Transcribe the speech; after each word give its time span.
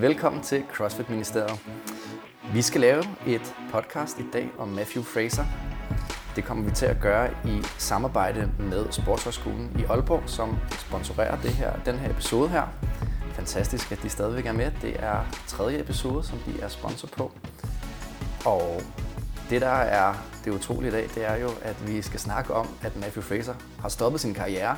Velkommen 0.00 0.42
til 0.42 0.64
CrossFit 0.72 1.10
Ministeriet. 1.10 1.60
Vi 2.52 2.62
skal 2.62 2.80
lave 2.80 3.04
et 3.26 3.54
podcast 3.70 4.18
i 4.18 4.24
dag 4.32 4.50
om 4.58 4.68
Matthew 4.68 5.02
Fraser. 5.02 5.44
Det 6.36 6.44
kommer 6.44 6.64
vi 6.64 6.70
til 6.70 6.86
at 6.86 7.00
gøre 7.00 7.30
i 7.44 7.62
samarbejde 7.78 8.52
med 8.58 8.92
Sportshøjskolen 8.92 9.76
i 9.78 9.84
Aalborg, 9.84 10.22
som 10.26 10.56
sponsorerer 10.78 11.40
det 11.40 11.50
her, 11.50 11.72
den 11.84 11.98
her 11.98 12.10
episode 12.10 12.48
her. 12.48 12.66
Fantastisk, 13.32 13.92
at 13.92 14.02
de 14.02 14.08
stadigvæk 14.08 14.46
er 14.46 14.52
med. 14.52 14.72
Det 14.82 14.96
er 15.04 15.18
tredje 15.46 15.80
episode, 15.80 16.24
som 16.24 16.38
de 16.38 16.60
er 16.60 16.68
sponsor 16.68 17.08
på. 17.08 17.32
Og 18.44 18.82
det, 19.50 19.60
der 19.60 19.68
er 19.68 20.14
det 20.44 20.52
utrolige 20.52 20.88
i 20.88 20.92
dag, 20.92 21.08
det 21.14 21.24
er 21.24 21.36
jo, 21.36 21.48
at 21.62 21.88
vi 21.88 22.02
skal 22.02 22.20
snakke 22.20 22.54
om, 22.54 22.68
at 22.82 22.96
Matthew 22.96 23.22
Fraser 23.22 23.54
har 23.80 23.88
stoppet 23.88 24.20
sin 24.20 24.34
karriere. 24.34 24.76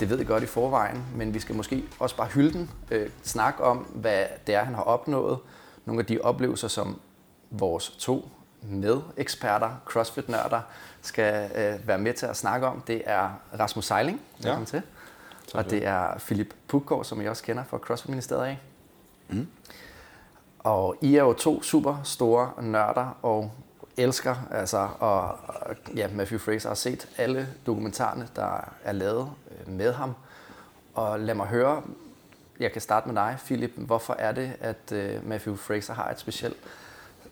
Det 0.00 0.10
ved 0.10 0.20
I 0.20 0.24
godt 0.24 0.42
i 0.42 0.46
forvejen, 0.46 1.04
men 1.14 1.34
vi 1.34 1.40
skal 1.40 1.54
måske 1.54 1.84
også 1.98 2.16
bare 2.16 2.26
hylde 2.26 2.52
den. 2.52 2.70
Øh, 2.90 3.10
snakke 3.22 3.64
om, 3.64 3.78
hvad 3.78 4.24
det 4.46 4.54
er, 4.54 4.64
han 4.64 4.74
har 4.74 4.82
opnået. 4.82 5.38
Nogle 5.84 6.00
af 6.00 6.06
de 6.06 6.20
oplevelser, 6.20 6.68
som 6.68 7.00
vores 7.50 7.90
to 7.90 8.28
med-eksperter, 8.62 9.70
CrossFit-nørder, 9.86 10.60
skal 11.02 11.50
øh, 11.54 11.88
være 11.88 11.98
med 11.98 12.14
til 12.14 12.26
at 12.26 12.36
snakke 12.36 12.66
om. 12.66 12.80
Det 12.80 13.02
er 13.06 13.30
Rasmus 13.58 13.84
Seiling, 13.84 14.20
velkommen 14.38 14.68
ja. 14.72 14.80
til. 14.80 14.82
Og 15.54 15.70
det 15.70 15.86
er 15.86 16.18
Philip 16.18 16.54
Puggaard, 16.68 17.04
som 17.04 17.20
I 17.20 17.26
også 17.26 17.42
kender 17.42 17.64
fra 17.64 17.78
CrossFit-ministeriet 17.78 18.44
af. 18.44 18.58
Mm. 19.28 19.48
Og 20.58 20.96
I 21.00 21.16
er 21.16 21.22
jo 21.22 21.32
to 21.32 21.62
super 21.62 22.00
store 22.04 22.50
nørder 22.62 23.18
og 23.22 23.52
elsker, 23.96 24.36
altså, 24.50 24.88
og 24.98 25.38
ja, 25.96 26.08
Matthew 26.12 26.38
Fraser 26.38 26.68
har 26.68 26.74
set 26.74 27.08
alle 27.16 27.48
dokumentarerne, 27.66 28.28
der 28.36 28.72
er 28.84 28.92
lavet 28.92 29.30
øh, 29.50 29.72
med 29.72 29.92
ham. 29.92 30.14
Og 30.94 31.20
lad 31.20 31.34
mig 31.34 31.46
høre, 31.46 31.82
jeg 32.60 32.72
kan 32.72 32.80
starte 32.80 33.08
med 33.08 33.14
dig, 33.14 33.36
Philip. 33.44 33.70
Hvorfor 33.76 34.16
er 34.18 34.32
det, 34.32 34.52
at 34.60 34.92
øh, 34.92 35.28
Matthew 35.28 35.56
Fraser 35.56 35.94
har 35.94 36.10
et 36.10 36.18
specielt 36.18 36.56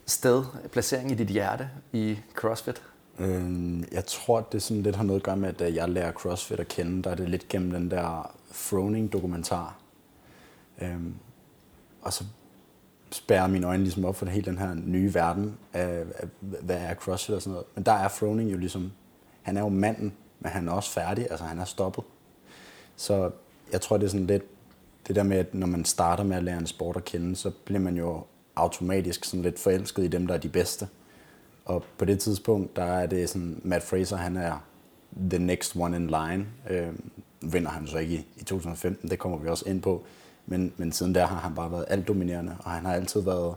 sted, 0.07 0.45
placering 0.73 1.11
i 1.11 1.15
dit 1.15 1.29
hjerte 1.29 1.71
i 1.93 2.19
CrossFit? 2.35 2.83
Øhm, 3.19 3.85
jeg 3.93 4.07
tror, 4.07 4.41
det 4.41 4.63
sådan 4.63 4.83
lidt 4.83 4.97
har 4.97 5.05
noget 5.05 5.21
at 5.21 5.25
gøre 5.25 5.37
med, 5.37 5.49
at 5.49 5.59
da 5.59 5.73
jeg 5.75 5.89
lærer 5.89 6.13
CrossFit 6.13 6.61
at 6.61 6.69
kende, 6.69 7.03
der 7.03 7.11
er 7.11 7.15
det 7.15 7.29
lidt 7.29 7.49
gennem 7.49 7.71
den 7.71 7.91
der 7.91 8.35
Froning-dokumentar. 8.51 9.77
Øhm, 10.81 11.15
og 12.03 12.13
så 12.13 12.25
spærrer 13.15 13.47
mine 13.47 13.67
øjne 13.67 13.83
ligesom 13.83 14.05
op 14.05 14.17
for 14.17 14.27
hele 14.27 14.45
den 14.45 14.59
her 14.59 14.75
nye 14.75 15.15
verden 15.15 15.57
af, 15.73 16.05
af 16.15 16.29
hvad 16.41 16.77
er 16.77 16.95
CrossFit 16.95 17.35
og 17.35 17.43
sådan 17.43 17.53
noget. 17.53 17.67
Men 17.75 17.85
der 17.85 17.93
er 17.93 18.09
Froning 18.09 18.53
jo 18.53 18.57
ligesom, 18.59 18.93
han 19.43 19.57
er 19.57 19.61
jo 19.61 19.69
manden, 19.69 20.13
men 20.41 20.51
han 20.51 20.69
er 20.69 20.73
også 20.73 20.91
færdig, 20.91 21.27
altså 21.31 21.45
han 21.45 21.59
er 21.59 21.65
stoppet. 21.65 22.05
Så 22.97 23.31
jeg 23.73 23.81
tror, 23.81 23.97
det 23.97 24.05
er 24.05 24.11
sådan 24.11 24.27
lidt 24.27 24.43
det 25.09 25.17
der 25.17 25.23
med, 25.23 25.37
at 25.37 25.55
når 25.55 25.67
man 25.67 25.85
starter 25.85 26.25
med 26.25 26.37
at 26.37 26.43
lære 26.45 26.59
en 26.59 26.67
sport 26.67 26.97
at 26.97 27.05
kende, 27.05 27.37
så 27.37 27.51
bliver 27.65 27.81
man 27.81 27.97
jo 27.97 28.25
automatisk 28.57 29.25
sådan 29.25 29.43
lidt 29.43 29.59
forelsket 29.59 30.05
i 30.05 30.09
dem, 30.09 30.27
der 30.27 30.35
er 30.35 30.39
de 30.39 30.49
bedste. 30.49 30.89
Og 31.65 31.85
på 31.99 32.05
det 32.05 32.21
tidspunkt, 32.21 32.77
der 32.77 32.85
er 32.85 33.07
det 33.07 33.29
sådan, 33.29 33.61
Matt 33.65 33.85
Fraser, 33.85 34.17
han 34.17 34.37
er 34.37 34.65
the 35.31 35.39
next 35.39 35.77
one 35.77 35.97
in 35.97 36.07
line. 36.07 36.47
Øh, 36.71 36.89
vinder 37.41 37.71
han 37.71 37.87
så 37.87 37.99
ikke 37.99 38.15
i, 38.15 38.27
i 38.37 38.45
2015, 38.45 39.11
det 39.11 39.19
kommer 39.19 39.39
vi 39.39 39.49
også 39.49 39.69
ind 39.69 39.83
på. 39.83 40.05
Men, 40.53 40.73
men 40.77 40.93
siden 40.93 41.15
der 41.15 41.27
har 41.27 41.37
han 41.37 41.55
bare 41.55 41.73
været 41.73 41.85
alt 41.89 42.09
dominerende, 42.09 42.57
og 42.65 42.71
han 42.71 42.85
har 42.85 42.95
altid 42.95 43.21
været 43.21 43.55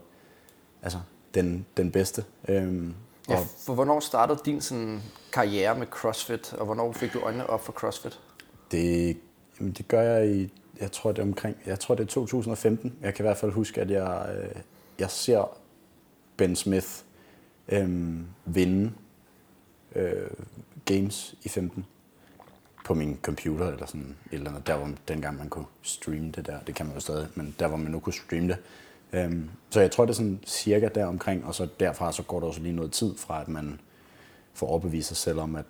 altså, 0.81 0.99
den, 1.33 1.65
den 1.77 1.91
bedste. 1.91 2.25
Øhm, 2.47 2.93
ja, 3.29 3.39
for 3.65 3.73
hvornår 3.73 3.99
startede 3.99 4.39
din 4.45 4.61
sådan, 4.61 5.01
karriere 5.33 5.77
med 5.77 5.87
CrossFit, 5.87 6.53
og 6.53 6.65
hvornår 6.65 6.91
fik 6.91 7.13
du 7.13 7.19
øjnene 7.19 7.49
op 7.49 7.65
for 7.65 7.73
CrossFit? 7.73 8.19
Det, 8.71 9.17
jamen, 9.59 9.73
det 9.73 9.87
gør 9.87 10.01
jeg 10.01 10.35
i, 10.35 10.53
jeg 10.79 10.91
tror 10.91 11.11
det 11.11 11.19
er 11.19 11.25
omkring, 11.25 11.57
jeg 11.65 11.79
tror 11.79 11.95
det 11.95 12.03
er 12.03 12.07
2015. 12.07 12.93
Jeg 13.01 13.13
kan 13.13 13.23
i 13.23 13.27
hvert 13.27 13.37
fald 13.37 13.51
huske, 13.51 13.81
at 13.81 13.91
jeg, 13.91 14.35
øh, 14.37 14.61
jeg 14.99 15.09
ser 15.09 15.57
Ben 16.37 16.55
Smith 16.55 16.87
øh, 17.67 18.19
vinde 18.45 18.91
øh, 19.95 20.29
games 20.85 21.35
i 21.43 21.49
15 21.49 21.85
på 22.85 22.93
min 22.93 23.19
computer 23.21 23.71
eller 23.71 23.85
sådan 23.85 24.15
et 24.31 24.35
eller 24.35 24.49
andet. 24.49 24.67
Der 24.67 24.77
hvor 24.77 24.89
dengang 25.07 25.37
man 25.37 25.49
kunne 25.49 25.65
streame 25.81 26.31
det 26.31 26.47
der, 26.47 26.59
det 26.67 26.75
kan 26.75 26.85
man 26.85 26.95
jo 26.95 27.01
stadig, 27.01 27.27
men 27.35 27.55
der 27.59 27.67
hvor 27.67 27.77
man 27.77 27.91
nu 27.91 27.99
kunne 27.99 28.13
streame 28.13 28.47
det. 28.47 28.57
Øhm, 29.13 29.49
så 29.69 29.81
jeg 29.81 29.91
tror 29.91 30.05
det 30.05 30.11
er 30.11 30.15
sådan 30.15 30.39
cirka 30.45 30.87
der 30.95 31.05
omkring, 31.05 31.45
og 31.45 31.55
så 31.55 31.67
derfra 31.79 32.11
så 32.11 32.23
går 32.23 32.39
der 32.39 32.47
også 32.47 32.61
lige 32.61 32.75
noget 32.75 32.91
tid 32.91 33.17
fra, 33.17 33.41
at 33.41 33.47
man 33.47 33.79
får 34.53 34.67
overbevist 34.67 35.07
sig 35.07 35.17
selv 35.17 35.39
om, 35.39 35.55
at 35.55 35.65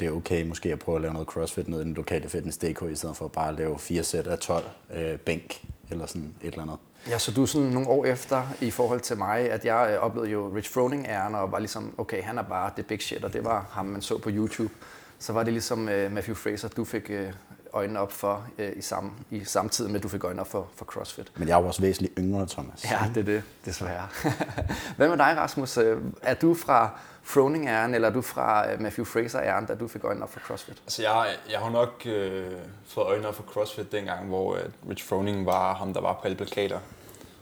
det 0.00 0.08
er 0.08 0.12
okay 0.12 0.46
måske 0.46 0.72
at 0.72 0.78
prøve 0.78 0.96
at 0.96 1.02
lave 1.02 1.12
noget 1.12 1.28
crossfit 1.28 1.68
ned 1.68 1.80
i 1.80 1.84
den 1.84 1.94
lokale 1.94 2.28
fitness.dk, 2.28 2.82
i 2.92 2.94
stedet 2.94 3.16
for 3.16 3.28
bare 3.28 3.48
at 3.48 3.54
lave 3.54 3.78
fire 3.78 4.02
sæt 4.02 4.26
af 4.26 4.38
12 4.38 4.64
øh, 4.94 5.18
bænk 5.18 5.64
eller 5.90 6.06
sådan 6.06 6.34
et 6.42 6.46
eller 6.48 6.62
andet. 6.62 6.76
Ja, 7.08 7.18
så 7.18 7.32
du 7.32 7.42
er 7.42 7.46
sådan 7.46 7.68
nogle 7.68 7.88
år 7.88 8.04
efter 8.04 8.42
i 8.60 8.70
forhold 8.70 9.00
til 9.00 9.18
mig, 9.18 9.50
at 9.50 9.64
jeg 9.64 9.90
øh, 9.92 9.98
oplevede 9.98 10.30
jo 10.30 10.52
Rich 10.56 10.72
Froning 10.72 11.06
æren 11.06 11.34
og 11.34 11.52
var 11.52 11.58
ligesom, 11.58 11.94
okay, 11.98 12.22
han 12.22 12.38
er 12.38 12.42
bare 12.42 12.70
det 12.76 12.86
big 12.86 13.02
shit, 13.02 13.24
og 13.24 13.32
det 13.32 13.44
var 13.44 13.66
ham, 13.70 13.86
man 13.86 14.02
så 14.02 14.18
på 14.18 14.30
YouTube 14.32 14.74
så 15.18 15.32
var 15.32 15.42
det 15.42 15.52
ligesom 15.52 15.80
uh, 15.80 16.12
Matthew 16.12 16.34
Fraser, 16.34 16.68
du 16.68 16.84
fik 16.84 17.10
uh, 17.10 17.34
øjnene 17.72 18.00
op 18.00 18.12
for 18.12 18.46
uh, 18.58 18.64
i, 18.76 18.80
samme, 18.80 19.10
i 19.30 19.44
samtidig 19.44 19.90
med, 19.90 20.00
at 20.00 20.02
du 20.02 20.08
fik 20.08 20.24
øjnene 20.24 20.40
op 20.40 20.50
for, 20.50 20.68
for 20.76 20.84
CrossFit. 20.84 21.32
Men 21.36 21.48
jeg 21.48 21.58
er 21.58 21.60
jo 21.60 21.66
også 21.66 21.82
væsentligt 21.82 22.14
yngre, 22.18 22.46
Thomas. 22.46 22.84
Ja, 22.84 22.98
det 23.14 23.20
er 23.20 23.24
det, 23.24 23.42
desværre. 23.64 24.08
Hvad 24.96 25.08
med 25.08 25.16
dig, 25.16 25.34
Rasmus? 25.36 25.76
Er 26.22 26.34
du 26.42 26.54
fra 26.54 26.90
Froning-æren, 27.22 27.94
eller 27.94 28.08
er 28.08 28.12
du 28.12 28.22
fra 28.22 28.66
Matthew 28.80 29.04
Fraser-æren, 29.04 29.66
da 29.66 29.74
du 29.74 29.88
fik 29.88 30.04
øjnene 30.04 30.24
op 30.24 30.32
for 30.32 30.40
CrossFit? 30.40 30.82
Altså, 30.84 31.02
jeg, 31.02 31.26
jeg 31.50 31.58
har 31.58 31.70
nok 31.70 32.02
øh, 32.06 32.52
fået 32.86 33.06
øjnene 33.06 33.28
op 33.28 33.34
for 33.34 33.42
CrossFit 33.42 33.92
dengang, 33.92 34.28
hvor 34.28 34.52
uh, 34.52 34.90
Rich 34.90 35.08
Froning 35.08 35.46
var 35.46 35.74
ham, 35.74 35.94
der 35.94 36.00
var 36.00 36.12
på 36.12 36.20
alle 36.24 36.36
plakater. 36.36 36.78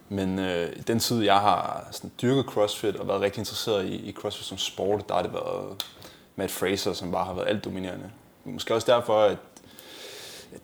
Men 0.08 0.38
øh, 0.38 0.72
i 0.76 0.80
den 0.80 0.98
tid, 0.98 1.22
jeg 1.22 1.38
har 1.38 1.88
sådan, 1.90 2.12
dyrket 2.22 2.44
CrossFit 2.44 2.96
og 2.96 3.08
været 3.08 3.20
rigtig 3.20 3.38
interesseret 3.38 3.84
i, 3.84 3.94
i 3.94 4.12
CrossFit 4.12 4.46
som 4.46 4.58
sport, 4.58 5.08
der 5.08 5.14
har 5.14 5.22
det 5.22 5.32
været 5.32 5.84
Matt 6.36 6.50
Fraser, 6.50 6.92
som 6.92 7.12
bare 7.12 7.24
har 7.24 7.34
været 7.34 7.48
alt 7.48 7.64
dominerende. 7.64 8.10
Måske 8.44 8.74
også 8.74 8.92
derfor, 8.92 9.22
at 9.22 9.38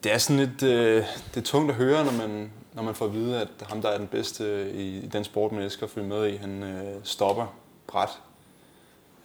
det 0.05 0.13
er 0.13 0.19
sådan 0.19 0.47
lidt 0.47 0.63
øh, 0.63 1.05
det 1.35 1.41
er 1.41 1.45
tungt 1.45 1.71
at 1.71 1.77
høre, 1.77 2.05
når 2.05 2.13
man, 2.13 2.53
når 2.73 2.83
man 2.83 2.95
får 2.95 3.07
at 3.07 3.13
vide, 3.13 3.41
at 3.41 3.49
ham, 3.69 3.83
der 3.83 3.89
er 3.89 3.99
den 3.99 4.07
bedste 4.07 4.45
øh, 4.45 4.75
i, 4.75 4.99
i 4.99 5.07
den 5.07 5.25
sport, 5.25 5.53
man 5.53 5.63
elsker 5.63 5.87
at 5.87 5.91
følge 5.91 6.09
med 6.09 6.29
i, 6.29 6.37
han 6.37 6.63
øh, 6.63 6.97
stopper 7.05 7.47
bræt. 7.87 8.11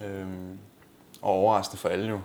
Øh, 0.02 0.28
og 1.22 1.32
overraskende 1.32 1.80
for 1.80 1.90
alle 1.90 2.10
jo. 2.10 2.20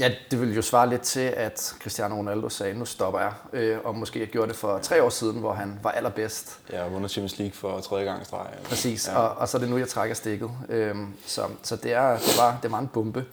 Ja, 0.00 0.10
det 0.30 0.40
vil 0.40 0.54
jo 0.54 0.62
svare 0.62 0.88
lidt 0.88 1.02
til, 1.02 1.20
at 1.20 1.74
Cristiano 1.82 2.14
Ronaldo 2.14 2.48
sagde, 2.48 2.74
nu 2.78 2.84
stopper 2.84 3.20
jeg. 3.20 3.32
Øh, 3.52 3.78
og 3.84 3.96
måske 3.96 4.20
jeg 4.20 4.28
gjorde 4.28 4.48
det 4.48 4.56
for 4.56 4.78
tre 4.78 5.02
år 5.02 5.08
siden, 5.08 5.40
hvor 5.40 5.52
han 5.52 5.78
var 5.82 5.90
allerbedst. 5.90 6.58
Ja, 6.72 6.88
vundet 6.88 7.10
Champions 7.10 7.38
League 7.38 7.54
for 7.54 7.80
tredje 7.80 8.04
gang 8.04 8.26
streg. 8.26 8.46
Præcis, 8.64 9.08
ja. 9.08 9.18
og, 9.18 9.38
og 9.38 9.48
så 9.48 9.56
er 9.56 9.60
det 9.60 9.70
nu, 9.70 9.78
jeg 9.78 9.88
trækker 9.88 10.14
stikket. 10.14 10.50
Øh, 10.68 10.96
så 11.26 11.42
så 11.62 11.76
det, 11.76 11.92
er, 11.92 12.10
det, 12.16 12.38
var, 12.38 12.58
det 12.62 12.72
var 12.72 12.78
en 12.78 12.88
bombe. 12.88 13.24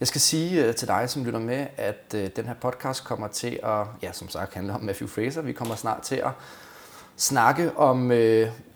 Jeg 0.00 0.08
skal 0.08 0.20
sige 0.20 0.68
uh, 0.68 0.74
til 0.74 0.88
dig, 0.88 1.10
som 1.10 1.24
lytter 1.24 1.40
med, 1.40 1.66
at 1.76 2.14
uh, 2.14 2.20
den 2.36 2.46
her 2.46 2.54
podcast 2.54 3.04
kommer 3.04 3.28
til 3.28 3.60
at, 3.62 3.86
ja, 4.02 4.12
som 4.12 4.28
sagt, 4.28 4.54
handle 4.54 4.72
om 4.72 4.80
Matthew 4.80 5.08
Fraser. 5.08 5.42
Vi 5.42 5.52
kommer 5.52 5.76
snart 5.76 6.02
til 6.02 6.16
at 6.16 6.30
snakke 7.16 7.76
om 7.76 8.10
uh, 8.10 8.16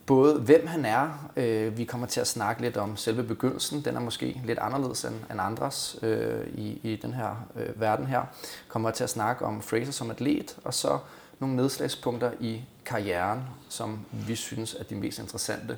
både 0.08 0.40
hvem 0.40 0.66
han 0.66 0.84
er, 0.84 1.30
øh, 1.36 1.78
vi 1.78 1.84
kommer 1.84 2.06
til 2.06 2.20
at 2.20 2.26
snakke 2.26 2.62
lidt 2.62 2.76
om 2.76 2.96
selve 2.96 3.22
begyndelsen, 3.22 3.84
den 3.84 3.96
er 3.96 4.00
måske 4.00 4.40
lidt 4.44 4.58
anderledes 4.58 5.04
end, 5.04 5.14
end 5.30 5.40
andres 5.40 5.98
øh, 6.02 6.46
i, 6.54 6.80
i 6.82 6.96
den 6.96 7.14
her 7.14 7.46
øh, 7.56 7.80
verden 7.80 8.06
her. 8.06 8.22
Kommer 8.68 8.90
til 8.90 9.04
at 9.04 9.10
snakke 9.10 9.44
om 9.44 9.62
Fraser 9.62 9.92
som 9.92 10.10
atlet, 10.10 10.56
og 10.64 10.74
så 10.74 10.98
nogle 11.38 11.56
nedslagspunkter 11.56 12.30
i 12.40 12.62
karrieren, 12.84 13.40
som 13.68 13.98
vi 14.12 14.34
synes 14.34 14.74
er 14.74 14.84
de 14.84 14.94
mest 14.94 15.18
interessante. 15.18 15.76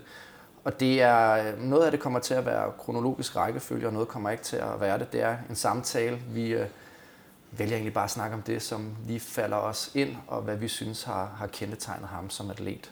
Og 0.64 0.80
det 0.80 1.02
er, 1.02 1.30
øh, 1.32 1.62
noget 1.62 1.84
af 1.84 1.90
det 1.90 2.00
kommer 2.00 2.18
til 2.18 2.34
at 2.34 2.46
være 2.46 2.72
kronologisk 2.78 3.36
rækkefølge, 3.36 3.86
og 3.86 3.92
noget 3.92 4.08
kommer 4.08 4.30
ikke 4.30 4.44
til 4.44 4.56
at 4.56 4.80
være 4.80 4.98
det. 4.98 5.12
Det 5.12 5.22
er 5.22 5.36
en 5.48 5.56
samtale. 5.56 6.18
Vi 6.28 6.50
øh, 6.50 6.66
vælger 7.50 7.74
egentlig 7.74 7.94
bare 7.94 8.04
at 8.04 8.10
snakke 8.10 8.36
om 8.36 8.42
det, 8.42 8.62
som 8.62 8.96
lige 9.06 9.20
falder 9.20 9.56
os 9.56 9.90
ind, 9.94 10.16
og 10.26 10.42
hvad 10.42 10.56
vi 10.56 10.68
synes 10.68 11.02
har, 11.02 11.34
har 11.36 11.46
kendetegnet 11.46 12.08
ham 12.08 12.30
som 12.30 12.50
atlet. 12.50 12.90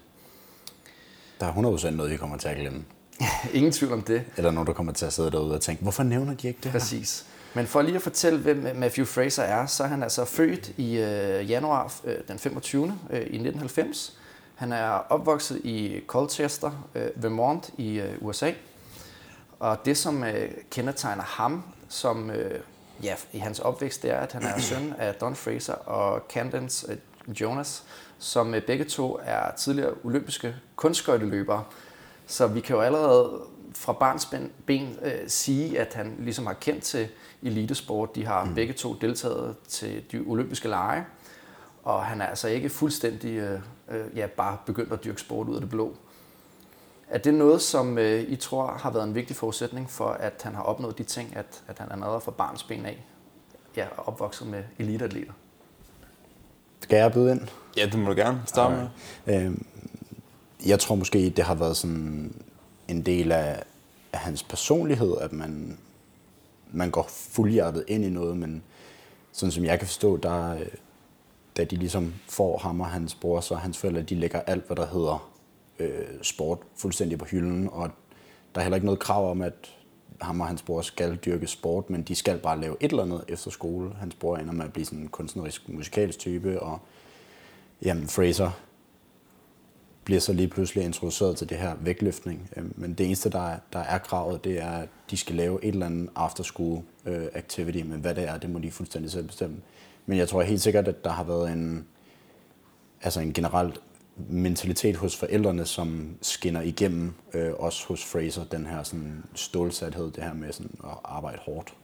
Der 1.41 1.47
er 1.47 1.53
100% 1.53 1.91
noget, 1.91 2.13
vi 2.13 2.17
kommer 2.17 2.37
til 2.37 2.49
at 2.49 2.57
glemme. 2.57 2.85
Ingen 3.55 3.73
tvivl 3.73 3.93
om 3.93 4.03
det. 4.03 4.25
Eller 4.37 4.51
nogen, 4.51 4.67
der 4.67 4.73
kommer 4.73 4.93
til 4.93 5.07
at 5.07 5.13
sidde 5.13 5.31
derude 5.31 5.55
og 5.55 5.61
tænke, 5.61 5.83
hvorfor 5.83 6.03
nævner 6.03 6.35
de 6.35 6.49
ikke 6.49 6.61
det 6.63 6.73
Præcis. 6.73 7.27
Men 7.55 7.67
for 7.67 7.83
lige 7.83 7.97
at 7.97 8.03
fortælle, 8.03 8.39
hvem 8.39 8.77
Matthew 8.77 9.07
Fraser 9.07 9.43
er, 9.43 9.67
så 9.67 9.85
er 9.85 9.89
han 9.89 10.03
altså 10.03 10.25
født 10.25 10.73
i 10.77 10.99
øh, 10.99 11.51
januar 11.51 11.95
øh, 12.05 12.17
den 12.29 12.39
25. 12.39 12.85
Øh, 13.11 13.17
i 13.17 13.23
1990. 13.23 14.19
Han 14.55 14.73
er 14.73 14.89
opvokset 14.89 15.61
i 15.65 16.01
Colchester, 16.07 16.89
øh, 16.95 17.09
Vermont 17.17 17.71
i 17.77 18.01
øh, 18.01 18.15
USA. 18.21 18.53
Og 19.61 19.85
det, 19.85 19.97
som 19.97 20.25
øh, 20.25 20.51
kendetegner 20.71 21.23
ham 21.23 21.63
som 21.89 22.31
øh, 22.31 22.61
ja, 23.03 23.15
i 23.33 23.39
hans 23.39 23.59
opvækst, 23.59 24.03
det 24.03 24.11
er, 24.11 24.19
at 24.19 24.33
han 24.33 24.43
er 24.43 24.59
søn 24.59 24.95
af 24.99 25.15
Don 25.15 25.37
Fraser 25.37 25.75
og 25.75 26.23
Candence 26.31 26.93
øh, 26.93 26.99
Jonas, 27.33 27.85
som 28.19 28.55
øh, 28.55 28.63
begge 28.63 28.85
to 28.85 29.19
er 29.23 29.55
tidligere 29.57 29.95
olympiske 30.05 30.57
kunstskøjteløbere. 30.77 31.65
Så 32.27 32.47
vi 32.47 32.61
kan 32.61 32.77
jo 32.77 32.83
allerede 32.83 33.41
fra 33.75 33.93
barns 33.93 34.29
ben 34.67 34.99
øh, 35.03 35.13
sige, 35.27 35.81
at 35.81 35.95
han 35.95 36.17
ligesom 36.19 36.47
har 36.47 36.55
kendt 36.55 36.85
til 36.85 37.09
elitesport. 37.43 38.15
De 38.15 38.27
har 38.27 38.45
mm. 38.45 38.55
begge 38.55 38.73
to 38.73 38.95
deltaget 38.95 39.57
til 39.69 40.05
de 40.13 40.25
olympiske 40.27 40.69
lege, 40.69 41.07
og 41.83 42.05
han 42.05 42.21
er 42.21 42.27
altså 42.27 42.49
ikke 42.49 42.69
fuldstændig 42.69 43.31
øh, 43.31 43.61
øh, 43.89 44.07
ja, 44.17 44.27
bare 44.27 44.57
begyndt 44.67 44.93
at 44.93 45.05
dyrke 45.05 45.21
sport 45.21 45.49
ud 45.49 45.55
af 45.55 45.61
det 45.61 45.71
blå. 45.71 45.97
Er 47.09 47.19
det 47.19 47.35
noget, 47.35 47.63
som 47.63 47.99
øh, 47.99 48.23
I 48.23 48.37
tror 48.37 48.67
har 48.67 48.91
været 48.91 49.05
en 49.05 49.15
vigtig 49.15 49.37
forudsætning 49.37 49.91
for, 49.91 50.09
at 50.09 50.41
han 50.45 50.55
har 50.55 50.63
opnået 50.63 50.99
de 50.99 51.05
ting, 51.05 51.37
at, 51.37 51.63
at 51.69 51.79
han 51.79 51.89
er 51.91 51.97
noget 51.97 52.23
fra 52.23 52.31
barns 52.31 52.63
ben 52.63 52.87
af, 52.87 53.07
ja, 53.77 53.87
opvokset 53.97 54.47
med 54.47 54.65
eliteatleter? 54.79 55.33
Skal 56.81 56.97
jeg 56.97 57.13
byde 57.13 57.31
ind? 57.31 57.41
Ja, 57.77 57.87
det 57.87 57.99
må 57.99 58.11
du 58.11 58.17
gerne 58.17 58.43
starte 58.47 58.77
med. 58.77 58.87
Okay. 59.27 59.47
Øhm, 59.47 59.67
jeg 60.67 60.79
tror 60.79 60.95
måske, 60.95 61.31
det 61.31 61.45
har 61.45 61.55
været 61.55 61.77
sådan 61.77 62.35
en 62.89 63.03
del 63.03 63.33
af, 63.33 63.63
af 64.13 64.19
hans 64.19 64.43
personlighed, 64.43 65.17
at 65.21 65.33
man, 65.33 65.79
man 66.73 66.91
går 66.91 67.07
fuldhjertet 67.09 67.85
ind 67.89 68.05
i 68.05 68.11
noget, 68.11 68.37
men 68.37 68.63
sådan 69.33 69.53
som 69.53 69.65
jeg 69.65 69.79
kan 69.79 69.89
forstå, 69.89 70.17
der, 70.17 70.55
øh, 70.55 70.67
da 71.57 71.65
de 71.65 71.77
ligesom 71.77 72.15
får 72.29 72.59
ham 72.59 72.81
og 72.81 72.87
hans 72.87 73.15
bror, 73.15 73.41
så 73.41 73.55
hans 73.55 73.79
forældre, 73.79 74.03
de 74.03 74.15
lægger 74.15 74.41
alt, 74.41 74.67
hvad 74.67 74.77
der 74.77 74.87
hedder 74.87 75.31
øh, 75.79 76.07
sport, 76.23 76.59
fuldstændig 76.77 77.19
på 77.19 77.25
hylden, 77.25 77.69
og 77.73 77.91
der 78.55 78.61
er 78.61 78.63
heller 78.63 78.77
ikke 78.77 78.87
noget 78.87 79.01
krav 79.01 79.31
om, 79.31 79.43
at 79.43 79.75
ham 80.21 80.41
og 80.41 80.47
hans 80.47 80.63
bror 80.63 80.83
skal 80.83 81.17
dyrke 81.17 81.47
sport, 81.47 81.91
men 81.91 82.03
de 82.03 82.15
skal 82.15 82.39
bare 82.39 82.61
lave 82.61 82.77
et 82.81 82.91
eller 82.91 83.03
andet 83.03 83.25
efter 83.29 83.51
skole. 83.51 83.91
Hans 84.01 84.15
bror 84.15 84.37
ender 84.37 84.53
med 84.53 84.65
at 84.65 84.73
blive 84.73 84.85
sådan 84.85 84.99
en 84.99 85.09
kunstnerisk 85.09 85.69
musikalsk 85.69 86.19
type, 86.19 86.61
og 86.61 86.79
jamen, 87.83 88.09
Fraser 88.09 88.51
bliver 90.05 90.21
så 90.21 90.33
lige 90.33 90.49
pludselig 90.49 90.85
introduceret 90.85 91.37
til 91.37 91.49
det 91.49 91.59
her 91.59 91.75
vægtløftning. 91.81 92.51
Øhm, 92.57 92.73
men 92.77 92.95
det 92.95 93.07
eneste, 93.07 93.31
der 93.31 93.49
er, 93.49 93.59
der 93.73 93.79
er 93.79 93.99
kravet, 93.99 94.45
det 94.45 94.63
er, 94.63 94.71
at 94.71 94.89
de 95.11 95.17
skal 95.17 95.37
lave 95.37 95.65
et 95.65 95.73
eller 95.73 95.87
andet 95.87 96.09
after 96.17 96.45
school 96.45 96.83
øh, 97.07 97.27
activity, 97.35 97.79
men 97.79 98.01
hvad 98.01 98.15
det 98.15 98.29
er, 98.29 98.39
det 98.39 98.51
må 98.51 98.59
de 98.59 98.71
fuldstændig 98.71 99.11
selv 99.11 99.27
bestemme. 99.27 99.57
Men 100.07 100.19
jeg 100.19 100.29
tror 100.29 100.43
helt 100.43 100.61
sikkert, 100.61 100.89
at 100.89 101.05
der 101.05 101.11
har 101.11 101.25
været 101.25 101.53
en, 101.53 101.87
altså 103.03 103.21
en 103.21 103.33
generelt 103.33 103.81
mentalitet 104.29 104.97
hos 104.97 105.17
forældrene, 105.17 105.67
som 105.67 106.17
skinner 106.23 106.61
igennem, 106.61 107.15
øh, 107.35 107.53
også 107.59 107.87
hos 107.87 108.05
Fraser, 108.05 108.45
den 108.45 108.67
her 108.67 108.83
sådan 108.83 109.25
stålsathed, 109.35 110.11
det 110.11 110.25
her 110.25 110.35
med 110.35 110.53
sådan 110.53 110.79
at 110.85 110.99
arbejde 111.05 111.39
hårdt. 111.39 111.75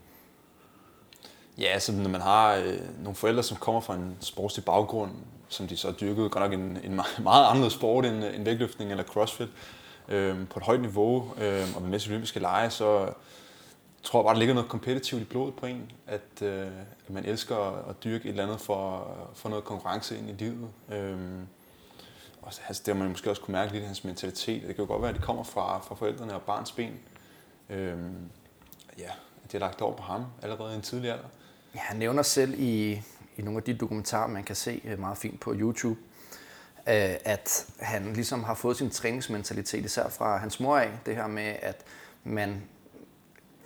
Ja, 1.58 1.66
altså 1.66 1.92
når 1.92 2.10
man 2.10 2.20
har 2.20 2.54
øh, 2.54 2.78
nogle 3.02 3.14
forældre, 3.14 3.42
som 3.42 3.56
kommer 3.56 3.80
fra 3.80 3.94
en 3.94 4.16
sportslig 4.20 4.64
baggrund, 4.64 5.10
som 5.48 5.68
de 5.68 5.76
så 5.76 5.94
dyrkede 6.00 6.28
godt 6.28 6.44
nok 6.44 6.52
en, 6.52 6.78
en 6.84 7.00
meget 7.22 7.46
anderledes 7.46 7.72
sport 7.72 8.04
end, 8.06 8.24
end 8.24 8.44
vægtløftning 8.44 8.90
eller 8.90 9.04
crossfit, 9.04 9.48
øh, 10.08 10.48
på 10.48 10.58
et 10.58 10.64
højt 10.64 10.80
niveau 10.80 11.34
øh, 11.40 11.76
og 11.76 11.82
med 11.82 11.90
masse 11.90 12.10
olympiske 12.10 12.40
lege, 12.40 12.70
så 12.70 13.12
tror 14.02 14.20
jeg 14.20 14.24
bare, 14.24 14.34
der 14.34 14.38
ligger 14.38 14.54
noget 14.54 14.70
kompetitivt 14.70 15.22
i 15.22 15.24
blodet 15.24 15.54
på 15.54 15.66
en, 15.66 15.92
at, 16.06 16.42
øh, 16.42 16.66
at 17.06 17.10
man 17.10 17.24
elsker 17.24 17.88
at 17.88 18.04
dyrke 18.04 18.24
et 18.24 18.30
eller 18.30 18.42
andet 18.42 18.60
for, 18.60 19.08
for 19.34 19.48
noget 19.48 19.64
konkurrence 19.64 20.18
ind 20.18 20.30
i 20.30 20.32
livet. 20.32 20.68
Øh, 20.92 21.18
og 22.44 22.52
altså, 22.68 22.82
det 22.86 22.94
har 22.94 23.02
man 23.02 23.10
måske 23.10 23.30
også 23.30 23.42
kunne 23.42 23.52
mærke 23.52 23.72
lidt 23.72 23.82
i 23.82 23.86
hans 23.86 24.04
mentalitet. 24.04 24.62
Det 24.62 24.76
kan 24.76 24.84
jo 24.84 24.90
godt 24.90 25.02
være, 25.02 25.08
at 25.08 25.16
det 25.16 25.24
kommer 25.24 25.42
fra, 25.42 25.78
fra 25.78 25.94
forældrene 25.94 26.34
og 26.34 26.42
barns 26.42 26.72
ben. 26.72 27.00
Øhm, 27.70 28.14
ja, 28.98 29.10
det 29.46 29.54
er 29.54 29.58
lagt 29.58 29.80
over 29.80 29.96
på 29.96 30.02
ham 30.02 30.24
allerede 30.42 30.72
i 30.72 30.76
en 30.76 30.82
tidlig 30.82 31.10
alder. 31.10 31.28
Ja, 31.74 31.80
han 31.80 31.96
nævner 31.96 32.22
selv 32.22 32.54
i, 32.58 33.02
i 33.36 33.42
nogle 33.42 33.58
af 33.58 33.62
de 33.62 33.74
dokumentarer, 33.74 34.26
man 34.26 34.44
kan 34.44 34.56
se 34.56 34.80
øh, 34.84 35.00
meget 35.00 35.18
fint 35.18 35.40
på 35.40 35.54
YouTube, 35.54 36.00
øh, 36.88 37.14
at 37.24 37.66
han 37.80 38.12
ligesom 38.12 38.44
har 38.44 38.54
fået 38.54 38.76
sin 38.76 38.90
træningsmentalitet, 38.90 39.84
især 39.84 40.08
fra 40.08 40.36
hans 40.36 40.60
mor 40.60 40.78
af, 40.78 40.90
det 41.06 41.16
her 41.16 41.26
med, 41.26 41.56
at 41.62 41.84
man 42.24 42.62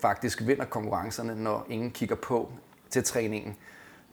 faktisk 0.00 0.46
vinder 0.46 0.64
konkurrencerne, 0.64 1.42
når 1.42 1.66
ingen 1.68 1.90
kigger 1.90 2.16
på 2.16 2.52
til 2.90 3.04
træningen. 3.04 3.56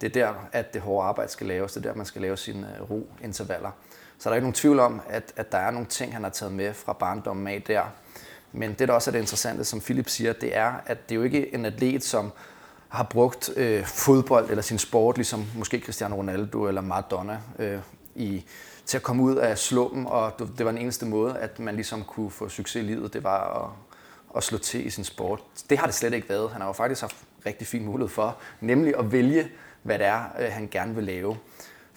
Det 0.02 0.08
er 0.08 0.14
der, 0.14 0.34
at 0.52 0.74
det 0.74 0.82
hårde 0.82 1.08
arbejde 1.08 1.32
skal 1.32 1.48
laves, 1.48 1.74
det 1.74 1.86
er 1.86 1.90
der, 1.90 1.98
man 1.98 2.06
skal 2.06 2.22
lave 2.22 2.38
sine 2.38 2.76
øh, 2.76 2.92
ro-intervaller. 2.92 3.72
Så 4.20 4.30
der 4.30 4.34
er 4.34 4.36
ikke 4.36 4.46
nogen 4.46 4.54
tvivl 4.54 4.80
om, 4.80 5.02
at, 5.10 5.34
at 5.36 5.52
der 5.52 5.58
er 5.58 5.72
nogle 5.72 5.88
ting, 5.88 6.14
han 6.14 6.24
har 6.24 6.30
taget 6.30 6.54
med 6.54 6.74
fra 6.74 6.94
barndommen 6.94 7.48
af 7.48 7.62
der. 7.68 7.84
Men 8.52 8.74
det, 8.74 8.88
der 8.88 8.94
også 8.94 9.10
er 9.10 9.12
det 9.12 9.20
interessante, 9.20 9.66
som 9.66 9.80
Philip 9.82 10.10
siger, 10.10 10.34
det 10.34 10.58
er, 10.58 10.74
at 10.86 11.10
det 11.10 11.16
er 11.16 11.20
jo 11.20 11.24
ikke 11.24 11.54
en 11.54 11.66
atlet, 11.66 12.04
som 12.04 12.32
har 12.90 13.04
brugt 13.04 13.50
øh, 13.56 13.86
fodbold 13.86 14.50
eller 14.50 14.62
sin 14.62 14.78
sport, 14.78 15.18
ligesom 15.18 15.46
måske 15.56 15.80
Cristiano 15.80 16.16
Ronaldo 16.16 16.68
eller 16.68 16.82
Maradona, 16.82 17.40
øh, 17.60 17.80
i, 18.16 18.46
til 18.86 18.98
at 18.98 19.04
komme 19.04 19.24
ud 19.24 19.36
af 19.36 19.58
slummen, 19.58 20.08
og 20.08 20.34
det 20.58 20.66
var 20.66 20.72
den 20.72 20.82
eneste 20.82 21.06
måde, 21.06 21.38
at 21.38 21.60
man 21.60 21.76
ligesom 21.76 22.04
kunne 22.04 22.32
få 22.32 22.50
succes 22.50 22.76
i 22.76 22.86
livet, 22.86 23.14
det 23.14 23.24
var 23.24 23.64
at, 23.64 23.70
at 24.38 24.44
slå 24.44 24.58
til 24.58 24.86
i 24.86 24.90
sin 24.90 25.04
sport. 25.04 25.40
Det 25.70 25.78
har 25.78 25.86
det 25.86 25.96
slet 25.96 26.14
ikke 26.14 26.30
været. 26.30 26.52
Han 26.52 26.62
har 26.62 26.68
jo 26.68 26.74
faktisk 26.74 27.02
haft 27.02 27.16
rigtig 27.46 27.68
fin 27.68 27.86
mulighed 27.86 28.10
for, 28.10 28.38
nemlig 28.62 28.94
at 29.00 29.12
vælge, 29.12 29.48
hvad 29.84 30.00
det 30.00 30.08
er, 30.08 30.24
øh, 30.40 30.52
han 30.52 30.68
gerne 30.72 30.96
vil 30.96 31.04
lave. 31.04 31.38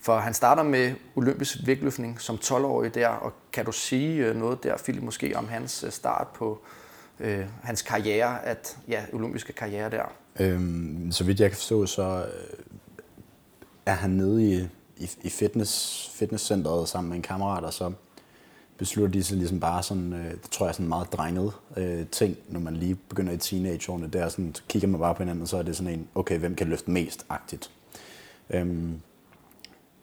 For 0.00 0.18
han 0.18 0.34
starter 0.34 0.62
med 0.62 0.94
olympisk 1.16 1.56
vægtløftning 1.66 2.20
som 2.20 2.36
12-årig 2.36 2.94
der, 2.94 3.08
og 3.08 3.32
kan 3.52 3.64
du 3.64 3.72
sige 3.72 4.26
øh, 4.26 4.36
noget 4.36 4.62
der, 4.62 4.76
Philip, 4.76 5.02
måske 5.02 5.36
om 5.36 5.48
hans 5.48 5.84
øh, 5.84 5.92
start 5.92 6.26
på 6.34 6.58
øh, 7.20 7.44
hans 7.62 7.82
karriere, 7.82 8.44
at 8.44 8.78
ja, 8.88 9.04
olympiske 9.12 9.52
karriere 9.52 9.90
der? 9.90 10.12
Øhm, 10.40 11.12
så 11.12 11.24
vidt 11.24 11.40
jeg 11.40 11.50
kan 11.50 11.56
forstå, 11.56 11.86
så 11.86 12.02
øh, 12.02 12.64
er 13.86 13.94
han 13.94 14.10
nede 14.10 14.52
i, 14.52 14.68
i, 14.96 15.10
i 15.22 15.30
fitness, 15.30 16.10
fitnesscenteret 16.14 16.88
sammen 16.88 17.08
med 17.08 17.16
en 17.16 17.22
kammerat, 17.22 17.64
og 17.64 17.72
så 17.72 17.92
beslutter 18.78 19.12
de 19.12 19.24
sig 19.24 19.36
ligesom 19.36 19.60
bare 19.60 19.82
sådan, 19.82 20.12
øh, 20.12 20.30
det 20.30 20.50
tror 20.50 20.66
jeg 20.66 20.68
er 20.68 20.72
sådan 20.72 20.84
en 20.84 20.88
meget 20.88 21.12
drenget 21.12 21.52
øh, 21.76 22.06
ting, 22.06 22.36
når 22.48 22.60
man 22.60 22.76
lige 22.76 22.94
begynder 22.94 23.32
i 23.32 23.36
teenageårene, 23.36 24.06
der 24.06 24.28
sådan, 24.28 24.54
så 24.54 24.62
kigger 24.68 24.88
man 24.88 25.00
bare 25.00 25.14
på 25.14 25.22
hinanden, 25.22 25.42
og 25.42 25.48
så 25.48 25.56
er 25.56 25.62
det 25.62 25.76
sådan 25.76 25.92
en, 25.92 26.08
okay, 26.14 26.38
hvem 26.38 26.54
kan 26.54 26.66
løfte 26.66 26.90
mest-agtigt. 26.90 27.70
Øhm, 28.50 29.00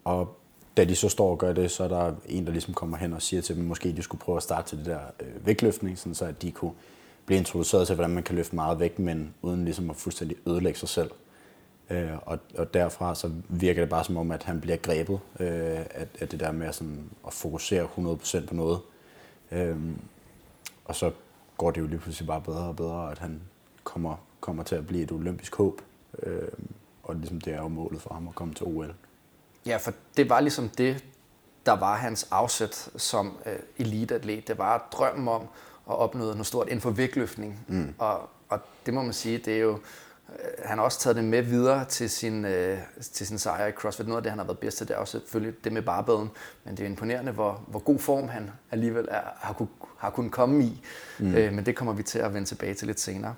og 0.06 0.38
da 0.78 0.86
de 0.86 0.96
så 0.96 1.10
står 1.10 1.32
og 1.32 1.38
gør 1.38 1.54
det, 1.54 1.72
så 1.72 1.84
er 1.84 1.88
der 1.88 2.14
en, 2.26 2.46
der 2.46 2.52
ligesom 2.52 2.74
kommer 2.74 2.98
hen 2.98 3.14
og 3.14 3.22
siger 3.22 3.42
til 3.42 3.56
dem, 3.56 3.66
måske 3.66 3.92
de 3.92 4.02
skulle 4.02 4.22
prøve 4.22 4.38
at 4.38 4.44
starte 4.44 4.70
til 4.70 4.78
det 4.78 4.86
der 4.86 5.00
øh, 5.20 5.46
vægtløftning, 5.46 5.98
sådan 5.98 6.16
så 6.16 6.26
at 6.26 6.42
de 6.42 6.52
kunne 6.52 6.74
blive 7.26 7.38
introduceret 7.38 7.88
til, 7.88 7.96
hvordan 7.96 8.12
man 8.12 8.24
kan 8.24 8.36
løfte 8.36 8.56
meget 8.56 8.80
vægt, 8.80 9.00
men 9.00 9.34
uden 9.42 9.66
ligesom 9.66 9.90
at 9.90 9.96
fuldstændig 9.96 10.38
ødelægge 10.48 10.80
sig 10.80 10.90
selv. 10.90 11.12
Øh, 11.90 12.12
og, 12.26 12.40
og 12.58 12.74
derfra 12.74 13.16
så 13.16 13.32
virker 13.50 13.82
det 13.82 13.90
bare 13.90 14.04
som 14.04 14.18
om, 14.18 14.32
at 14.32 14.44
han 14.44 14.62
bliver 14.62 14.78
grebet 14.78 15.20
øh, 15.40 15.80
af, 15.80 16.08
af 16.20 16.28
det 16.28 16.40
der 16.40 16.52
med 16.52 16.74
sådan, 16.74 17.10
at 17.28 17.34
fokusere 17.34 17.88
100% 17.98 18.48
på 18.48 18.56
noget. 18.56 18.80
Øh, 19.52 19.78
og 20.86 20.96
så 20.96 21.12
går 21.58 21.72
det 21.72 21.82
jo 21.82 21.88
lige 21.88 22.00
pludselig 22.00 22.28
bare 22.28 22.42
bedre 22.42 22.64
og 22.64 22.76
bedre, 22.76 23.12
at 23.12 23.20
han 23.20 23.42
kommer, 23.84 24.16
kommer 24.40 24.64
til 24.64 24.76
at 24.76 24.88
blive 24.88 25.04
et 25.04 25.12
olympisk 25.12 25.56
håb. 25.56 25.82
Øh, 26.24 26.48
og 27.04 27.16
ligesom 27.16 27.42
det 27.42 27.54
er 27.54 27.62
jo 27.62 27.68
målet 27.68 28.02
for 28.02 28.14
ham 28.14 28.28
at 28.28 28.36
komme 28.36 28.54
til 28.54 28.66
OL. 28.66 28.94
Ja, 29.66 29.78
for 29.78 29.94
det 30.18 30.30
var 30.30 30.40
ligesom 30.40 30.70
det, 30.70 31.04
der 31.66 31.72
var 31.72 31.96
hans 31.96 32.28
afsæt 32.32 32.90
som 32.98 33.38
øh, 33.46 33.60
eliteatlet. 33.78 34.48
Det 34.48 34.58
var 34.58 34.88
drømmen 34.92 35.28
om 35.28 35.42
at 35.90 35.96
opnå 35.96 36.20
noget 36.20 36.46
stort 36.46 36.68
inden 36.68 36.82
for 36.82 36.90
vægtløftning. 36.90 37.60
Mm. 37.68 37.94
Og, 37.98 38.30
og 38.50 38.60
det 38.86 38.94
må 38.94 39.02
man 39.02 39.14
sige, 39.14 39.38
det 39.38 39.56
er 39.56 39.60
jo, 39.60 39.72
øh, 40.30 40.66
han 40.66 40.78
har 40.78 40.86
også 40.86 41.00
taget 41.00 41.16
det 41.16 41.24
med 41.24 41.42
videre 41.42 41.86
til 41.86 42.10
sin, 42.10 42.46
øh, 42.46 42.80
til 43.14 43.28
sin 43.28 43.38
sejr 43.38 43.68
i 43.68 43.72
CrossFit. 43.72 44.08
Noget 44.08 44.18
af 44.18 44.24
det, 44.24 44.32
han 44.32 44.40
har 44.40 44.46
været 44.46 44.60
bedst 44.60 44.78
til, 44.78 44.88
det 44.88 44.94
er 44.94 44.98
også 44.98 45.12
selvfølgelig 45.20 45.64
det 45.64 45.74
med 45.74 45.82
barbeden. 45.82 46.30
Men 46.64 46.78
det 46.78 46.84
er 46.84 46.88
imponerende, 46.88 47.32
hvor, 47.32 47.64
hvor 47.68 47.80
god 47.80 48.00
form 48.00 48.28
han 48.28 48.52
alligevel 48.72 49.08
er, 49.12 49.22
har, 49.36 49.54
kun, 49.54 49.70
har 49.98 50.10
kunnet 50.10 50.32
komme 50.32 50.64
i. 50.64 50.82
Mm. 51.20 51.36
Øh, 51.36 51.54
men 51.54 51.66
det 51.66 51.76
kommer 51.76 51.94
vi 51.94 52.04
til 52.04 52.20
at 52.20 52.34
vende 52.34 52.48
tilbage 52.48 52.74
til 52.74 52.88
lidt 52.88 53.00
senere. 53.00 53.36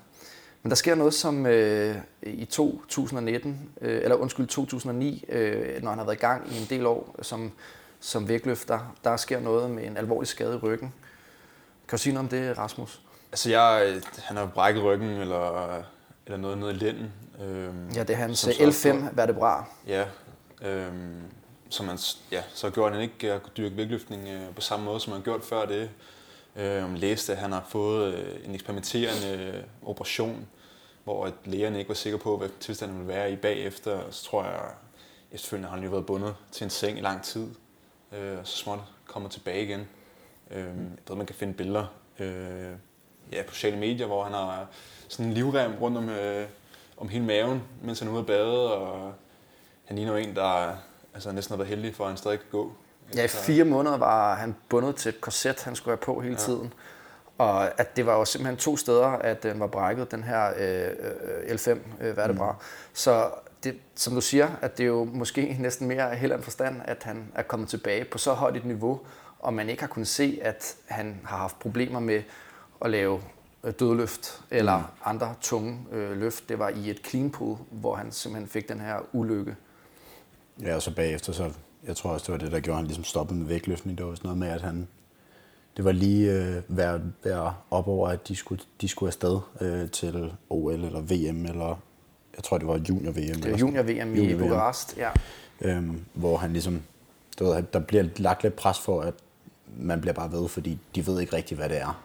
Men 0.62 0.70
der 0.70 0.76
sker 0.76 0.94
noget 0.94 1.14
som 1.14 1.46
øh, 1.46 1.96
i 2.22 2.44
2019, 2.44 3.70
øh, 3.80 4.02
eller 4.02 4.16
undskyld 4.16 4.46
2009, 4.46 5.24
øh, 5.28 5.82
når 5.82 5.90
han 5.90 5.98
har 5.98 6.04
været 6.04 6.16
i 6.16 6.20
gang 6.20 6.52
i 6.52 6.58
en 6.58 6.66
del 6.70 6.86
år 6.86 7.16
som, 7.22 7.52
som 8.00 8.28
vægtløfter, 8.28 8.96
der 9.04 9.16
sker 9.16 9.40
noget 9.40 9.70
med 9.70 9.84
en 9.84 9.96
alvorlig 9.96 10.28
skade 10.28 10.54
i 10.54 10.58
ryggen. 10.58 10.92
Kan 11.88 11.96
du 11.96 12.02
sige 12.02 12.14
noget 12.14 12.24
om 12.24 12.28
det, 12.28 12.58
Rasmus? 12.58 13.00
Altså, 13.32 13.50
jeg, 13.50 14.00
han 14.18 14.36
har 14.36 14.46
brækket 14.46 14.84
ryggen 14.84 15.08
eller, 15.08 15.82
eller 16.26 16.38
noget 16.38 16.58
nede 16.58 16.70
i 16.70 16.74
lænden. 16.74 17.12
Øhm, 17.42 17.90
ja, 17.90 18.02
det 18.02 18.10
er 18.10 18.16
hans 18.16 18.48
L5 18.48 18.96
vertebra. 19.12 19.64
Ja, 19.86 20.04
øhm, 20.62 21.22
så, 21.68 21.82
man, 21.82 21.98
ja, 22.32 22.42
så 22.54 22.70
gjorde 22.70 22.92
han 22.92 23.02
ikke 23.02 23.32
at 23.32 23.40
dyrke 23.56 23.76
vægtløftning 23.76 24.28
øh, 24.28 24.54
på 24.54 24.60
samme 24.60 24.84
måde, 24.84 25.00
som 25.00 25.12
han 25.12 25.22
gjort 25.22 25.44
før 25.44 25.64
det. 25.64 25.90
Øh, 26.58 26.94
læste, 26.94 27.32
at 27.32 27.38
han 27.38 27.52
har 27.52 27.64
fået 27.68 28.14
øh, 28.14 28.44
en 28.44 28.54
eksperimenterende 28.54 29.54
øh, 29.54 29.88
operation, 29.88 30.46
hvor 31.04 31.26
at 31.26 31.32
lægerne 31.44 31.78
ikke 31.78 31.88
var 31.88 31.94
sikre 31.94 32.18
på, 32.18 32.36
hvad 32.36 32.48
tilstanden 32.60 32.98
ville 32.98 33.14
være 33.14 33.32
i 33.32 33.36
bagefter. 33.36 33.92
Og 33.92 34.14
så 34.14 34.24
tror 34.24 34.44
jeg, 34.44 34.60
efterfølgende 35.32 35.68
har 35.68 35.76
han 35.76 35.84
jo 35.84 35.90
været 35.90 36.06
bundet 36.06 36.34
til 36.52 36.64
en 36.64 36.70
seng 36.70 36.98
i 36.98 37.00
lang 37.00 37.22
tid, 37.22 37.46
øh, 38.12 38.38
og 38.38 38.46
så 38.46 38.56
småt 38.56 38.78
kommer 39.06 39.28
tilbage 39.28 39.64
igen. 39.64 39.88
Øh, 40.50 40.66
jeg 40.66 40.74
ved, 41.08 41.16
man 41.16 41.26
kan 41.26 41.36
finde 41.36 41.54
billeder 41.54 41.86
øh, 42.18 42.72
ja, 43.32 43.42
på 43.42 43.54
sociale 43.54 43.76
medier, 43.76 44.06
hvor 44.06 44.24
han 44.24 44.32
har 44.32 44.66
sådan 45.08 45.26
en 45.26 45.32
livrem 45.32 45.74
rundt 45.80 45.98
om, 45.98 46.08
øh, 46.08 46.46
om 46.96 47.08
hele 47.08 47.24
maven, 47.24 47.62
mens 47.82 47.98
han 47.98 48.08
er 48.08 48.12
ude 48.12 48.20
at 48.20 48.26
bade, 48.26 48.74
og 48.74 49.14
han 49.84 49.96
ligner 49.96 50.12
jo 50.12 50.18
en, 50.18 50.36
der 50.36 50.76
altså, 51.14 51.32
næsten 51.32 51.52
har 51.52 51.56
været 51.56 51.68
heldig 51.68 51.94
for, 51.94 52.04
at 52.04 52.10
han 52.10 52.16
stadig 52.16 52.38
kan 52.38 52.48
gå. 52.50 52.72
Ja, 53.16 53.24
i 53.24 53.28
fire 53.28 53.64
måneder 53.64 53.96
var 53.96 54.34
han 54.34 54.56
bundet 54.68 54.96
til 54.96 55.08
et 55.08 55.20
korset, 55.20 55.62
han 55.62 55.76
skulle 55.76 55.96
have 55.96 56.04
på 56.04 56.20
hele 56.20 56.34
ja. 56.34 56.40
tiden. 56.40 56.72
Og 57.38 57.80
at 57.80 57.96
det 57.96 58.06
var 58.06 58.18
jo 58.18 58.24
simpelthen 58.24 58.56
to 58.56 58.76
steder, 58.76 59.06
at 59.06 59.42
den 59.42 59.60
var 59.60 59.66
brækket, 59.66 60.10
den 60.10 60.24
her 60.24 60.52
øh, 60.56 60.90
L5 61.54 61.70
øh, 62.00 62.16
vertebra. 62.16 62.52
Mm. 62.52 62.58
Så 62.92 63.30
det, 63.64 63.76
som 63.94 64.14
du 64.14 64.20
siger, 64.20 64.48
at 64.62 64.78
det 64.78 64.84
er 64.84 64.88
jo 64.88 65.04
måske 65.04 65.56
næsten 65.60 65.88
mere 65.88 66.14
held 66.14 66.32
end 66.32 66.42
forstand, 66.42 66.80
at 66.84 67.02
han 67.02 67.32
er 67.34 67.42
kommet 67.42 67.68
tilbage 67.68 68.04
på 68.04 68.18
så 68.18 68.32
højt 68.32 68.56
et 68.56 68.64
niveau, 68.64 69.00
og 69.38 69.54
man 69.54 69.68
ikke 69.68 69.82
har 69.82 69.88
kunnet 69.88 70.08
se, 70.08 70.38
at 70.42 70.76
han 70.86 71.20
har 71.24 71.36
haft 71.36 71.58
problemer 71.58 72.00
med 72.00 72.22
at 72.84 72.90
lave 72.90 73.20
øh, 73.64 73.72
dødløft 73.78 74.40
eller 74.50 74.78
mm. 74.78 74.84
andre 75.04 75.34
tunge 75.40 75.78
øh, 75.92 76.18
løft. 76.18 76.48
Det 76.48 76.58
var 76.58 76.68
i 76.68 76.90
et 76.90 77.00
clean 77.06 77.30
pool, 77.30 77.58
hvor 77.70 77.94
han 77.94 78.12
simpelthen 78.12 78.48
fik 78.48 78.68
den 78.68 78.80
her 78.80 78.96
ulykke. 79.12 79.56
Ja, 80.62 80.74
og 80.74 80.82
så 80.82 80.94
bagefter, 80.94 81.32
så 81.32 81.50
jeg 81.88 81.96
tror 81.96 82.10
også, 82.10 82.24
det 82.26 82.32
var 82.32 82.38
det, 82.38 82.52
der 82.52 82.60
gjorde, 82.60 82.76
at 82.76 82.78
han 82.78 82.86
ligesom 82.86 83.04
stoppede 83.04 83.38
med 83.38 83.46
vægtløftning. 83.46 83.98
Det 83.98 84.06
var 84.06 84.14
sådan 84.14 84.28
noget 84.28 84.38
med, 84.38 84.48
at 84.48 84.62
han, 84.62 84.88
det 85.76 85.84
var 85.84 85.92
lige 85.92 86.32
øh, 86.32 86.62
være, 86.68 87.00
være 87.24 87.54
op 87.70 87.88
over, 87.88 88.08
at 88.08 88.28
de 88.28 88.36
skulle, 88.36 88.62
de 88.80 88.88
skulle 88.88 89.08
afsted 89.08 89.40
øh, 89.60 89.90
til 89.90 90.32
OL 90.50 90.84
eller 90.84 91.00
VM, 91.00 91.46
eller 91.46 91.80
jeg 92.36 92.44
tror, 92.44 92.58
det 92.58 92.66
var 92.66 92.78
junior-VM. 92.88 93.40
Det 93.42 93.52
var 93.52 93.58
junior-VM 93.58 94.14
i 94.14 94.34
Bukarest, 94.34 94.96
ja. 94.96 95.10
Øhm, 95.60 96.04
hvor 96.14 96.36
han 96.36 96.52
ligesom, 96.52 96.82
du 97.38 97.44
ved, 97.44 97.62
der 97.72 97.78
bliver 97.78 98.04
lagt 98.16 98.42
lidt 98.42 98.56
pres 98.56 98.78
for, 98.78 99.00
at 99.00 99.14
man 99.76 100.00
bliver 100.00 100.14
bare 100.14 100.32
ved, 100.32 100.48
fordi 100.48 100.78
de 100.94 101.06
ved 101.06 101.20
ikke 101.20 101.36
rigtigt, 101.36 101.60
hvad 101.60 101.68
det 101.68 101.80
er. 101.80 102.02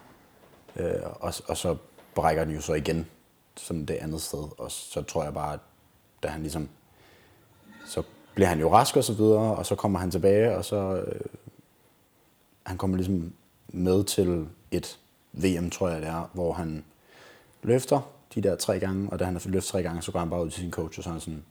Øh, 0.75 1.01
og, 1.03 1.33
og 1.47 1.57
så 1.57 1.77
brækker 2.15 2.43
den 2.43 2.53
jo 2.53 2.61
så 2.61 2.73
igen 2.73 3.05
som 3.55 3.85
det 3.85 3.93
andet 3.93 4.21
sted. 4.21 4.59
Og 4.59 4.71
så 4.71 5.01
tror 5.01 5.23
jeg 5.23 5.33
bare, 5.33 5.53
at 5.53 5.59
da 6.23 6.27
han 6.27 6.41
ligesom, 6.41 6.69
så 7.85 8.03
bliver 8.33 8.47
han 8.47 8.59
jo 8.59 8.73
rask 8.73 8.97
og 8.97 9.03
så 9.03 9.13
videre, 9.13 9.55
og 9.55 9.65
så 9.65 9.75
kommer 9.75 9.99
han 9.99 10.11
tilbage, 10.11 10.55
og 10.57 10.65
så 10.65 11.03
øh, 11.07 11.21
han 12.63 12.77
kommer 12.77 12.97
ligesom 12.97 13.33
med 13.67 14.03
til 14.03 14.47
et 14.71 14.99
VM, 15.33 15.69
tror 15.69 15.89
jeg 15.89 16.01
det 16.01 16.09
er, 16.09 16.29
hvor 16.33 16.53
han 16.53 16.83
løfter 17.63 18.01
de 18.35 18.41
der 18.41 18.55
tre 18.55 18.79
gange, 18.79 19.09
og 19.11 19.19
da 19.19 19.25
han 19.25 19.33
har 19.33 19.41
løftet 19.45 19.71
tre 19.71 19.83
gange, 19.83 20.01
så 20.01 20.11
går 20.11 20.19
han 20.19 20.29
bare 20.29 20.45
ud 20.45 20.49
til 20.49 20.61
sin 20.61 20.71
coach, 20.71 20.99
og 20.99 21.03
så 21.03 21.09
er 21.09 21.11
han 21.11 21.21
sådan, 21.21 21.43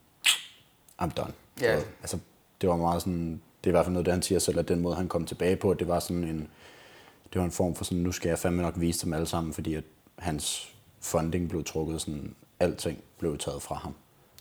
I'm 1.02 1.10
done. 1.16 1.32
Ja. 1.60 1.80
Så, 1.80 1.86
altså, 2.00 2.18
det 2.60 2.68
var 2.68 2.76
meget 2.76 3.02
sådan, 3.02 3.40
det 3.64 3.66
er 3.66 3.70
i 3.70 3.76
hvert 3.76 3.84
fald 3.84 3.92
noget, 3.92 4.06
det 4.06 4.14
han 4.14 4.22
siger 4.22 4.38
selv, 4.38 4.58
at 4.58 4.68
den 4.68 4.80
måde, 4.80 4.94
han 4.94 5.08
kom 5.08 5.26
tilbage 5.26 5.56
på, 5.56 5.74
det 5.74 5.88
var 5.88 6.00
sådan 6.00 6.24
en, 6.24 6.48
det 7.32 7.38
var 7.38 7.44
en 7.44 7.50
form 7.50 7.74
for 7.74 7.84
sådan, 7.84 7.98
nu 7.98 8.12
skal 8.12 8.28
jeg 8.28 8.38
fandme 8.38 8.62
nok 8.62 8.74
vise 8.76 9.04
dem 9.04 9.12
alle 9.12 9.26
sammen, 9.26 9.52
fordi 9.52 9.74
at 9.74 9.84
hans 10.18 10.74
funding 11.00 11.48
blev 11.48 11.64
trukket, 11.64 12.00
sådan, 12.00 12.34
alting 12.60 12.98
blev 13.18 13.38
taget 13.38 13.62
fra 13.62 13.74
ham. 13.74 13.94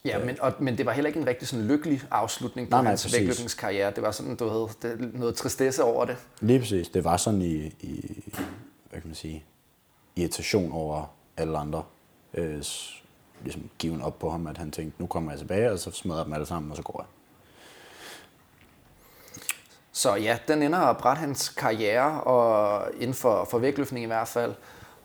Ja, 0.04 0.24
men, 0.24 0.40
og, 0.40 0.52
men 0.58 0.78
det 0.78 0.86
var 0.86 0.92
heller 0.92 1.08
ikke 1.08 1.20
en 1.20 1.26
rigtig 1.26 1.48
sådan 1.48 1.66
lykkelig 1.66 2.02
afslutning 2.10 2.70
på 2.70 2.76
nej, 2.76 2.82
nej, 2.82 2.90
hans 2.90 3.12
vægtløftningskarriere. 3.12 3.90
Det 3.90 4.02
var 4.02 4.10
sådan, 4.10 4.36
du 4.36 4.48
ved, 4.48 4.68
det, 4.82 5.14
noget 5.14 5.34
tristesse 5.34 5.84
over 5.84 6.04
det. 6.04 6.16
Lige 6.40 6.58
præcis. 6.58 6.88
Det 6.88 7.04
var 7.04 7.16
sådan 7.16 7.42
i, 7.42 7.54
i 7.80 8.22
hvad 8.90 9.00
kan 9.00 9.08
man 9.08 9.14
sige, 9.14 9.44
irritation 10.16 10.72
over 10.72 11.14
alle 11.36 11.58
andre. 11.58 11.84
Øh, 12.34 12.62
ligesom 13.42 13.70
given 13.78 14.02
op 14.02 14.18
på 14.18 14.30
ham, 14.30 14.46
at 14.46 14.58
han 14.58 14.70
tænkte, 14.70 15.00
nu 15.00 15.06
kommer 15.06 15.32
jeg 15.32 15.38
tilbage, 15.38 15.72
og 15.72 15.78
så 15.78 15.90
smadrer 15.90 16.18
jeg 16.18 16.24
dem 16.24 16.32
alle 16.32 16.46
sammen, 16.46 16.70
og 16.70 16.76
så 16.76 16.82
går 16.82 17.00
jeg. 17.00 17.06
Så 19.92 20.14
ja, 20.14 20.38
den 20.48 20.62
ender 20.62 20.78
at 20.78 20.96
brætte 20.96 21.20
hans 21.20 21.48
karriere, 21.48 22.22
og 22.22 22.88
inden 22.94 23.14
for, 23.14 23.44
for 23.50 23.58
vægtløftning 23.58 24.04
i 24.04 24.06
hvert 24.06 24.28
fald. 24.28 24.54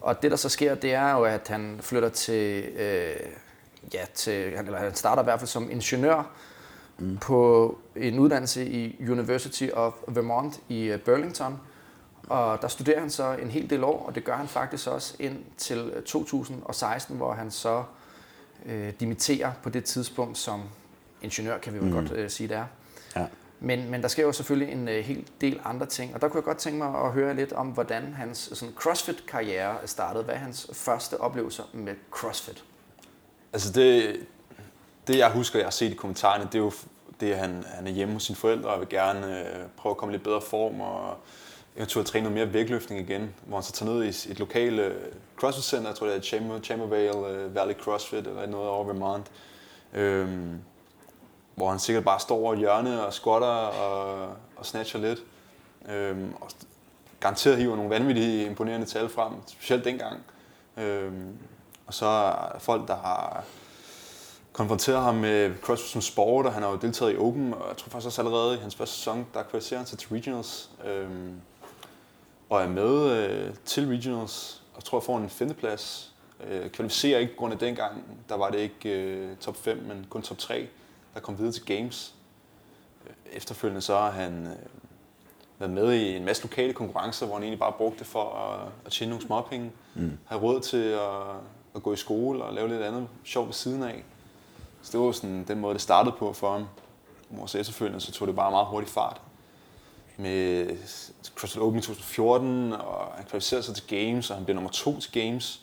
Og 0.02 0.22
det, 0.22 0.32
der 0.32 0.38
så 0.38 0.50
sker, 0.50 0.76
det 0.76 0.94
er 0.94 1.12
jo, 1.12 1.24
at 1.24 1.48
han 1.48 1.78
flytter 1.82 2.10
til, 2.10 2.64
øh, 2.64 3.16
ja, 3.94 4.06
til 4.14 4.34
eller 4.34 4.78
han 4.78 4.96
starter 4.96 5.22
i 5.22 5.24
hvert 5.24 5.40
fald 5.40 5.48
som 5.48 5.72
ingeniør 5.72 6.32
mm. 6.98 7.18
på 7.18 7.78
en 7.96 8.20
uddannelse 8.20 8.66
i 8.66 9.10
University 9.10 9.68
of 9.74 9.94
Vermont 10.08 10.60
i 10.70 10.84
øh, 10.84 11.00
Burlington. 11.00 11.60
Og 12.30 12.62
der 12.62 12.68
studerer 12.68 13.00
han 13.00 13.10
så 13.10 13.32
en 13.42 13.52
hel 13.52 13.70
del 13.70 13.84
år, 13.84 14.06
og 14.08 14.16
det 14.16 14.24
gør 14.24 14.36
han 14.36 14.48
faktisk 14.48 14.88
også 14.88 15.16
ind 15.20 15.44
til 15.58 15.92
2016, 16.06 17.18
hvor 17.18 17.34
han 17.34 17.52
så 17.52 17.84
øh, 18.66 18.94
dimitterer 19.00 19.52
på 19.64 19.70
det 19.70 19.84
tidspunkt 19.84 20.38
som 20.38 20.64
ingeniør, 21.22 21.58
kan 21.58 21.74
vi 21.74 21.80
vel 21.80 21.88
mm. 21.88 21.94
godt 21.94 22.12
øh, 22.12 22.30
sige 22.30 22.48
det 22.48 22.58
er. 22.58 22.66
Ja. 23.16 23.26
Men, 23.60 23.92
men 23.92 24.02
der 24.02 24.08
sker 24.08 24.24
jo 24.24 24.32
selvfølgelig 24.32 24.74
en 24.74 24.88
øh, 24.88 25.06
hel 25.06 25.28
del 25.42 25.60
andre 25.66 25.86
ting, 25.86 26.16
og 26.16 26.22
der 26.22 26.28
kunne 26.28 26.38
jeg 26.38 26.44
godt 26.44 26.58
tænke 26.58 26.78
mig 26.78 27.02
at 27.06 27.12
høre 27.12 27.36
lidt 27.36 27.54
om, 27.54 27.68
hvordan 27.68 28.14
hans 28.14 28.50
sådan, 28.54 28.74
CrossFit-karriere 28.76 29.76
startede. 29.86 30.24
Hvad 30.24 30.36
er 30.36 30.40
hans 30.40 30.70
første 30.74 31.22
oplevelser 31.22 31.64
med 31.74 31.96
CrossFit? 32.12 32.64
Altså 33.58 33.72
det, 33.72 34.16
det 35.08 35.18
jeg 35.18 35.32
husker, 35.32 35.60
jeg 35.60 35.66
har 35.66 35.72
set 35.72 35.92
i 35.92 35.96
kommentarerne, 35.96 36.44
det 36.44 36.56
er 36.56 36.60
jo 36.60 36.72
det, 37.20 37.32
at 37.32 37.40
han, 37.40 37.64
han 37.68 37.88
er 37.88 37.92
hjemme 37.92 38.14
hos 38.14 38.24
sine 38.24 38.36
forældre 38.36 38.70
og 38.70 38.80
vil 38.80 38.90
gerne 38.90 39.40
øh, 39.40 39.66
prøve 39.78 39.92
at 39.92 39.98
komme 39.98 40.14
i 40.14 40.16
lidt 40.16 40.24
bedre 40.24 40.42
form 40.42 40.82
og 40.82 41.18
eventuelt 41.76 42.08
træne 42.08 42.24
noget 42.24 42.38
mere 42.38 42.54
vægtløftning 42.54 43.10
igen, 43.10 43.34
hvor 43.46 43.58
han 43.58 43.64
så 43.64 43.72
tager 43.72 43.94
ned 43.94 44.04
i 44.04 44.08
et 44.08 44.40
lokale 44.40 44.84
øh, 44.84 45.14
CrossFit-center, 45.38 45.88
jeg 45.88 45.96
tror 45.96 46.08
det 46.08 46.16
er 46.16 46.22
Chamber, 46.22 46.60
Chambervale 46.60 47.28
øh, 47.28 47.56
Valley 47.56 47.76
CrossFit 47.76 48.28
eller 48.28 48.46
noget 48.46 48.70
over 48.70 48.86
Vermont. 48.86 49.32
Øhm, 49.94 50.60
hvor 51.56 51.70
han 51.70 51.80
sikkert 51.80 52.04
bare 52.04 52.20
står 52.20 52.38
over 52.38 52.56
hjørne 52.56 53.06
og 53.06 53.14
squatter 53.14 53.48
og, 53.48 54.30
og 54.56 54.66
snatcher 54.66 55.00
lidt. 55.00 55.20
Øhm, 55.90 56.34
og 56.42 56.50
garanteret 57.20 57.58
hiver 57.58 57.76
nogle 57.76 57.92
vanvittige 57.92 58.46
imponerende 58.46 58.86
tal 58.86 59.10
frem, 59.10 59.34
specielt 59.48 59.86
dengang. 59.86 60.24
Øhm, 60.78 61.38
og 61.88 61.94
så 61.94 62.06
er 62.06 62.60
folk, 62.60 62.88
der 62.88 62.96
har 62.96 63.44
konfronteret 64.54 65.02
ham 65.02 65.16
med 65.16 65.56
CrossFit 65.62 65.92
som 65.92 66.02
sport, 66.02 66.46
og 66.46 66.54
han 66.54 66.64
har 66.64 66.70
jo 66.70 66.76
deltaget 66.76 67.14
i 67.14 67.18
Open, 67.18 67.54
og 67.54 67.68
jeg 67.70 67.78
tror 67.78 67.90
faktisk 67.90 68.06
også 68.06 68.22
allerede 68.22 68.58
i 68.58 68.60
hans 68.60 68.76
første 68.76 68.96
sæson, 68.96 69.28
der 69.34 69.44
kvalificerer 69.44 69.80
han 69.80 69.88
sig 69.88 70.00
til 70.00 70.10
Regionals. 70.10 70.70
Øhm, 70.86 71.34
og 72.50 72.62
er 72.62 72.68
med 72.68 73.12
øh, 73.12 73.54
til 73.66 73.88
Regionals, 73.88 74.64
og 74.76 74.84
tror 74.84 74.98
jeg 74.98 75.04
får 75.04 75.18
en 75.18 75.30
femteplads. 75.30 76.14
Øh, 76.48 76.70
kvalificerer 76.70 77.20
ikke 77.20 77.34
på 77.34 77.40
grund 77.40 77.54
af 77.54 77.60
dengang, 77.60 78.04
der 78.30 78.36
var 78.36 78.50
det 78.50 78.60
ikke 78.60 78.90
øh, 78.90 79.38
top 79.38 79.58
5, 79.58 79.78
men 79.78 80.06
kun 80.10 80.22
top 80.22 80.38
3 80.38 80.68
der 81.18 81.24
kom 81.24 81.38
videre 81.38 81.54
til 81.54 81.66
Games. 81.66 82.16
Efterfølgende 83.32 83.82
så 83.82 83.98
har 83.98 84.12
han 84.12 84.48
øh, 84.48 84.54
været 85.60 85.72
med 85.72 85.94
i 85.94 86.16
en 86.16 86.26
masse 86.26 86.44
lokale 86.44 86.74
konkurrencer, 86.74 87.26
hvor 87.26 87.36
han 87.36 87.44
egentlig 87.44 87.60
bare 87.60 87.74
brugte 87.78 88.00
det 88.00 88.08
for 88.08 88.34
at, 88.36 88.72
at 88.86 88.92
tjene 88.92 89.10
nogle 89.10 89.26
småpenge. 89.26 89.72
Mm. 89.96 90.18
Have 90.26 90.42
råd 90.42 90.62
til 90.62 90.84
at, 90.84 91.36
at 91.78 91.84
gå 91.84 91.94
i 91.94 91.98
skole 91.98 92.44
og 92.44 92.54
lave 92.54 92.68
lidt 92.68 92.82
andet 92.82 93.08
sjovt 93.24 93.48
ved 93.48 93.54
siden 93.54 93.84
af. 93.84 94.04
Så 94.82 94.92
det 94.92 95.00
var 95.00 95.12
sådan 95.12 95.46
den 95.48 95.60
måde, 95.60 95.74
det 95.74 95.82
startede 95.82 96.16
på 96.20 96.34
for 96.34 96.52
ham. 96.52 96.66
Hvor 97.30 97.46
så 97.46 97.58
efterfølgende 97.58 98.02
så 98.02 98.12
tog 98.12 98.28
det 98.28 98.36
bare 98.36 98.52
meget 98.52 98.68
hurtigt 98.68 98.92
fart. 98.92 99.22
Med 100.18 100.70
CrossFit 101.36 101.62
Open 101.62 101.80
i 101.80 101.82
2014, 101.82 102.74
og 102.74 103.12
han 103.16 103.26
kvalificerede 103.26 103.64
sig 103.64 103.76
til 103.76 103.88
Games, 103.88 104.30
og 104.30 104.36
han 104.36 104.46
blev 104.46 104.56
nummer 104.56 104.70
to 104.70 105.00
til 105.00 105.12
Games. 105.12 105.62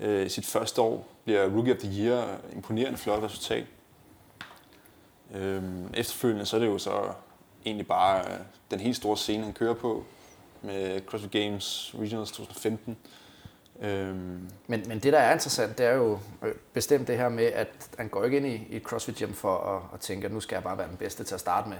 Øh, 0.00 0.26
I 0.26 0.28
sit 0.28 0.46
første 0.46 0.80
år 0.80 1.06
bliver 1.24 1.48
Rookie 1.48 1.74
of 1.74 1.78
the 1.78 2.04
Year. 2.04 2.38
Imponerende 2.54 2.98
flot 2.98 3.22
resultat. 3.22 3.64
Øhm, 5.34 5.90
efterfølgende 5.94 6.46
så 6.46 6.56
er 6.56 6.60
det 6.60 6.66
jo 6.66 6.78
så 6.78 7.00
egentlig 7.66 7.86
bare 7.86 8.32
øh, 8.32 8.38
den 8.70 8.80
helt 8.80 8.96
store 8.96 9.16
scene, 9.16 9.44
han 9.44 9.52
kører 9.52 9.74
på 9.74 10.04
med 10.62 11.00
CrossFit 11.06 11.30
Games 11.30 11.94
Regionals 11.98 12.30
2015. 12.30 12.96
Øhm. 13.82 14.48
Men, 14.66 14.84
men 14.88 14.98
det, 14.98 15.12
der 15.12 15.18
er 15.18 15.32
interessant, 15.32 15.78
det 15.78 15.86
er 15.86 15.92
jo 15.92 16.18
øh, 16.42 16.54
bestemt 16.72 17.08
det 17.08 17.16
her 17.16 17.28
med, 17.28 17.44
at 17.44 17.68
han 17.98 18.08
går 18.08 18.24
ikke 18.24 18.36
ind 18.36 18.46
i, 18.46 18.66
i 18.70 18.76
et 18.76 18.82
CrossFit 18.82 19.16
Gym 19.16 19.32
for 19.32 19.58
at, 19.58 19.82
at 19.94 20.00
tænke, 20.00 20.26
at 20.26 20.32
nu 20.32 20.40
skal 20.40 20.56
jeg 20.56 20.62
bare 20.62 20.78
være 20.78 20.88
den 20.88 20.96
bedste 20.96 21.24
til 21.24 21.34
at 21.34 21.40
starte 21.40 21.68
med. 21.68 21.76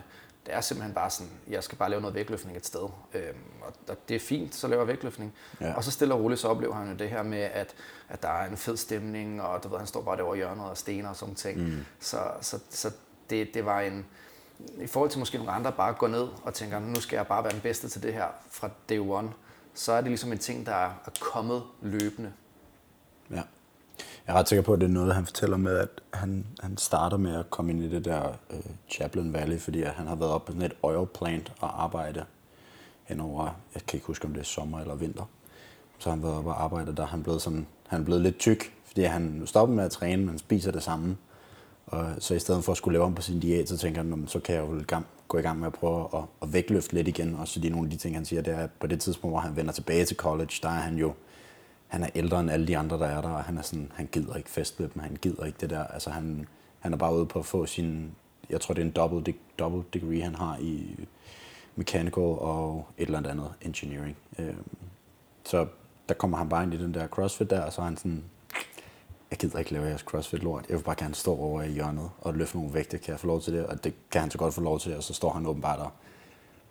Det 0.47 0.55
er 0.55 0.61
simpelthen 0.61 0.95
bare 0.95 1.11
sådan, 1.11 1.33
jeg 1.49 1.65
skal 1.65 1.79
bare 1.79 1.91
lave 1.91 2.01
noget 2.01 2.15
vægtløftning 2.15 2.57
et 2.57 2.67
sted. 2.67 2.89
Øhm, 3.15 3.37
og 3.89 3.97
det 4.09 4.15
er 4.15 4.21
fint, 4.21 4.55
så 4.55 4.69
laver 4.69 4.83
jeg 4.83 4.89
vægtløftning. 4.89 5.35
Ja. 5.61 5.75
Og 5.75 5.85
så 5.85 5.91
stille 5.91 6.15
og 6.15 6.21
roligt, 6.21 6.41
så 6.41 6.49
oplever 6.49 6.75
han 6.75 6.91
jo 6.91 6.97
det 6.97 7.09
her 7.09 7.23
med, 7.23 7.39
at, 7.39 7.75
at 8.09 8.23
der 8.23 8.29
er 8.29 8.49
en 8.49 8.57
fed 8.57 8.77
stemning, 8.77 9.43
og 9.43 9.65
du 9.65 9.69
ved, 9.69 9.79
han 9.79 9.87
står 9.87 10.03
bare 10.03 10.17
derovre 10.17 10.37
i 10.37 10.39
hjørnet 10.39 10.65
og 10.65 10.77
stener 10.77 11.09
og 11.09 11.17
sådan 11.17 11.35
ting. 11.35 11.59
Mm. 11.59 11.85
Så, 12.01 12.19
så, 12.41 12.59
så 12.71 12.91
det, 13.31 13.55
det 13.55 13.65
var 13.65 13.81
en, 13.81 14.07
i 14.79 14.87
forhold 14.87 15.11
til 15.11 15.19
måske 15.19 15.37
nogle 15.37 15.53
andre, 15.53 15.73
bare 15.73 15.93
går 15.93 16.09
ned 16.09 16.29
og 16.43 16.55
tænker, 16.55 16.79
nu 16.79 17.01
skal 17.01 17.17
jeg 17.17 17.27
bare 17.27 17.45
være 17.45 17.53
den 17.53 17.61
bedste 17.61 17.89
til 17.89 18.03
det 18.03 18.15
her 18.15 18.27
fra 18.51 18.71
day 18.89 18.99
one, 18.99 19.33
så 19.75 19.93
er 19.93 20.01
det 20.01 20.11
ligesom 20.11 20.33
en 20.33 20.39
ting, 20.39 20.67
der 20.67 20.75
er 20.75 21.11
kommet 21.21 21.63
løbende. 21.83 22.33
Ja. 23.31 23.43
Jeg 24.27 24.35
er 24.35 24.39
ret 24.39 24.49
sikker 24.49 24.63
på, 24.63 24.73
at 24.73 24.81
det 24.81 24.87
er 24.87 24.91
noget, 24.93 25.15
han 25.15 25.27
fortæller 25.27 25.57
med, 25.57 25.79
at 25.79 25.89
han, 26.13 26.47
han 26.61 26.77
starter 26.77 27.17
med 27.17 27.35
at 27.39 27.51
komme 27.51 27.73
ind 27.73 27.83
i 27.83 27.91
det 27.91 28.05
der 28.05 28.29
uh, 28.51 28.57
Chaplin 28.91 29.33
Valley, 29.33 29.59
fordi 29.59 29.83
at 29.83 29.91
han 29.91 30.07
har 30.07 30.15
været 30.15 30.33
oppe 30.33 30.47
på 30.47 30.53
sådan 30.53 30.71
et 30.71 30.77
oil 30.83 31.07
plant 31.07 31.53
og 31.61 31.83
arbejde 31.83 32.25
henover, 33.05 33.45
jeg 33.75 33.83
kan 33.87 33.97
ikke 33.97 34.07
huske, 34.07 34.25
om 34.25 34.33
det 34.33 34.41
er 34.41 34.45
sommer 34.45 34.81
eller 34.81 34.95
vinter. 34.95 35.25
Så 35.99 36.11
han 36.11 36.23
været 36.23 36.35
oppe 36.35 36.51
og 36.51 36.63
arbejde, 36.63 36.97
der 36.97 37.07
han 37.07 37.23
blevet 37.23 37.43
sådan, 37.43 37.67
han 37.89 38.01
er 38.01 38.05
blevet 38.05 38.23
lidt 38.23 38.39
tyk, 38.39 38.73
fordi 38.87 39.03
han 39.03 39.43
stopper 39.47 39.75
med 39.75 39.85
at 39.85 39.91
træne, 39.91 40.27
men 40.27 40.39
spiser 40.39 40.73
det 40.73 40.83
samme. 40.83 41.17
Og 41.87 42.15
så 42.19 42.35
i 42.35 42.39
stedet 42.39 42.65
for 42.65 42.73
at 42.73 42.79
skulle 42.79 42.93
lave 42.93 43.05
om 43.05 43.15
på 43.15 43.23
sin 43.23 43.41
diæt, 43.41 43.69
så 43.69 43.77
tænker 43.77 44.03
han, 44.03 44.25
så 44.27 44.41
kan 44.41 44.55
jeg 44.55 44.63
jo 44.63 44.83
gå 45.29 45.39
i 45.39 45.43
gang 45.43 45.59
med 45.59 45.67
at 45.67 45.73
prøve 45.73 46.09
at, 46.15 46.23
at 46.43 46.53
vægtløfte 46.53 46.95
lidt 46.95 47.09
igen. 47.09 47.35
Og 47.35 47.49
så 47.49 47.61
de 47.61 47.69
nogle 47.69 47.87
af 47.87 47.91
de 47.91 47.97
ting, 47.97 48.15
han 48.15 48.25
siger, 48.25 48.43
det 48.43 48.55
er, 48.55 48.59
at 48.59 48.71
på 48.81 48.87
det 48.87 49.01
tidspunkt, 49.01 49.33
hvor 49.33 49.41
han 49.41 49.57
vender 49.57 49.73
tilbage 49.73 50.05
til 50.05 50.17
college, 50.17 50.59
der 50.63 50.69
er 50.69 50.81
han 50.81 50.97
jo 50.97 51.13
han 51.95 52.03
er 52.03 52.09
ældre 52.15 52.41
end 52.41 52.51
alle 52.51 52.67
de 52.67 52.79
andre, 52.79 52.99
der 52.99 53.07
er 53.07 53.21
der, 53.21 53.29
og 53.29 53.45
han 53.45 53.59
er 53.59 53.63
sådan, 53.63 53.93
han 53.95 54.09
gider 54.13 54.37
ikke 54.37 54.51
fest 54.51 54.81
med 54.81 54.89
dem, 54.89 55.03
han 55.03 55.17
gider 55.23 55.45
ikke 55.45 55.59
det 55.61 55.71
der. 55.71 55.85
Altså 55.85 56.11
han, 56.11 56.49
han 56.81 56.93
er 56.93 56.97
bare 56.97 57.15
ude 57.15 57.27
på 57.27 57.39
at 57.39 57.47
få 57.47 57.67
sin, 57.67 58.15
jeg 58.51 58.61
tror 58.61 58.75
det 58.75 58.83
er 58.83 58.87
en 58.87 58.93
double, 58.93 59.35
double 59.59 59.85
degree, 59.93 60.23
han 60.23 60.35
har 60.35 60.57
i 60.61 61.07
mechanical 61.77 62.23
og 62.23 62.87
et 62.99 63.07
eller 63.07 63.19
andet 63.19 63.53
engineering. 63.63 64.17
Øhm, 64.39 64.65
så 65.45 65.67
der 66.09 66.15
kommer 66.15 66.39
han 66.39 66.49
bare 66.49 66.63
ind 66.63 66.75
i 66.75 66.77
den 66.77 66.95
der 66.95 67.07
CrossFit 67.07 67.51
der, 67.51 67.61
og 67.61 67.73
så 67.73 67.81
er 67.81 67.85
han 67.85 67.97
sådan, 67.97 68.25
jeg 69.35 69.39
gider 69.39 69.59
ikke 69.59 69.73
lave 69.73 69.87
jeres 69.87 70.01
CrossFit-lort. 70.01 70.65
Jeg 70.69 70.77
vil 70.77 70.83
bare 70.83 70.97
gerne 70.99 71.15
stå 71.15 71.37
over 71.37 71.63
i 71.63 71.71
hjørnet 71.71 72.11
og 72.21 72.35
løfte 72.35 72.57
nogle 72.57 72.75
vægte. 72.75 72.99
Kan 72.99 73.13
jeg 73.13 73.21
få 73.21 73.27
lov 73.27 73.41
til 73.41 73.53
det? 73.53 73.67
Og 73.67 73.85
det 73.85 73.95
kan 74.11 74.21
han 74.21 74.31
så 74.31 74.39
godt 74.39 74.55
få 74.55 74.61
lov 74.61 74.81
til, 74.81 74.97
og 74.97 75.03
så 75.03 75.15
står 75.15 75.33
han 75.33 75.47
åbenbart 75.47 75.79
og 75.79 75.91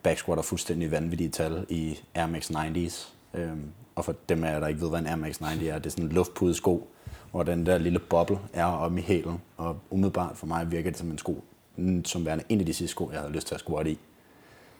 backsquatter 0.03 0.43
fuldstændig 0.43 0.91
vanvittige 0.91 1.29
tal 1.29 1.65
i 1.69 1.99
Air 2.15 2.27
Max 2.27 2.51
90's. 2.51 3.07
Øhm, 3.33 3.71
og 3.95 4.05
for 4.05 4.15
dem 4.29 4.43
af 4.43 4.51
jer, 4.51 4.59
der 4.59 4.67
ikke 4.67 4.81
ved, 4.81 4.89
hvad 4.89 4.99
en 4.99 5.07
Air 5.07 5.15
Max 5.15 5.37
90 5.37 5.69
er, 5.69 5.79
det 5.79 5.85
er 5.85 5.89
sådan 5.89 6.05
en 6.05 6.11
luftpudet 6.11 6.55
sko, 6.55 6.87
hvor 7.31 7.43
den 7.43 7.65
der 7.65 7.77
lille 7.77 7.99
boble 7.99 8.39
er 8.53 8.65
om 8.65 8.97
i 8.97 9.01
hælen. 9.01 9.41
Og 9.57 9.79
umiddelbart 9.89 10.37
for 10.37 10.47
mig 10.47 10.71
virker 10.71 10.89
det 10.89 10.99
som 10.99 11.11
en 11.11 11.17
sko, 11.17 11.43
mm, 11.75 12.05
som 12.05 12.25
værende 12.25 12.43
en 12.49 12.59
af 12.59 12.65
de 12.65 12.73
sidste 12.73 12.91
sko, 12.91 13.09
jeg 13.11 13.19
havde 13.19 13.33
lyst 13.33 13.47
til 13.47 13.55
at 13.55 13.61
squatte 13.61 13.91
i. 13.91 13.99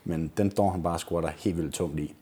Men 0.04 0.32
den 0.38 0.52
står 0.52 0.70
han 0.70 0.84
bare 0.84 1.00
squatter 1.00 1.30
helt 1.30 1.58
vildt 1.58 1.74
tungt 1.74 2.00
i. 2.00 2.14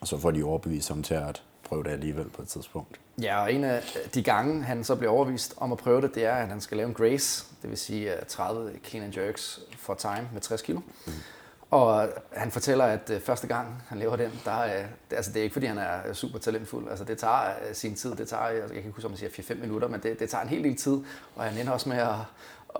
Og 0.00 0.08
så 0.08 0.18
får 0.18 0.30
de 0.30 0.42
overbevist 0.42 0.88
ham 0.88 1.02
til 1.02 1.14
at 1.14 1.42
prøve 1.64 1.84
det 1.84 1.90
alligevel 1.90 2.28
på 2.28 2.42
et 2.42 2.48
tidspunkt. 2.48 3.00
Ja, 3.22 3.42
og 3.42 3.52
en 3.52 3.64
af 3.64 3.82
de 4.14 4.22
gange, 4.22 4.62
han 4.62 4.84
så 4.84 4.94
bliver 4.94 5.12
overvist 5.12 5.54
om 5.56 5.72
at 5.72 5.78
prøve 5.78 6.00
det, 6.00 6.14
det 6.14 6.24
er, 6.24 6.32
at 6.32 6.48
han 6.48 6.60
skal 6.60 6.76
lave 6.76 6.88
en 6.88 6.94
grace, 6.94 7.44
det 7.62 7.70
vil 7.70 7.78
sige 7.78 8.12
30 8.28 8.72
clean 8.84 9.04
and 9.04 9.16
jerks 9.16 9.60
for 9.78 9.94
time 9.94 10.28
med 10.32 10.40
60 10.40 10.62
kilo. 10.62 10.80
Mm. 11.06 11.12
Og 11.70 12.08
han 12.32 12.50
fortæller, 12.50 12.84
at 12.84 13.10
øh, 13.10 13.20
første 13.20 13.46
gang 13.46 13.82
han 13.88 13.98
laver 13.98 14.16
den, 14.16 14.40
der 14.44 14.50
er, 14.50 14.86
altså 15.10 15.32
det 15.32 15.38
er 15.38 15.42
ikke 15.42 15.52
fordi 15.52 15.66
han 15.66 15.78
er 15.78 16.12
super 16.12 16.38
talentfuld, 16.38 16.88
altså 16.90 17.04
det 17.04 17.18
tager 17.18 17.42
øh, 17.68 17.74
sin 17.74 17.94
tid, 17.94 18.14
det 18.14 18.28
tager, 18.28 18.48
jeg 18.48 18.62
kan 18.68 18.76
ikke 18.76 18.90
huske 18.90 19.04
om 19.04 19.10
man 19.10 19.18
siger 19.18 19.30
4-5 19.30 19.54
minutter, 19.54 19.88
men 19.88 20.00
det, 20.00 20.20
det 20.20 20.30
tager 20.30 20.42
en 20.42 20.48
hel 20.48 20.64
del 20.64 20.76
tid, 20.76 20.98
og 21.36 21.44
han 21.44 21.58
ender 21.58 21.72
også 21.72 21.88
med 21.88 21.98
at, 21.98 22.14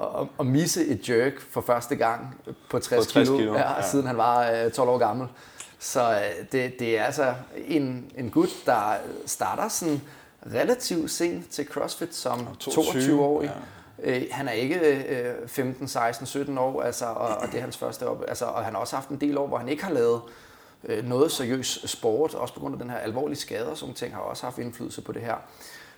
at, 0.00 0.26
at 0.40 0.46
misse 0.46 0.86
et 0.86 1.08
jerk 1.08 1.40
for 1.50 1.60
første 1.60 1.96
gang 1.96 2.36
på 2.70 2.78
60, 2.78 3.06
på 3.06 3.10
60 3.12 3.28
kilo, 3.28 3.38
kilo 3.38 3.54
ja, 3.54 3.72
ja. 3.72 3.82
siden 3.82 4.06
han 4.06 4.16
var 4.16 4.68
12 4.68 4.88
øh, 4.88 4.94
år 4.94 4.98
gammel. 4.98 5.28
Så 5.78 6.22
det, 6.52 6.78
det 6.78 6.98
er 6.98 7.04
altså 7.04 7.34
en, 7.56 8.10
en 8.16 8.30
gut, 8.30 8.48
der 8.66 8.94
starter 9.26 9.68
sådan 9.68 10.00
relativt 10.54 11.10
sent 11.10 11.50
til 11.50 11.66
CrossFit 11.66 12.14
som 12.14 12.48
22-årig. 12.62 13.52
Ja. 14.04 14.18
Øh, 14.18 14.22
han 14.30 14.48
er 14.48 14.52
ikke 14.52 14.80
øh, 14.80 15.48
15, 15.48 15.88
16, 15.88 16.26
17 16.26 16.58
år, 16.58 16.82
altså, 16.82 17.06
og, 17.06 17.28
og 17.28 17.46
det 17.46 17.54
er 17.54 17.60
hans 17.60 17.76
første 17.76 18.08
op. 18.08 18.24
Altså, 18.28 18.44
og 18.44 18.64
han 18.64 18.74
har 18.74 18.80
også 18.80 18.96
haft 18.96 19.08
en 19.08 19.20
del 19.20 19.38
år, 19.38 19.46
hvor 19.46 19.58
han 19.58 19.68
ikke 19.68 19.84
har 19.84 19.92
lavet 19.92 20.22
øh, 20.84 21.04
noget 21.04 21.32
seriøs 21.32 21.82
sport, 21.86 22.34
også 22.34 22.54
på 22.54 22.60
grund 22.60 22.74
af 22.74 22.78
den 22.78 22.90
her 22.90 22.98
alvorlige 22.98 23.38
skade 23.38 23.70
og 23.70 23.76
sådan 23.76 23.94
ting, 23.94 24.14
har 24.14 24.20
også 24.20 24.46
haft 24.46 24.58
indflydelse 24.58 25.02
på 25.02 25.12
det 25.12 25.22
her. 25.22 25.34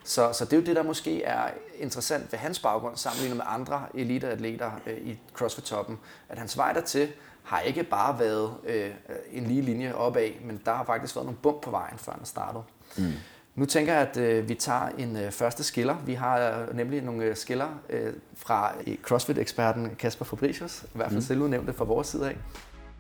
Så, 0.05 0.33
så 0.33 0.45
det 0.45 0.53
er 0.53 0.57
jo 0.57 0.63
det, 0.63 0.77
der 0.77 0.83
måske 0.83 1.23
er 1.23 1.51
interessant 1.79 2.33
ved 2.33 2.39
hans 2.39 2.59
baggrund, 2.59 2.97
sammenlignet 2.97 3.37
med 3.37 3.45
andre 3.49 3.83
eliteatleter 3.95 4.71
øh, 4.87 4.97
i 4.97 5.19
CrossFit-toppen, 5.35 5.99
at 6.29 6.39
hans 6.39 6.57
vej 6.57 6.73
dertil 6.73 7.09
har 7.43 7.61
ikke 7.61 7.83
bare 7.83 8.19
været 8.19 8.55
øh, 8.65 8.91
en 9.33 9.47
lige 9.47 9.63
linje 9.63 9.95
opad, 9.95 10.31
men 10.45 10.61
der 10.65 10.75
har 10.75 10.85
faktisk 10.85 11.17
været 11.17 11.27
nogle 11.27 11.39
bump 11.43 11.61
på 11.61 11.71
vejen, 11.71 11.99
før 11.99 12.13
han 12.13 12.25
startede. 12.25 12.63
Mm. 12.97 13.13
Nu 13.59 13.65
tænker 13.65 13.93
jeg, 13.93 14.09
at 14.09 14.17
øh, 14.17 14.49
vi 14.49 14.55
tager 14.55 14.89
en 14.99 15.17
øh, 15.17 15.31
første 15.31 15.65
skiller. 15.65 15.97
Vi 16.07 16.15
har 16.15 16.39
øh, 16.39 16.77
nemlig 16.77 17.03
nogle 17.03 17.25
øh, 17.25 17.37
skiller 17.37 17.81
øh, 17.91 18.13
fra 18.37 18.73
øh, 18.87 18.97
CrossFit-eksperten 19.03 19.91
Kasper 19.99 20.25
Fabricius, 20.25 20.83
i 20.83 20.87
hvert 20.95 21.09
fald 21.09 21.19
mm. 21.19 21.23
selvudnævnte 21.23 21.73
fra 21.73 21.85
vores 21.85 22.07
side 22.07 22.29
af. 22.29 22.37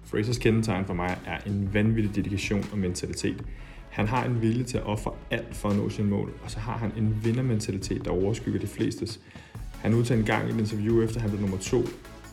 Frasers 0.05 0.39
kendetegn 0.39 0.85
for 0.85 0.95
mig 0.95 1.19
er 1.27 1.39
en 1.47 1.71
vanvittig 1.75 2.15
dedikation 2.15 2.65
og 2.73 2.79
mentalitet. 2.79 3.45
Han 3.91 4.09
har 4.09 4.25
en 4.25 4.43
vilje 4.43 4.65
til 4.65 4.79
at 4.79 4.87
ofre 4.87 5.13
alt 5.31 5.57
for 5.57 5.69
at 5.69 5.77
nå 5.77 5.89
sine 5.89 6.09
mål, 6.09 6.33
og 6.45 6.51
så 6.51 6.59
har 6.59 6.77
han 6.77 6.93
en 6.97 7.21
vindermentalitet, 7.25 8.05
der 8.05 8.11
overskygger 8.11 8.61
de 8.61 8.67
flestes. 8.67 9.21
Han 9.83 9.95
udtalte 9.95 10.21
en 10.21 10.27
gang 10.27 10.49
i 10.49 10.53
et 10.53 10.59
interview 10.59 11.03
efter 11.03 11.21
han 11.21 11.31
blev 11.31 11.41
nummer 11.41 11.59
to, 11.59 11.83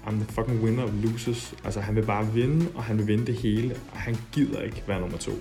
I'm 0.05 0.11
the 0.11 0.25
fucking 0.25 0.63
winner 0.63 0.83
of 0.83 0.89
losers. 1.03 1.53
Altså 1.63 1.79
han 1.79 1.95
vil 1.95 2.05
bare 2.05 2.33
vinde, 2.33 2.67
og 2.75 2.83
han 2.83 2.97
vil 2.97 3.07
vinde 3.07 3.25
det 3.25 3.35
hele, 3.35 3.75
og 3.91 3.97
han 3.97 4.15
gider 4.33 4.61
ikke 4.61 4.83
være 4.87 4.99
nummer 4.99 5.17
to. 5.17 5.31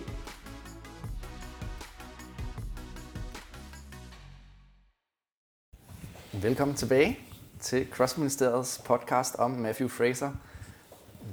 Velkommen 6.43 6.76
tilbage 6.76 7.19
til 7.61 7.87
Crossministeriets 7.91 8.83
podcast 8.85 9.37
om 9.38 9.50
Matthew 9.50 9.88
Fraser. 9.88 10.31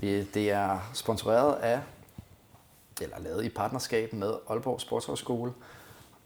Det 0.01 0.51
er 0.51 0.91
sponsoreret 0.93 1.55
af, 1.55 1.79
eller 3.01 3.20
lavet 3.20 3.46
i 3.46 3.50
partnerskab 3.50 4.13
med 4.13 4.34
Aalborg 4.50 4.81
Sportshøjskole. 4.81 5.53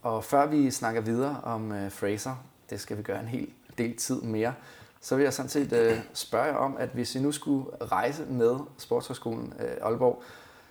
Og 0.02 0.24
før 0.24 0.46
vi 0.46 0.72
snakker 0.72 1.02
videre 1.02 1.42
om 1.44 1.72
øh, 1.72 1.92
Fraser, 1.92 2.36
det 2.70 2.80
skal 2.80 2.98
vi 2.98 3.04
gøre 3.04 3.20
en 3.20 3.28
hel 3.28 3.50
del 3.78 3.98
tid 3.98 4.22
mere, 4.22 4.54
så 5.02 5.16
vil 5.16 5.24
jeg 5.24 5.34
sådan 5.34 5.50
set 5.50 5.74
øh, 5.74 6.00
spørge 6.14 6.46
jer 6.46 6.56
om, 6.56 6.78
at 6.78 6.90
hvis 6.90 7.16
I 7.16 7.20
nu 7.20 7.32
skulle 7.32 7.66
rejse 7.82 8.26
med 8.26 8.60
Sportshøjskolen 8.78 9.54
øh, 9.60 9.78
Aalborg, 9.82 10.24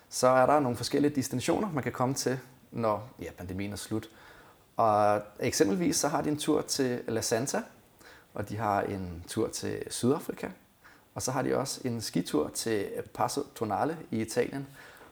så 0.09 0.29
er 0.29 0.47
der 0.47 0.61
nogle 0.61 0.77
forskellige 0.77 1.15
destinationer, 1.15 1.73
man 1.73 1.83
kan 1.83 1.93
komme 1.93 2.15
til, 2.15 2.39
når 2.73 3.09
ja, 3.21 3.31
pandemien 3.39 3.73
er 3.73 3.77
slut. 3.77 4.09
Og 4.77 5.23
eksempelvis 5.41 5.97
så 5.97 6.09
har 6.09 6.23
de 6.23 6.29
en 6.29 6.39
tur 6.39 6.61
til 6.63 7.01
La 7.09 7.21
Santa, 7.21 7.63
og 8.35 8.49
de 8.49 8.57
har 8.57 8.83
en 8.83 9.25
tur 9.29 9.49
til 9.49 9.83
Sydafrika, 9.91 10.49
og 11.15 11.23
så 11.23 11.31
har 11.31 11.43
de 11.43 11.57
også 11.57 11.81
en 11.85 12.01
skitur 12.01 12.49
til 12.49 12.87
Passo 13.15 13.43
Tonale 13.55 13.97
i 14.11 14.21
Italien. 14.21 14.67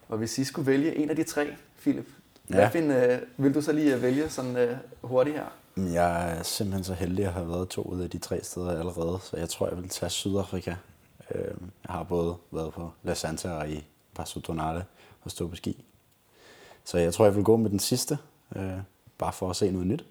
Og 0.08 0.18
hvis 0.18 0.38
I 0.38 0.44
skulle 0.44 0.66
vælge 0.66 0.96
en 0.96 1.10
af 1.10 1.16
de 1.16 1.24
tre, 1.24 1.46
Philip, 1.80 2.08
ja. 2.50 2.54
hvad 2.54 2.70
find, 2.70 2.92
øh, 2.92 3.18
vil 3.36 3.54
du 3.54 3.62
så 3.62 3.72
lige 3.72 4.02
vælge 4.02 4.28
sådan 4.28 4.56
øh, 4.56 4.76
hurtigt 5.02 5.36
her? 5.36 5.46
Jeg 5.76 6.38
er 6.38 6.42
simpelthen 6.42 6.84
så 6.84 6.94
heldig 6.94 7.26
at 7.26 7.32
have 7.32 7.48
været 7.48 7.68
to 7.68 7.82
ud 7.82 8.00
af 8.00 8.10
de 8.10 8.18
tre 8.18 8.44
steder 8.44 8.78
allerede, 8.78 9.18
så 9.22 9.36
jeg 9.36 9.48
tror, 9.48 9.68
jeg 9.68 9.76
vil 9.76 9.88
tage 9.88 10.10
Sydafrika. 10.10 10.74
Øhm, 11.34 11.70
jeg 11.86 11.94
har 11.94 12.02
både 12.02 12.36
været 12.50 12.72
på 12.72 12.90
La 13.02 13.14
Santa 13.14 13.50
og 13.50 13.68
i 13.68 13.86
Passo 14.14 14.40
Tonale 14.40 14.84
og 15.24 15.30
stå 15.30 15.48
på 15.48 15.56
ski. 15.56 15.84
Så 16.84 16.98
jeg 16.98 17.14
tror, 17.14 17.24
jeg 17.24 17.36
vil 17.36 17.44
gå 17.44 17.56
med 17.56 17.70
den 17.70 17.78
sidste, 17.78 18.18
øh, 18.56 18.78
bare 19.18 19.32
for 19.32 19.50
at 19.50 19.56
se 19.56 19.70
noget 19.70 19.86
nyt. 19.86 20.04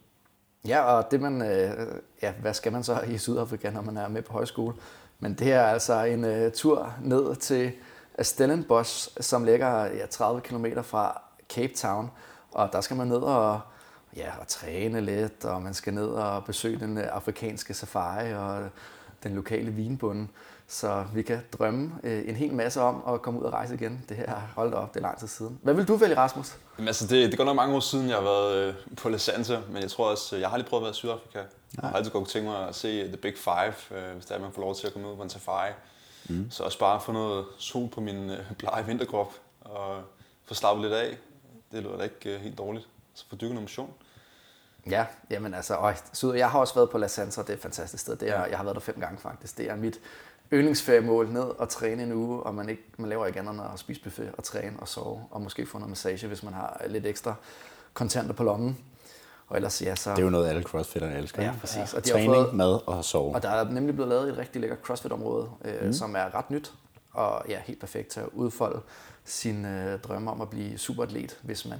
Ja, 0.67 0.81
og 0.81 1.11
det 1.11 1.21
man, 1.21 1.41
øh, 1.41 1.87
ja, 2.21 2.31
hvad 2.31 2.53
skal 2.53 2.71
man 2.71 2.83
så 2.83 3.01
i 3.01 3.17
Sydafrika, 3.17 3.69
når 3.69 3.81
man 3.81 3.97
er 3.97 4.07
med 4.07 4.21
på 4.21 4.33
højskole? 4.33 4.75
Men 5.19 5.33
det 5.33 5.47
her 5.47 5.59
er 5.59 5.71
altså 5.71 6.03
en 6.03 6.45
uh, 6.45 6.51
tur 6.53 6.93
ned 7.01 7.35
til 7.35 7.71
øh, 8.17 8.25
Stellenbosch, 8.25 9.09
som 9.19 9.43
ligger 9.43 9.85
ja, 9.85 10.05
30 10.05 10.41
km 10.41 10.65
fra 10.83 11.21
Cape 11.49 11.73
Town. 11.73 12.11
Og 12.51 12.69
der 12.73 12.81
skal 12.81 12.97
man 12.97 13.07
ned 13.07 13.17
og, 13.17 13.59
ja, 14.15 14.31
og 14.39 14.47
træne 14.47 15.01
lidt, 15.01 15.45
og 15.45 15.61
man 15.61 15.73
skal 15.73 15.93
ned 15.93 16.07
og 16.07 16.45
besøge 16.45 16.79
den 16.79 16.97
øh, 16.97 17.07
afrikanske 17.11 17.73
safari 17.73 18.33
og 18.33 18.69
den 19.23 19.35
lokale 19.35 19.71
vinbunde. 19.71 20.27
Så 20.71 21.05
vi 21.13 21.21
kan 21.21 21.41
drømme 21.51 21.91
øh, 22.03 22.29
en 22.29 22.35
hel 22.35 22.53
masse 22.53 22.81
om 22.81 23.03
at 23.13 23.21
komme 23.21 23.39
ud 23.39 23.45
og 23.45 23.53
rejse 23.53 23.73
igen. 23.73 24.05
Det 24.09 24.17
her 24.17 24.39
holdt 24.55 24.73
op, 24.73 24.93
det 24.93 24.99
er 24.99 25.01
lang 25.01 25.19
tid 25.19 25.27
siden. 25.27 25.59
Hvad 25.63 25.73
vil 25.73 25.87
du 25.87 25.95
vælge, 25.95 26.17
Rasmus? 26.17 26.55
Jamen, 26.77 26.87
altså, 26.87 27.07
det, 27.07 27.31
det 27.31 27.37
går 27.37 27.45
nok 27.45 27.55
mange 27.55 27.75
år 27.75 27.79
siden, 27.79 28.09
jeg 28.09 28.15
har 28.15 28.23
været 28.23 28.55
øh, 28.55 28.75
på 28.97 29.09
La 29.09 29.17
Santa, 29.17 29.59
men 29.69 29.81
jeg 29.81 29.91
tror 29.91 30.09
også, 30.09 30.37
jeg 30.37 30.49
har 30.49 30.57
lige 30.57 30.67
prøvet 30.67 30.81
at 30.81 30.83
være 30.83 30.91
i 30.91 30.93
Sydafrika. 30.93 31.37
Nej. 31.37 31.47
Jeg 31.81 31.89
har 31.89 31.97
altid 31.97 32.11
godt 32.11 32.29
tænkt 32.29 32.47
mig 32.47 32.67
at 32.67 32.75
se 32.75 33.07
The 33.07 33.17
Big 33.17 33.33
Five, 33.37 33.99
øh, 33.99 34.13
hvis 34.13 34.25
der 34.25 34.35
er, 34.35 34.39
man 34.39 34.51
får 34.51 34.61
lov 34.61 34.75
til 34.75 34.87
at 34.87 34.93
komme 34.93 35.11
ud 35.11 35.15
på 35.15 35.23
en 35.23 35.29
safari. 35.29 35.71
Mm. 36.29 36.51
Så 36.51 36.63
også 36.63 36.79
bare 36.79 37.01
få 37.01 37.11
noget 37.11 37.45
sol 37.57 37.89
på 37.89 38.01
min 38.01 38.29
øh, 38.29 38.39
blege 38.57 38.85
vinterkrop 38.85 39.33
og 39.61 40.01
få 40.45 40.53
slappet 40.53 40.83
lidt 40.83 40.93
af. 40.93 41.17
Det 41.71 41.83
lyder 41.83 41.97
da 41.97 42.03
ikke 42.03 42.35
øh, 42.35 42.41
helt 42.41 42.57
dårligt. 42.57 42.87
Så 43.13 43.25
få 43.29 43.35
dykket 43.35 43.55
noget 43.55 43.63
motion. 43.63 43.93
Ja, 44.89 45.05
jamen 45.29 45.53
altså, 45.53 45.75
øj, 45.75 45.95
jeg 46.23 46.49
har 46.49 46.59
også 46.59 46.73
været 46.73 46.89
på 46.89 46.97
La 46.97 47.07
Santa, 47.07 47.41
det 47.41 47.49
er 47.49 47.53
et 47.53 47.61
fantastisk 47.61 48.01
sted. 48.03 48.15
Det 48.15 48.29
er, 48.29 48.39
ja. 48.39 48.41
Jeg 48.41 48.57
har 48.57 48.63
været 48.63 48.75
der 48.75 48.81
fem 48.81 48.99
gange 48.99 49.17
faktisk. 49.17 49.57
Det 49.57 49.69
er 49.69 49.75
mit 49.75 49.99
yndlingsferiemål 50.53 51.29
ned 51.29 51.43
og 51.43 51.69
træne 51.69 52.03
en 52.03 52.13
uge, 52.13 52.43
og 52.43 52.55
man, 52.55 52.69
ikke, 52.69 52.83
man 52.97 53.09
laver 53.09 53.25
ikke 53.25 53.39
andet 53.39 53.53
end 53.53 53.61
at 53.73 53.79
spise 53.79 54.01
buffet 54.03 54.31
og 54.37 54.43
træne 54.43 54.79
og 54.79 54.87
sove, 54.87 55.21
og 55.31 55.41
måske 55.41 55.65
få 55.65 55.77
noget 55.77 55.89
massage, 55.89 56.27
hvis 56.27 56.43
man 56.43 56.53
har 56.53 56.81
lidt 56.87 57.05
ekstra 57.05 57.33
kontanter 57.93 58.33
på 58.33 58.43
lommen. 58.43 58.77
Og 59.47 59.55
ellers, 59.55 59.81
ja, 59.81 59.95
så... 59.95 60.09
Det 60.11 60.19
er 60.19 60.23
jo 60.23 60.29
noget, 60.29 60.49
alle 60.49 60.63
crossfitterne 60.63 61.17
elsker. 61.17 61.43
Ja, 61.43 61.53
præcis. 61.59 61.93
Ja. 61.93 61.97
Og 61.97 62.03
Træning, 62.03 62.35
fået, 62.35 62.53
mad 62.53 62.79
og 62.87 63.05
sove. 63.05 63.35
Og 63.35 63.41
der 63.41 63.49
er 63.49 63.69
nemlig 63.69 63.95
blevet 63.95 64.09
lavet 64.09 64.29
et 64.29 64.37
rigtig 64.37 64.61
lækkert 64.61 64.79
crossfit-område, 64.79 65.49
øh, 65.65 65.85
mm. 65.85 65.93
som 65.93 66.15
er 66.15 66.35
ret 66.35 66.51
nyt, 66.51 66.73
og 67.11 67.43
ja, 67.49 67.59
helt 67.65 67.79
perfekt 67.79 68.07
til 68.07 68.19
at 68.19 68.27
udfolde 68.33 68.81
sine 69.23 69.91
øh, 69.93 69.99
drømme 69.99 70.31
om 70.31 70.41
at 70.41 70.49
blive 70.49 70.77
superatlet, 70.77 71.39
hvis 71.41 71.65
man 71.65 71.79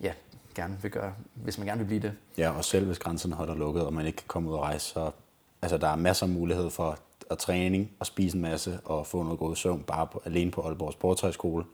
ja, 0.00 0.12
gerne 0.54 0.78
vil 0.82 0.90
gøre, 0.90 1.14
hvis 1.34 1.58
man 1.58 1.66
gerne 1.66 1.78
vil 1.78 1.86
blive 1.86 2.00
det. 2.00 2.12
Ja, 2.38 2.50
og 2.50 2.64
selv 2.64 2.86
hvis 2.86 2.98
grænserne 2.98 3.34
holder 3.34 3.54
lukket, 3.54 3.86
og 3.86 3.92
man 3.92 4.06
ikke 4.06 4.16
kan 4.16 4.28
komme 4.28 4.50
ud 4.50 4.54
og 4.54 4.60
rejse, 4.60 4.86
så 4.86 5.10
altså, 5.62 5.78
der 5.78 5.88
er 5.88 5.96
masser 5.96 6.26
af 6.26 6.30
mulighed 6.30 6.70
for 6.70 6.98
at 7.30 7.38
træning 7.38 7.90
og 8.00 8.06
spise 8.06 8.36
en 8.36 8.42
masse 8.42 8.80
og 8.84 9.06
få 9.06 9.22
noget 9.22 9.38
god 9.38 9.56
søvn 9.56 9.82
bare 9.82 10.06
på, 10.06 10.22
alene 10.24 10.50
på 10.50 10.62
Aalborg 10.62 10.92
Sportshøjskole. 10.92 11.64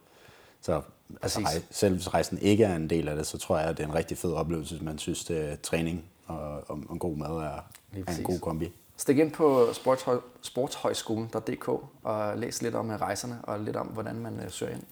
Så 0.61 0.81
altså, 1.21 1.39
rej, 1.39 1.61
selv 1.71 1.95
hvis 1.95 2.13
rejsen 2.13 2.37
ikke 2.37 2.63
er 2.63 2.75
en 2.75 2.89
del 2.89 3.07
af 3.07 3.15
det, 3.15 3.27
så 3.27 3.37
tror 3.37 3.57
jeg, 3.57 3.67
at 3.67 3.77
det 3.77 3.83
er 3.83 3.87
en 3.87 3.95
rigtig 3.95 4.17
fed 4.17 4.33
oplevelse, 4.33 4.75
hvis 4.75 4.85
man 4.85 4.97
synes, 4.97 5.29
at 5.29 5.59
træning 5.59 6.05
og, 6.27 6.69
og, 6.69 6.79
og 6.89 6.99
god 6.99 7.17
mad 7.17 7.29
er, 7.29 7.59
er 8.07 8.17
en 8.17 8.23
god 8.23 8.39
kombi. 8.39 8.71
Stik 8.97 9.17
ind 9.17 9.31
på 9.31 9.73
sportshøj, 9.73 10.19
sportshøjskolen.dk 10.41 11.67
og 12.03 12.37
læs 12.37 12.61
lidt 12.61 12.75
om 12.75 12.89
rejserne 12.89 13.39
og 13.43 13.59
lidt 13.59 13.75
om, 13.75 13.87
hvordan 13.87 14.15
man 14.15 14.39
øh, 14.39 14.51
søger 14.51 14.73
ind, 14.73 14.83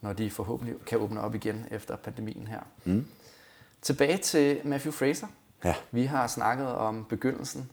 når 0.00 0.12
de 0.12 0.30
forhåbentlig 0.30 0.74
kan 0.86 0.98
åbne 0.98 1.20
op 1.20 1.34
igen 1.34 1.66
efter 1.70 1.96
pandemien 1.96 2.46
her. 2.46 2.60
Mm. 2.84 3.06
Tilbage 3.82 4.18
til 4.18 4.60
Matthew 4.64 4.92
Fraser. 4.92 5.26
Ja. 5.64 5.74
Vi 5.90 6.04
har 6.04 6.26
snakket 6.26 6.66
om 6.66 7.06
begyndelsen 7.08 7.70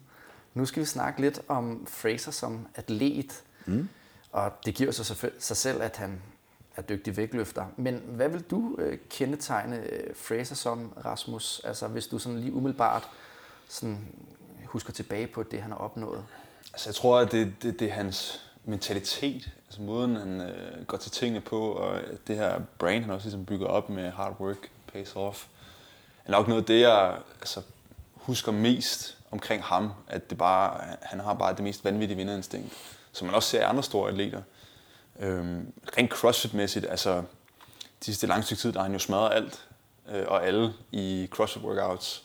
nu 0.56 0.66
skal 0.66 0.82
vi 0.82 0.86
snakke 0.86 1.22
lidt 1.22 1.42
om 1.48 1.88
Fraser 1.88 2.32
som 2.32 2.68
atlet. 2.76 3.44
Mm. 3.66 3.90
Og 4.32 4.52
det 4.66 4.76
giver 4.76 4.92
sig, 4.92 5.32
sig 5.40 5.58
selv, 5.58 5.82
at 5.82 5.98
han 5.98 6.22
er 6.76 6.82
dygtig 6.82 7.18
vægtløfter. 7.18 7.66
Men 7.78 8.02
hvad 8.08 8.30
vil 8.30 8.42
du 8.42 8.76
øh, 8.80 8.98
kendetegne 9.10 9.78
øh, 9.78 10.16
Fraser 10.16 10.56
som, 10.56 10.94
Rasmus? 11.06 11.62
Altså 11.64 11.88
hvis 11.88 12.08
du 12.08 12.20
sådan 12.20 12.40
lige 12.40 12.54
umiddelbart 12.54 13.10
sådan 13.70 14.08
husker 14.66 14.94
tilbage 14.94 15.28
på 15.28 15.44
det, 15.44 15.62
han 15.62 15.72
har 15.72 15.78
opnået? 15.78 16.24
Altså, 16.74 16.90
jeg 16.90 16.96
tror, 16.96 17.20
at 17.20 17.32
det, 17.32 17.54
det, 17.62 17.80
det 17.80 17.88
er 17.90 17.94
hans 17.94 18.46
mentalitet, 18.66 19.52
altså 19.68 19.82
måden, 19.82 20.16
han 20.16 20.42
øh, 20.42 20.86
går 20.86 20.98
til 20.98 21.12
tingene 21.12 21.42
på, 21.42 21.72
og 21.72 22.02
det 22.28 22.36
her 22.36 22.62
brand, 22.78 23.04
han 23.04 23.14
også 23.14 23.26
ligesom 23.26 23.46
bygger 23.46 23.68
op 23.68 23.90
med 23.90 24.12
hard 24.12 24.40
work 24.40 24.70
pays 24.94 25.16
off, 25.16 25.46
er 26.26 26.32
nok 26.32 26.48
noget 26.48 26.62
af 26.62 26.66
det, 26.66 26.82
jeg 26.82 27.18
altså, 27.40 27.62
husker 28.26 28.52
mest 28.52 29.18
omkring 29.32 29.64
ham, 29.64 29.92
at 30.08 30.30
det 30.30 30.38
bare, 30.38 30.82
han 31.02 31.20
har 31.20 31.34
bare 31.34 31.54
det 31.54 31.64
mest 31.64 31.84
vanvittige 31.84 32.18
vinderinstinkt, 32.18 32.74
som 33.12 33.26
man 33.26 33.36
også 33.36 33.50
ser 33.50 33.60
i 33.60 33.64
andre 33.64 33.84
store 33.84 34.10
atleter. 34.10 34.42
Øhm, 35.20 35.74
rent 35.98 36.14
crossfit-mæssigt, 36.14 36.90
altså 36.90 37.24
de 38.00 38.06
sidste 38.06 38.28
lange 38.28 38.44
stykke 38.44 38.62
tid, 38.62 38.74
der 38.74 38.80
har 38.80 38.84
han 38.84 38.94
jo 38.94 39.00
smadret 39.00 39.34
alt 39.34 39.68
øh, 40.12 40.24
og 40.28 40.46
alle 40.46 40.74
i 40.92 41.28
crossfit 41.32 41.64
workouts. 41.64 42.24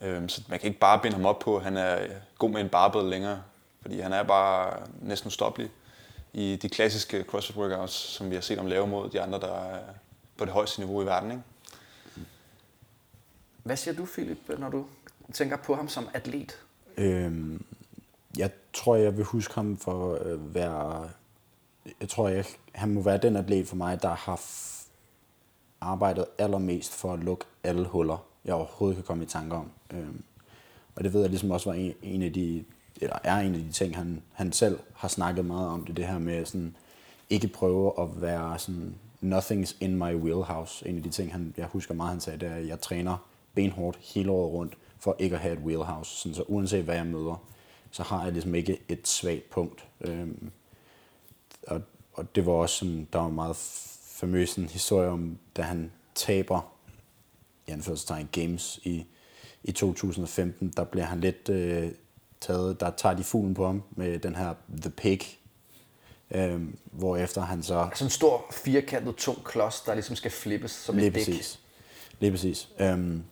Øhm, 0.00 0.28
så 0.28 0.42
man 0.48 0.58
kan 0.58 0.68
ikke 0.68 0.80
bare 0.80 0.98
binde 0.98 1.16
ham 1.16 1.26
op 1.26 1.38
på, 1.38 1.56
at 1.56 1.64
han 1.64 1.76
er 1.76 2.06
god 2.38 2.50
med 2.50 2.60
en 2.60 2.68
barbell 2.68 3.08
længere, 3.10 3.42
fordi 3.82 4.00
han 4.00 4.12
er 4.12 4.22
bare 4.22 4.86
næsten 5.00 5.28
ustoppelig 5.28 5.70
i 6.32 6.56
de 6.62 6.68
klassiske 6.68 7.24
CrossFit 7.28 7.56
workouts, 7.56 7.92
som 7.92 8.30
vi 8.30 8.34
har 8.34 8.42
set 8.42 8.58
om 8.58 8.66
lave 8.66 8.86
mod 8.86 9.10
de 9.10 9.20
andre, 9.20 9.40
der 9.40 9.54
er 9.54 9.78
på 10.36 10.44
det 10.44 10.52
højeste 10.52 10.80
niveau 10.80 11.02
i 11.02 11.06
verden. 11.06 11.30
Ikke? 11.30 11.42
Hvad 13.62 13.76
siger 13.76 13.94
du, 13.94 14.06
Philip, 14.06 14.38
når 14.58 14.68
du 14.68 14.86
tænker 15.32 15.56
på 15.56 15.74
ham 15.74 15.88
som 15.88 16.08
atlet? 16.14 16.58
Øhm, 16.96 17.64
jeg 18.38 18.50
tror, 18.72 18.96
jeg 18.96 19.16
vil 19.16 19.24
huske 19.24 19.54
ham 19.54 19.76
for 19.76 20.14
at 20.14 20.54
være... 20.54 21.10
Jeg 22.00 22.08
tror, 22.08 22.28
jeg, 22.28 22.44
han 22.72 22.94
må 22.94 23.02
være 23.02 23.18
den 23.18 23.36
atlet 23.36 23.68
for 23.68 23.76
mig, 23.76 24.02
der 24.02 24.14
har 24.14 24.40
arbejdet 25.80 26.24
allermest 26.38 26.92
for 26.92 27.12
at 27.12 27.18
lukke 27.18 27.44
alle 27.64 27.84
huller, 27.84 28.26
jeg 28.44 28.54
overhovedet 28.54 28.96
kan 28.96 29.04
komme 29.04 29.24
i 29.24 29.26
tanke 29.26 29.56
om. 29.56 29.70
Øhm, 29.92 30.22
og 30.96 31.04
det 31.04 31.12
ved 31.12 31.20
jeg 31.20 31.30
ligesom 31.30 31.50
også 31.50 31.70
var 31.70 31.76
en, 31.76 31.94
en 32.02 32.22
af 32.22 32.32
de, 32.32 32.64
eller 33.00 33.18
er 33.24 33.36
en 33.36 33.54
af 33.54 33.60
de 33.60 33.72
ting, 33.72 33.96
han, 33.96 34.22
han 34.32 34.52
selv 34.52 34.78
har 34.94 35.08
snakket 35.08 35.44
meget 35.44 35.68
om, 35.68 35.84
det 35.84 35.96
det 35.96 36.06
her 36.06 36.18
med 36.18 36.44
sådan, 36.44 36.76
ikke 37.30 37.48
prøve 37.48 38.00
at 38.00 38.22
være 38.22 38.58
sådan, 38.58 38.94
nothing's 39.22 39.76
in 39.80 39.96
my 39.96 40.14
wheelhouse. 40.14 40.88
En 40.88 40.96
af 40.96 41.02
de 41.02 41.10
ting, 41.10 41.32
han, 41.32 41.54
jeg 41.56 41.66
husker 41.66 41.94
meget, 41.94 42.10
han 42.10 42.20
sagde, 42.20 42.38
det 42.38 42.48
er, 42.48 42.54
at 42.54 42.66
jeg 42.68 42.80
træner 42.80 43.16
benhårdt 43.54 43.98
hele 44.14 44.30
året 44.30 44.52
rundt, 44.52 44.74
for 44.98 45.16
ikke 45.18 45.36
at 45.36 45.42
have 45.42 45.54
et 45.54 45.60
wheelhouse. 45.60 46.10
Sådan, 46.10 46.34
så 46.34 46.42
uanset 46.42 46.84
hvad 46.84 46.94
jeg 46.94 47.06
møder, 47.06 47.44
så 47.90 48.02
har 48.02 48.24
jeg 48.24 48.32
ligesom 48.32 48.54
ikke 48.54 48.82
et 48.88 49.08
svagt 49.08 49.50
punkt. 49.50 49.84
Øhm, 50.00 50.50
og, 51.66 51.82
og 52.12 52.34
det 52.34 52.46
var 52.46 52.52
også 52.52 52.74
sådan, 52.76 53.08
der 53.12 53.18
var 53.18 53.28
meget 53.28 53.56
famøs 54.02 54.54
en 54.54 54.68
historie 54.68 55.08
om, 55.08 55.38
da 55.56 55.62
han 55.62 55.92
taber 56.14 56.72
i 57.66 57.70
anførselstegn 57.70 58.28
games 58.32 58.80
i, 58.82 59.06
i 59.64 59.72
2015, 59.72 60.72
der 60.76 60.84
bliver 60.84 61.04
han 61.04 61.20
lidt 61.20 61.48
øh, 61.48 61.92
taget, 62.40 62.80
der 62.80 62.90
tager 62.90 63.14
de 63.14 63.24
fuglen 63.24 63.54
på 63.54 63.66
ham 63.66 63.82
med 63.90 64.18
den 64.18 64.34
her 64.34 64.54
The 64.80 64.90
Pig, 64.90 65.20
øh, 66.30 66.60
hvor 66.84 67.16
efter 67.16 67.40
han 67.40 67.62
så... 67.62 67.78
Altså 67.78 68.04
en 68.04 68.10
stor 68.10 68.46
firkantet 68.52 69.16
tung 69.16 69.44
klods, 69.44 69.80
der 69.80 69.94
ligesom 69.94 70.16
skal 70.16 70.30
flippes 70.30 70.70
som 70.70 70.96
Lige 70.96 71.06
et 71.06 71.14
dæk. 71.14 71.26
præcis. 71.26 71.60
Lige 72.20 72.30
præcis. 72.30 72.68
Øhm, 72.78 73.24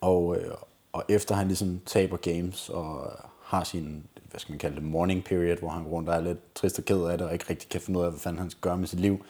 og, 0.00 0.36
øh, 0.36 0.54
og 0.92 1.04
efter 1.08 1.34
han 1.34 1.46
ligesom 1.46 1.80
taber 1.86 2.16
games 2.16 2.68
og 2.68 3.12
har 3.42 3.64
sin, 3.64 4.04
hvad 4.30 4.40
skal 4.40 4.52
man 4.52 4.58
kalde 4.58 4.76
det, 4.76 4.84
morning 4.84 5.24
period, 5.24 5.56
hvor 5.56 5.68
han 5.68 5.82
går 5.82 5.90
rundt 5.90 6.08
og 6.08 6.14
er 6.14 6.20
lidt 6.20 6.54
trist 6.54 6.78
og 6.78 6.84
ked 6.84 7.04
af 7.04 7.18
det, 7.18 7.26
og 7.26 7.32
ikke 7.32 7.44
rigtig 7.50 7.68
kan 7.68 7.80
finde 7.80 7.98
ud 7.98 8.04
af, 8.04 8.10
hvad 8.10 8.20
fanden 8.20 8.38
han 8.38 8.50
skal 8.50 8.60
gøre 8.60 8.78
med 8.78 8.86
sit 8.86 9.00
liv, 9.00 9.24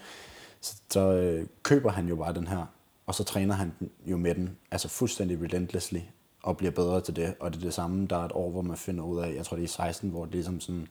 så, 0.61 0.77
så 0.90 1.12
øh, 1.12 1.46
køber 1.62 1.90
han 1.90 2.09
jo 2.09 2.16
bare 2.16 2.35
den 2.35 2.46
her, 2.46 2.66
og 3.07 3.14
så 3.14 3.25
træner 3.25 3.55
han 3.55 3.72
jo 4.07 4.16
med 4.16 4.35
den, 4.35 4.57
altså 4.70 4.88
fuldstændig 4.88 5.40
relentlessly, 5.42 6.01
og 6.42 6.57
bliver 6.57 6.70
bedre 6.70 7.01
til 7.01 7.16
det. 7.16 7.35
Og 7.40 7.53
det 7.53 7.59
er 7.59 7.64
det 7.64 7.75
samme, 7.75 8.07
der 8.07 8.16
er 8.16 8.25
et 8.25 8.33
år, 8.33 8.51
hvor 8.51 8.62
man 8.62 8.77
finder 8.77 9.05
ud 9.05 9.20
af, 9.20 9.35
jeg 9.35 9.44
tror 9.44 9.57
det 9.57 9.64
er 9.64 9.68
16, 9.68 10.11
hvor 10.11 10.25
det 10.25 10.31
er 10.31 10.35
ligesom 10.35 10.61
sådan, 10.61 10.88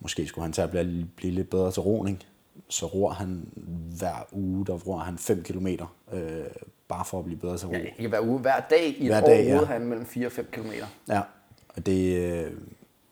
måske 0.00 0.26
skulle 0.26 0.42
han 0.42 0.52
til 0.52 0.62
at 0.62 0.70
blive, 0.70 1.08
blive 1.16 1.32
lidt 1.32 1.50
bedre 1.50 1.72
til 1.72 1.82
roning. 1.82 2.22
Så 2.68 2.86
ror 2.86 3.10
han 3.10 3.48
hver 3.98 4.28
uge, 4.32 4.66
der 4.66 4.72
ror 4.72 4.98
han 4.98 5.18
5 5.18 5.42
km, 5.42 5.66
øh, 6.12 6.44
bare 6.90 7.04
for 7.04 7.18
at 7.18 7.24
blive 7.24 7.38
bedre 7.40 7.58
til 7.58 7.68
ro. 7.68 7.72
Ja, 7.72 7.78
ikke 7.96 8.08
hver 8.08 8.20
uge, 8.20 8.38
hver 8.38 8.60
dag 8.60 8.84
i 8.86 9.02
et 9.02 9.06
Hver 9.06 9.22
år 9.22 9.26
dag, 9.26 9.46
ja. 9.46 9.58
ude 9.58 9.66
han 9.66 9.86
mellem 9.86 10.06
4 10.06 10.26
og 10.26 10.32
5 10.32 10.48
km. 10.52 10.70
Ja, 11.08 11.20
og 11.68 11.86
det, 11.86 12.16
øh, 12.16 12.52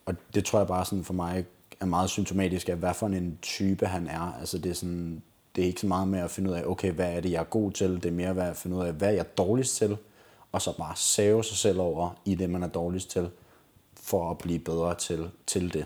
og 0.06 0.14
det 0.34 0.44
tror 0.44 0.58
jeg 0.58 0.66
bare 0.68 0.84
sådan 0.84 1.04
for 1.04 1.14
mig 1.14 1.44
er 1.80 1.84
meget 1.86 2.10
symptomatisk 2.10 2.68
af, 2.68 2.76
hvad 2.76 2.94
for 2.94 3.06
en 3.06 3.38
type 3.42 3.86
han 3.86 4.06
er. 4.06 4.36
Altså 4.40 4.58
det 4.58 4.70
er 4.70 4.74
sådan, 4.74 5.22
det 5.56 5.62
er 5.62 5.66
ikke 5.66 5.80
så 5.80 5.86
meget 5.86 6.08
med 6.08 6.18
at 6.20 6.30
finde 6.30 6.50
ud 6.50 6.54
af, 6.54 6.62
okay, 6.66 6.92
hvad 6.92 7.12
er 7.12 7.20
det, 7.20 7.30
jeg 7.30 7.40
er 7.40 7.44
god 7.44 7.72
til? 7.72 7.94
Det 7.94 8.06
er 8.06 8.10
mere 8.12 8.34
med 8.34 8.42
at 8.42 8.56
finde 8.56 8.76
ud 8.76 8.82
af, 8.84 8.92
hvad 8.92 9.08
er 9.08 9.12
jeg 9.12 9.36
dårligst 9.38 9.76
til? 9.76 9.96
Og 10.52 10.62
så 10.62 10.76
bare 10.78 10.96
save 10.96 11.44
sig 11.44 11.56
selv 11.56 11.80
over 11.80 12.20
i 12.24 12.34
det, 12.34 12.50
man 12.50 12.62
er 12.62 12.68
dårligst 12.68 13.10
til, 13.10 13.30
for 14.02 14.30
at 14.30 14.38
blive 14.38 14.58
bedre 14.58 14.94
til, 14.94 15.30
til 15.46 15.74
det. 15.74 15.84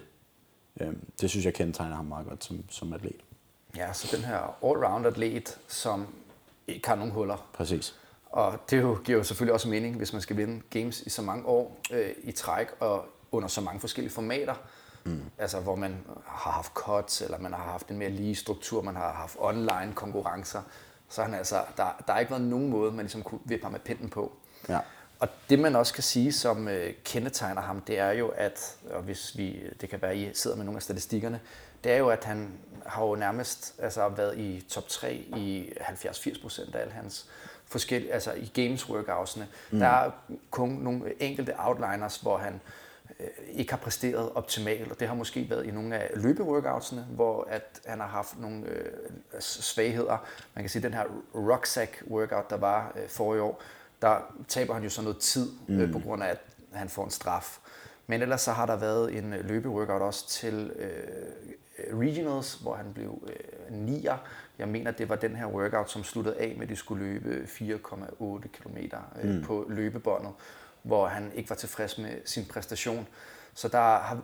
Øhm, 0.81 0.98
Det 1.20 1.31
synes 1.31 1.44
jeg 1.46 1.55
kendetegner 1.55 1.96
ham 1.96 2.05
meget 2.05 2.26
godt 2.28 2.44
som, 2.44 2.64
som 2.68 2.92
atlet. 2.92 3.16
Ja, 3.76 3.92
så 3.92 4.16
den 4.16 4.24
her 4.24 4.57
all-round 4.64 5.07
atlet, 5.07 5.59
som 5.68 6.07
ikke 6.66 6.88
har 6.88 6.94
nogen 6.94 7.12
huller. 7.12 7.48
Præcis. 7.53 7.94
Og 8.27 8.59
det 8.70 8.81
jo, 8.81 8.98
giver 9.05 9.18
jo 9.18 9.25
selvfølgelig 9.25 9.55
også 9.55 9.68
mening, 9.68 9.96
hvis 9.96 10.12
man 10.12 10.22
skal 10.22 10.37
vinde 10.37 10.62
games 10.70 11.01
i 11.01 11.11
så 11.11 11.22
mange 11.22 11.46
år 11.46 11.81
øh, 11.90 12.11
i 12.22 12.33
træk 12.33 12.66
og 12.81 13.07
under 13.33 13.48
så 13.48 13.61
mange 13.61 13.81
forskellige 13.81 14.12
formater. 14.12 14.55
Mm. 15.05 15.20
Altså 15.38 15.61
hvor 15.61 15.77
man 15.77 16.05
har 16.27 16.51
haft 16.51 16.72
cuts, 16.72 17.20
eller 17.20 17.38
man 17.38 17.53
har 17.53 17.62
haft 17.62 17.88
en 17.88 17.98
mere 17.98 18.11
lige 18.11 18.35
struktur, 18.35 18.83
man 18.83 18.96
har 18.96 19.12
haft 19.12 19.37
online 19.38 19.92
konkurrencer. 19.94 20.62
Så 21.09 21.22
han 21.22 21.35
altså, 21.35 21.57
der, 21.77 22.03
der 22.07 22.12
har 22.12 22.20
ikke 22.20 22.31
været 22.31 22.42
nogen 22.42 22.68
måde, 22.68 22.92
man 22.92 23.05
ligesom 23.05 23.22
kunne 23.22 23.40
vippe 23.44 23.64
ham 23.64 23.72
med 23.72 23.81
pinden 23.81 24.09
på. 24.09 24.33
Ja. 24.68 24.79
Og 25.18 25.29
det 25.51 25.59
man 25.59 25.77
også 25.77 25.94
kan 25.94 26.03
sige, 26.03 26.33
som 26.33 26.68
øh, 26.68 26.94
kendetegner 27.05 27.61
ham, 27.62 27.81
det 27.81 27.98
er 27.98 28.11
jo, 28.11 28.29
at, 28.29 28.77
og 28.90 29.03
hvis 29.03 29.37
vi, 29.37 29.62
det 29.81 29.88
kan 29.88 30.03
være, 30.03 30.11
at 30.11 30.16
I 30.16 30.31
sidder 30.35 30.57
med 30.57 30.64
nogle 30.64 30.77
af 30.77 30.83
statistikkerne, 30.83 31.40
det 31.85 31.92
er 31.92 31.96
jo, 31.96 32.09
at 32.09 32.25
han 32.25 32.53
har 32.87 33.05
jo 33.05 33.14
nærmest 33.14 33.75
altså, 33.79 34.09
været 34.09 34.38
i 34.38 34.66
top 34.68 34.88
3 34.88 35.14
i 35.14 35.73
70-80 35.81 36.42
procent 36.42 36.75
af 36.75 36.81
alle 36.81 36.92
hans 36.92 37.29
forskellige, 37.66 38.12
altså 38.12 38.33
i 38.33 38.51
games 38.55 38.88
workoutsene. 38.88 39.49
Mm. 39.71 39.79
Der 39.79 39.87
er 39.87 40.11
kun 40.51 40.68
nogle 40.68 41.23
enkelte 41.23 41.55
outliners, 41.59 42.16
hvor 42.16 42.37
han 42.37 42.61
øh, 43.21 43.27
ikke 43.53 43.73
har 43.73 43.79
præsteret 43.79 44.31
optimalt, 44.35 44.92
og 44.92 45.01
det 45.01 45.09
har 45.09 45.14
måske 45.14 45.51
været 45.51 45.66
i 45.66 45.71
nogle 45.71 45.97
af 45.97 46.11
løbeworkoutsene, 46.14 47.07
hvor 47.11 47.47
at 47.51 47.81
han 47.87 48.01
har 48.01 48.07
haft 48.07 48.40
nogle 48.40 48.66
øh, 48.66 48.92
svagheder. 49.40 50.27
Man 50.55 50.62
kan 50.62 50.68
sige, 50.71 50.83
den 50.83 50.95
her 50.95 51.05
rucksack 51.35 52.03
workout, 52.11 52.51
der 52.51 52.57
var 52.57 52.92
øh, 52.97 53.09
forrige 53.09 53.42
år, 53.42 53.62
der 54.03 54.18
taber 54.49 54.75
han 54.75 54.83
jo 54.83 54.90
så 54.90 55.03
noget 55.03 55.18
tid 55.18 55.51
øh, 55.68 55.92
på 55.92 55.99
grund 55.99 56.23
af, 56.23 56.29
at 56.29 56.40
han 56.73 56.88
får 56.88 57.05
en 57.05 57.11
straf. 57.11 57.59
Men 58.07 58.23
ellers 58.23 58.40
så 58.40 58.53
har 58.53 58.66
der 58.66 58.77
været 58.77 59.18
en 59.18 59.33
øh, 59.33 59.45
løbeworkout 59.45 60.03
også 60.03 60.29
til 60.29 60.73
øh, 60.77 61.53
regionals, 61.92 62.55
hvor 62.55 62.75
han 62.75 62.92
blev 62.95 63.29
øh, 63.29 63.75
nier. 63.77 64.16
Jeg 64.59 64.68
mener, 64.68 64.90
det 64.90 65.09
var 65.09 65.16
den 65.16 65.37
her 65.37 65.47
workout, 65.47 65.90
som 65.90 66.05
sluttede 66.05 66.37
af 66.37 66.55
med, 66.55 66.62
at 66.62 66.68
de 66.68 66.77
skulle 66.77 67.05
løbe 67.05 67.45
4,8 67.45 68.49
km 68.49 68.77
øh, 69.23 69.35
mm. 69.35 69.42
på 69.42 69.66
løbebåndet, 69.68 70.33
hvor 70.83 71.07
han 71.07 71.33
ikke 71.35 71.51
var 71.51 71.57
tilfreds 71.57 71.99
med 71.99 72.11
sin 72.25 72.45
præstation. 72.45 73.09
Så 73.55 73.68
der 73.68 73.79
har 73.79 74.23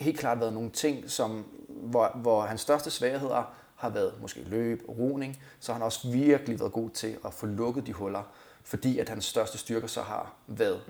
helt 0.00 0.18
klart 0.18 0.40
været 0.40 0.52
nogle 0.52 0.70
ting, 0.70 1.10
som, 1.10 1.46
hvor, 1.68 2.10
hvor 2.14 2.42
hans 2.42 2.60
største 2.60 2.90
svagheder 2.90 3.54
har 3.76 3.88
været 3.88 4.14
måske 4.20 4.42
løb 4.42 4.82
og 4.88 4.98
roning, 4.98 5.42
så 5.60 5.72
har 5.72 5.78
han 5.78 5.84
også 5.84 6.08
virkelig 6.08 6.60
været 6.60 6.72
god 6.72 6.90
til 6.90 7.18
at 7.24 7.34
få 7.34 7.46
lukket 7.46 7.86
de 7.86 7.92
huller, 7.92 8.22
fordi 8.62 8.98
at 8.98 9.08
hans 9.08 9.24
største 9.24 9.58
styrker 9.58 9.86
så 9.86 10.02
har 10.02 10.34
været 10.46 10.80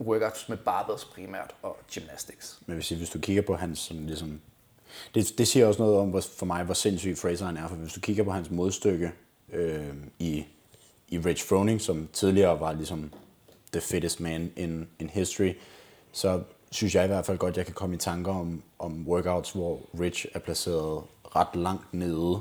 workouts 0.00 0.48
med 0.48 0.56
barbells 0.56 1.04
primært 1.04 1.54
og 1.62 1.78
gymnastics. 1.94 2.60
Men 2.66 2.74
hvis, 2.74 2.88
hvis 2.88 3.10
du 3.10 3.18
kigger 3.18 3.42
på 3.42 3.54
hans 3.54 3.78
sådan 3.78 4.06
ligesom, 4.06 4.40
det, 5.14 5.38
det 5.38 5.48
siger 5.48 5.66
også 5.66 5.82
noget 5.82 5.98
om 5.98 6.08
hvor, 6.08 6.20
for 6.20 6.46
mig, 6.46 6.64
hvor 6.64 6.74
sindssyg 6.74 7.18
Fraser 7.18 7.46
han 7.46 7.56
er, 7.56 7.68
for 7.68 7.76
hvis 7.76 7.92
du 7.92 8.00
kigger 8.00 8.24
på 8.24 8.30
hans 8.30 8.50
modstykke 8.50 9.12
øh, 9.52 9.94
i, 10.18 10.44
i 11.08 11.18
Rich 11.18 11.48
Froning, 11.48 11.80
som 11.80 12.08
tidligere 12.12 12.60
var 12.60 12.72
ligesom 12.72 13.12
the 13.72 13.80
fittest 13.80 14.20
man 14.20 14.52
in, 14.56 14.88
in 14.98 15.08
history, 15.08 15.52
så 16.12 16.42
synes 16.70 16.94
jeg 16.94 17.04
i 17.04 17.06
hvert 17.06 17.26
fald 17.26 17.38
godt, 17.38 17.56
jeg 17.56 17.64
kan 17.64 17.74
komme 17.74 17.94
i 17.94 17.98
tanker 17.98 18.32
om, 18.32 18.62
om 18.78 19.08
workouts, 19.08 19.50
hvor 19.50 19.80
Rich 20.00 20.26
er 20.34 20.38
placeret 20.38 21.02
ret 21.36 21.56
langt 21.56 21.94
nede. 21.94 22.40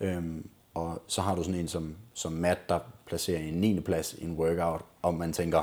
Øhm, 0.00 0.48
og 0.74 1.02
så 1.06 1.20
har 1.20 1.34
du 1.34 1.42
sådan 1.42 1.60
en 1.60 1.68
som, 1.68 1.96
som 2.14 2.32
Matt, 2.32 2.68
der 2.68 2.78
placerer 3.06 3.40
en 3.40 3.54
9. 3.54 3.80
plads 3.80 4.14
i 4.18 4.24
en 4.24 4.32
workout, 4.32 4.80
og 5.02 5.14
man 5.14 5.32
tænker, 5.32 5.62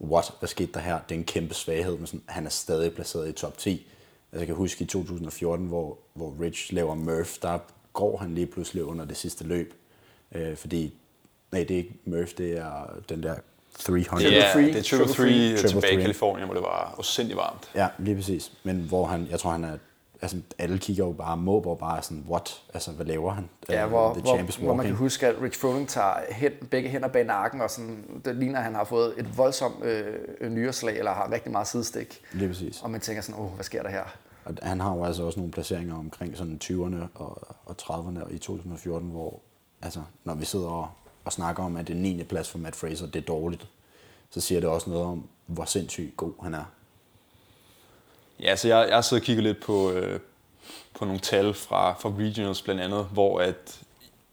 what, 0.00 0.32
hvad 0.38 0.48
skete 0.48 0.72
der 0.72 0.80
her? 0.80 0.98
Det 1.08 1.14
er 1.14 1.18
en 1.18 1.24
kæmpe 1.24 1.54
svaghed, 1.54 1.96
men 1.96 2.06
sådan, 2.06 2.22
han 2.26 2.46
er 2.46 2.50
stadig 2.50 2.94
placeret 2.94 3.28
i 3.28 3.32
top 3.32 3.58
10. 3.58 3.86
Altså, 4.36 4.42
jeg 4.42 4.46
kan 4.46 4.56
huske 4.56 4.84
i 4.84 4.86
2014, 4.86 5.66
hvor, 5.66 5.98
hvor 6.14 6.34
Rich 6.40 6.72
laver 6.72 6.94
Murph, 6.94 7.30
der 7.42 7.58
går 7.92 8.16
han 8.16 8.34
lige 8.34 8.46
pludselig 8.46 8.84
under 8.84 9.04
det 9.04 9.16
sidste 9.16 9.44
løb. 9.44 9.74
Øh, 10.34 10.56
fordi, 10.56 10.94
nej, 11.52 11.64
det 11.64 11.70
er 11.70 11.78
ikke 11.78 11.94
Murph, 12.04 12.30
det 12.38 12.58
er 12.58 13.00
den 13.08 13.22
der 13.22 13.34
300. 13.78 14.34
Ja, 14.34 14.50
Three. 14.52 14.62
det 14.66 14.76
er 14.76 14.82
Triple 14.82 15.06
Triple 15.06 15.14
Three 15.14 15.56
Triple 15.56 15.68
tilbage 15.68 15.98
i. 15.98 16.00
Kalifornien, 16.00 16.46
hvor 16.46 16.54
det 16.54 16.62
var 16.62 16.94
usindigt 16.98 17.36
varmt. 17.36 17.70
Ja, 17.74 17.88
lige 17.98 18.16
præcis. 18.16 18.52
Men 18.64 18.76
hvor 18.80 19.06
han, 19.06 19.26
jeg 19.30 19.40
tror, 19.40 19.50
han 19.50 19.64
er 19.64 19.78
altså, 20.22 20.36
alle 20.58 20.78
kigger 20.78 21.06
jo 21.06 21.12
bare, 21.12 21.36
Måber 21.36 21.74
bare 21.74 22.02
sådan, 22.02 22.24
what? 22.28 22.62
Altså, 22.74 22.90
hvad 22.90 23.06
laver 23.06 23.32
han? 23.32 23.48
Ja, 23.68 23.84
Øh, 23.84 23.88
hvor, 23.88 24.12
The 24.12 24.22
hvor, 24.22 24.60
hvor 24.60 24.74
man 24.74 24.86
kan 24.86 24.94
huske, 24.94 25.26
at 25.26 25.34
Rich 25.42 25.60
Froning 25.60 25.88
tager 25.88 26.14
hen, 26.30 26.52
begge 26.70 26.88
hænder 26.88 27.08
bag 27.08 27.24
nakken, 27.24 27.60
og 27.60 27.70
sådan, 27.70 28.20
det 28.24 28.36
ligner, 28.36 28.58
at 28.58 28.64
han 28.64 28.74
har 28.74 28.84
fået 28.84 29.14
et 29.16 29.38
voldsomt 29.38 29.84
øh, 29.84 30.50
nyreslag, 30.50 30.98
eller 30.98 31.12
har 31.12 31.32
rigtig 31.32 31.52
meget 31.52 31.66
sidestik. 31.66 32.20
Lige 32.32 32.48
præcis. 32.48 32.82
Og 32.82 32.90
man 32.90 33.00
tænker 33.00 33.22
sådan, 33.22 33.40
åh, 33.40 33.50
hvad 33.50 33.64
sker 33.64 33.82
der 33.82 33.90
her? 33.90 34.04
Og 34.46 34.54
han 34.62 34.80
har 34.80 34.94
jo 34.94 35.04
altså 35.04 35.22
også 35.22 35.38
nogle 35.40 35.52
placeringer 35.52 35.98
omkring 35.98 36.36
sådan 36.36 36.60
20'erne 36.64 37.06
og, 37.14 37.48
og 37.64 37.76
30'erne 37.82 38.34
i 38.34 38.38
2014, 38.38 39.10
hvor 39.10 39.40
altså, 39.82 40.02
når 40.24 40.34
vi 40.34 40.44
sidder 40.44 40.68
og, 40.68 40.90
og 41.24 41.32
snakker 41.32 41.62
om, 41.62 41.76
at 41.76 41.88
det 41.88 41.96
er 41.96 42.00
9. 42.00 42.22
plads 42.22 42.50
for 42.50 42.58
Matt 42.58 42.76
Fraser, 42.76 43.06
det 43.06 43.16
er 43.16 43.26
dårligt, 43.26 43.68
så 44.30 44.40
siger 44.40 44.60
det 44.60 44.70
også 44.70 44.90
noget 44.90 45.06
om, 45.06 45.28
hvor 45.46 45.64
sindssygt 45.64 46.16
god 46.16 46.32
han 46.42 46.54
er. 46.54 46.64
Ja, 48.40 48.56
så 48.56 48.68
jeg, 48.68 48.88
jeg 48.90 49.04
sidder 49.04 49.20
og 49.20 49.24
kigger 49.24 49.42
lidt 49.42 49.62
på, 49.62 49.90
øh, 49.90 50.20
på 50.94 51.04
nogle 51.04 51.20
tal 51.20 51.54
fra, 51.54 51.92
fra 51.92 52.12
regionals 52.18 52.62
blandt 52.62 52.80
andet, 52.80 53.04
hvor 53.04 53.40
at 53.40 53.82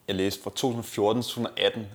jeg 0.08 0.16
læste 0.16 0.44
fra 0.44 0.50
2014 0.50 1.24
til 1.24 1.30
2018, 1.30 1.88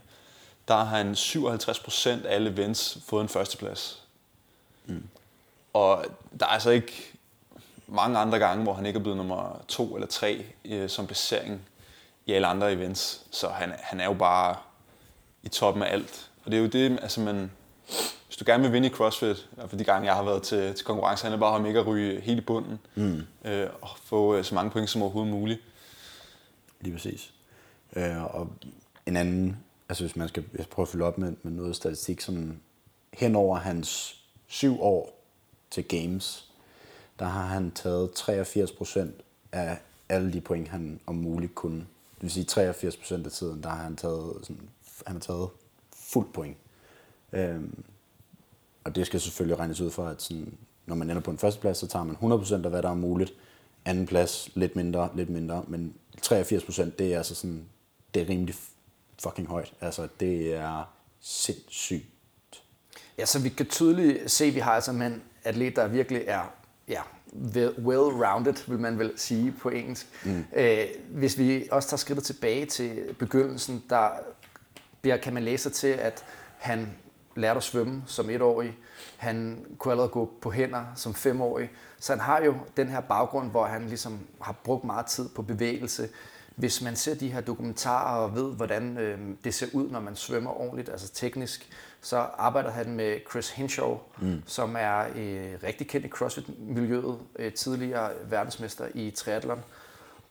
der 0.68 0.74
har 0.74 0.84
han 0.84 1.12
57% 1.12 2.26
af 2.26 2.34
alle 2.34 2.50
events 2.50 2.98
fået 3.06 3.22
en 3.22 3.28
førsteplads. 3.28 4.02
Mm. 4.86 5.08
Og 5.72 6.04
der 6.40 6.46
er 6.46 6.50
altså 6.50 6.70
ikke 6.70 7.17
mange 7.88 8.18
andre 8.18 8.38
gange, 8.38 8.62
hvor 8.62 8.72
han 8.72 8.86
ikke 8.86 8.98
er 8.98 9.02
blevet 9.02 9.16
nummer 9.16 9.64
to 9.68 9.94
eller 9.94 10.06
tre 10.06 10.44
øh, 10.64 10.88
som 10.88 11.06
placering 11.06 11.60
i 12.26 12.32
alle 12.32 12.46
andre 12.46 12.72
events. 12.72 13.26
Så 13.30 13.48
han, 13.48 13.72
han 13.78 14.00
er 14.00 14.04
jo 14.04 14.14
bare 14.14 14.56
i 15.42 15.48
toppen 15.48 15.82
af 15.82 15.92
alt. 15.92 16.30
Og 16.44 16.50
det 16.50 16.56
er 16.56 16.62
jo 16.62 16.68
det, 16.68 16.98
altså 17.02 17.20
man, 17.20 17.50
hvis 18.26 18.36
du 18.36 18.44
gerne 18.46 18.62
vil 18.62 18.72
vinde 18.72 18.88
i 18.88 18.90
CrossFit, 18.90 19.48
fald 19.56 19.78
de 19.78 19.84
gange, 19.84 20.06
jeg 20.06 20.14
har 20.14 20.22
været 20.22 20.42
til, 20.42 20.74
til 20.74 20.86
konkurrence, 20.86 21.24
handler 21.24 21.40
bare 21.40 21.54
om 21.54 21.66
ikke 21.66 21.80
at 21.80 21.86
ryge 21.86 22.20
helt 22.20 22.38
i 22.38 22.44
bunden 22.44 22.78
mm. 22.94 23.22
øh, 23.44 23.68
og 23.82 23.88
få 24.02 24.34
øh, 24.34 24.44
så 24.44 24.54
mange 24.54 24.70
point 24.70 24.90
som 24.90 25.02
overhovedet 25.02 25.32
muligt. 25.32 25.60
Lige 26.80 26.92
præcis. 26.92 27.32
Øh, 27.96 28.24
og 28.24 28.50
en 29.06 29.16
anden, 29.16 29.64
altså 29.88 30.04
hvis 30.04 30.16
man 30.16 30.28
skal 30.28 30.44
prøve 30.70 30.84
at 30.84 30.88
følge 30.88 31.04
op 31.04 31.18
med, 31.18 31.32
med 31.42 31.52
noget 31.52 31.76
statistik, 31.76 32.20
sådan 32.20 32.60
hen 33.12 33.36
over 33.36 33.58
hans 33.58 34.16
syv 34.46 34.82
år 34.82 35.24
til 35.70 35.84
Games, 35.84 36.47
der 37.18 37.26
har 37.26 37.46
han 37.46 37.70
taget 37.70 38.12
83 38.12 38.72
procent 38.72 39.14
af 39.52 39.78
alle 40.08 40.32
de 40.32 40.40
point, 40.40 40.68
han 40.68 41.00
om 41.06 41.14
muligt 41.14 41.54
kunne. 41.54 41.78
Det 42.14 42.22
vil 42.22 42.30
sige 42.30 42.44
83 42.44 42.96
procent 42.96 43.26
af 43.26 43.32
tiden, 43.32 43.62
der 43.62 43.68
har 43.68 43.82
han 43.82 43.96
taget, 43.96 44.34
sådan, 44.42 44.68
han 45.06 45.16
har 45.16 45.20
taget 45.20 45.48
fuld 45.92 46.26
point. 46.32 46.56
Øhm, 47.32 47.84
og 48.84 48.94
det 48.94 49.06
skal 49.06 49.20
selvfølgelig 49.20 49.58
regnes 49.58 49.80
ud 49.80 49.90
for, 49.90 50.06
at 50.06 50.22
sådan, 50.22 50.58
når 50.86 50.94
man 50.94 51.10
ender 51.10 51.22
på 51.22 51.30
en 51.30 51.38
førsteplads, 51.38 51.78
så 51.78 51.86
tager 51.86 52.04
man 52.04 52.16
100% 52.16 52.54
af, 52.54 52.70
hvad 52.70 52.82
der 52.82 52.90
er 52.90 52.94
muligt. 52.94 53.32
Anden 53.84 54.06
plads, 54.06 54.50
lidt 54.54 54.76
mindre, 54.76 55.10
lidt 55.14 55.30
mindre. 55.30 55.64
Men 55.68 55.94
83%, 56.26 56.90
det 56.98 57.14
er 57.14 57.16
altså 57.16 57.34
sådan, 57.34 57.64
det 58.14 58.22
er 58.22 58.28
rimelig 58.28 58.54
fucking 59.22 59.48
højt. 59.48 59.72
Altså, 59.80 60.08
det 60.20 60.54
er 60.54 60.84
sindssygt. 61.20 62.06
Ja, 63.18 63.26
så 63.26 63.38
vi 63.38 63.48
kan 63.48 63.66
tydeligt 63.66 64.30
se, 64.30 64.44
at 64.44 64.54
vi 64.54 64.60
har 64.60 64.72
altså 64.72 64.90
en 64.90 65.22
atlet, 65.44 65.76
der 65.76 65.88
virkelig 65.88 66.22
er 66.26 66.57
ja, 66.88 67.00
well-rounded, 67.78 68.70
vil 68.70 68.78
man 68.78 68.98
vel 68.98 69.12
sige 69.16 69.54
på 69.62 69.68
engelsk. 69.68 70.06
Mm. 70.24 70.44
Øh, 70.56 70.84
hvis 71.10 71.38
vi 71.38 71.68
også 71.70 71.88
tager 71.88 71.98
skridtet 71.98 72.24
tilbage 72.24 72.66
til 72.66 73.14
begyndelsen, 73.18 73.84
der 73.90 74.08
der 75.04 75.16
kan 75.16 75.34
man 75.34 75.42
læse 75.42 75.70
til, 75.70 75.88
at 75.88 76.24
han 76.58 76.88
lærte 77.36 77.56
at 77.56 77.62
svømme 77.62 78.02
som 78.06 78.30
etårig. 78.30 78.78
Han 79.16 79.64
kunne 79.78 79.92
allerede 79.92 80.10
gå 80.10 80.30
på 80.40 80.50
hænder 80.50 80.84
som 80.94 81.14
femårig. 81.14 81.70
Så 81.98 82.12
han 82.12 82.20
har 82.20 82.42
jo 82.42 82.54
den 82.76 82.88
her 82.88 83.00
baggrund, 83.00 83.50
hvor 83.50 83.66
han 83.66 83.88
ligesom 83.88 84.18
har 84.40 84.52
brugt 84.64 84.84
meget 84.84 85.06
tid 85.06 85.28
på 85.28 85.42
bevægelse. 85.42 86.08
Hvis 86.58 86.82
man 86.82 86.96
ser 86.96 87.14
de 87.14 87.32
her 87.32 87.40
dokumentarer 87.40 88.16
og 88.16 88.34
ved, 88.34 88.54
hvordan 88.54 88.98
øh, 88.98 89.18
det 89.44 89.54
ser 89.54 89.66
ud, 89.72 89.90
når 89.90 90.00
man 90.00 90.16
svømmer 90.16 90.60
ordentligt, 90.60 90.88
altså 90.88 91.08
teknisk, 91.12 91.70
så 92.00 92.16
arbejder 92.16 92.70
han 92.70 92.92
med 92.92 93.18
Chris 93.30 93.50
Hinshaw, 93.50 93.98
mm. 94.20 94.42
som 94.46 94.76
er 94.78 94.98
øh, 95.16 95.54
rigtig 95.62 95.88
kendt 95.88 96.06
i 96.06 96.08
CrossFit-miljøet, 96.08 97.18
øh, 97.38 97.52
tidligere 97.52 98.10
verdensmester 98.24 98.88
i 98.94 99.10
triathlon. 99.10 99.64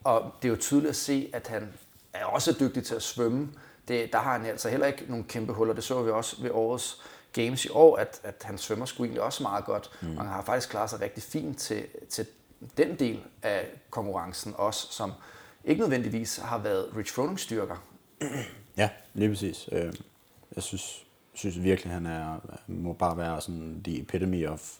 Og 0.03 0.31
det 0.41 0.47
er 0.47 0.49
jo 0.49 0.59
tydeligt 0.59 0.89
at 0.89 0.95
se, 0.95 1.29
at 1.33 1.47
han 1.47 1.73
er 2.13 2.25
også 2.25 2.55
dygtig 2.59 2.83
til 2.83 2.95
at 2.95 3.03
svømme. 3.03 3.49
Det, 3.87 4.13
der 4.13 4.19
har 4.19 4.37
han 4.37 4.45
altså 4.45 4.69
heller 4.69 4.87
ikke 4.87 5.05
nogle 5.07 5.23
kæmpe 5.23 5.53
huller. 5.53 5.73
Det 5.73 5.83
så 5.83 6.03
vi 6.03 6.11
også 6.11 6.41
ved 6.41 6.51
årets 6.51 7.01
Games 7.33 7.65
i 7.65 7.69
år, 7.69 7.97
at, 7.97 8.19
at 8.23 8.41
han 8.43 8.57
svømmer 8.57 8.85
sgu 8.85 9.03
egentlig 9.03 9.21
også 9.21 9.43
meget 9.43 9.65
godt. 9.65 9.91
Mm. 10.01 10.17
Og 10.17 10.23
han 10.23 10.33
har 10.33 10.41
faktisk 10.41 10.69
klaret 10.69 10.89
sig 10.89 11.01
rigtig 11.01 11.23
fint 11.23 11.57
til, 11.57 11.85
til 12.09 12.25
den 12.77 12.99
del 12.99 13.23
af 13.43 13.67
konkurrencen 13.89 14.53
også, 14.57 14.87
som 14.91 15.13
ikke 15.67 15.79
nødvendigvis 15.81 16.37
har 16.37 16.57
været 16.57 16.85
Rich 16.97 17.13
Froning 17.13 17.39
styrker. 17.39 17.75
Ja, 18.77 18.89
lige 19.13 19.29
præcis. 19.29 19.69
Øh, 19.71 19.93
Jeg 20.55 20.63
synes, 20.63 21.05
synes 21.33 21.63
virkelig, 21.63 21.93
han 21.93 22.05
er, 22.05 22.39
må 22.67 22.93
bare 22.93 23.17
være 23.17 23.41
sådan 23.41 23.81
the 23.83 23.99
epitome 24.01 24.49
of, 24.49 24.73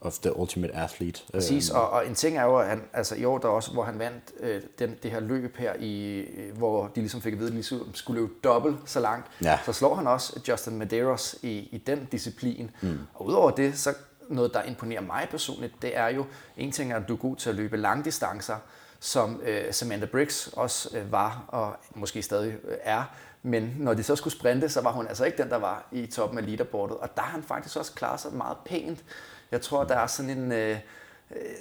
of 0.00 0.18
the 0.18 0.36
ultimate 0.36 0.74
athlete. 0.74 1.20
Præcis, 1.32 1.70
Øh, 1.70 1.76
og, 1.76 1.90
og 1.90 2.06
en 2.06 2.14
ting 2.14 2.36
er 2.38 2.44
jo, 2.44 2.56
at 2.58 2.68
han, 2.68 2.82
altså 2.92 3.14
i 3.14 3.24
år 3.24 3.38
der 3.38 3.48
også, 3.48 3.72
hvor 3.72 3.82
han 3.84 3.98
vandt 3.98 4.32
øh, 4.40 4.62
den, 4.78 4.96
det 5.02 5.10
her 5.10 5.20
løb 5.20 5.56
her, 5.56 5.74
i, 5.78 6.14
øh, 6.18 6.56
hvor 6.58 6.86
de 6.86 7.00
ligesom 7.00 7.20
fik 7.20 7.32
at 7.32 7.38
vide, 7.38 7.46
at 7.48 7.52
de 7.52 7.56
ligesom 7.56 7.94
skulle 7.94 8.20
løbe 8.20 8.32
dobbelt 8.44 8.76
så 8.86 9.00
langt, 9.00 9.26
Ja. 9.42 9.58
så 9.64 9.72
slår 9.72 9.94
han 9.94 10.06
også 10.06 10.40
Justin 10.48 10.76
Medeiros 10.78 11.36
i, 11.42 11.48
i 11.58 11.78
den 11.86 12.08
disciplin. 12.12 12.70
Mm. 12.82 12.98
Og 13.14 13.26
udover 13.26 13.50
det, 13.50 13.78
så 13.78 13.94
noget, 14.28 14.54
der 14.54 14.62
imponerer 14.62 15.00
mig 15.00 15.26
personligt, 15.30 15.72
det 15.82 15.96
er 15.96 16.08
jo, 16.08 16.24
en 16.56 16.72
ting 16.72 16.92
er, 16.92 16.96
at 16.96 17.08
du 17.08 17.12
er 17.14 17.18
god 17.18 17.36
til 17.36 17.50
at 17.50 17.56
løbe 17.56 17.76
langdistancer, 17.76 18.56
som 19.00 19.40
øh, 19.44 19.72
Samantha 19.72 20.06
Briggs 20.06 20.50
også 20.52 20.98
øh, 20.98 21.12
var, 21.12 21.44
og 21.48 21.76
måske 21.94 22.22
stadig 22.22 22.52
øh, 22.64 22.76
er, 22.82 23.04
men 23.42 23.74
når 23.78 23.94
de 23.94 24.02
så 24.02 24.16
skulle 24.16 24.34
sprinte, 24.34 24.68
så 24.68 24.80
var 24.80 24.92
hun 24.92 25.06
altså 25.06 25.24
ikke 25.24 25.42
den, 25.42 25.50
der 25.50 25.56
var 25.56 25.88
i 25.92 26.06
toppen 26.06 26.38
af 26.38 26.46
leaderboardet, 26.46 26.96
og 26.96 27.16
der 27.16 27.22
har 27.22 27.30
han 27.30 27.42
faktisk 27.42 27.76
også 27.76 27.92
klaret 27.92 28.20
sig 28.20 28.32
meget 28.32 28.56
pænt. 28.64 29.04
Jeg 29.50 29.60
tror, 29.60 29.84
der 29.84 29.96
er 29.96 30.06
sådan 30.06 30.30
en... 30.30 30.52
Øh, 30.52 30.78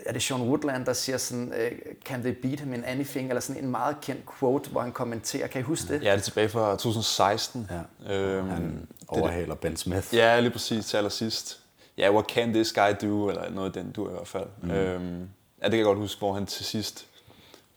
er 0.05 0.13
det 0.13 0.21
Sean 0.23 0.41
Woodland, 0.41 0.85
der 0.85 0.93
siger 0.93 1.17
sådan, 1.17 1.53
øh, 1.53 1.71
can 2.05 2.21
they 2.21 2.31
beat 2.31 2.59
him 2.59 2.73
in 2.73 2.83
anything, 2.83 3.29
eller 3.29 3.41
sådan 3.41 3.63
en 3.63 3.71
meget 3.71 3.95
kendt 4.01 4.21
quote, 4.39 4.69
hvor 4.69 4.81
han 4.81 4.91
kommenterer, 4.91 5.47
kan 5.47 5.61
I 5.61 5.63
huske 5.63 5.93
det? 5.93 6.03
Ja, 6.03 6.11
det 6.11 6.17
er 6.17 6.21
tilbage 6.21 6.49
fra 6.49 6.71
2016. 6.71 7.69
Ja. 8.07 8.13
Øhm, 8.13 8.49
han 8.49 8.87
det, 8.99 9.07
overhaler 9.07 9.55
Ben 9.55 9.77
Smith. 9.77 10.15
ja, 10.15 10.39
lige 10.39 10.51
præcis 10.51 10.85
til 10.85 10.97
allersidst. 10.97 11.59
Ja, 11.97 12.11
what 12.11 12.25
can 12.25 12.53
this 12.53 12.73
guy 12.73 13.07
do, 13.07 13.29
eller 13.29 13.49
noget 13.49 13.75
af 13.75 13.83
den 13.83 13.91
du 13.91 14.09
i 14.09 14.11
hvert 14.11 14.27
fald. 14.27 14.47
Mm. 14.61 14.71
Øhm, 14.71 15.29
ja, 15.61 15.63
det 15.63 15.71
kan 15.71 15.77
jeg 15.77 15.85
godt 15.85 15.97
huske, 15.97 16.19
hvor 16.19 16.33
han 16.33 16.45
til 16.45 16.65
sidst 16.65 17.07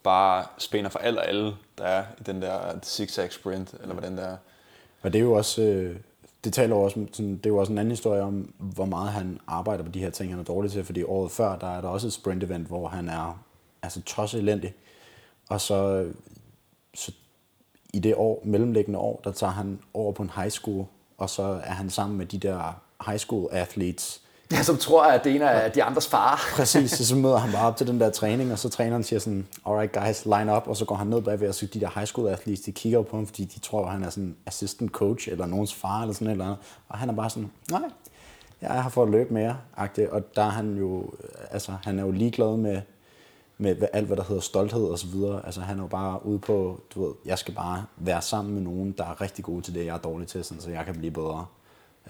bare 0.02 0.44
spænder 0.58 0.90
for 0.90 0.98
alt 0.98 1.18
og 1.18 1.28
alle, 1.28 1.54
der 1.78 1.84
er 1.84 2.04
i 2.20 2.22
den 2.22 2.42
der 2.42 2.78
zigzag 2.82 3.32
sprint, 3.32 3.74
eller 3.80 3.92
hvordan 3.94 4.16
det 4.16 4.24
er. 4.24 4.36
Og 5.02 5.12
det 5.12 5.18
er 5.18 5.22
jo 5.22 5.32
også, 5.32 5.62
øh, 5.62 5.96
det 6.44 6.52
taler 6.52 6.76
også, 6.76 7.00
om- 7.00 7.14
sådan, 7.14 7.36
det 7.36 7.46
er 7.46 7.50
jo 7.50 7.56
også 7.56 7.72
en 7.72 7.78
anden 7.78 7.92
historie 7.92 8.22
om, 8.22 8.52
hvor 8.58 8.84
meget 8.84 9.08
han 9.12 9.40
arbejder 9.46 9.84
på 9.84 9.90
de 9.90 10.00
her 10.00 10.10
ting, 10.10 10.30
han 10.32 10.38
er 10.40 10.44
dårlig 10.44 10.70
til, 10.72 10.84
fordi 10.84 11.02
året 11.02 11.30
før, 11.30 11.56
der 11.58 11.66
er 11.76 11.80
der 11.80 11.88
også 11.88 12.06
et 12.06 12.12
sprint 12.12 12.42
event, 12.44 12.66
hvor 12.66 12.88
han 12.88 13.08
er 13.08 13.42
altså 13.82 14.02
tosset 14.02 14.40
elendig. 14.40 14.74
Og 15.48 15.60
så, 15.60 15.74
øh, 15.74 16.14
så 16.94 17.12
i 17.94 17.98
det 17.98 18.14
år, 18.14 18.42
mellemliggende 18.44 18.98
år, 18.98 19.20
der 19.24 19.32
tager 19.32 19.52
han 19.52 19.78
over 19.94 20.12
på 20.12 20.22
en 20.22 20.30
high 20.34 20.50
school, 20.50 20.86
og 21.18 21.30
så 21.30 21.42
er 21.42 21.72
han 21.72 21.90
sammen 21.90 22.18
med 22.18 22.26
de 22.26 22.38
der 22.38 22.80
high 23.06 23.18
school 23.18 23.48
athletes, 23.52 24.22
Ja, 24.52 24.62
som 24.62 24.76
tror, 24.76 25.04
at 25.04 25.24
det 25.24 25.34
ene 25.34 25.44
er 25.44 25.68
de 25.68 25.82
andres 25.82 26.08
far. 26.08 26.40
Præcis, 26.56 26.90
så, 26.90 27.06
så 27.06 27.16
møder 27.16 27.38
han 27.38 27.52
bare 27.52 27.66
op 27.66 27.76
til 27.76 27.86
den 27.86 28.00
der 28.00 28.10
træning, 28.10 28.52
og 28.52 28.58
så 28.58 28.68
træneren 28.68 29.04
siger 29.04 29.20
sådan, 29.20 29.46
alright 29.66 29.92
guys, 29.92 30.24
line 30.24 30.56
up, 30.56 30.62
og 30.66 30.76
så 30.76 30.84
går 30.84 30.94
han 30.94 31.06
ned 31.06 31.22
bagved, 31.22 31.48
og 31.48 31.54
så 31.54 31.66
de 31.66 31.80
der 31.80 31.90
high 31.94 32.06
school 32.06 32.28
athletes, 32.28 32.60
de 32.60 32.72
kigger 32.72 33.02
på 33.02 33.16
ham, 33.16 33.26
fordi 33.26 33.44
de 33.44 33.60
tror, 33.60 33.84
at 33.86 33.92
han 33.92 34.04
er 34.04 34.10
sådan 34.10 34.36
assistant 34.46 34.90
coach, 34.90 35.28
eller 35.30 35.46
nogens 35.46 35.74
far, 35.74 36.00
eller 36.00 36.14
sådan 36.14 36.26
et 36.26 36.30
eller 36.30 36.44
andet. 36.44 36.58
Og 36.88 36.98
han 36.98 37.08
er 37.08 37.14
bare 37.14 37.30
sådan, 37.30 37.50
nej, 37.70 37.82
jeg 38.60 38.70
har 38.70 38.82
fået 38.82 38.92
for 38.92 39.02
at 39.02 39.10
løbe 39.10 39.34
mere, 39.34 39.56
agtigt. 39.76 40.08
og 40.08 40.36
der 40.36 40.42
er 40.42 40.50
han 40.50 40.76
jo, 40.76 41.02
øh, 41.24 41.30
altså, 41.50 41.72
han 41.84 41.98
er 41.98 42.02
jo 42.02 42.10
ligeglad 42.10 42.56
med, 42.56 42.80
med 43.58 43.76
alt, 43.92 44.06
hvad 44.06 44.16
der 44.16 44.24
hedder 44.24 44.42
stolthed 44.42 44.84
og 44.84 44.98
så 44.98 45.06
videre. 45.06 45.46
Altså, 45.46 45.60
han 45.60 45.78
er 45.78 45.82
jo 45.82 45.88
bare 45.88 46.26
ude 46.26 46.38
på, 46.38 46.80
du 46.94 47.04
ved, 47.04 47.14
jeg 47.24 47.38
skal 47.38 47.54
bare 47.54 47.84
være 47.96 48.22
sammen 48.22 48.54
med 48.54 48.62
nogen, 48.62 48.92
der 48.92 49.04
er 49.04 49.20
rigtig 49.20 49.44
gode 49.44 49.62
til 49.62 49.74
det, 49.74 49.86
jeg 49.86 49.94
er 49.94 49.98
dårlig 49.98 50.28
til, 50.28 50.44
sådan, 50.44 50.60
så 50.60 50.70
jeg 50.70 50.84
kan 50.84 50.94
blive 50.94 51.10
bedre. 51.10 51.46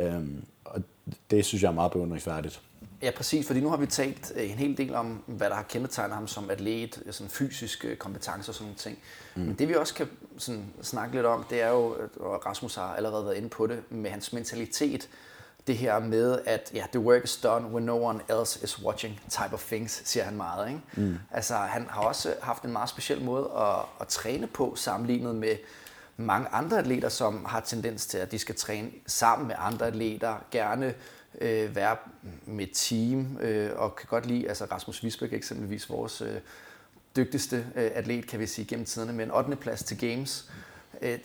Øhm, 0.01 0.45
og 0.65 0.83
det 1.31 1.45
synes 1.45 1.63
jeg 1.63 1.69
er 1.69 1.75
meget 1.75 1.93
beundringsværdigt. 1.93 2.61
Ja, 3.03 3.11
præcis, 3.17 3.47
fordi 3.47 3.61
nu 3.61 3.69
har 3.69 3.77
vi 3.77 3.87
talt 3.87 4.33
øh, 4.37 4.51
en 4.51 4.59
hel 4.59 4.77
del 4.77 4.95
om, 4.95 5.23
hvad 5.27 5.51
der 5.51 5.57
har 5.57 5.63
kendetegnet 5.63 6.15
ham 6.15 6.29
som 6.29 6.51
atlet, 6.51 7.03
øh, 7.07 7.13
sådan 7.13 7.31
fysiske 7.31 7.97
kompetencer 7.97 8.51
og 8.51 8.55
sådan 8.55 8.65
nogle 8.65 8.79
ting. 8.79 8.99
Mm. 9.35 9.43
Men 9.43 9.55
det 9.55 9.69
vi 9.69 9.75
også 9.75 9.95
kan 9.95 10.09
sådan, 10.39 10.65
snakke 10.83 11.15
lidt 11.15 11.27
om, 11.27 11.45
det 11.51 11.63
er 11.63 11.69
jo, 11.69 11.97
og 12.21 12.47
Rasmus 12.47 12.75
har 12.75 12.95
allerede 12.95 13.25
været 13.25 13.37
inde 13.37 13.49
på 13.49 13.67
det, 13.67 13.93
med 13.93 14.11
hans 14.11 14.33
mentalitet. 14.33 15.09
Det 15.67 15.77
her 15.77 15.99
med, 15.99 16.39
at 16.47 16.71
ja, 16.75 16.85
the 16.93 17.01
work 17.01 17.25
is 17.25 17.37
done 17.37 17.67
when 17.67 17.85
no 17.85 18.05
one 18.05 18.21
else 18.29 18.61
is 18.65 18.83
watching 18.83 19.21
type 19.31 19.53
of 19.53 19.67
things, 19.67 20.03
siger 20.05 20.25
han 20.25 20.37
meget. 20.37 20.69
Ikke? 20.69 20.81
Mm. 20.97 21.19
Altså, 21.31 21.55
han 21.55 21.87
har 21.91 22.01
også 22.01 22.35
haft 22.43 22.63
en 22.63 22.73
meget 22.73 22.89
speciel 22.89 23.25
måde 23.25 23.51
at, 23.59 23.77
at 24.01 24.09
træne 24.09 24.47
på, 24.47 24.73
sammenlignet 24.77 25.35
med 25.35 25.57
mange 26.21 26.49
andre 26.49 26.79
atleter, 26.79 27.09
som 27.09 27.45
har 27.45 27.61
tendens 27.61 28.07
til, 28.07 28.19
at 28.19 28.33
de 28.33 28.39
skal 28.39 28.55
træne 28.55 28.91
sammen 29.07 29.49
med 29.49 29.55
andre 29.59 29.87
atleter, 29.87 30.35
gerne 30.51 30.95
øh, 31.41 31.77
være 31.77 31.97
med 32.47 32.67
team, 32.75 33.39
øh, 33.41 33.71
og 33.77 33.97
kan 33.97 34.07
godt 34.11 34.27
lide, 34.27 34.49
altså 34.49 34.65
Rasmus 34.65 35.03
Visbæk 35.05 35.33
eksempelvis, 35.33 35.91
vores 35.91 36.21
øh, 36.21 36.41
dygtigste 37.17 37.57
øh, 37.57 37.91
atlet, 37.95 38.27
kan 38.27 38.41
vi 38.41 38.47
sige, 38.47 38.65
gennem 38.65 38.87
tiderne, 38.87 39.13
med 39.13 39.25
en 39.25 39.31
8. 39.31 39.57
plads 39.57 39.83
til 39.83 39.99
Games, 39.99 40.51
øh, 41.03 41.19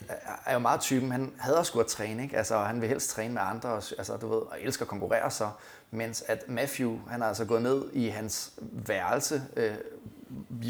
er 0.46 0.54
jo 0.54 0.60
meget 0.60 0.82
typen, 0.82 1.12
han 1.12 1.34
hader 1.38 1.64
sgu 1.64 1.80
at 1.80 1.88
træne, 1.88 2.24
ikke? 2.24 2.38
Altså, 2.38 2.58
han 2.58 2.82
vil 2.82 2.90
helst 2.90 3.10
træne 3.10 3.34
med 3.34 3.42
andre, 3.42 3.70
og, 3.70 3.84
altså, 3.98 4.18
du 4.18 4.28
ved, 4.28 4.38
og 4.38 4.58
elsker 4.62 4.86
at 4.86 4.90
konkurrere 4.90 5.32
sig, 5.32 5.52
mens 5.92 6.24
at 6.28 6.50
Matthew, 6.50 7.00
han 7.08 7.22
er 7.22 7.26
altså 7.26 7.46
gået 7.46 7.62
ned 7.62 7.84
i 7.94 8.08
hans 8.08 8.54
værelse, 8.72 9.44
øh, 9.56 9.76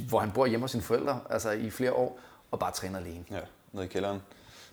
hvor 0.10 0.20
han 0.20 0.32
bor 0.32 0.46
hjemme 0.46 0.64
hos 0.64 0.72
sine 0.72 0.84
forældre, 0.84 1.20
altså 1.30 1.52
i 1.52 1.70
flere 1.70 1.94
år, 1.94 2.20
og 2.52 2.60
bare 2.60 2.72
træner 2.72 3.00
alene. 3.00 3.26
Ja, 3.32 3.40
nede 3.76 3.86
i 3.86 3.90
kælderen. 3.90 4.22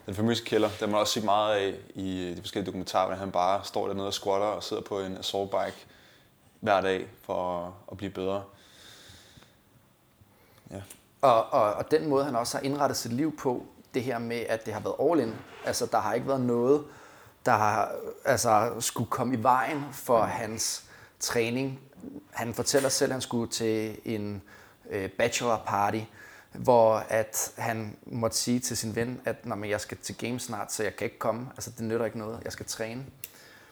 Den 0.05 0.15
famøse 0.15 0.43
kælder, 0.43 0.69
den 0.79 0.89
man 0.89 0.99
også 0.99 1.13
se 1.13 1.25
meget 1.25 1.55
af 1.55 1.75
i 1.95 2.33
de 2.35 2.41
forskellige 2.41 2.65
dokumentarer, 2.65 3.07
hvor 3.07 3.15
han 3.15 3.31
bare 3.31 3.61
står 3.63 3.87
dernede 3.87 4.07
og 4.07 4.13
squatter 4.13 4.47
og 4.47 4.63
sidder 4.63 4.83
på 4.83 4.99
en 4.99 5.17
assault 5.17 5.51
bike 5.51 5.85
hver 6.59 6.81
dag 6.81 7.07
for 7.21 7.73
at 7.91 7.97
blive 7.97 8.11
bedre. 8.11 8.43
Ja. 10.71 10.81
Og, 11.21 11.53
og, 11.53 11.73
og 11.73 11.91
den 11.91 12.07
måde, 12.07 12.25
han 12.25 12.35
også 12.35 12.57
har 12.57 12.63
indrettet 12.63 12.97
sit 12.97 13.13
liv 13.13 13.37
på, 13.37 13.65
det 13.93 14.03
her 14.03 14.19
med, 14.19 14.45
at 14.49 14.65
det 14.65 14.73
har 14.73 14.81
været 14.81 15.11
all 15.11 15.27
in. 15.27 15.35
Altså, 15.65 15.85
der 15.85 15.99
har 15.99 16.13
ikke 16.13 16.27
været 16.27 16.41
noget, 16.41 16.83
der 17.45 17.51
har, 17.51 17.91
altså, 18.25 18.73
skulle 18.79 19.09
komme 19.09 19.33
i 19.33 19.43
vejen 19.43 19.85
for 19.91 20.21
hans 20.21 20.83
træning. 21.19 21.79
Han 22.31 22.53
fortæller 22.53 22.89
selv, 22.89 23.11
at 23.11 23.13
han 23.13 23.21
skulle 23.21 23.51
til 23.51 23.97
en 24.05 24.41
øh, 24.89 25.09
bachelor 25.09 25.63
party, 25.65 25.99
hvor 26.53 26.95
at 27.09 27.51
han 27.57 27.97
måtte 28.05 28.37
sige 28.37 28.59
til 28.59 28.77
sin 28.77 28.95
ven, 28.95 29.21
at 29.25 29.45
Nå, 29.45 29.55
men 29.55 29.69
jeg 29.69 29.81
skal 29.81 29.97
til 29.97 30.17
game 30.17 30.39
snart, 30.39 30.71
så 30.71 30.83
jeg 30.83 30.95
kan 30.95 31.05
ikke 31.05 31.19
komme. 31.19 31.47
Altså, 31.51 31.71
det 31.77 31.85
nytter 31.85 32.05
ikke 32.05 32.17
noget. 32.17 32.41
Jeg 32.43 32.51
skal 32.51 32.65
træne. 32.65 33.05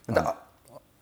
Men 0.07 0.15
der, 0.15 0.35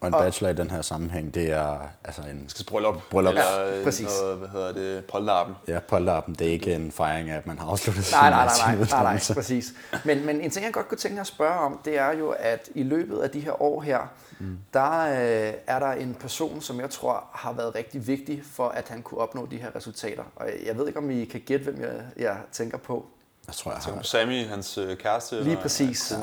og 0.01 0.07
en 0.07 0.13
bachelor 0.13 0.49
i 0.49 0.53
den 0.53 0.71
her 0.71 0.81
sammenhæng, 0.81 1.33
det 1.33 1.51
er 1.51 1.79
altså 2.03 2.21
en... 2.21 2.45
Skal 2.47 2.65
bryllup. 2.65 2.95
Bryllup. 3.09 3.31
Eller 3.31 3.77
ja, 3.77 3.83
præcis. 3.83 4.07
Noget, 4.21 4.37
hvad 4.37 4.49
hedder 4.49 4.73
det, 4.73 5.05
polterappen. 5.05 5.55
Ja, 5.67 5.79
polterappen. 5.79 6.35
Det 6.35 6.47
er 6.47 6.51
ikke 6.51 6.73
en 6.73 6.91
fejring 6.91 7.29
af, 7.29 7.37
at 7.37 7.47
man 7.47 7.59
har 7.59 7.67
afsluttet 7.67 8.11
nej, 8.11 8.29
nej, 8.29 8.45
nej, 8.45 8.75
nej, 8.75 8.87
nej, 8.91 9.03
nej, 9.03 9.21
præcis. 9.33 9.73
Men, 10.05 10.25
men 10.25 10.41
en 10.41 10.51
ting, 10.51 10.65
jeg 10.65 10.73
godt 10.73 10.87
kunne 10.87 10.97
tænke 10.97 11.13
mig 11.13 11.21
at 11.21 11.27
spørge 11.27 11.59
om, 11.59 11.79
det 11.85 11.97
er 11.97 12.11
jo, 12.11 12.29
at 12.39 12.69
i 12.75 12.83
løbet 12.83 13.19
af 13.19 13.29
de 13.29 13.39
her 13.39 13.61
år 13.61 13.81
her, 13.81 13.99
mm. 14.39 14.57
der 14.73 15.01
øh, 15.01 15.53
er 15.67 15.79
der 15.79 15.91
en 15.91 16.13
person, 16.13 16.61
som 16.61 16.79
jeg 16.79 16.89
tror 16.89 17.23
har 17.33 17.53
været 17.53 17.75
rigtig 17.75 18.07
vigtig 18.07 18.43
for, 18.51 18.67
at 18.69 18.87
han 18.89 19.01
kunne 19.01 19.19
opnå 19.19 19.45
de 19.45 19.57
her 19.57 19.75
resultater. 19.75 20.23
Og 20.35 20.49
jeg 20.65 20.77
ved 20.77 20.87
ikke, 20.87 20.99
om 20.99 21.11
I 21.11 21.25
kan 21.25 21.41
gætte, 21.45 21.71
hvem 21.71 21.81
jeg, 21.81 22.01
jeg 22.17 22.37
tænker 22.51 22.77
på. 22.77 23.05
Jeg 23.47 23.55
tror, 23.55 23.71
jeg 23.71 23.81
har... 23.95 24.01
Sammy, 24.01 24.45
hans 24.45 24.77
øh, 24.77 24.97
kæreste? 24.97 25.43
Lige 25.43 25.57
præcis. 25.57 26.11
Ja. 26.11 26.17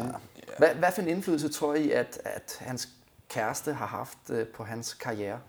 Hvad, 0.58 0.68
hvad 0.68 0.88
for 0.94 1.02
en 1.02 1.08
indflydelse 1.08 1.48
tror 1.48 1.74
I, 1.74 1.90
at, 1.90 2.18
at 2.24 2.56
hans 2.60 2.88
kæreste 3.28 3.72
har 3.72 3.86
haft 3.86 4.18
øh, 4.30 4.46
på 4.46 4.64
hans 4.64 4.94
karriere? 4.94 5.40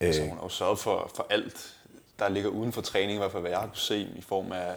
Øh. 0.00 0.06
Altså, 0.06 0.22
hun 0.22 0.36
har 0.36 0.42
jo 0.42 0.48
sørget 0.48 0.78
for, 0.78 1.10
for 1.14 1.26
alt, 1.30 1.76
der 2.18 2.28
ligger 2.28 2.50
uden 2.50 2.72
for 2.72 2.80
træning, 2.80 3.12
i 3.12 3.18
hvert 3.18 3.32
fald 3.32 3.40
hvad 3.40 3.50
jeg 3.50 3.60
har 3.60 3.66
kunne 3.66 3.76
se, 3.76 3.98
i 4.16 4.20
form 4.20 4.52
af 4.52 4.76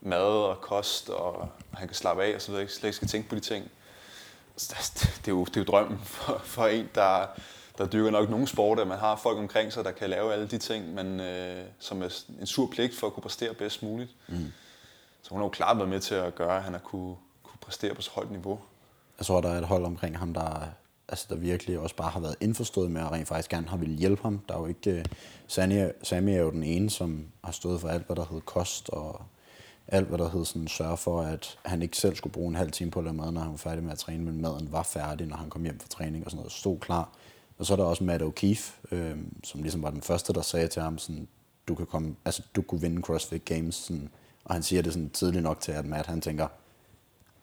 mad 0.00 0.22
og 0.22 0.60
kost, 0.60 1.10
og 1.10 1.48
han 1.74 1.88
kan 1.88 1.94
slappe 1.94 2.24
af 2.24 2.34
og 2.34 2.42
så 2.42 2.48
videre, 2.48 2.62
ikke 2.62 2.74
slet 2.74 2.88
ikke 2.88 2.96
skal 2.96 3.08
tænke 3.08 3.28
på 3.28 3.34
de 3.34 3.40
ting. 3.40 3.70
Det 4.56 5.28
er 5.28 5.32
jo, 5.32 5.44
det 5.44 5.56
er 5.56 5.60
jo 5.60 5.64
drømmen 5.64 5.98
for, 6.04 6.38
for 6.44 6.66
en, 6.66 6.88
der, 6.94 7.26
der 7.78 7.86
dyrker 7.86 8.10
nok 8.10 8.30
nogle 8.30 8.46
sporter, 8.46 8.82
at 8.82 8.88
man 8.88 8.98
har 8.98 9.16
folk 9.16 9.38
omkring 9.38 9.72
sig, 9.72 9.84
der 9.84 9.90
kan 9.90 10.10
lave 10.10 10.32
alle 10.32 10.46
de 10.46 10.58
ting, 10.58 10.94
men, 10.94 11.20
øh, 11.20 11.64
som 11.78 12.02
er 12.02 12.24
en 12.40 12.46
sur 12.46 12.66
pligt 12.70 12.98
for 12.98 13.06
at 13.06 13.12
kunne 13.12 13.22
præstere 13.22 13.54
bedst 13.54 13.82
muligt. 13.82 14.10
Mm. 14.28 14.52
Så 15.22 15.30
hun 15.30 15.38
har 15.38 15.44
jo 15.44 15.50
klart 15.50 15.76
været 15.76 15.88
med 15.88 16.00
til 16.00 16.14
at 16.14 16.34
gøre, 16.34 16.56
at 16.56 16.62
han 16.62 16.72
har 16.72 16.80
kunne, 16.80 17.16
kunne 17.42 17.58
præstere 17.60 17.94
på 17.94 18.02
så 18.02 18.10
højt 18.10 18.30
niveau. 18.30 18.60
Jeg 19.18 19.26
tror, 19.26 19.40
der 19.40 19.48
er 19.48 19.58
et 19.58 19.66
hold 19.66 19.84
omkring 19.84 20.18
ham, 20.18 20.34
der 20.34 20.60
altså, 21.08 21.26
der 21.28 21.36
virkelig 21.36 21.78
også 21.78 21.96
bare 21.96 22.10
har 22.10 22.20
været 22.20 22.36
indforstået 22.40 22.90
med, 22.90 23.00
at 23.00 23.12
rent 23.12 23.28
faktisk 23.28 23.50
gerne 23.50 23.68
har 23.68 23.76
ville 23.76 23.94
hjælpe 23.94 24.22
ham. 24.22 24.40
Der 24.48 24.54
er 24.54 24.58
jo 24.58 24.66
ikke... 24.66 24.90
Øh, 24.90 25.04
Sammy, 25.46 25.88
Sammy 26.02 26.30
er 26.30 26.40
jo 26.40 26.50
den 26.50 26.62
ene, 26.62 26.90
som 26.90 27.26
har 27.44 27.52
stået 27.52 27.80
for 27.80 27.88
alt, 27.88 28.06
hvad 28.06 28.16
der 28.16 28.24
hedder 28.24 28.42
kost, 28.44 28.90
og 28.90 29.22
alt, 29.88 30.08
hvad 30.08 30.18
der 30.18 30.30
hedder 30.30 30.44
sådan, 30.44 30.68
sørge 30.68 30.96
for, 30.96 31.22
at 31.22 31.58
han 31.64 31.82
ikke 31.82 31.96
selv 31.96 32.16
skulle 32.16 32.32
bruge 32.32 32.48
en 32.48 32.56
halv 32.56 32.70
time 32.70 32.90
på 32.90 32.98
at 32.98 33.04
lave 33.04 33.14
mad, 33.14 33.32
når 33.32 33.40
han 33.40 33.50
var 33.50 33.56
færdig 33.56 33.84
med 33.84 33.92
at 33.92 33.98
træne, 33.98 34.24
men 34.24 34.42
maden 34.42 34.72
var 34.72 34.82
færdig, 34.82 35.26
når 35.26 35.36
han 35.36 35.50
kom 35.50 35.62
hjem 35.62 35.80
fra 35.80 35.88
træning 35.88 36.24
og 36.24 36.30
sådan 36.30 36.38
noget, 36.38 36.52
stod 36.52 36.78
klar. 36.78 37.10
Og 37.58 37.66
så 37.66 37.72
er 37.72 37.76
der 37.76 37.84
også 37.84 38.04
Matt 38.04 38.22
O'Keefe, 38.22 38.94
øh, 38.94 39.16
som 39.44 39.62
ligesom 39.62 39.82
var 39.82 39.90
den 39.90 40.02
første, 40.02 40.32
der 40.32 40.42
sagde 40.42 40.68
til 40.68 40.82
ham, 40.82 40.98
sådan, 40.98 41.28
du 41.68 41.74
kan 41.74 41.86
komme, 41.86 42.16
altså 42.24 42.42
du 42.56 42.62
kunne 42.62 42.80
vinde 42.80 43.02
CrossFit 43.02 43.44
Games, 43.44 43.74
sådan, 43.74 44.08
og 44.44 44.54
han 44.54 44.62
siger 44.62 44.82
det 44.82 44.92
sådan 44.92 45.10
tidligt 45.10 45.42
nok 45.42 45.60
til, 45.60 45.72
at 45.72 45.86
Matt 45.86 46.06
han 46.06 46.20
tænker, 46.20 46.48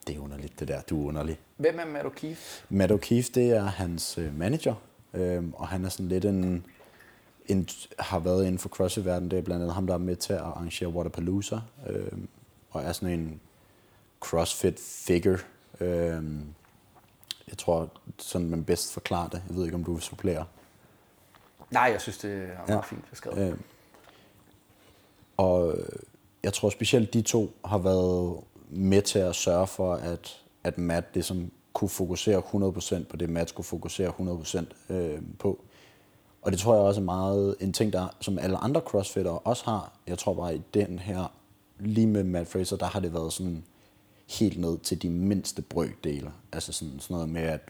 det 0.07 0.15
er 0.15 0.19
underligt 0.19 0.59
det 0.59 0.67
der, 0.67 0.81
du 0.81 1.03
er 1.03 1.07
underlig. 1.07 1.39
Hvem 1.57 1.79
er 1.79 1.85
Matt 1.85 2.05
O'Keefe? 2.05 2.65
Matt 2.69 2.91
O'Keefe, 2.91 3.31
det 3.35 3.49
er 3.51 3.63
hans 3.63 4.17
øh, 4.17 4.37
manager, 4.37 4.75
øh, 5.13 5.43
og 5.53 5.67
han 5.67 5.85
er 5.85 5.89
sådan 5.89 6.07
lidt 6.07 6.25
en, 6.25 6.65
en, 7.45 7.67
har 7.99 8.19
været 8.19 8.41
inden 8.41 8.59
for 8.59 8.69
CrossFit-verdenen. 8.69 9.31
Det 9.31 9.39
er 9.39 9.43
blandt 9.43 9.61
andet 9.61 9.75
ham, 9.75 9.87
der 9.87 9.93
er 9.93 9.97
med 9.97 10.15
til 10.15 10.33
at 10.33 10.39
arrangere 10.39 10.89
Waterpalooza, 10.89 11.59
øh, 11.89 12.11
og 12.69 12.83
er 12.83 12.91
sådan 12.91 13.19
en 13.19 13.41
CrossFit-figure. 14.25 15.39
Øh, 15.79 16.23
jeg 17.47 17.57
tror, 17.57 17.89
sådan 18.17 18.49
man 18.49 18.63
bedst 18.63 18.93
forklarer 18.93 19.29
det. 19.29 19.43
Jeg 19.47 19.55
ved 19.55 19.65
ikke, 19.65 19.75
om 19.75 19.83
du 19.83 19.93
vil 19.93 20.01
supplere. 20.01 20.45
Nej, 21.71 21.83
jeg 21.83 22.01
synes, 22.01 22.17
det 22.17 22.31
er 22.31 22.47
meget 22.47 22.69
ja. 22.69 22.79
fint 22.79 23.09
beskrevet. 23.09 23.51
Øh, 23.51 23.57
og 25.37 25.75
jeg 26.43 26.53
tror 26.53 26.69
specielt, 26.69 27.13
de 27.13 27.21
to 27.21 27.51
har 27.65 27.77
været 27.77 28.39
med 28.75 29.01
til 29.01 29.19
at 29.19 29.35
sørge 29.35 29.67
for, 29.67 29.93
at, 29.93 30.41
at 30.63 30.77
Matt 30.77 31.07
ligesom 31.13 31.51
kunne 31.73 31.89
fokusere 31.89 32.39
100% 32.39 33.03
på 33.03 33.17
det, 33.17 33.29
Matt 33.29 33.49
skulle 33.49 33.67
fokusere 33.67 34.13
100% 34.89 34.93
øh, 34.93 35.21
på. 35.39 35.59
Og 36.41 36.51
det 36.51 36.59
tror 36.59 36.73
jeg 36.73 36.83
også 36.83 37.01
er 37.01 37.05
meget 37.05 37.55
en 37.59 37.73
ting, 37.73 37.93
der, 37.93 38.07
som 38.21 38.39
alle 38.39 38.57
andre 38.57 38.81
crossfitter 38.81 39.31
også 39.31 39.65
har. 39.65 39.91
Jeg 40.07 40.17
tror 40.17 40.33
bare, 40.33 40.55
i 40.55 40.61
den 40.73 40.99
her, 40.99 41.31
lige 41.79 42.07
med 42.07 42.23
Matt 42.23 42.49
Fraser, 42.49 42.77
der 42.77 42.85
har 42.85 42.99
det 42.99 43.13
været 43.13 43.33
sådan 43.33 43.63
helt 44.39 44.59
ned 44.59 44.77
til 44.77 45.01
de 45.01 45.09
mindste 45.09 45.61
brøkdele. 45.61 46.31
Altså 46.51 46.73
sådan, 46.73 46.99
sådan 46.99 47.13
noget 47.13 47.29
med, 47.29 47.41
at 47.41 47.61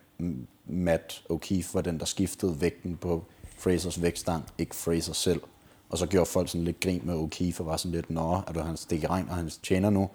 Matt 0.65 1.23
O'Keefe 1.31 1.73
var 1.73 1.81
den, 1.81 1.99
der 1.99 2.05
skiftede 2.05 2.61
vægten 2.61 2.97
på 2.97 3.23
Frasers 3.57 4.01
vægtstang, 4.01 4.43
ikke 4.57 4.75
Fraser 4.75 5.13
selv. 5.13 5.41
Og 5.89 5.97
så 5.97 6.05
gjorde 6.05 6.25
folk 6.25 6.49
sådan 6.49 6.65
lidt 6.65 6.79
grin 6.79 7.01
med 7.03 7.15
O'Keefe 7.15 7.59
og 7.59 7.65
var 7.65 7.77
sådan 7.77 7.91
lidt, 7.91 8.09
nå, 8.09 8.41
er 8.47 8.53
du 8.53 8.59
hans 8.59 8.79
stikker 8.79 9.09
og 9.09 9.35
hans 9.35 9.57
tjener 9.57 9.89
nu? 9.89 10.09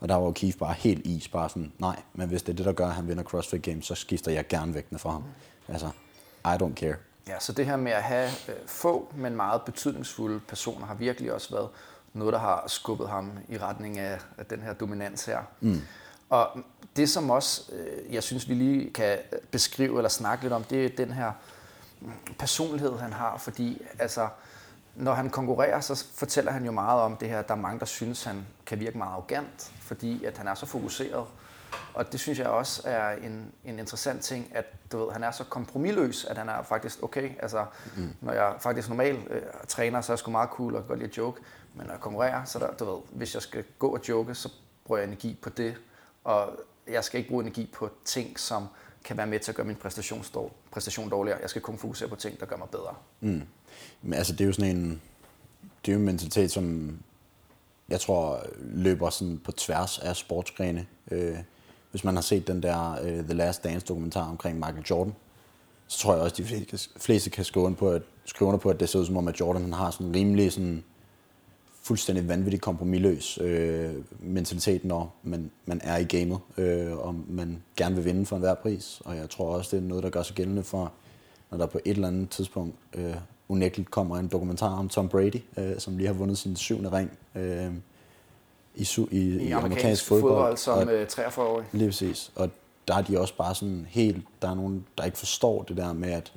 Og 0.00 0.08
der 0.08 0.14
var 0.14 0.32
Keith 0.32 0.58
bare 0.58 0.74
helt 0.74 1.06
is, 1.06 1.28
bare 1.28 1.48
sådan, 1.48 1.72
nej, 1.78 2.02
men 2.14 2.28
hvis 2.28 2.42
det 2.42 2.52
er 2.52 2.56
det, 2.56 2.66
der 2.66 2.72
gør, 2.72 2.86
at 2.86 2.94
han 2.94 3.08
vinder 3.08 3.24
CrossFit 3.24 3.62
Games, 3.62 3.86
så 3.86 3.94
skifter 3.94 4.32
jeg 4.32 4.48
gerne 4.48 4.74
vægtene 4.74 4.98
for 4.98 5.10
ham. 5.10 5.24
Altså, 5.68 5.86
I 6.44 6.48
don't 6.62 6.74
care. 6.74 6.94
Ja, 7.28 7.40
så 7.40 7.52
det 7.52 7.66
her 7.66 7.76
med 7.76 7.92
at 7.92 8.02
have 8.02 8.30
øh, 8.48 8.54
få, 8.66 9.12
men 9.16 9.36
meget 9.36 9.62
betydningsfulde 9.62 10.40
personer, 10.40 10.86
har 10.86 10.94
virkelig 10.94 11.32
også 11.32 11.50
været 11.50 11.68
noget, 12.12 12.32
der 12.32 12.38
har 12.38 12.64
skubbet 12.66 13.08
ham 13.08 13.30
i 13.48 13.58
retning 13.58 13.98
af, 13.98 14.18
af 14.38 14.46
den 14.46 14.62
her 14.62 14.72
dominans 14.72 15.24
her. 15.24 15.38
Mm. 15.60 15.80
Og 16.30 16.48
det, 16.96 17.08
som 17.08 17.30
også, 17.30 17.72
øh, 17.72 18.14
jeg 18.14 18.22
synes, 18.22 18.48
vi 18.48 18.54
lige 18.54 18.92
kan 18.92 19.18
beskrive 19.50 19.96
eller 19.96 20.08
snakke 20.08 20.44
lidt 20.44 20.52
om, 20.52 20.64
det 20.64 20.84
er 20.84 20.88
den 20.88 21.12
her 21.12 21.32
personlighed, 22.38 22.98
han 22.98 23.12
har, 23.12 23.36
fordi 23.38 23.82
altså, 23.98 24.28
når 24.96 25.14
han 25.14 25.30
konkurrerer, 25.30 25.80
så 25.80 26.04
fortæller 26.14 26.52
han 26.52 26.64
jo 26.64 26.72
meget 26.72 27.00
om 27.00 27.16
det 27.16 27.28
her, 27.28 27.42
der 27.42 27.54
er 27.54 27.58
mange, 27.58 27.80
der 27.80 27.86
synes, 27.86 28.24
han 28.24 28.46
kan 28.66 28.80
virke 28.80 28.98
meget 28.98 29.12
arrogant, 29.12 29.72
fordi 29.80 30.24
at 30.24 30.38
han 30.38 30.48
er 30.48 30.54
så 30.54 30.66
fokuseret. 30.66 31.26
Og 31.94 32.12
det 32.12 32.20
synes 32.20 32.38
jeg 32.38 32.46
også 32.46 32.82
er 32.84 33.10
en, 33.10 33.52
en 33.64 33.78
interessant 33.78 34.22
ting, 34.22 34.50
at 34.54 34.64
du 34.92 34.98
ved, 34.98 35.12
han 35.12 35.22
er 35.22 35.30
så 35.30 35.44
kompromilløs, 35.44 36.24
at 36.24 36.38
han 36.38 36.48
er 36.48 36.62
faktisk 36.62 37.02
okay. 37.02 37.30
Altså, 37.42 37.64
mm. 37.96 38.12
når 38.20 38.32
jeg 38.32 38.54
faktisk 38.60 38.88
normalt 38.88 39.30
øh, 39.30 39.42
træner, 39.68 40.00
så 40.00 40.12
er 40.12 40.14
jeg 40.14 40.18
sgu 40.18 40.30
meget 40.30 40.50
cool 40.50 40.74
og 40.74 40.86
godt 40.88 40.98
lide 40.98 41.10
at 41.10 41.18
joke. 41.18 41.40
Men 41.74 41.86
når 41.86 41.92
jeg 41.92 42.00
konkurrerer, 42.00 42.44
så 42.44 42.58
der, 42.58 42.72
du 42.72 42.84
ved, 42.84 43.00
hvis 43.10 43.34
jeg 43.34 43.42
skal 43.42 43.64
gå 43.78 43.88
og 43.88 44.08
joke, 44.08 44.34
så 44.34 44.52
bruger 44.84 44.98
jeg 44.98 45.06
energi 45.06 45.38
på 45.42 45.50
det. 45.50 45.74
Og 46.24 46.58
jeg 46.88 47.04
skal 47.04 47.18
ikke 47.18 47.30
bruge 47.30 47.42
energi 47.42 47.70
på 47.74 47.90
ting, 48.04 48.38
som 48.38 48.68
kan 49.06 49.16
være 49.16 49.26
med 49.26 49.40
til 49.40 49.50
at 49.50 49.54
gøre 49.54 49.66
min 49.66 49.76
præstation, 49.76 50.24
præstation 50.70 51.10
dårligere. 51.10 51.38
Jeg 51.42 51.50
skal 51.50 51.62
kun 51.62 51.78
fokusere 51.78 52.08
på 52.08 52.16
ting, 52.16 52.40
der 52.40 52.46
gør 52.46 52.56
mig 52.56 52.68
bedre. 52.68 52.94
Mm. 53.20 53.42
Men 54.02 54.14
altså, 54.14 54.32
det 54.32 54.40
er 54.40 54.44
jo 54.44 54.52
sådan 54.52 54.76
en, 54.76 55.00
det 55.84 55.92
er 55.92 55.92
jo 55.92 55.98
en 55.98 56.04
mentalitet, 56.04 56.50
som 56.50 56.96
jeg 57.88 58.00
tror 58.00 58.46
løber 58.58 59.10
sådan 59.10 59.38
på 59.44 59.52
tværs 59.52 59.98
af 59.98 60.16
sportsgrene. 60.16 60.86
Øh, 61.10 61.36
hvis 61.90 62.04
man 62.04 62.14
har 62.14 62.22
set 62.22 62.46
den 62.46 62.62
der 62.62 63.00
uh, 63.00 63.24
The 63.24 63.34
Last 63.34 63.64
Dance 63.64 63.86
dokumentar 63.86 64.30
omkring 64.30 64.58
Michael 64.58 64.84
Jordan, 64.90 65.14
så 65.86 65.98
tror 65.98 66.12
jeg 66.12 66.22
også, 66.22 66.42
at 66.42 66.72
de 66.72 66.78
fleste 67.00 67.30
kan 67.30 67.44
skrive 67.44 67.66
under 67.66 67.78
på, 67.78 67.88
at, 67.90 68.02
skrive 68.24 68.48
under 68.48 68.58
på, 68.58 68.70
at 68.70 68.80
det 68.80 68.88
ser 68.88 68.98
ud 68.98 69.06
som 69.06 69.16
om, 69.16 69.28
at 69.28 69.40
Jordan 69.40 69.62
han 69.62 69.72
har 69.72 69.90
sådan 69.90 70.14
rimelig 70.14 70.52
sådan, 70.52 70.84
fuldstændig 71.86 72.28
vanvittig 72.28 72.60
kompromilløs 72.60 73.38
øh, 73.42 73.94
mentalitet, 74.20 74.84
når 74.84 75.14
man, 75.22 75.50
man 75.66 75.80
er 75.84 75.96
i 75.96 76.04
gamet, 76.04 76.38
øh, 76.56 76.92
og 76.98 77.14
man 77.28 77.62
gerne 77.76 77.94
vil 77.94 78.04
vinde 78.04 78.26
for 78.26 78.36
enhver 78.36 78.54
pris. 78.54 79.02
Og 79.04 79.16
jeg 79.16 79.30
tror 79.30 79.56
også, 79.56 79.76
det 79.76 79.82
er 79.82 79.88
noget, 79.88 80.04
der 80.04 80.10
gør 80.10 80.22
sig 80.22 80.36
gældende 80.36 80.62
for, 80.62 80.92
når 81.50 81.58
der 81.58 81.66
på 81.66 81.78
et 81.84 81.90
eller 81.90 82.08
andet 82.08 82.30
tidspunkt 82.30 82.74
øh, 82.94 83.14
unægteligt 83.48 83.90
kommer 83.90 84.16
en 84.16 84.28
dokumentar 84.28 84.78
om 84.78 84.88
Tom 84.88 85.08
Brady, 85.08 85.42
øh, 85.58 85.78
som 85.78 85.96
lige 85.96 86.06
har 86.06 86.14
vundet 86.14 86.38
sin 86.38 86.56
syvende 86.56 86.92
ring 86.92 87.18
øh, 87.34 87.72
i, 88.74 88.82
su- 88.82 89.08
i, 89.10 89.18
I, 89.18 89.48
i 89.48 89.50
amerikansk 89.50 90.04
fodbold. 90.04 90.56
fodbold 90.56 90.56
som 90.56 90.78
og, 90.78 91.26
43-årig. 91.26 91.64
Øh, 91.72 91.78
lige 91.78 91.88
præcis. 91.88 92.32
Og 92.34 92.50
der 92.88 92.94
er 92.94 93.02
de 93.02 93.20
også 93.20 93.36
bare 93.36 93.54
sådan 93.54 93.86
helt, 93.88 94.24
der 94.42 94.50
er 94.50 94.54
nogen, 94.54 94.86
der 94.98 95.04
ikke 95.04 95.18
forstår 95.18 95.62
det 95.62 95.76
der 95.76 95.92
med, 95.92 96.10
at 96.10 96.32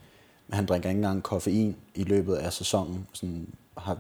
han 0.50 0.66
drikker 0.66 0.90
ikke 0.90 0.98
engang 0.98 1.24
koffein 1.24 1.76
i 1.96 2.04
løbet 2.04 2.36
af 2.36 2.54
sæsonen. 2.54 3.08
Sådan, 3.14 3.48
har, 3.78 3.98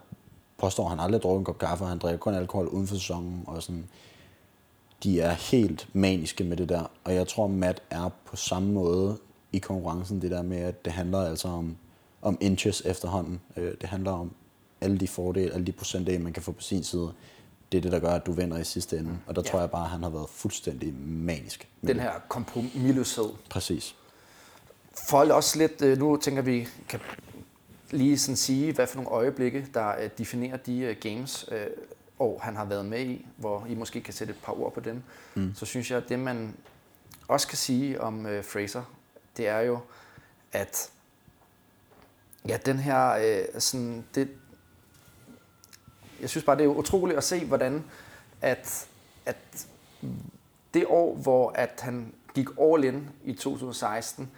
påstår 0.59 0.87
han 0.87 0.99
aldrig 0.99 1.21
drukket 1.21 1.39
en 1.39 1.45
kop 1.45 1.57
kaffe, 1.57 1.83
og 1.83 1.89
han 1.89 1.97
drikker 1.97 2.17
kun 2.17 2.33
alkohol 2.33 2.67
uden 2.67 2.87
for 2.87 2.95
sæsonen, 2.95 3.43
og 3.47 3.63
sådan, 3.63 3.89
de 5.03 5.21
er 5.21 5.31
helt 5.31 5.87
maniske 5.93 6.43
med 6.43 6.57
det 6.57 6.69
der. 6.69 6.91
Og 7.03 7.15
jeg 7.15 7.27
tror, 7.27 7.47
Matt 7.47 7.81
er 7.89 8.09
på 8.25 8.35
samme 8.35 8.71
måde 8.71 9.17
i 9.51 9.59
konkurrencen, 9.59 10.21
det 10.21 10.31
der 10.31 10.41
med, 10.41 10.57
at 10.57 10.85
det 10.85 10.93
handler 10.93 11.21
altså 11.21 11.47
om, 11.47 11.77
om 12.21 12.37
inches 12.41 12.81
efterhånden. 12.85 13.41
Øh, 13.57 13.73
det 13.81 13.89
handler 13.89 14.11
om 14.11 14.31
alle 14.81 14.97
de 14.97 15.07
fordele, 15.07 15.53
alle 15.53 15.65
de 15.65 15.71
procentdele, 15.71 16.23
man 16.23 16.33
kan 16.33 16.43
få 16.43 16.51
på 16.51 16.61
sin 16.61 16.83
side. 16.83 17.11
Det 17.71 17.77
er 17.77 17.81
det, 17.81 17.91
der 17.91 17.99
gør, 17.99 18.09
at 18.09 18.25
du 18.25 18.31
vinder 18.31 18.57
i 18.57 18.63
sidste 18.63 18.97
ende. 18.97 19.17
Og 19.27 19.35
der 19.35 19.41
ja. 19.45 19.51
tror 19.51 19.59
jeg 19.59 19.71
bare, 19.71 19.83
at 19.83 19.89
han 19.89 20.03
har 20.03 20.09
været 20.09 20.29
fuldstændig 20.29 20.93
manisk. 21.03 21.67
Den 21.87 21.99
her 21.99 22.11
kompromisløshed. 22.29 23.29
Præcis. 23.49 23.95
Fold 25.09 25.31
også 25.31 25.57
lidt, 25.57 25.81
øh, 25.81 25.97
nu 25.97 26.17
tænker 26.17 26.41
vi, 26.41 26.67
kan 26.89 26.99
lige 27.91 28.19
sådan 28.19 28.35
sige, 28.35 28.73
hvad 28.73 28.87
for 28.87 28.95
nogle 28.95 29.09
øjeblikke, 29.09 29.67
der 29.73 29.95
øh, 29.99 30.09
definerer 30.17 30.57
de 30.57 30.95
games, 31.01 31.49
og 32.19 32.39
han 32.43 32.55
har 32.55 32.65
været 32.65 32.85
med 32.85 33.05
i, 33.05 33.27
hvor 33.37 33.65
I 33.65 33.75
måske 33.75 34.01
kan 34.01 34.13
sætte 34.13 34.31
et 34.33 34.39
par 34.43 34.53
ord 34.53 34.73
på 34.73 34.79
dem, 34.79 35.03
mm. 35.35 35.53
så 35.55 35.65
synes 35.65 35.91
jeg, 35.91 35.97
at 35.97 36.09
det 36.09 36.19
man 36.19 36.55
også 37.27 37.47
kan 37.47 37.57
sige 37.57 38.01
om 38.01 38.25
uh, 38.25 38.43
Fraser, 38.43 38.83
det 39.37 39.47
er 39.47 39.59
jo, 39.59 39.79
at 40.51 40.91
ja, 42.47 42.57
den 42.65 42.79
her, 42.79 43.17
uh, 43.17 43.59
sådan, 43.59 44.05
det, 44.15 44.29
jeg 46.21 46.29
synes 46.29 46.43
bare, 46.43 46.57
det 46.57 46.63
er 46.63 46.67
utroligt 46.67 47.17
at 47.17 47.23
se, 47.23 47.45
hvordan 47.45 47.83
at, 48.41 48.87
at 49.25 49.67
det 50.73 50.85
år, 50.87 51.15
hvor 51.15 51.51
at 51.51 51.79
han 51.81 52.13
gik 52.35 52.47
all 52.61 52.83
in 52.83 53.09
i 53.23 53.33
2016, 53.33 54.31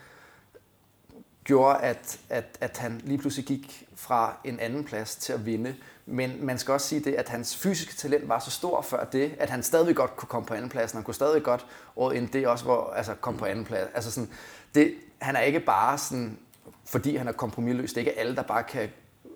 gjorde, 1.51 1.79
at, 1.79 2.19
at, 2.29 2.57
at 2.61 2.77
han 2.77 3.01
lige 3.03 3.17
pludselig 3.17 3.45
gik 3.45 3.87
fra 3.95 4.37
en 4.43 4.59
anden 4.59 4.83
plads 4.83 5.15
til 5.15 5.33
at 5.33 5.45
vinde. 5.45 5.75
Men 6.05 6.45
man 6.45 6.57
skal 6.57 6.71
også 6.71 6.87
sige 6.87 7.03
det, 7.03 7.13
at 7.13 7.29
hans 7.29 7.57
fysiske 7.57 7.95
talent 7.95 8.29
var 8.29 8.39
så 8.39 8.51
stor 8.51 8.81
før 8.81 9.03
det, 9.03 9.35
at 9.39 9.49
han 9.49 9.63
stadig 9.63 9.95
godt 9.95 10.15
kunne 10.15 10.27
komme 10.27 10.45
på 10.45 10.53
anden 10.53 10.69
plads. 10.69 10.91
Han 10.91 11.03
kunne 11.03 11.13
stadig 11.13 11.43
godt 11.43 11.65
året 11.95 12.15
ind 12.15 12.29
det 12.29 12.47
også, 12.47 12.65
hvor 12.65 12.93
altså 12.93 13.15
komme 13.15 13.39
på 13.39 13.45
anden 13.45 13.65
plads. 13.65 13.89
Altså 13.93 14.11
sådan, 14.11 14.29
det, 14.75 14.93
han 15.21 15.35
er 15.35 15.39
ikke 15.39 15.59
bare 15.59 15.97
sådan, 15.97 16.39
fordi 16.85 17.15
han 17.15 17.27
er 17.27 17.31
kompromilløs. 17.31 17.89
Det 17.89 17.97
er 17.97 18.01
ikke 18.01 18.19
alle, 18.19 18.35
der 18.35 18.43
bare 18.43 18.63
kan 18.63 18.89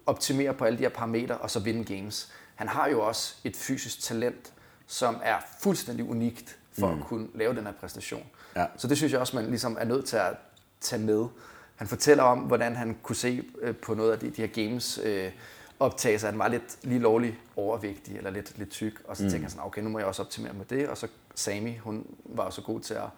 optimere 0.05 0.53
på 0.53 0.65
alle 0.65 0.77
de 0.77 0.83
her 0.83 0.89
parametre 0.89 1.37
og 1.37 1.51
så 1.51 1.59
vinde 1.59 1.95
games. 1.95 2.31
Han 2.55 2.67
har 2.67 2.87
jo 2.87 3.01
også 3.01 3.35
et 3.43 3.55
fysisk 3.55 4.01
talent, 4.01 4.53
som 4.87 5.17
er 5.23 5.37
fuldstændig 5.59 6.09
unikt 6.09 6.57
for 6.79 6.91
mm. 6.91 7.01
at 7.01 7.07
kunne 7.07 7.27
lave 7.35 7.55
den 7.55 7.65
her 7.65 7.73
præstation. 7.73 8.23
Ja. 8.55 8.65
Så 8.77 8.87
det 8.87 8.97
synes 8.97 9.13
jeg 9.13 9.19
også, 9.19 9.35
man 9.35 9.45
ligesom 9.45 9.77
er 9.79 9.85
nødt 9.85 10.05
til 10.05 10.17
at 10.17 10.33
tage 10.81 11.01
med. 11.01 11.27
Han 11.75 11.87
fortæller 11.87 12.23
om, 12.23 12.39
hvordan 12.39 12.75
han 12.75 12.97
kunne 13.03 13.15
se 13.15 13.43
øh, 13.61 13.75
på 13.75 13.93
noget 13.93 14.11
af 14.11 14.19
de, 14.19 14.29
de 14.29 14.41
her 14.41 14.47
games 14.47 14.99
øh, 15.03 15.31
optagelser, 15.79 16.29
han 16.29 16.39
var 16.39 16.47
lidt 16.47 16.77
lige 16.81 16.99
lovlig 16.99 17.39
overvægtig 17.55 18.17
eller 18.17 18.29
lidt, 18.29 18.57
lidt 18.57 18.69
tyk, 18.69 19.01
og 19.07 19.17
så 19.17 19.23
mm. 19.23 19.29
tænker 19.29 19.43
jeg 19.43 19.51
sådan, 19.51 19.65
okay, 19.65 19.81
nu 19.81 19.89
må 19.89 19.99
jeg 19.99 20.07
også 20.07 20.21
optimere 20.21 20.53
med 20.53 20.65
det, 20.65 20.89
og 20.89 20.97
så 20.97 21.07
Sami, 21.35 21.77
hun 21.77 22.05
var 22.25 22.43
også 22.43 22.61
god 22.61 22.79
til 22.79 22.93
at, 22.93 23.09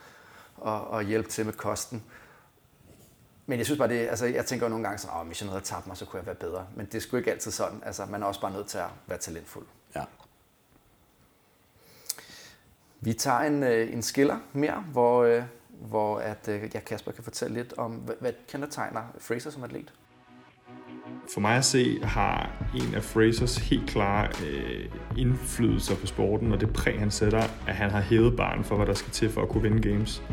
at, 0.65 0.81
at 0.93 1.05
hjælpe 1.05 1.29
til 1.29 1.45
med 1.45 1.53
kosten. 1.53 2.03
Men 3.45 3.57
jeg 3.57 3.65
synes 3.65 3.77
bare, 3.77 3.89
det, 3.89 4.07
altså, 4.07 4.25
jeg 4.25 4.45
tænker 4.45 4.65
jo 4.65 4.69
nogle 4.69 4.83
gange 4.83 4.97
sådan, 4.97 5.27
hvis 5.27 5.41
jeg 5.41 5.49
havde 5.49 5.63
tabt 5.63 5.87
mig, 5.87 5.97
så 5.97 6.05
kunne 6.05 6.17
jeg 6.17 6.25
være 6.25 6.35
bedre. 6.35 6.67
Men 6.75 6.85
det 6.85 6.95
er 6.95 6.99
sgu 6.99 7.17
ikke 7.17 7.31
altid 7.31 7.51
sådan. 7.51 7.81
Altså, 7.85 8.05
man 8.05 8.23
er 8.23 8.27
også 8.27 8.41
bare 8.41 8.51
nødt 8.51 8.67
til 8.67 8.77
at 8.77 8.89
være 9.07 9.17
talentfuld. 9.17 9.65
Ja. 9.95 10.03
Vi 12.99 13.13
tager 13.13 13.39
en, 13.39 13.63
øh, 13.63 13.93
en 13.93 14.01
skiller 14.01 14.39
mere, 14.53 14.83
hvor, 14.91 15.23
øh, 15.23 15.43
hvor 15.81 16.17
at, 16.17 16.47
øh, 16.49 16.61
ja, 16.73 16.79
Kasper 16.79 17.11
kan 17.11 17.23
fortælle 17.23 17.53
lidt 17.57 17.73
om, 17.77 17.91
hvad, 17.91 18.15
hvad 18.19 18.31
kendetegner 18.47 19.01
Fraser 19.19 19.49
som 19.51 19.63
atlet? 19.63 19.93
For 21.33 21.41
mig 21.41 21.57
at 21.57 21.65
se 21.65 21.99
har 22.03 22.51
en 22.75 22.95
af 22.95 23.03
Frasers 23.03 23.57
helt 23.57 23.89
klare 23.89 24.29
øh, 24.47 24.85
indflydelser 25.17 25.95
på 25.95 26.07
sporten, 26.07 26.51
og 26.51 26.61
det 26.61 26.73
præg 26.73 26.99
han 26.99 27.11
sætter, 27.11 27.43
at 27.67 27.75
han 27.75 27.89
har 27.89 28.01
hævet 28.01 28.37
barn 28.37 28.63
for, 28.63 28.75
hvad 28.75 28.85
der 28.85 28.93
skal 28.93 29.11
til 29.11 29.29
for 29.29 29.41
at 29.41 29.49
kunne 29.49 29.63
vinde 29.63 29.91
games. 29.91 30.23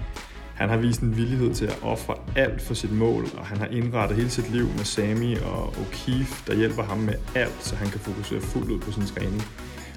Han 0.54 0.68
har 0.68 0.76
vist 0.76 1.00
en 1.00 1.16
villighed 1.16 1.54
til 1.54 1.66
at 1.66 1.78
ofre 1.82 2.14
alt 2.36 2.62
for 2.62 2.74
sit 2.74 2.92
mål, 2.92 3.24
og 3.38 3.46
han 3.46 3.58
har 3.58 3.66
indrettet 3.66 4.16
hele 4.16 4.30
sit 4.30 4.50
liv 4.50 4.66
med 4.66 4.84
Sami 4.84 5.36
og 5.36 5.68
O'Keefe, 5.68 6.46
der 6.46 6.54
hjælper 6.54 6.82
ham 6.82 6.98
med 6.98 7.14
alt, 7.34 7.56
så 7.60 7.76
han 7.76 7.88
kan 7.88 8.00
fokusere 8.00 8.40
fuldt 8.40 8.70
ud 8.70 8.80
på 8.80 8.92
sin 8.92 9.06
træning. 9.06 9.42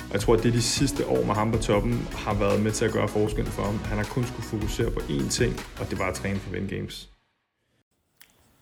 Og 0.08 0.14
jeg 0.14 0.22
tror, 0.22 0.34
at 0.36 0.43
det 0.43 0.53
de 0.53 0.62
sidste 0.62 1.08
år 1.08 1.24
med 1.26 1.34
ham 1.34 1.51
på 1.51 1.58
toppen 1.58 1.93
har 1.93 2.34
været 2.34 2.62
med 2.62 2.72
til 2.72 2.86
at 2.86 2.93
gøre 2.93 3.08
forskel 3.08 3.45
for 3.45 3.64
ham. 3.64 3.78
Han 3.78 3.97
har 3.97 4.05
kun 4.05 4.24
skulle 4.24 4.45
fokusere 4.45 4.91
på 4.91 4.99
én 4.99 5.30
ting, 5.30 5.55
og 5.80 5.89
det 5.89 5.99
var 5.99 6.08
at 6.08 6.16
træne 6.16 6.39
for 6.39 6.51
Win 6.51 6.68
Games. 6.68 7.10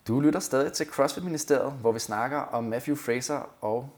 Du 0.08 0.20
lytter 0.20 0.40
stadig 0.40 0.74
til 0.74 0.86
CrossFit-ministeriet, 0.86 1.72
hvor 1.72 1.92
vi 1.92 2.00
snakker 2.00 2.38
om 2.38 2.64
Matthew 2.64 2.96
Fraser 2.96 3.50
og 3.62 3.90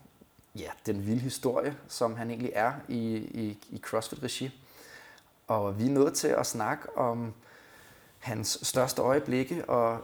ja, 0.56 0.70
den 0.86 1.06
vilde 1.08 1.20
historie, 1.20 1.76
som 1.88 2.16
han 2.16 2.30
egentlig 2.30 2.52
er 2.56 2.74
i, 2.88 3.16
i, 3.16 3.58
i 3.70 3.82
CrossFit-regi. 3.86 4.50
Og 5.48 5.80
vi 5.80 5.86
er 5.86 5.90
nået 5.90 6.14
til 6.14 6.28
at 6.28 6.46
snakke 6.46 6.98
om 6.98 7.34
hans 8.20 8.60
største 8.62 9.02
øjeblikke 9.02 9.70
og 9.70 10.00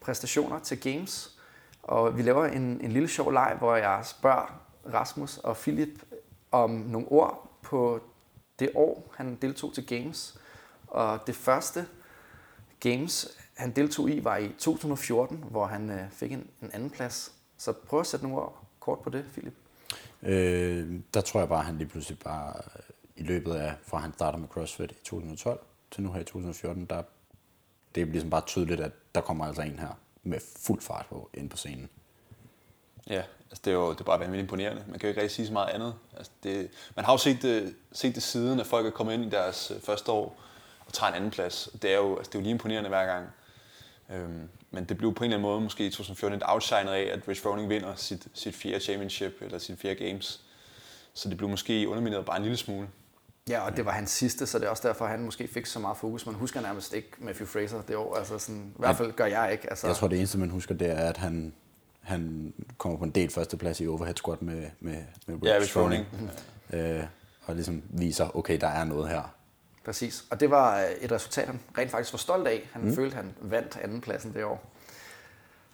præstationer 0.00 0.58
til 0.58 0.80
Games. 0.80 1.38
Og 1.82 2.16
vi 2.16 2.22
laver 2.22 2.46
en, 2.46 2.62
en 2.62 2.92
lille 2.92 3.08
sjov 3.08 3.32
leg, 3.32 3.56
hvor 3.58 3.76
jeg 3.76 4.00
spørger 4.04 4.60
Rasmus 4.94 5.38
og 5.38 5.56
Philip 5.56 6.02
om 6.62 6.70
nogle 6.70 7.08
ord 7.08 7.50
på 7.62 8.00
det 8.58 8.70
år, 8.74 9.12
han 9.16 9.38
deltog 9.42 9.74
til 9.74 9.86
Games. 9.86 10.40
Og 10.86 11.20
det 11.26 11.34
første 11.34 11.86
Games, 12.80 13.38
han 13.56 13.70
deltog 13.70 14.10
i, 14.10 14.24
var 14.24 14.36
i 14.36 14.48
2014, 14.48 15.44
hvor 15.50 15.66
han 15.66 15.90
øh, 15.90 16.10
fik 16.10 16.32
en, 16.32 16.46
en 16.62 16.70
anden 16.72 16.90
plads. 16.90 17.32
Så 17.56 17.72
prøv 17.72 18.00
at 18.00 18.06
sætte 18.06 18.26
nogle 18.26 18.42
ord 18.42 18.64
kort 18.80 18.98
på 18.98 19.10
det, 19.10 19.24
Philip. 19.32 19.54
Øh, 20.22 21.00
der 21.14 21.20
tror 21.20 21.40
jeg 21.40 21.48
bare, 21.48 21.58
at 21.58 21.64
han 21.64 21.78
lige 21.78 21.88
pludselig 21.88 22.18
bare 22.18 22.54
i 23.16 23.22
løbet 23.22 23.54
af, 23.54 23.74
fra 23.82 23.98
han 23.98 24.12
starter 24.12 24.38
med 24.38 24.48
CrossFit 24.48 24.90
i 24.90 25.04
2012 25.04 25.60
til 25.90 26.02
nu 26.02 26.12
her 26.12 26.20
i 26.20 26.24
2014, 26.24 26.86
der 26.86 27.02
det 27.94 28.00
er 28.00 28.06
ligesom 28.06 28.30
bare 28.30 28.44
tydeligt, 28.46 28.80
at 28.80 28.92
der 29.14 29.20
kommer 29.20 29.44
altså 29.44 29.62
en 29.62 29.78
her 29.78 29.98
med 30.22 30.38
fuld 30.56 30.80
fart 30.80 31.06
på 31.08 31.30
ind 31.34 31.50
på 31.50 31.56
scenen. 31.56 31.88
Ja, 33.06 33.22
altså 33.54 33.62
det 33.64 33.70
er 33.70 33.74
jo 33.74 33.92
det 33.92 34.00
er 34.00 34.04
bare 34.04 34.20
vanvittigt 34.20 34.42
imponerende. 34.42 34.82
Man 34.88 34.98
kan 34.98 35.06
jo 35.06 35.08
ikke 35.08 35.20
rigtig 35.20 35.36
sige 35.36 35.46
så 35.46 35.52
meget 35.52 35.68
andet. 35.68 35.94
Altså 36.16 36.32
det, 36.42 36.70
man 36.96 37.04
har 37.04 37.12
jo 37.12 37.18
set 37.18 37.42
det, 37.42 37.74
set 37.92 38.14
det 38.14 38.22
siden, 38.22 38.60
at 38.60 38.66
folk 38.66 38.86
er 38.86 38.90
kommet 38.90 39.14
ind 39.14 39.24
i 39.24 39.28
deres 39.30 39.72
øh, 39.74 39.80
første 39.80 40.12
år 40.12 40.40
og 40.86 40.92
tager 40.92 41.10
en 41.10 41.16
anden 41.16 41.30
plads. 41.30 41.68
Det 41.82 41.92
er 41.92 41.96
jo, 41.96 42.16
altså 42.16 42.30
det 42.30 42.34
er 42.34 42.38
jo 42.38 42.42
lige 42.42 42.50
imponerende 42.50 42.88
hver 42.88 43.06
gang. 43.06 43.26
Øhm, 44.10 44.48
men 44.70 44.84
det 44.84 44.98
blev 44.98 45.14
på 45.14 45.24
en 45.24 45.30
eller 45.30 45.36
anden 45.36 45.50
måde 45.50 45.60
måske 45.60 45.86
i 45.86 45.90
2014 45.90 46.38
et 46.38 46.42
outshinet 46.46 46.90
af, 46.90 47.10
at 47.12 47.28
Rich 47.28 47.42
Froning 47.42 47.68
vinder 47.68 47.94
sit, 47.94 48.26
sit 48.34 48.54
fjerde 48.54 48.80
championship 48.80 49.32
eller 49.40 49.58
sit 49.58 49.78
fjerde 49.78 50.06
games. 50.06 50.40
Så 51.14 51.28
det 51.28 51.36
blev 51.36 51.48
måske 51.48 51.88
undermineret 51.88 52.24
bare 52.24 52.36
en 52.36 52.42
lille 52.42 52.56
smule. 52.56 52.88
Ja, 53.48 53.60
og 53.60 53.76
det 53.76 53.84
var 53.84 53.92
hans 53.92 54.10
sidste, 54.10 54.46
så 54.46 54.58
det 54.58 54.66
er 54.66 54.70
også 54.70 54.88
derfor, 54.88 55.06
han 55.06 55.20
måske 55.20 55.48
fik 55.48 55.66
så 55.66 55.78
meget 55.78 55.96
fokus. 55.96 56.26
Man 56.26 56.34
husker 56.34 56.60
nærmest 56.60 56.94
ikke 56.94 57.08
Matthew 57.18 57.46
Fraser 57.46 57.82
det 57.82 57.96
år. 57.96 58.16
Altså 58.16 58.38
sådan, 58.38 58.72
I 58.76 58.78
hvert 58.78 58.96
fald 58.96 59.12
gør 59.12 59.26
jeg 59.26 59.52
ikke. 59.52 59.70
Altså. 59.70 59.86
Jeg 59.86 59.96
tror, 59.96 60.08
det 60.08 60.18
eneste, 60.18 60.38
man 60.38 60.50
husker, 60.50 60.74
det 60.74 60.90
er, 60.90 61.08
at 61.08 61.16
han, 61.16 61.52
han 62.04 62.52
kommer 62.78 62.98
på 62.98 63.04
en 63.04 63.10
del 63.10 63.30
førsteplads 63.30 63.80
i 63.80 63.86
overhead 63.86 64.16
squat 64.16 64.42
med, 64.42 64.70
med, 64.80 64.96
med 65.26 65.34
Rich, 65.34 65.44
ja, 65.44 65.58
Rich 65.60 65.72
Froning. 65.72 66.06
Øh, 66.72 67.04
og 67.44 67.54
ligesom 67.54 67.82
viser, 67.90 68.36
okay, 68.36 68.60
der 68.60 68.66
er 68.66 68.84
noget 68.84 69.08
her. 69.08 69.34
Præcis. 69.84 70.24
Og 70.30 70.40
det 70.40 70.50
var 70.50 70.80
øh, 70.80 70.90
et 71.00 71.12
resultat, 71.12 71.46
han 71.46 71.60
rent 71.78 71.90
faktisk 71.90 72.12
var 72.12 72.18
stolt 72.18 72.48
af. 72.48 72.68
Han 72.72 72.82
mm. 72.82 72.94
følte, 72.94 73.16
han 73.16 73.34
vandt 73.40 73.78
andenpladsen 73.82 74.34
det 74.34 74.44
år. 74.44 74.72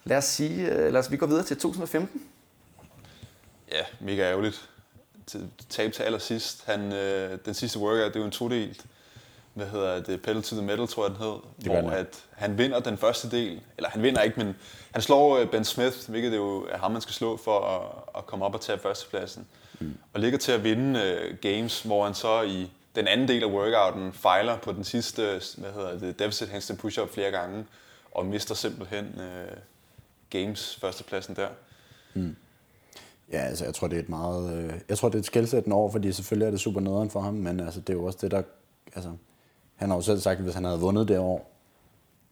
Lad 0.05 0.17
os 0.17 0.25
sige, 0.25 0.73
øh, 0.73 0.93
lad 0.93 1.01
os 1.01 1.11
vi 1.11 1.17
går 1.17 1.27
videre 1.27 1.45
til 1.45 1.57
2015. 1.57 2.23
Ja, 3.73 3.85
mega 4.01 4.23
ærgerligt 4.23 4.71
tabe 5.69 5.93
til 5.93 6.03
allersidst. 6.03 6.65
Han, 6.67 6.93
øh, 6.93 7.39
den 7.45 7.55
sidste 7.55 7.79
workout, 7.79 8.09
det 8.09 8.17
er 8.17 8.21
jo 8.21 8.27
en 8.27 8.33
todelt, 8.33 8.87
hvad 9.55 9.67
hedder 9.67 10.03
det, 10.03 10.23
pedal 10.23 10.43
to 10.43 10.57
the 10.57 10.67
metal, 10.67 10.87
tror 10.87 11.05
jeg 11.05 11.11
den 11.11 11.23
hed, 11.25 11.35
det 11.57 11.83
hvor 11.83 11.91
at 11.91 12.25
han 12.31 12.59
vinder 12.59 12.81
den 12.81 12.97
første 12.97 13.31
del, 13.31 13.61
eller 13.77 13.91
han 13.91 14.03
vinder 14.03 14.23
ikke, 14.23 14.45
men 14.45 14.57
han 14.91 15.03
slår 15.03 15.39
øh, 15.39 15.51
Ben 15.51 15.65
Smith, 15.65 15.97
hvilket 16.09 16.33
det 16.33 16.39
jo 16.39 16.67
er 16.71 16.79
ham, 16.79 16.91
man 16.91 17.01
skal 17.01 17.13
slå 17.13 17.37
for 17.37 17.61
at, 17.61 18.03
at 18.19 18.27
komme 18.27 18.45
op 18.45 18.55
og 18.55 18.61
tage 18.61 18.79
førstepladsen. 18.79 19.47
Mm. 19.81 19.95
Og 20.13 20.21
ligger 20.21 20.39
til 20.39 20.53
at 20.53 20.65
vinde 20.65 21.01
uh, 21.01 21.39
games, 21.39 21.83
hvor 21.83 22.05
han 22.05 22.15
så 22.15 22.43
i 22.43 22.71
den 22.95 23.09
anden 23.09 23.29
del 23.29 23.43
af 23.43 23.47
workouten 23.47 24.13
fejler 24.13 24.57
på 24.57 24.73
den 24.73 24.85
sidste, 24.85 25.41
hvad 25.57 25.73
hedder 25.73 25.99
det, 25.99 26.19
deficit 26.19 26.49
handstand 26.49 26.79
push-up 26.79 27.11
flere 27.15 27.31
gange, 27.31 27.65
og 28.13 28.27
mister 28.27 28.55
simpelthen 28.55 29.15
uh, 29.17 29.57
games 30.31 30.79
førstepladsen 30.81 31.37
der. 31.37 31.49
Mm. 32.15 32.37
Ja, 33.33 33.39
altså 33.39 33.65
jeg 33.65 33.75
tror, 33.75 33.89
det 33.89 33.97
er 33.97 34.03
et 34.03 34.09
meget... 34.09 34.55
Øh, 34.55 34.73
jeg 34.89 34.99
tror, 34.99 35.09
det 35.09 35.15
er 35.15 35.19
et 35.19 35.27
skældsættende 35.27 35.77
år, 35.77 35.91
fordi 35.91 36.13
selvfølgelig 36.13 36.47
er 36.47 36.51
det 36.51 36.61
super 36.61 36.81
nederen 36.81 37.11
for 37.11 37.21
ham, 37.21 37.35
men 37.35 37.61
altså, 37.61 37.81
det 37.81 37.91
er 37.91 37.95
jo 37.95 38.05
også 38.05 38.19
det, 38.23 38.31
der... 38.31 38.43
Altså, 38.95 39.11
han 39.81 39.91
har 39.91 39.97
jo 39.97 40.03
selv 40.03 40.21
sagt, 40.21 40.39
at 40.39 40.45
hvis 40.45 40.55
han 40.55 40.65
havde 40.65 40.81
vundet 40.81 41.09
det 41.09 41.19
år, 41.19 41.51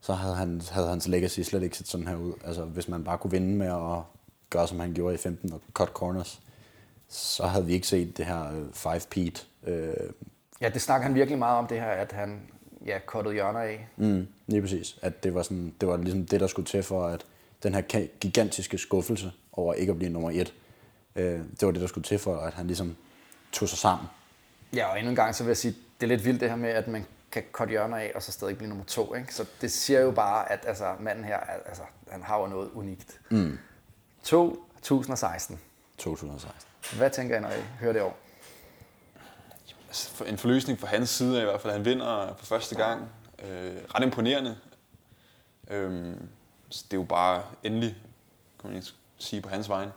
så 0.01 0.13
havde, 0.13 0.35
han, 0.35 0.61
havde 0.71 0.87
hans 0.87 1.07
legacy 1.07 1.39
slet 1.39 1.63
ikke 1.63 1.77
set 1.77 1.87
sådan 1.87 2.07
her 2.07 2.15
ud. 2.15 2.33
Altså, 2.45 2.63
hvis 2.63 2.87
man 2.87 3.03
bare 3.03 3.17
kunne 3.17 3.31
vinde 3.31 3.57
med 3.57 3.67
at 3.67 4.01
gøre, 4.49 4.67
som 4.67 4.79
han 4.79 4.93
gjorde 4.93 5.15
i 5.15 5.17
15 5.17 5.53
og 5.53 5.61
cut 5.73 5.89
corners, 5.89 6.41
så 7.07 7.45
havde 7.45 7.65
vi 7.65 7.73
ikke 7.73 7.87
set 7.87 8.17
det 8.17 8.25
her 8.25 8.65
5 8.73 8.91
øh, 8.93 9.01
Pete. 9.09 9.41
Øh. 9.63 9.93
Ja, 10.61 10.69
det 10.69 10.81
snakker 10.81 11.07
han 11.07 11.15
virkelig 11.15 11.39
meget 11.39 11.57
om, 11.57 11.67
det 11.67 11.79
her, 11.79 11.87
at 11.87 12.11
han 12.11 12.41
ja, 12.85 12.99
kottet 13.05 13.33
hjørner 13.33 13.59
af. 13.59 13.87
Mm, 13.97 14.27
lige 14.47 14.61
præcis. 14.61 14.99
At 15.01 15.23
det 15.23 15.33
var, 15.33 15.43
sådan, 15.43 15.73
det 15.81 15.89
var 15.89 15.97
ligesom 15.97 16.25
det, 16.25 16.39
der 16.39 16.47
skulle 16.47 16.65
til 16.65 16.83
for, 16.83 17.05
at 17.05 17.25
den 17.63 17.73
her 17.73 17.81
gigantiske 18.19 18.77
skuffelse 18.77 19.31
over 19.53 19.73
ikke 19.73 19.91
at 19.91 19.97
blive 19.97 20.11
nummer 20.11 20.31
et, 20.31 20.53
øh, 21.15 21.39
det 21.39 21.61
var 21.61 21.71
det, 21.71 21.81
der 21.81 21.87
skulle 21.87 22.05
til 22.05 22.19
for, 22.19 22.37
at 22.37 22.53
han 22.53 22.67
ligesom 22.67 22.95
tog 23.51 23.69
sig 23.69 23.77
sammen. 23.77 24.07
Ja, 24.73 24.91
og 24.91 24.97
endnu 24.97 25.09
en 25.09 25.15
gang, 25.15 25.35
så 25.35 25.43
vil 25.43 25.49
jeg 25.49 25.57
sige, 25.57 25.75
det 26.01 26.05
er 26.05 26.07
lidt 26.07 26.25
vildt 26.25 26.41
det 26.41 26.49
her 26.49 26.55
med, 26.55 26.69
at 26.69 26.87
man 26.87 27.05
kan 27.31 27.43
korte 27.51 27.69
hjørner 27.69 27.97
af, 27.97 28.11
og 28.15 28.23
så 28.23 28.31
stadig 28.31 28.57
blive 28.57 28.69
nummer 28.69 28.85
to. 28.85 29.15
Ikke? 29.15 29.35
Så 29.35 29.45
det 29.61 29.71
siger 29.71 29.99
jo 29.99 30.11
bare, 30.11 30.51
at 30.51 30.65
altså, 30.67 30.95
manden 30.99 31.23
her, 31.23 31.37
altså, 31.37 31.83
han 32.11 32.23
har 32.23 32.39
jo 32.39 32.47
noget 32.47 32.69
unikt. 32.73 33.21
Mm. 33.29 33.59
2016. 34.23 35.59
2016. 35.97 36.97
Hvad 36.97 37.09
tænker 37.09 37.37
I, 37.37 37.39
når 37.39 37.49
I 37.49 37.61
hører 37.79 37.93
det 37.93 38.01
år? 38.01 38.17
Altså, 39.87 40.23
en 40.23 40.37
forløsning 40.37 40.79
fra 40.79 40.87
hans 40.87 41.09
side 41.09 41.37
af 41.37 41.41
i 41.41 41.45
hvert 41.45 41.61
fald. 41.61 41.73
Han 41.73 41.85
vinder 41.85 42.35
for 42.37 42.45
første 42.45 42.75
gang. 42.75 43.09
Øh, 43.43 43.75
ret 43.95 44.03
imponerende. 44.03 44.57
Øhm, 45.69 46.27
så 46.69 46.85
det 46.91 46.97
er 46.97 47.01
jo 47.01 47.05
bare 47.05 47.43
endelig, 47.63 47.97
kan 48.61 48.69
man 48.69 48.75
ikke 48.75 48.87
sige 49.17 49.41
på 49.41 49.49
hans 49.49 49.69
vegne. 49.69 49.91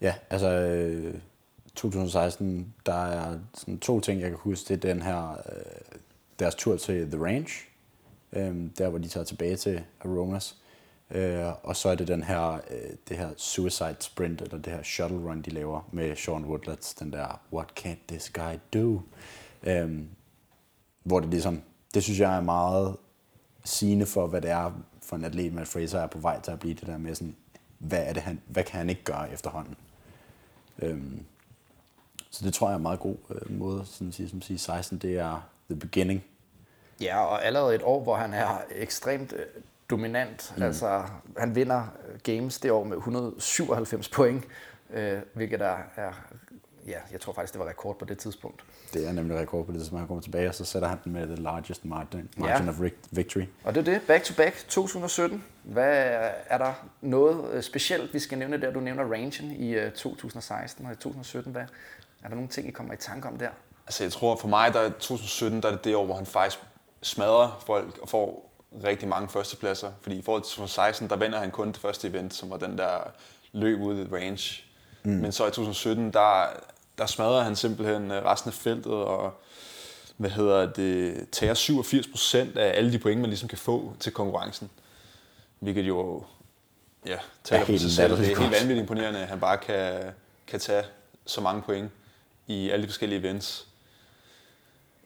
Ja, 0.00 0.14
altså 0.30 0.48
øh, 0.48 1.14
2016, 1.80 2.74
der 2.86 3.06
er 3.06 3.38
sådan 3.54 3.78
to 3.78 4.00
ting, 4.00 4.20
jeg 4.20 4.28
kan 4.28 4.38
huske. 4.40 4.68
Det 4.68 4.84
er 4.84 4.94
den 4.94 5.02
her, 5.02 5.30
øh, 5.30 5.98
deres 6.38 6.54
tur 6.54 6.76
til 6.76 7.10
The 7.10 7.24
Ranch, 7.24 7.68
øh, 8.32 8.70
der 8.78 8.88
hvor 8.88 8.98
de 8.98 9.08
tager 9.08 9.24
tilbage 9.24 9.56
til 9.56 9.82
Aromas. 10.04 10.56
Øh, 11.10 11.46
og 11.62 11.76
så 11.76 11.88
er 11.88 11.94
det 11.94 12.08
den 12.08 12.22
her, 12.22 12.52
øh, 12.52 12.90
det 13.08 13.16
her 13.16 13.30
suicide 13.36 13.96
sprint, 14.00 14.42
eller 14.42 14.58
det 14.58 14.72
her 14.72 14.82
shuttle 14.82 15.18
run, 15.18 15.42
de 15.42 15.50
laver 15.50 15.88
med 15.92 16.16
Sean 16.16 16.44
Woodlets, 16.44 16.94
den 16.94 17.12
der 17.12 17.40
What 17.52 17.66
can't 17.80 18.06
this 18.08 18.30
guy 18.30 18.54
do? 18.74 19.00
Øh, 19.62 20.00
hvor 21.02 21.20
det 21.20 21.30
ligesom, 21.30 21.62
det 21.94 22.02
synes 22.02 22.20
jeg 22.20 22.36
er 22.36 22.40
meget 22.40 22.96
sigende 23.64 24.06
for, 24.06 24.26
hvad 24.26 24.40
det 24.40 24.50
er 24.50 24.72
for 25.02 25.16
en 25.16 25.24
atlet, 25.24 25.52
Matt 25.52 25.68
Fraser 25.68 26.00
er 26.00 26.06
på 26.06 26.18
vej 26.18 26.40
til 26.40 26.50
at 26.50 26.60
blive 26.60 26.74
det 26.74 26.86
der 26.86 26.98
med 26.98 27.14
sådan, 27.14 27.36
hvad, 27.78 28.02
er 28.06 28.12
det, 28.12 28.22
han, 28.22 28.40
hvad 28.46 28.64
kan 28.64 28.78
han 28.78 28.90
ikke 28.90 29.04
gøre 29.04 29.32
efterhånden? 29.32 29.76
Øhm, 30.78 31.24
så 32.30 32.44
det 32.44 32.54
tror 32.54 32.66
jeg 32.68 32.72
er 32.72 32.76
en 32.76 32.82
meget 32.82 33.00
god 33.00 33.16
øh, 33.30 33.58
måde, 33.58 33.84
sådan 33.86 34.08
at 34.08 34.14
sige, 34.14 34.28
som 34.28 34.42
siger 34.42 34.58
16, 34.58 34.98
det 34.98 35.18
er 35.18 35.48
the 35.70 35.78
beginning. 35.78 36.24
Ja, 37.00 37.24
og 37.24 37.44
allerede 37.44 37.74
et 37.74 37.82
år, 37.82 38.02
hvor 38.02 38.14
han 38.16 38.34
er 38.34 38.62
ekstremt 38.74 39.32
øh, 39.32 39.42
dominant. 39.90 40.52
Mm. 40.56 40.62
Altså, 40.62 41.02
han 41.38 41.54
vinder 41.54 41.82
øh, 42.08 42.20
games 42.36 42.58
det 42.60 42.70
år 42.70 42.84
med 42.84 42.96
197 42.96 44.08
point, 44.08 44.44
øh, 44.90 45.18
hvilket 45.34 45.60
er, 45.62 45.76
er, 45.96 46.12
ja, 46.86 46.98
jeg 47.12 47.20
tror 47.20 47.32
faktisk, 47.32 47.52
det 47.52 47.60
var 47.60 47.68
rekord 47.68 47.98
på 47.98 48.04
det 48.04 48.18
tidspunkt. 48.18 48.64
Det 48.92 49.08
er 49.08 49.12
nemlig 49.12 49.38
rekord 49.38 49.66
på 49.66 49.72
det, 49.72 49.86
som 49.86 49.96
han 49.98 50.06
kommer 50.06 50.22
tilbage, 50.22 50.48
og 50.48 50.54
så 50.54 50.64
sætter 50.64 50.88
han 50.88 50.98
den 51.04 51.12
med 51.12 51.26
the 51.26 51.36
largest 51.36 51.84
margin, 51.84 52.28
margin 52.36 52.64
Ja. 52.64 52.70
of 52.70 52.80
vic- 52.80 53.08
victory. 53.10 53.44
Og 53.64 53.74
det 53.74 53.80
er 53.88 53.92
det, 53.92 54.02
back 54.06 54.24
to 54.24 54.34
back 54.34 54.56
2017. 54.68 55.44
Hvad 55.62 56.18
er 56.46 56.58
der 56.58 56.72
noget 57.00 57.50
øh, 57.52 57.62
specielt, 57.62 58.14
vi 58.14 58.18
skal 58.18 58.38
nævne 58.38 58.60
der? 58.60 58.72
Du 58.72 58.80
nævner 58.80 59.04
rangen 59.12 59.50
i 59.50 59.74
øh, 59.74 59.92
2016 59.92 60.86
og 60.86 60.92
i 60.92 60.94
2017. 60.94 61.52
Hvad, 61.52 61.62
er 62.22 62.28
der 62.28 62.34
nogle 62.34 62.48
ting, 62.48 62.68
I 62.68 62.70
kommer 62.70 62.94
i 62.94 62.96
tanke 62.96 63.28
om 63.28 63.38
der? 63.38 63.48
Altså 63.86 64.04
jeg 64.04 64.12
tror 64.12 64.36
for 64.36 64.48
mig, 64.48 64.74
der 64.74 64.80
er 64.80 64.88
2017, 64.88 65.62
der 65.62 65.68
er 65.68 65.72
det 65.72 65.84
det 65.84 65.94
år, 65.96 66.04
hvor 66.04 66.14
han 66.14 66.26
faktisk 66.26 66.58
smadrer 67.02 67.62
folk 67.66 67.98
og 68.02 68.08
får 68.08 68.50
rigtig 68.84 69.08
mange 69.08 69.28
førstepladser. 69.28 69.92
Fordi 70.00 70.18
i 70.18 70.22
forhold 70.22 70.42
til 70.42 70.50
2016, 70.50 71.10
der 71.10 71.16
vinder 71.16 71.38
han 71.38 71.50
kun 71.50 71.68
det 71.68 71.76
første 71.76 72.08
event, 72.08 72.34
som 72.34 72.50
var 72.50 72.56
den 72.56 72.78
der 72.78 72.98
løb 73.52 73.80
ude 73.80 74.02
i 74.02 74.14
range. 74.14 74.62
Mm. 75.02 75.10
Men 75.10 75.32
så 75.32 75.46
i 75.46 75.50
2017, 75.50 76.12
der, 76.12 76.46
der 76.98 77.06
smadrer 77.06 77.42
han 77.42 77.56
simpelthen 77.56 78.10
øh, 78.10 78.24
resten 78.24 78.48
af 78.48 78.54
feltet 78.54 78.92
og 78.92 79.40
hvad 80.16 80.30
hedder 80.30 80.72
det, 80.72 81.26
tager 81.32 81.54
87 81.54 82.06
procent 82.06 82.58
af 82.58 82.76
alle 82.76 82.92
de 82.92 82.98
point, 82.98 83.20
man 83.20 83.30
ligesom 83.30 83.48
kan 83.48 83.58
få 83.58 83.92
til 84.00 84.12
konkurrencen. 84.12 84.70
Hvilket 85.60 85.82
jo 85.82 86.24
ja, 87.06 87.16
taler 87.44 87.60
Er 87.60 87.64
for 87.64 87.72
helt 87.72 87.82
sig 87.82 87.90
selv. 87.90 88.16
Det 88.16 88.32
er 88.32 88.38
helt 88.38 88.40
vanvittigt 88.40 88.78
imponerende, 88.78 89.20
at 89.20 89.28
han 89.28 89.40
bare 89.40 89.58
kan, 89.58 90.12
kan 90.46 90.60
tage 90.60 90.84
så 91.26 91.40
mange 91.40 91.62
point 91.62 91.90
i 92.50 92.70
alle 92.70 92.82
de 92.82 92.88
forskellige 92.88 93.20
events. 93.20 93.68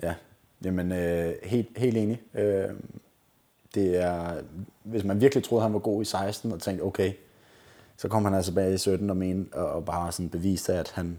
Ja, 0.02 0.14
jamen 0.64 0.92
øh, 0.92 1.34
helt, 1.42 1.68
helt 1.78 1.96
enig. 1.96 2.22
Øh, 2.34 2.68
det 3.74 3.96
er, 3.96 4.42
hvis 4.82 5.04
man 5.04 5.20
virkelig 5.20 5.44
troede, 5.44 5.62
han 5.62 5.72
var 5.72 5.78
god 5.78 6.02
i 6.02 6.04
16 6.04 6.52
og 6.52 6.60
tænkte, 6.60 6.82
okay, 6.82 7.12
så 7.96 8.08
kom 8.08 8.24
han 8.24 8.34
altså 8.34 8.50
tilbage 8.50 8.74
i 8.74 8.78
17 8.78 9.10
og, 9.10 9.16
men, 9.16 9.48
og, 9.52 9.66
og 9.66 9.84
bare 9.84 10.12
sådan 10.12 10.28
beviste, 10.28 10.74
at 10.74 10.90
han 10.90 11.18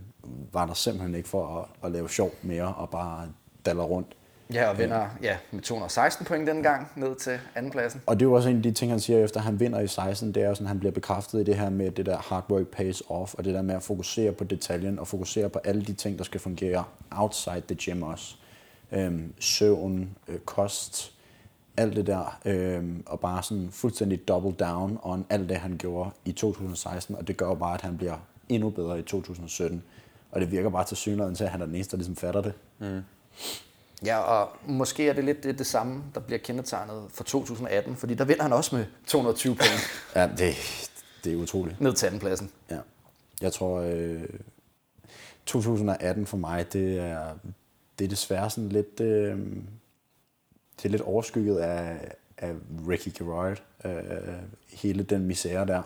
var 0.51 0.65
der 0.65 0.73
simpelthen 0.73 1.15
ikke 1.15 1.30
for 1.30 1.57
at, 1.57 1.86
at 1.86 1.91
lave 1.91 2.09
sjov 2.09 2.32
mere 2.41 2.76
og 2.76 2.89
bare 2.89 3.30
daller 3.65 3.84
rundt. 3.84 4.15
Ja, 4.54 4.70
og 4.70 4.78
vinder 4.78 5.08
ja, 5.22 5.38
med 5.52 5.62
216 5.62 6.26
point 6.26 6.48
den 6.48 6.64
gang 6.64 6.91
ned 6.96 7.16
til 7.16 7.39
andenpladsen. 7.56 8.02
Og 8.06 8.20
det 8.20 8.26
er 8.26 8.30
jo 8.30 8.34
også 8.34 8.50
en 8.50 8.58
af 8.58 8.64
de 8.64 8.72
ting, 8.72 8.91
han 8.91 9.00
siger 9.00 9.24
efter, 9.24 9.39
at 9.39 9.46
han 9.46 9.60
vinder 9.60 9.80
i 9.80 9.88
16, 9.88 10.32
det 10.32 10.43
er 10.43 10.48
jo 10.48 10.56
sådan, 10.56 10.66
at 10.66 10.70
han 10.70 10.80
bliver 10.80 10.91
bekræftet 10.91 11.39
i 11.39 11.43
det 11.43 11.56
her 11.56 11.70
med 11.70 11.91
det 11.91 12.06
der 12.06 12.18
hard 12.18 12.46
work 12.50 12.68
pays 12.68 13.04
off, 13.10 13.34
og 13.34 13.46
det 13.46 13.54
der 13.54 13.62
med 13.62 13.76
at 13.76 13.84
fokusere 13.84 14.32
på 14.32 14.43
detaljen, 14.43 15.00
og 15.00 15.08
fokusere 15.08 15.50
på 15.50 15.60
alle 15.64 15.86
de 15.86 15.93
ting, 15.93 16.18
der 16.18 16.24
skal 16.24 16.39
fungere 16.39 16.84
outside 17.12 17.64
the 17.68 17.78
gym 17.80 18.04
også. 18.04 18.36
Øhm, 18.91 19.34
søvn, 19.39 20.10
øh, 20.28 20.39
kost, 20.39 21.12
alt 21.78 21.96
det 21.96 22.08
der, 22.08 22.39
øhm, 22.46 23.04
og 23.06 23.20
bare 23.20 23.43
sådan 23.43 23.70
fuldstændig 23.72 24.28
double 24.28 24.52
down 24.52 25.00
on 25.04 25.26
alt 25.30 25.50
det, 25.50 25.58
han 25.58 25.78
gjorde 25.78 26.10
i 26.26 26.32
2016, 26.32 27.16
og 27.16 27.28
det 27.28 27.38
gør 27.38 27.48
jo 27.48 27.56
bare, 27.56 27.74
at 27.74 27.82
han 27.82 27.98
bliver 27.98 28.16
endnu 28.50 28.70
bedre 28.70 29.00
i 29.00 29.02
2017. 29.02 29.84
Og 30.32 30.41
det 30.41 30.52
virker 30.52 30.70
bare 30.70 30.86
til 30.86 30.98
synligheden 30.98 31.36
til, 31.36 31.43
at 31.43 31.50
han 31.50 31.62
er 31.62 31.66
den 31.66 31.76
eneste, 31.76 31.91
der 31.91 31.98
ligesom 31.98 32.16
fatter 32.16 32.41
det. 32.41 32.54
Ja, 34.06 34.18
og 34.20 34.49
måske 34.68 35.10
er 35.10 35.14
det 35.14 35.24
lidt 35.24 35.43
det, 35.43 35.58
det 35.60 35.68
samme, 35.68 36.03
der 36.14 36.20
bliver 36.20 36.39
kendetegnet 36.39 37.03
for 37.10 37.24
2018, 37.24 37.95
fordi 37.95 38.14
der 38.14 38.26
vinder 38.26 38.43
han 38.43 38.53
også 38.53 38.76
med 38.76 38.86
220 39.08 39.56
point 39.56 40.01
Ja, 40.16 40.28
det, 40.38 40.56
det 41.24 41.34
er 41.34 41.38
utroligt. 41.38 41.82
ned 41.82 41.93
til 41.93 42.06
andenpladsen. 42.06 42.51
Ja. 42.72 42.78
Jeg 43.41 43.53
tror, 43.53 43.80
øh, 43.80 44.24
2018 45.45 46.26
for 46.26 46.38
mig, 46.38 46.74
det 46.74 46.99
er, 46.99 47.34
det 47.99 48.06
er 48.06 48.10
desværre 48.10 48.49
sådan 48.49 48.70
lidt, 48.70 48.99
øh, 48.99 49.38
det 50.78 50.86
er 50.86 50.89
lidt 50.89 51.01
overskygget 51.01 51.58
af, 51.58 52.12
af 52.38 52.53
Ricky 52.89 53.10
Gerard, 53.18 53.64
øh, 53.86 53.93
hele 54.70 55.03
den 55.03 55.26
misære 55.26 55.66
der. 55.68 55.82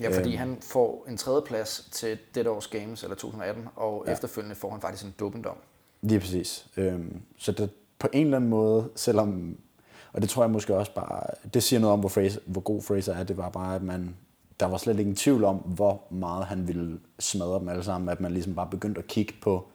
Ja, 0.00 0.16
fordi 0.18 0.28
Øhm. 0.28 0.38
han 0.38 0.58
får 0.62 1.04
en 1.08 1.16
tredjeplads 1.16 1.88
til 1.92 2.18
dette 2.34 2.50
års 2.50 2.66
Games, 2.68 3.02
eller 3.02 3.16
2018, 3.16 3.68
og 3.76 4.04
ja. 4.06 4.12
Efterfølgende 4.12 4.56
får 4.56 4.70
han 4.70 4.80
faktisk 4.80 5.04
en 5.04 5.14
dopingdom. 5.20 5.56
Lige 6.02 6.20
præcis. 6.20 6.66
Øhm, 6.76 7.22
så 7.38 7.52
det, 7.52 7.70
på 7.98 8.08
en 8.12 8.24
eller 8.24 8.36
anden 8.36 8.50
måde, 8.50 8.88
selvom, 8.94 9.58
og 10.12 10.22
det 10.22 10.30
tror 10.30 10.42
jeg 10.42 10.50
måske 10.50 10.76
også 10.76 10.94
bare, 10.94 11.22
det 11.54 11.62
siger 11.62 11.80
noget 11.80 11.92
om, 11.92 12.00
hvor, 12.00 12.08
Fraser, 12.08 12.40
hvor 12.46 12.60
god 12.60 12.82
Fraser 12.82 13.14
er, 13.14 13.24
det 13.24 13.36
var 13.36 13.48
bare, 13.48 13.74
at 13.74 13.82
man, 13.82 14.16
der 14.60 14.66
var 14.66 14.76
slet 14.76 15.00
ingen 15.00 15.16
tvivl 15.16 15.44
om, 15.44 15.56
hvor 15.56 16.02
meget 16.10 16.46
han 16.46 16.68
ville 16.68 17.00
smadre 17.18 17.60
dem 17.60 17.68
alle 17.68 17.84
sammen, 17.84 18.08
at 18.08 18.20
man 18.20 18.32
ligesom 18.32 18.54
bare 18.54 18.68
begyndte 18.70 18.98
at 18.98 19.06
kigge 19.06 19.34
på 19.42 19.66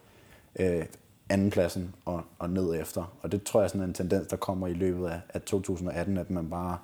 øh, 0.59 0.85
andenpladsen 1.29 1.95
og, 2.05 2.23
og 2.39 2.49
ned 2.49 2.81
efter. 2.81 3.15
Og 3.21 3.31
det 3.31 3.43
tror 3.43 3.59
jeg 3.59 3.65
er 3.65 3.69
sådan 3.69 3.81
en 3.81 3.93
tendens, 3.93 4.27
der 4.27 4.37
kommer 4.37 4.67
i 4.67 4.73
løbet 4.73 5.07
af, 5.07 5.21
af 5.29 5.41
2018, 5.41 6.17
at 6.17 6.29
man 6.29 6.49
bare 6.49 6.77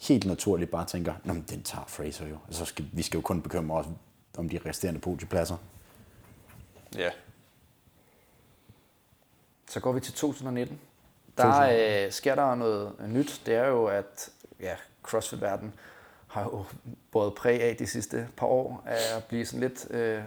helt 0.00 0.26
naturligt 0.26 0.70
bare 0.70 0.86
tænker, 0.86 1.14
Nå, 1.24 1.32
men 1.32 1.44
den 1.50 1.62
tager 1.62 1.84
Fraser 1.88 2.26
jo. 2.26 2.36
Altså, 2.46 2.64
skal, 2.64 2.86
vi 2.92 3.02
skal 3.02 3.18
jo 3.18 3.22
kun 3.22 3.42
bekymre 3.42 3.78
os 3.78 3.86
om 4.38 4.48
de 4.48 4.58
resterende 4.66 5.00
podiepladser. 5.00 5.56
Ja, 6.96 7.10
så 9.68 9.80
går 9.80 9.92
vi 9.92 10.00
til 10.00 10.14
2019. 10.14 10.80
Der 11.36 12.04
øh, 12.06 12.12
sker 12.12 12.34
der 12.34 12.54
noget 12.54 12.92
nyt. 13.08 13.42
Det 13.46 13.54
er 13.54 13.66
jo, 13.66 13.86
at 13.86 14.28
ja, 14.60 14.74
CrossFit-verden 15.02 15.74
har 16.26 16.42
jo 16.42 16.64
båret 17.10 17.34
præg 17.34 17.62
af 17.62 17.76
de 17.76 17.86
sidste 17.86 18.28
par 18.36 18.46
år 18.46 18.82
af 18.86 19.16
at 19.16 19.24
blive 19.24 19.46
sådan 19.46 19.60
lidt 19.60 19.90
øh, 19.90 20.22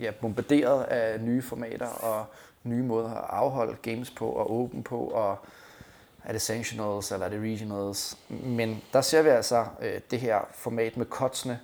ja, 0.00 0.10
bombarderet 0.10 0.84
af 0.84 1.20
nye 1.20 1.42
formater 1.42 1.86
og 1.86 2.26
nye 2.62 2.82
måder 2.82 3.10
at 3.10 3.30
afholde 3.30 3.76
games 3.82 4.10
på 4.10 4.30
og 4.30 4.52
åbne 4.52 4.82
på 4.82 4.98
og 4.98 5.38
er 6.24 6.32
det 6.32 6.42
sanctionals 6.42 7.12
eller 7.12 7.26
er 7.26 7.30
det 7.30 7.40
regionals. 7.40 8.18
Men 8.28 8.82
der 8.92 9.00
ser 9.00 9.22
vi 9.22 9.28
altså 9.28 9.66
øh, 9.80 10.00
det 10.10 10.20
her 10.20 10.40
format 10.52 10.96
med 10.96 11.06
cutsene 11.06 11.60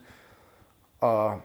og 1.00 1.40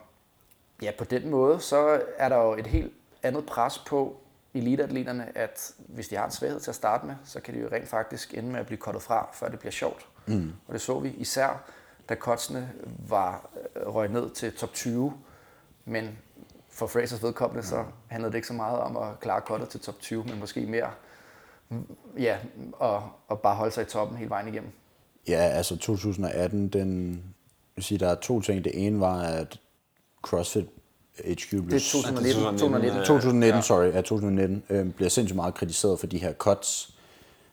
ja, 0.82 0.90
på 0.98 1.04
den 1.04 1.30
måde, 1.30 1.60
så 1.60 2.02
er 2.16 2.28
der 2.28 2.36
jo 2.36 2.54
et 2.54 2.66
helt 2.66 2.92
andet 3.22 3.46
pres 3.46 3.78
på 3.78 4.16
eliteatleterne, 4.54 5.38
at 5.38 5.72
hvis 5.78 6.08
de 6.08 6.16
har 6.16 6.24
en 6.24 6.30
svaghed 6.30 6.60
til 6.60 6.70
at 6.70 6.74
starte 6.74 7.06
med, 7.06 7.14
så 7.24 7.40
kan 7.40 7.54
de 7.54 7.60
jo 7.60 7.68
rent 7.72 7.88
faktisk 7.88 8.34
ende 8.34 8.50
med 8.50 8.60
at 8.60 8.66
blive 8.66 8.78
kottet 8.78 9.02
fra, 9.02 9.30
før 9.32 9.48
det 9.48 9.58
bliver 9.58 9.72
sjovt. 9.72 10.06
Mm. 10.26 10.52
Og 10.66 10.72
det 10.72 10.80
så 10.80 10.98
vi 10.98 11.08
især, 11.08 11.64
da 12.08 12.14
kotsene 12.14 12.72
var 13.08 13.50
øh, 13.76 13.94
røget 13.94 14.10
ned 14.10 14.30
til 14.30 14.52
top 14.52 14.72
20, 14.72 15.12
men 15.84 16.18
for 16.70 16.86
Frasers 16.86 17.22
vedkommende, 17.22 17.66
så 17.66 17.84
handlede 18.08 18.32
det 18.32 18.38
ikke 18.38 18.48
så 18.48 18.54
meget 18.54 18.78
om 18.78 18.96
at 18.96 19.20
klare 19.20 19.40
kottet 19.40 19.68
til 19.68 19.80
top 19.80 20.00
20, 20.00 20.24
men 20.24 20.40
måske 20.40 20.66
mere 20.66 20.90
mm, 21.68 21.96
ja, 22.18 22.38
og, 22.72 23.10
og 23.28 23.40
bare 23.40 23.54
holde 23.54 23.72
sig 23.72 23.82
i 23.82 23.86
toppen 23.86 24.16
hele 24.16 24.30
vejen 24.30 24.48
igennem. 24.48 24.70
Ja, 25.28 25.38
altså 25.38 25.76
2018, 25.76 26.68
den, 26.68 27.12
jeg 27.12 27.20
vil 27.74 27.84
sige, 27.84 27.98
der 27.98 28.08
er 28.08 28.14
to 28.14 28.40
ting. 28.40 28.64
Det 28.64 28.86
ene 28.86 29.00
var, 29.00 29.22
at 29.22 29.60
CrossFit 30.22 30.68
HQ 31.18 31.50
blev... 31.50 31.70
Det 31.70 31.74
er 31.74 31.90
2019. 31.92 32.58
2019, 32.58 33.00
2019. 33.00 33.00
øh, 33.00 33.06
2019, 33.06 33.56
ja. 33.56 33.62
sorry, 33.62 33.86
ja, 33.86 34.00
2019, 34.00 34.62
øh, 34.70 34.92
bliver 34.92 35.08
sindssygt 35.08 35.36
meget 35.36 35.54
kritiseret 35.54 36.00
for 36.00 36.06
de 36.06 36.18
her 36.18 36.32
cuts. 36.32 36.94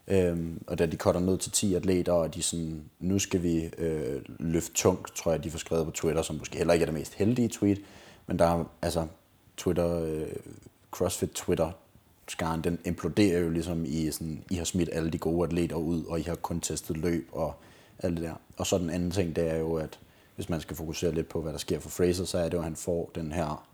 Øhm, 0.08 0.64
og 0.68 0.80
da 0.80 0.86
de 0.86 0.98
cutter 0.98 1.22
ned 1.22 1.38
til 1.38 1.52
10 1.52 1.74
atleter, 1.74 2.14
og 2.14 2.36
de 2.36 2.44
sådan, 2.44 2.84
nu 3.00 3.20
skal 3.20 3.44
vi 3.44 3.70
øh, 3.78 4.22
løfte 4.40 4.74
tungt, 4.74 5.16
tror 5.16 5.32
jeg, 5.32 5.44
de 5.44 5.52
får 5.52 5.60
skrevet 5.60 5.86
på 5.86 5.92
Twitter, 5.92 6.22
som 6.22 6.36
måske 6.36 6.58
heller 6.58 6.74
ikke 6.74 6.84
er 6.84 6.88
det 6.88 7.00
mest 7.00 7.14
heldige 7.14 7.48
tweet, 7.48 7.82
men 8.28 8.40
der 8.40 8.46
er, 8.46 8.64
altså, 8.82 9.08
Twitter, 9.58 10.04
øh, 10.04 10.28
CrossFit 10.92 11.30
Twitter, 11.30 11.72
skaren, 12.28 12.62
den 12.62 12.80
imploderer 12.86 13.40
jo 13.40 13.50
ligesom 13.50 13.86
i 13.86 14.12
sådan, 14.12 14.44
I 14.50 14.56
har 14.56 14.64
smidt 14.64 14.90
alle 14.92 15.10
de 15.10 15.18
gode 15.18 15.48
atleter 15.48 15.76
ud, 15.76 16.04
og 16.04 16.20
I 16.20 16.24
har 16.24 16.36
kun 16.36 16.60
testet 16.60 16.98
løb 16.98 17.30
og 17.32 17.56
alt 18.00 18.18
det 18.18 18.24
der. 18.24 18.34
Og 18.58 18.68
så 18.68 18.78
den 18.78 18.90
anden 18.90 19.12
ting, 19.12 19.36
det 19.36 19.52
er 19.52 19.58
jo, 19.58 19.76
at 19.76 20.00
hvis 20.40 20.50
man 20.50 20.62
skal 20.62 20.76
fokusere 20.76 21.12
lidt 21.12 21.30
på, 21.30 21.42
hvad 21.42 21.52
der 21.52 21.60
sker 21.60 21.80
for 21.80 21.90
Fraser, 21.90 22.26
så 22.26 22.38
er 22.38 22.44
det 22.44 22.54
jo, 22.54 22.58
at 22.58 22.64
han 22.64 22.76
får 22.76 23.12
den 23.16 23.32
her 23.32 23.68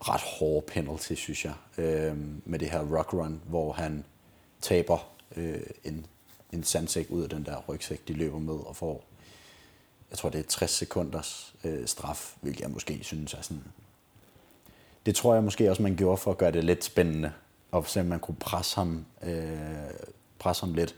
ret 0.00 0.20
hårde 0.20 0.66
penalty, 0.66 1.14
synes 1.14 1.44
jeg, 1.44 1.54
øh, 1.78 2.16
med 2.44 2.58
det 2.58 2.70
her 2.70 2.80
rock 2.80 3.14
run, 3.14 3.40
hvor 3.48 3.72
han 3.72 4.04
taber 4.60 5.08
øh, 5.36 5.60
en, 5.84 6.06
en 6.52 6.64
sandsæk 6.64 7.06
ud 7.10 7.22
af 7.22 7.28
den 7.28 7.44
der 7.44 7.62
rygsæk, 7.68 8.08
de 8.08 8.12
løber 8.12 8.38
med, 8.38 8.54
og 8.54 8.76
får, 8.76 9.04
jeg 10.10 10.18
tror 10.18 10.28
det 10.28 10.40
er 10.40 10.48
60 10.48 10.70
sekunders 10.70 11.54
øh, 11.64 11.86
straf, 11.86 12.34
hvilket 12.40 12.60
jeg 12.60 12.70
måske 12.70 12.98
synes 13.02 13.34
er 13.34 13.42
sådan... 13.42 13.64
Det 15.06 15.14
tror 15.14 15.34
jeg 15.34 15.44
måske 15.44 15.70
også, 15.70 15.82
man 15.82 15.96
gjorde 15.96 16.16
for 16.16 16.30
at 16.30 16.38
gøre 16.38 16.52
det 16.52 16.64
lidt 16.64 16.84
spændende, 16.84 17.32
og 17.70 17.88
se 17.88 18.00
om 18.00 18.06
man 18.06 18.20
kunne 18.20 18.36
presse 18.40 18.76
ham, 18.76 19.04
øh, 19.22 19.90
presse 20.38 20.62
ham 20.66 20.74
lidt. 20.74 20.94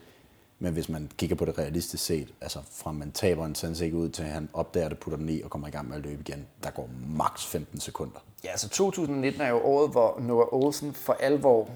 Men 0.59 0.73
hvis 0.73 0.89
man 0.89 1.11
kigger 1.19 1.37
på 1.37 1.45
det 1.45 1.59
realistisk 1.59 2.05
set, 2.05 2.35
altså 2.41 2.59
fra 2.73 2.93
man 2.93 3.13
taber 3.13 3.47
en 3.47 3.55
sandsæk 3.55 3.93
ud 3.93 4.09
til 4.09 4.25
han 4.25 4.49
opdager 4.53 4.89
det, 4.89 4.99
putter 4.99 5.19
den 5.19 5.29
i 5.29 5.43
og 5.43 5.51
kommer 5.51 5.69
i 5.69 5.71
gang 5.71 5.89
med 5.89 5.97
at 5.97 6.03
løbe 6.03 6.21
igen, 6.21 6.47
der 6.63 6.71
går 6.71 6.91
maks 7.09 7.47
15 7.47 7.81
sekunder. 7.81 8.19
Ja, 8.45 8.51
altså 8.51 8.69
2019 8.69 9.43
er 9.43 9.49
jo 9.49 9.61
året, 9.61 9.91
hvor 9.91 10.21
Noah 10.21 10.49
Olsen 10.53 10.95
for 10.95 11.13
alvor, 11.13 11.71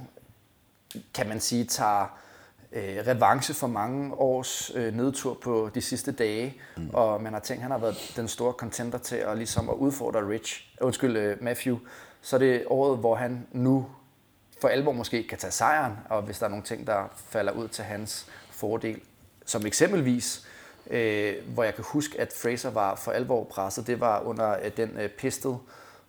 kan 1.15 1.29
man 1.29 1.41
sige, 1.41 1.65
tager 1.65 2.19
øh, 2.73 2.97
revanche 3.07 3.55
for 3.55 3.67
mange 3.67 4.15
års 4.15 4.71
øh, 4.75 4.97
nedtur 4.97 5.39
på 5.43 5.71
de 5.75 5.81
sidste 5.81 6.13
dage, 6.13 6.55
mm. 6.77 6.91
og 6.93 7.23
man 7.23 7.33
har 7.33 7.41
tænkt, 7.41 7.59
at 7.59 7.63
han 7.63 7.71
har 7.71 7.79
været 7.79 8.13
den 8.17 8.29
store 8.29 8.53
contender 8.53 8.99
til 8.99 9.17
at, 9.17 9.37
ligesom 9.37 9.69
at 9.69 9.75
udfordre 9.75 10.29
Rich, 10.29 10.75
undskyld, 10.81 11.17
øh, 11.17 11.43
Matthew, 11.43 11.79
så 12.23 12.37
er 12.37 12.41
det 12.41 12.65
året, 12.67 12.99
hvor 12.99 13.15
han 13.15 13.47
nu 13.53 13.87
for 14.61 14.69
alvor 14.69 14.93
måske 14.93 15.29
kan 15.29 15.39
tage 15.39 15.51
sejren, 15.51 15.93
og 16.11 16.23
hvis 16.23 16.39
der 16.39 16.47
er 16.47 16.51
nogle 16.51 16.65
ting, 16.65 16.87
der 16.87 17.05
falder 17.17 17.53
ud 17.53 17.69
til 17.69 17.85
hans 17.85 18.27
fordel, 18.61 19.01
som 19.47 19.67
eksempelvis, 19.67 20.47
øh, 20.91 21.35
hvor 21.47 21.65
jeg 21.65 21.75
kan 21.75 21.85
huske, 21.89 22.21
at 22.21 22.33
Fraser 22.43 22.71
var 22.71 22.95
for 22.95 23.13
alvor 23.13 23.45
presset, 23.45 23.87
det 23.87 24.01
var 24.01 24.21
under 24.21 24.57
øh, 24.65 24.71
den 24.77 24.97
øh, 24.99 25.09
pistol 25.09 25.61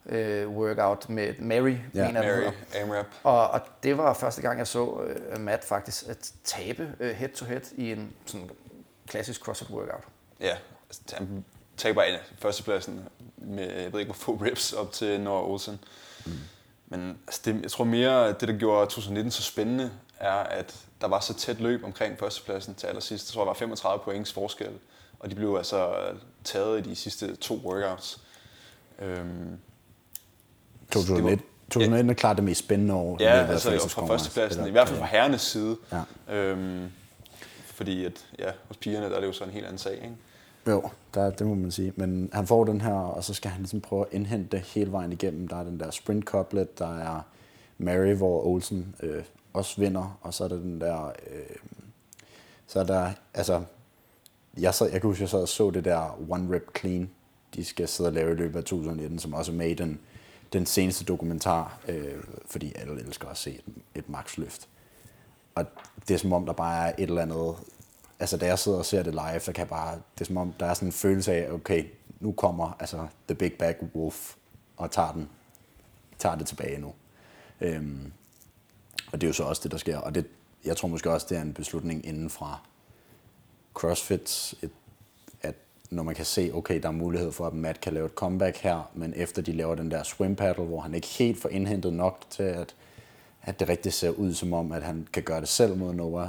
øh, 0.05 0.49
workout 0.49 1.09
med 1.09 1.33
Mary, 1.39 1.75
Ja, 1.93 2.07
mener 2.07 2.21
Mary. 2.21 2.51
AMRAP. 2.81 3.05
Og, 3.23 3.49
og 3.49 3.61
det 3.83 3.97
var 3.97 4.13
første 4.13 4.41
gang, 4.41 4.59
jeg 4.59 4.67
så 4.67 5.01
øh, 5.01 5.39
Matt 5.39 5.63
faktisk 5.63 6.09
at 6.09 6.31
tabe 6.43 6.95
øh, 6.99 7.15
head-to-head 7.15 7.61
i 7.77 7.91
en 7.91 8.13
sådan 8.25 8.49
klassisk 9.07 9.41
CrossFit 9.41 9.69
workout. 9.69 10.03
Ja, 10.39 10.55
altså, 10.89 11.01
han 11.17 11.45
taber 11.77 12.03
en 12.03 12.19
førstepladsen 12.39 13.09
med, 13.37 13.73
jeg 13.81 13.93
ved 13.93 13.99
ikke 13.99 14.13
hvor 14.13 14.37
få 14.37 14.43
reps 14.45 14.73
op 14.73 14.91
til 14.91 15.21
Noah 15.21 15.49
Olsen. 15.49 15.79
Mm. 16.25 16.31
Men 16.87 17.17
altså, 17.27 17.41
det, 17.45 17.61
jeg 17.61 17.71
tror 17.71 17.83
mere, 17.83 18.27
at 18.27 18.41
det 18.41 18.47
der 18.47 18.57
gjorde 18.57 18.85
2019 18.85 19.31
så 19.31 19.43
spændende, 19.43 19.91
er, 20.19 20.33
at 20.33 20.75
der 21.01 21.07
var 21.07 21.19
så 21.19 21.33
tæt 21.33 21.59
løb 21.59 21.83
omkring 21.83 22.19
førstepladsen 22.19 22.75
til 22.75 22.87
allersidst. 22.87 23.29
Jeg 23.29 23.33
tror, 23.33 23.41
der 23.41 23.49
var 23.49 23.53
35 23.53 24.03
points 24.03 24.33
forskel, 24.33 24.71
og 25.19 25.29
de 25.29 25.35
blev 25.35 25.55
altså 25.57 25.93
taget 26.43 26.87
i 26.87 26.89
de 26.89 26.95
sidste 26.95 27.35
to 27.35 27.61
workouts. 27.65 28.21
Øhm, 28.99 29.57
2001, 30.91 31.39
2019 31.65 32.09
er 32.09 32.13
klart 32.13 32.35
det 32.35 32.43
mest 32.43 32.59
spændende 32.59 32.93
år. 32.93 33.17
Ja, 33.19 33.45
altså 33.45 33.69
Frasers 33.69 33.93
fra 33.93 34.07
førstepladsen, 34.07 34.67
i 34.67 34.71
hvert 34.71 34.87
fald 34.87 34.99
fra 34.99 35.05
herrenes 35.05 35.41
side. 35.41 35.77
Ja. 35.91 36.35
Øhm, 36.35 36.91
fordi 37.65 38.05
at, 38.05 38.25
ja, 38.39 38.51
hos 38.67 38.77
pigerne, 38.77 39.09
der 39.09 39.15
er 39.15 39.19
det 39.19 39.27
jo 39.27 39.33
så 39.33 39.43
en 39.43 39.49
helt 39.49 39.65
anden 39.65 39.77
sag, 39.77 39.93
ikke? 39.93 40.15
Jo, 40.67 40.89
der, 41.13 41.29
det 41.29 41.47
må 41.47 41.53
man 41.55 41.71
sige. 41.71 41.93
Men 41.95 42.29
han 42.33 42.47
får 42.47 42.63
den 42.63 42.81
her, 42.81 42.93
og 42.93 43.23
så 43.23 43.33
skal 43.33 43.51
han 43.51 43.61
ligesom 43.61 43.81
prøve 43.81 44.05
at 44.05 44.13
indhente 44.13 44.57
det 44.57 44.65
hele 44.65 44.91
vejen 44.91 45.11
igennem. 45.11 45.47
Der 45.47 45.55
er 45.55 45.63
den 45.63 45.79
der 45.79 45.91
sprint 45.91 46.25
couplet, 46.25 46.79
der 46.79 46.97
er 46.99 47.21
Mary, 47.77 48.13
hvor 48.13 48.45
Olsen 48.45 48.95
øh, 49.03 49.23
også 49.53 49.81
vinder, 49.81 50.19
og 50.21 50.33
så 50.33 50.43
er 50.43 50.47
der 50.47 50.55
den 50.55 50.81
der... 50.81 51.05
Øh, 51.05 51.55
så 52.67 52.79
er 52.79 52.83
der, 52.83 53.11
altså, 53.33 53.63
jeg, 54.57 54.73
sad, 54.73 54.91
jeg 54.91 55.01
kan 55.01 55.07
huske, 55.07 55.21
jeg 55.21 55.29
sad 55.29 55.41
og 55.41 55.47
så 55.47 55.71
det 55.71 55.85
der 55.85 56.31
One 56.31 56.55
Rep 56.55 56.77
Clean, 56.77 57.09
de 57.55 57.65
skal 57.65 57.87
sidde 57.87 58.07
og 58.09 58.13
lave 58.13 58.31
i 58.31 58.35
løbet 58.35 58.59
af 58.59 58.63
2019, 58.63 59.19
som 59.19 59.33
også 59.33 59.51
er 59.51 59.55
med 59.55 59.69
i 59.69 59.73
den, 59.73 59.99
den 60.53 60.65
seneste 60.65 61.05
dokumentar, 61.05 61.79
øh, 61.87 62.23
fordi 62.45 62.73
alle 62.75 63.01
elsker 63.01 63.27
at 63.27 63.37
se 63.37 63.51
et, 63.51 63.63
et 63.95 64.09
maxløft. 64.09 64.67
Og 65.55 65.65
det 66.07 66.13
er 66.13 66.17
som 66.17 66.33
om, 66.33 66.45
der 66.45 66.53
bare 66.53 66.87
er 66.87 66.93
et 66.97 67.09
eller 67.09 67.21
andet... 67.21 67.55
Altså, 68.19 68.37
da 68.37 68.45
jeg 68.45 68.59
sidder 68.59 68.77
og 68.77 68.85
ser 68.85 69.03
det 69.03 69.13
live, 69.13 69.39
så 69.39 69.53
kan 69.53 69.61
jeg 69.61 69.69
bare... 69.69 69.95
Det 69.95 70.21
er 70.21 70.25
som 70.25 70.37
om, 70.37 70.53
der 70.59 70.65
er 70.65 70.73
sådan 70.73 70.87
en 70.87 70.93
følelse 70.93 71.33
af, 71.33 71.51
okay, 71.51 71.85
nu 72.19 72.31
kommer 72.31 72.77
altså 72.79 73.07
The 73.27 73.35
Big 73.35 73.53
Bag 73.53 73.75
Wolf 73.95 74.35
og 74.77 74.91
tager, 74.91 75.11
den, 75.11 75.29
tager 76.19 76.35
det 76.35 76.47
tilbage 76.47 76.81
nu. 76.81 76.93
Øhm, 77.61 78.11
og 79.11 79.21
det 79.21 79.27
er 79.27 79.29
jo 79.29 79.33
så 79.33 79.43
også 79.43 79.61
det, 79.63 79.71
der 79.71 79.77
sker. 79.77 79.97
Og 79.97 80.15
det, 80.15 80.25
jeg 80.65 80.77
tror 80.77 80.87
måske 80.87 81.11
også, 81.11 81.27
det 81.29 81.37
er 81.37 81.41
en 81.41 81.53
beslutning 81.53 82.05
inden 82.05 82.29
fra 82.29 82.59
CrossFit, 83.73 84.53
et, 84.61 84.71
at 85.41 85.55
når 85.89 86.03
man 86.03 86.15
kan 86.15 86.25
se, 86.25 86.51
okay, 86.53 86.81
der 86.81 86.87
er 86.87 86.93
mulighed 86.93 87.31
for, 87.31 87.47
at 87.47 87.53
Matt 87.53 87.81
kan 87.81 87.93
lave 87.93 88.05
et 88.05 88.11
comeback 88.11 88.57
her, 88.57 88.91
men 88.93 89.13
efter 89.15 89.41
de 89.41 89.51
laver 89.51 89.75
den 89.75 89.91
der 89.91 90.03
swim 90.03 90.35
paddle, 90.35 90.63
hvor 90.63 90.79
han 90.79 90.93
ikke 90.93 91.07
helt 91.07 91.41
får 91.41 91.49
indhentet 91.49 91.93
nok 91.93 92.25
til, 92.29 92.43
at, 92.43 92.75
at 93.41 93.59
det 93.59 93.69
rigtig 93.69 93.93
ser 93.93 94.09
ud 94.09 94.33
som 94.33 94.53
om, 94.53 94.71
at 94.71 94.83
han 94.83 95.07
kan 95.13 95.23
gøre 95.23 95.41
det 95.41 95.47
selv 95.47 95.77
mod 95.77 95.93
Noah, 95.93 96.27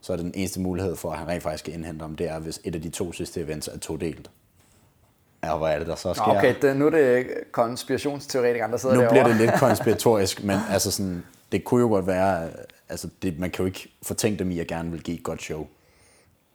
så 0.00 0.12
er 0.12 0.16
det 0.16 0.24
den 0.24 0.34
eneste 0.34 0.60
mulighed 0.60 0.96
for, 0.96 1.10
at 1.12 1.18
han 1.18 1.28
rent 1.28 1.42
faktisk 1.42 1.64
kan 1.64 1.74
indhente 1.74 2.02
ham, 2.02 2.16
det 2.16 2.28
er, 2.28 2.38
hvis 2.38 2.60
et 2.64 2.74
af 2.74 2.82
de 2.82 2.90
to 2.90 3.12
sidste 3.12 3.40
events 3.40 3.68
er 3.68 3.78
to 3.78 3.96
delt. 3.96 4.30
Ja, 5.44 5.56
hvad 5.56 5.74
er 5.74 5.78
det, 5.78 5.86
der 5.86 5.94
så 5.94 6.14
sker? 6.14 6.24
Okay, 6.24 6.54
det, 6.62 6.76
nu 6.76 6.86
er 6.86 6.90
det 6.90 7.26
konspirationsteoretikeren, 7.52 8.72
der 8.72 8.78
sidder 8.78 8.94
nu 8.94 9.00
derovre. 9.00 9.14
bliver 9.14 9.28
det 9.28 9.36
lidt 9.36 9.60
konspiratorisk, 9.60 10.44
men 10.44 10.58
altså 10.70 10.90
sådan, 10.90 11.24
det 11.54 11.64
kunne 11.64 11.80
jo 11.80 11.88
godt 11.88 12.06
være, 12.06 12.50
altså 12.88 13.08
det, 13.22 13.38
man 13.38 13.50
kan 13.50 13.62
jo 13.62 13.66
ikke 13.66 13.94
fortænke 14.02 14.38
dem 14.38 14.50
i 14.50 14.58
at 14.58 14.66
gerne 14.66 14.90
vil 14.90 15.02
give 15.02 15.16
et 15.16 15.22
godt 15.22 15.42
show. 15.42 15.66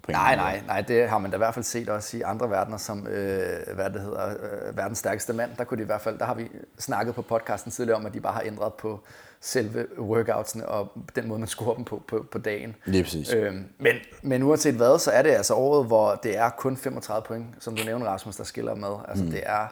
Nej, 0.08 0.36
nej, 0.36 0.62
nej, 0.68 0.82
det 0.82 1.10
har 1.10 1.18
man 1.18 1.32
da 1.32 1.38
i 1.38 1.38
hvert 1.38 1.54
fald 1.54 1.66
set 1.66 1.90
også 1.90 2.18
i 2.18 2.22
andre 2.22 2.50
verdener, 2.50 2.78
som 2.78 3.08
øh, 3.08 3.76
hvad 3.76 3.90
det 3.90 4.02
hedder, 4.02 4.30
øh, 4.30 4.78
verdens 4.78 4.98
stærkeste 4.98 5.34
mand. 5.34 5.52
Der 5.58 5.64
kunne 5.64 5.78
de 5.78 5.84
i 5.84 5.86
hvert 5.86 6.02
fald, 6.02 6.20
der 6.20 6.26
har 6.26 6.34
vi 6.34 6.48
snakket 6.80 7.16
på 7.16 7.22
podcasten 7.22 7.72
tidligere 7.72 7.98
om, 7.98 8.06
at 8.06 8.14
de 8.14 8.20
bare 8.20 8.34
har 8.34 8.42
ændret 8.46 8.74
på 8.74 9.00
selve 9.42 10.00
workoutsene 10.00 10.68
og 10.68 10.92
den 11.16 11.28
måde, 11.28 11.40
man 11.40 11.48
scorer 11.48 11.76
dem 11.76 11.86
på 11.86 12.04
på, 12.08 12.26
på 12.32 12.38
dagen. 12.38 12.76
Lige 12.86 13.04
præcis. 13.04 13.34
Øhm, 13.34 13.66
men, 13.78 13.96
men 14.22 14.44
uanset 14.44 14.76
hvad, 14.76 15.00
så 15.00 15.12
er 15.12 15.22
det 15.22 15.30
altså 15.30 15.54
året, 15.54 15.88
hvor 15.88 16.16
det 16.16 16.38
er 16.38 16.50
kun 16.50 16.78
35 16.78 17.26
point, 17.28 17.46
som 17.60 17.76
du 17.76 17.84
nævner, 17.84 18.06
Rasmus, 18.06 18.36
der 18.36 18.44
skiller 18.44 18.76
med. 18.76 18.96
Altså 19.08 19.24
mm. 19.24 19.32
det 19.32 19.42
er 19.46 19.68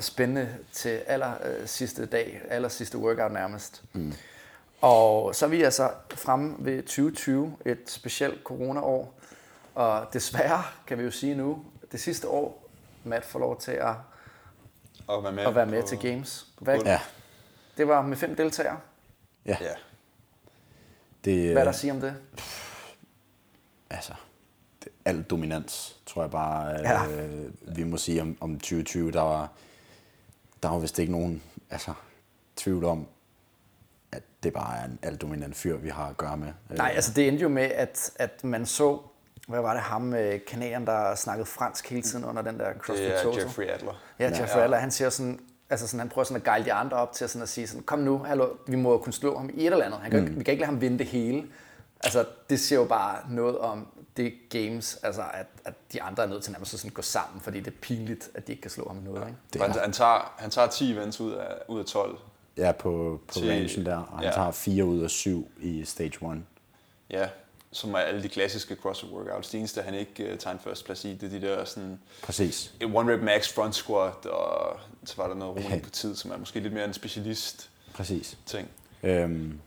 spændende 0.00 0.48
til 0.72 1.00
aller 1.06 1.32
øh, 1.44 1.66
sidste 1.66 2.06
dag, 2.06 2.40
aller 2.48 2.68
sidste 2.68 2.98
workout 2.98 3.32
nærmest. 3.32 3.82
Mm. 3.92 4.12
Og 4.84 5.34
så 5.34 5.44
er 5.46 5.50
vi 5.50 5.62
altså 5.62 5.90
fremme 6.14 6.54
ved 6.58 6.82
2020, 6.82 7.56
et 7.66 7.78
specielt 7.86 8.42
corona-år. 8.44 9.14
Og 9.74 10.06
desværre 10.12 10.62
kan 10.86 10.98
vi 10.98 11.02
jo 11.02 11.10
sige 11.10 11.34
nu, 11.34 11.64
det 11.92 12.00
sidste 12.00 12.28
år, 12.28 12.68
Matt 13.04 13.24
får 13.24 13.38
lov 13.38 13.60
til 13.60 13.72
at, 13.72 13.94
Og 15.06 15.22
være 15.24 15.32
med, 15.32 15.42
at 15.44 15.54
være 15.54 15.66
med 15.66 15.82
på, 15.82 15.88
til 15.88 15.98
Games. 15.98 16.46
Hvad. 16.60 16.78
Ja, 16.84 17.00
det 17.76 17.88
var 17.88 18.02
med 18.02 18.16
fem 18.16 18.36
deltagere. 18.36 18.78
ja. 19.46 19.56
Ja. 19.60 19.74
Det, 21.24 21.52
Hvad 21.52 21.62
er 21.62 21.64
der 21.64 21.70
at 21.72 21.76
sige 21.78 21.92
om 21.92 22.00
det? 22.00 22.14
altså, 23.90 24.12
det, 24.84 24.92
alt 25.04 25.30
dominans, 25.30 25.96
tror 26.06 26.22
jeg 26.22 26.30
bare, 26.30 26.66
Ja. 26.70 27.02
ja. 27.02 27.22
øh, 27.22 27.50
vi 27.76 27.84
må 27.84 27.96
sige 27.96 28.22
om, 28.22 28.36
om 28.40 28.54
2020. 28.58 29.12
Der 29.12 29.20
var, 29.20 29.48
der 30.62 30.68
var 30.68 30.78
vist 30.78 30.98
ikke 30.98 31.12
nogen 31.12 31.42
altså, 31.70 31.92
tvivl 32.56 32.84
om, 32.84 33.00
at 33.00 33.06
det 34.44 34.52
bare 34.52 34.78
er 34.78 34.84
en 34.84 34.98
alt 35.02 35.22
dominant 35.22 35.56
fyr, 35.56 35.76
vi 35.76 35.88
har 35.88 36.06
at 36.06 36.16
gøre 36.16 36.36
med. 36.36 36.52
Nej, 36.70 36.92
altså 36.94 37.12
det 37.12 37.28
endte 37.28 37.42
jo 37.42 37.48
med, 37.48 37.62
at, 37.62 38.10
at 38.16 38.44
man 38.44 38.66
så, 38.66 38.98
hvad 39.48 39.60
var 39.60 39.72
det 39.72 39.82
ham, 39.82 40.14
øh, 40.14 40.40
kanadieren, 40.46 40.86
der 40.86 41.14
snakkede 41.14 41.46
fransk 41.46 41.90
hele 41.90 42.02
tiden 42.02 42.24
under 42.24 42.42
den 42.42 42.58
der 42.58 42.72
CrossFit 42.78 43.08
Det 43.08 43.18
er 43.18 43.22
Total? 43.22 43.42
Jeffrey 43.42 43.68
Adler. 43.68 44.02
Ja, 44.18 44.28
Jeffrey 44.40 44.60
Adler, 44.60 44.76
han 44.76 44.90
siger 44.90 45.10
sådan, 45.10 45.40
altså 45.70 45.86
sådan, 45.86 46.00
han 46.00 46.08
prøver 46.08 46.24
sådan 46.24 46.36
at 46.40 46.44
guide 46.44 46.64
de 46.64 46.72
andre 46.72 46.96
op 46.96 47.12
til 47.12 47.28
sådan 47.28 47.42
at 47.42 47.48
sige 47.48 47.66
sådan, 47.66 47.82
kom 47.82 47.98
nu, 47.98 48.18
hallo, 48.18 48.48
vi 48.66 48.76
må 48.76 48.98
kunne 48.98 49.12
slå 49.12 49.38
ham 49.38 49.50
i 49.54 49.66
et 49.66 49.72
eller 49.72 49.84
andet. 49.84 50.00
Han 50.00 50.10
kan 50.10 50.20
mm. 50.20 50.26
ikke, 50.26 50.38
vi 50.38 50.44
kan 50.44 50.52
ikke 50.52 50.60
lade 50.60 50.72
ham 50.72 50.80
vinde 50.80 50.98
det 50.98 51.06
hele. 51.06 51.46
Altså, 52.04 52.24
det 52.50 52.60
siger 52.60 52.78
jo 52.78 52.84
bare 52.84 53.18
noget 53.28 53.58
om 53.58 53.86
det 54.16 54.34
games, 54.50 54.98
altså 55.02 55.22
at, 55.34 55.46
at 55.64 55.74
de 55.92 56.02
andre 56.02 56.22
er 56.22 56.26
nødt 56.26 56.42
til 56.42 56.52
nærmest 56.52 56.74
at 56.74 56.80
sådan 56.80 56.94
gå 56.94 57.02
sammen, 57.02 57.40
fordi 57.40 57.60
det 57.60 57.66
er 57.66 57.76
pinligt, 57.80 58.30
at 58.34 58.46
de 58.46 58.52
ikke 58.52 58.62
kan 58.62 58.70
slå 58.70 58.88
ham 58.88 58.98
i 58.98 59.00
noget. 59.00 59.26
Ikke? 59.26 59.38
Det 59.52 59.62
Han, 59.62 59.72
han, 59.72 59.92
tager, 59.92 60.34
han 60.38 60.50
tager 60.50 60.68
10 60.68 60.92
events 60.92 61.20
ud 61.20 61.32
af, 61.32 61.54
ud 61.68 61.78
af 61.78 61.84
12. 61.84 62.18
ja, 62.56 62.72
på, 62.72 63.20
på 63.28 63.34
Til- 63.34 63.48
rangen 63.48 63.86
der, 63.86 63.96
og 63.96 64.18
han 64.18 64.24
ja. 64.26 64.32
tager 64.32 64.50
4 64.50 64.84
ud 64.84 65.00
af 65.00 65.10
7 65.10 65.50
i 65.60 65.84
stage 65.84 66.32
1. 66.32 66.42
Ja, 67.10 67.28
som 67.72 67.94
er 67.94 67.98
alle 67.98 68.22
de 68.22 68.28
klassiske 68.28 68.74
CrossFit 68.74 69.10
workouts. 69.10 69.50
Det 69.50 69.58
eneste, 69.58 69.82
han 69.82 69.94
ikke 69.94 70.32
uh, 70.32 70.38
tager 70.38 70.54
en 70.54 70.60
førsteplads 70.64 71.04
i, 71.04 71.14
det 71.14 71.22
er 71.34 71.40
de 71.40 71.46
der 71.46 71.64
sådan 71.64 71.98
Præcis. 72.22 72.74
et 72.80 72.90
one 72.94 73.12
rep 73.14 73.22
max 73.22 73.52
front 73.54 73.74
squat, 73.74 74.26
og 74.26 74.76
så 75.04 75.14
var 75.16 75.28
der 75.28 75.34
noget 75.34 75.64
roning 75.64 75.82
på 75.82 75.90
tid, 75.90 76.16
som 76.16 76.30
er 76.30 76.36
måske 76.36 76.60
lidt 76.60 76.72
mere 76.72 76.84
en 76.84 76.94
specialist 76.94 77.70
Præcis. 77.94 78.38
ting. 78.46 78.68
Øhm, 79.02 79.60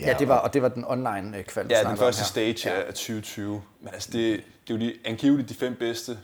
Ja, 0.00 0.16
det 0.18 0.28
var, 0.28 0.38
og 0.38 0.54
det 0.54 0.62
var 0.62 0.68
den 0.68 0.84
online 0.84 1.38
øh, 1.38 1.44
kval, 1.44 1.66
Ja, 1.70 1.82
den 1.88 1.96
første 1.96 2.24
stage 2.24 2.68
Ja. 2.70 2.74
ja. 2.74 2.80
af 2.86 2.94
2020. 2.94 3.62
Men 3.80 3.88
altså, 3.94 4.08
det, 4.12 4.44
det 4.68 4.74
er 4.74 4.78
jo 4.78 4.86
de, 4.86 4.94
angiveligt 5.04 5.48
de 5.48 5.54
fem 5.54 5.74
bedste, 5.76 6.18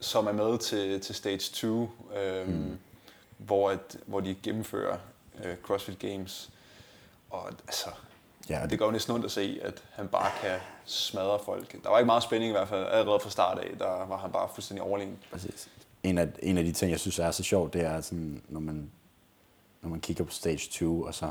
som 0.00 0.26
er 0.26 0.32
med 0.32 0.58
til, 0.58 1.00
til 1.00 1.14
stage 1.14 1.38
2, 1.38 1.90
øhm, 2.22 2.50
mm. 2.50 2.78
Hvor, 3.38 3.70
at, 3.70 3.96
hvor 4.06 4.20
de 4.20 4.36
gennemfører 4.42 4.98
øh, 5.44 5.56
CrossFit 5.62 5.98
Games. 5.98 6.50
Og 7.30 7.48
altså, 7.66 7.90
Ja, 8.48 8.60
ja, 8.60 8.66
det 8.66 8.78
gør 8.78 8.86
jo 8.86 8.92
næsten 8.92 9.14
ondt 9.14 9.24
at 9.24 9.30
se, 9.30 9.60
at 9.62 9.84
han 9.92 10.08
bare 10.08 10.30
kan 10.40 10.58
smadre 10.84 11.38
folk. 11.44 11.82
Der 11.84 11.90
var 11.90 11.98
ikke 11.98 12.06
meget 12.06 12.22
spænding 12.22 12.48
i 12.48 12.52
hvert 12.52 12.68
fald. 12.68 12.86
Allerede 12.86 13.20
fra 13.20 13.30
start 13.30 13.58
af, 13.58 13.78
der 13.78 14.06
var 14.06 14.16
han 14.16 14.32
bare 14.32 14.48
fuldstændig 14.54 14.82
overlegen. 14.82 15.18
Præcis. 15.30 15.68
En 16.02 16.18
af, 16.18 16.28
en 16.42 16.58
af 16.58 16.64
de 16.64 16.72
ting, 16.72 16.90
jeg 16.90 17.00
synes 17.00 17.18
er 17.18 17.30
så 17.30 17.42
sjovt, 17.42 17.72
det 17.72 17.82
er 17.82 18.00
sådan, 18.00 18.42
når 18.48 18.60
man, 18.60 18.90
når 19.82 19.90
man 19.90 20.00
kigger 20.00 20.24
på 20.24 20.30
stage 20.30 20.70
2, 20.70 21.02
og 21.02 21.14
så 21.14 21.30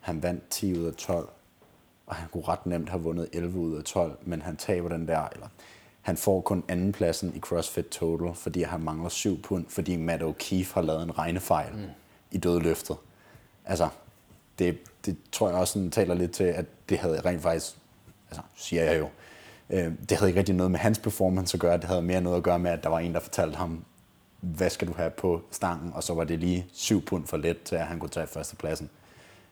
han 0.00 0.22
vandt 0.22 0.48
10 0.50 0.78
ud 0.78 0.86
af 0.86 0.94
12, 0.94 1.28
og 2.06 2.16
han 2.16 2.28
kunne 2.28 2.44
ret 2.48 2.66
nemt 2.66 2.88
have 2.88 3.02
vundet 3.02 3.28
11 3.32 3.58
ud 3.58 3.76
af 3.76 3.84
12, 3.84 4.18
men 4.22 4.42
han 4.42 4.56
taber 4.56 4.88
den 4.88 5.08
der, 5.08 5.28
eller 5.28 5.48
han 6.10 6.16
får 6.16 6.40
kun 6.40 6.64
andenpladsen 6.68 7.32
i 7.36 7.40
CrossFit 7.40 7.86
Total, 7.86 8.34
fordi 8.34 8.62
han 8.62 8.80
mangler 8.80 9.08
7 9.08 9.42
pund, 9.42 9.64
fordi 9.68 9.96
Matt 9.96 10.22
O'Keefe 10.22 10.74
har 10.74 10.82
lavet 10.82 11.02
en 11.02 11.18
regnefejl 11.18 11.72
mm. 11.72 11.84
i 12.30 12.38
dødløftet. 12.38 12.96
Altså, 13.64 13.88
det, 14.58 14.78
det 15.06 15.16
tror 15.32 15.48
jeg 15.48 15.58
også 15.58 15.72
sådan, 15.72 15.90
taler 15.90 16.14
lidt 16.14 16.32
til, 16.32 16.44
at 16.44 16.64
det 16.88 16.98
havde 16.98 17.20
rent 17.20 17.42
faktisk, 17.42 17.76
altså 18.30 18.42
siger 18.54 18.84
jeg 18.84 18.98
jo, 18.98 19.08
øh, 19.70 19.92
det 20.08 20.18
havde 20.18 20.30
ikke 20.30 20.38
rigtig 20.38 20.54
noget 20.54 20.70
med 20.70 20.78
hans 20.78 20.98
performance 20.98 21.56
at 21.56 21.60
gøre, 21.60 21.76
det 21.76 21.84
havde 21.84 22.02
mere 22.02 22.20
noget 22.20 22.36
at 22.36 22.42
gøre 22.42 22.58
med, 22.58 22.70
at 22.70 22.82
der 22.82 22.88
var 22.88 22.98
en, 22.98 23.14
der 23.14 23.20
fortalte 23.20 23.56
ham, 23.56 23.84
hvad 24.40 24.70
skal 24.70 24.88
du 24.88 24.92
have 24.92 25.10
på 25.10 25.42
stangen, 25.50 25.92
og 25.94 26.02
så 26.02 26.14
var 26.14 26.24
det 26.24 26.38
lige 26.38 26.66
7 26.72 27.04
pund 27.04 27.26
for 27.26 27.36
let 27.36 27.62
til, 27.62 27.76
at 27.76 27.86
han 27.86 27.98
kunne 27.98 28.08
tage 28.08 28.26
førstepladsen. 28.26 28.90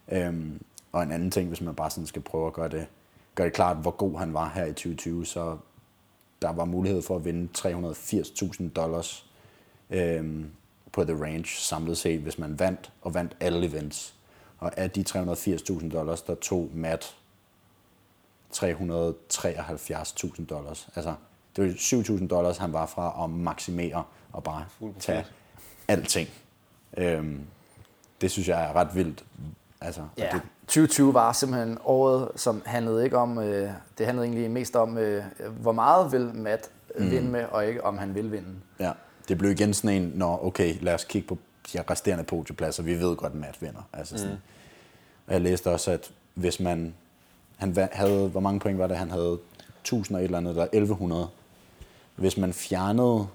Øhm, 0.09 0.63
og 0.93 1.03
en 1.03 1.13
anden 1.13 1.31
ting, 1.31 1.49
hvis 1.49 1.61
man 1.61 1.75
bare 1.75 1.91
sådan 1.91 2.07
skal 2.07 2.23
prøve 2.23 2.47
at 2.47 2.53
gøre 2.53 2.69
det, 2.69 2.87
gøre 3.35 3.47
det 3.47 3.55
klart, 3.55 3.77
hvor 3.77 3.91
god 3.91 4.19
han 4.19 4.35
var 4.35 4.53
her 4.55 4.65
i 4.65 4.73
2020, 4.73 5.27
så 5.27 5.57
der 6.43 6.53
var 6.53 6.65
mulighed 6.65 7.03
for 7.03 7.17
at 7.17 7.25
vinde 7.25 7.49
380.000 7.59 8.69
dollars 8.69 9.27
øhm, 9.91 10.51
på 10.93 11.05
The 11.05 11.23
Range 11.25 11.47
samlet 11.47 11.99
set, 11.99 12.21
hvis 12.21 12.39
man 12.39 12.59
vandt, 12.59 12.93
og 13.03 13.15
vandt 13.15 13.37
alle 13.41 13.67
events. 13.67 14.15
Og 14.59 14.79
af 14.79 14.91
de 14.91 15.05
380.000 15.09 15.91
dollars, 15.91 16.23
der 16.23 16.35
tog 16.35 16.71
Matt 16.75 17.17
373.000 18.55 20.45
dollars. 20.47 20.89
Altså, 20.97 21.15
det 21.57 21.65
var 21.65 21.71
7.000 22.19 22.27
dollars, 22.27 22.57
han 22.57 22.73
var 22.73 22.87
fra 22.87 23.25
at 23.25 23.31
maksimere 23.31 24.05
og 24.33 24.45
bare 24.45 24.67
tage 25.01 25.25
alting. 25.89 26.29
Øhm, 26.97 27.41
det 28.21 28.31
synes 28.31 28.49
jeg 28.49 28.65
er 28.65 28.73
ret 28.73 28.95
vildt. 28.95 29.25
Altså, 29.81 30.03
Ja, 30.19 30.31
det, 30.33 30.43
2020 30.69 31.15
var 31.15 31.33
simpelthen 31.33 31.79
året, 31.85 32.29
som 32.37 32.63
handlede 32.67 33.05
ikke 33.05 33.17
om, 33.17 33.39
øh, 33.39 33.71
det 33.99 34.07
handlede 34.07 34.27
egentlig 34.27 34.51
mest 34.51 34.77
om, 34.77 34.99
øh, 34.99 35.25
hvor 35.61 35.73
meget 35.73 36.13
vil 36.13 36.31
Matt 36.35 36.71
mm. 36.99 37.11
vinde 37.11 37.29
med, 37.29 37.45
og 37.45 37.67
ikke 37.67 37.85
om 37.85 37.99
han 37.99 38.15
vil 38.15 38.33
vinde. 38.33 38.49
ja, 38.81 38.93
det 39.29 39.39
blev 39.39 39.51
igen 39.51 39.75
sådan 39.75 40.03
en, 40.03 40.13
når 40.15 40.45
okay, 40.45 40.75
lad 40.81 40.95
os 40.95 41.05
kigge 41.05 41.29
på 41.29 41.39
de 41.73 41.83
resterende 41.91 42.25
podiepladser. 42.25 42.83
Vi 42.83 43.01
ved 43.01 43.17
godt, 43.17 43.33
at 43.33 43.39
Matt 43.39 43.63
vinder. 43.63 43.89
Altså 43.93 44.19
sådan. 44.19 44.33
Mm. 44.33 44.41
Og 45.27 45.33
jeg 45.33 45.41
læste 45.41 45.71
også, 45.71 45.91
at 45.91 46.11
hvis 46.35 46.61
man 46.61 46.95
han 47.59 47.89
havde, 47.93 48.29
hvor 48.29 48.41
mange 48.41 48.61
point 48.61 48.79
var 48.79 48.87
det, 48.87 48.97
han 48.97 49.11
havde? 49.11 49.39
1000 49.81 50.17
og 50.17 50.23
et 50.23 50.25
eller 50.25 50.39
andet, 50.39 50.51
eller 50.51 50.65
1100. 50.65 51.29
Hvis 52.17 52.37
man 52.37 52.53
fjernede 52.53 53.27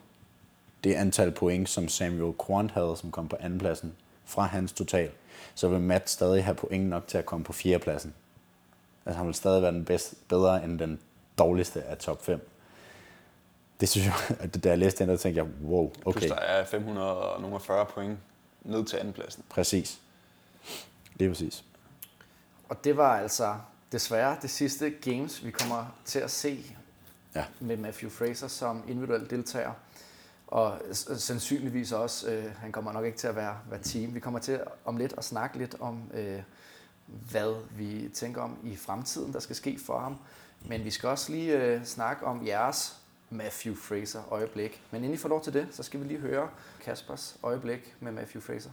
det 0.84 0.94
antal 0.94 1.32
point, 1.32 1.70
som 1.70 1.88
Samuel 1.88 2.34
Quant 2.48 2.72
havde, 2.72 2.96
som 2.98 3.12
kom 3.12 3.28
på 3.28 3.36
andenpladsen, 3.40 3.94
fra 4.26 4.42
hans 4.46 4.72
total, 4.74 5.12
så 5.56 5.68
vil 5.68 5.80
Matt 5.80 6.10
stadig 6.10 6.44
have 6.44 6.56
point 6.56 6.90
nok 6.90 7.08
til 7.08 7.18
at 7.18 7.26
komme 7.26 7.44
på 7.46 7.54
fjerdepladsen. 7.54 8.14
Altså 9.06 9.18
han 9.18 9.28
vil 9.28 9.36
stadig 9.36 9.62
være 9.62 9.72
den 9.72 9.86
bedste, 9.86 10.16
bedre 10.28 10.64
end 10.64 10.80
den 10.80 11.00
dårligste 11.38 11.84
af 11.84 11.98
top 11.98 12.26
5. 12.26 12.50
Det 13.80 13.90
synes 13.90 14.08
jeg, 14.08 14.16
at 14.40 14.64
da 14.64 14.70
jeg 14.70 14.78
læste 14.78 15.00
den, 15.00 15.10
der 15.10 15.18
tænkte 15.18 15.44
jeg, 15.44 15.50
wow, 15.64 15.90
Plus 15.90 16.16
okay, 16.16 16.30
der 16.30 16.36
er 16.36 16.66
540 16.66 17.86
point 17.86 18.18
ned 18.62 18.86
til 18.86 18.98
andenpladsen. 18.98 19.44
præcis. 19.50 20.00
Lige 21.16 21.30
præcis. 21.30 21.64
Og 22.70 22.84
det 22.84 22.98
var 22.98 23.18
altså 23.20 23.56
desværre 23.92 24.38
det 24.42 24.50
sidste 24.50 24.90
games, 24.90 25.46
vi 25.46 25.52
kommer 25.52 25.86
til 26.06 26.20
at 26.20 26.32
se 26.32 26.66
Ja. 27.36 27.46
med 27.60 27.78
Matthew 27.78 28.10
Fraser 28.10 28.48
som 28.48 28.84
individuel 28.88 29.30
deltager. 29.30 29.72
Og 30.48 30.80
sandsynligvis 30.94 31.92
også, 31.92 32.32
øh, 32.32 32.56
han 32.58 32.72
kommer 32.72 32.92
nok 32.92 33.06
ikke 33.06 33.18
til 33.18 33.28
at 33.28 33.36
være, 33.36 33.58
være 33.70 33.80
team. 33.84 34.16
Vi 34.16 34.20
kommer 34.20 34.40
til 34.40 34.60
om 34.86 34.98
lidt 34.98 35.14
at 35.18 35.24
snakke 35.24 35.58
lidt 35.58 35.76
om, 35.80 36.12
øh, 36.14 36.42
hvad 37.06 37.56
vi 37.78 38.10
tænker 38.14 38.42
om 38.42 38.58
i 38.64 38.76
fremtiden, 38.76 39.34
der 39.34 39.40
skal 39.40 39.56
ske 39.56 39.80
for 39.86 40.00
ham. 40.00 40.18
Men 40.66 40.84
vi 40.84 40.92
skal 40.92 41.10
også 41.10 41.32
lige 41.32 41.64
øh, 41.64 41.86
snakke 41.86 42.26
om 42.26 42.48
jeres 42.48 42.98
Matthew 43.30 43.76
Fraser 43.76 44.22
øjeblik. 44.32 44.82
Men 44.92 45.04
inden 45.04 45.14
I 45.14 45.18
får 45.18 45.30
lov 45.30 45.44
til 45.44 45.54
det, 45.54 45.68
så 45.72 45.84
skal 45.84 46.00
vi 46.00 46.06
lige 46.06 46.20
høre 46.20 46.50
Kaspers 46.82 47.38
øjeblik 47.44 47.96
med 48.00 48.12
Matthew 48.12 48.42
Fraser. 48.42 48.70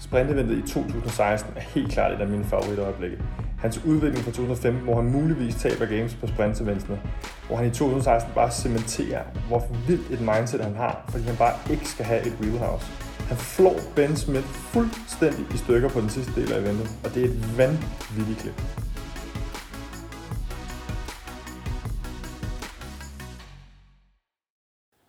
Sprinteventet 0.00 0.58
i 0.58 0.62
2016 0.62 1.56
er 1.56 1.60
helt 1.60 1.92
klart 1.92 2.12
et 2.12 2.20
af 2.20 2.28
mine 2.28 2.44
favoritøjeblikke. 2.44 3.22
Hans 3.64 3.84
udvikling 3.84 4.24
fra 4.24 4.30
2015, 4.30 4.82
hvor 4.84 4.96
han 5.02 5.12
muligvis 5.12 5.54
taber 5.54 5.86
games 5.86 6.14
på 6.14 6.26
sprinteventsene, 6.26 7.00
hvor 7.46 7.56
han 7.56 7.66
i 7.66 7.70
2016 7.70 8.34
bare 8.34 8.50
cementerer, 8.50 9.24
hvor 9.48 9.66
vildt 9.86 10.10
et 10.10 10.20
mindset 10.20 10.60
han 10.60 10.74
har, 10.74 11.04
fordi 11.08 11.24
han 11.24 11.36
bare 11.36 11.72
ikke 11.72 11.88
skal 11.88 12.04
have 12.04 12.26
et 12.26 12.32
wheelhouse. 12.40 12.86
Han 13.28 13.36
flår 13.36 13.76
Ben 13.96 14.16
Smith 14.16 14.46
fuldstændig 14.46 15.46
i 15.54 15.56
stykker 15.56 15.88
på 15.88 16.00
den 16.00 16.10
sidste 16.10 16.40
del 16.40 16.52
af 16.52 16.58
eventet, 16.60 16.88
og 17.04 17.14
det 17.14 17.24
er 17.24 17.28
et 17.28 17.58
vanvittigt 17.58 18.38
klip. 18.38 18.62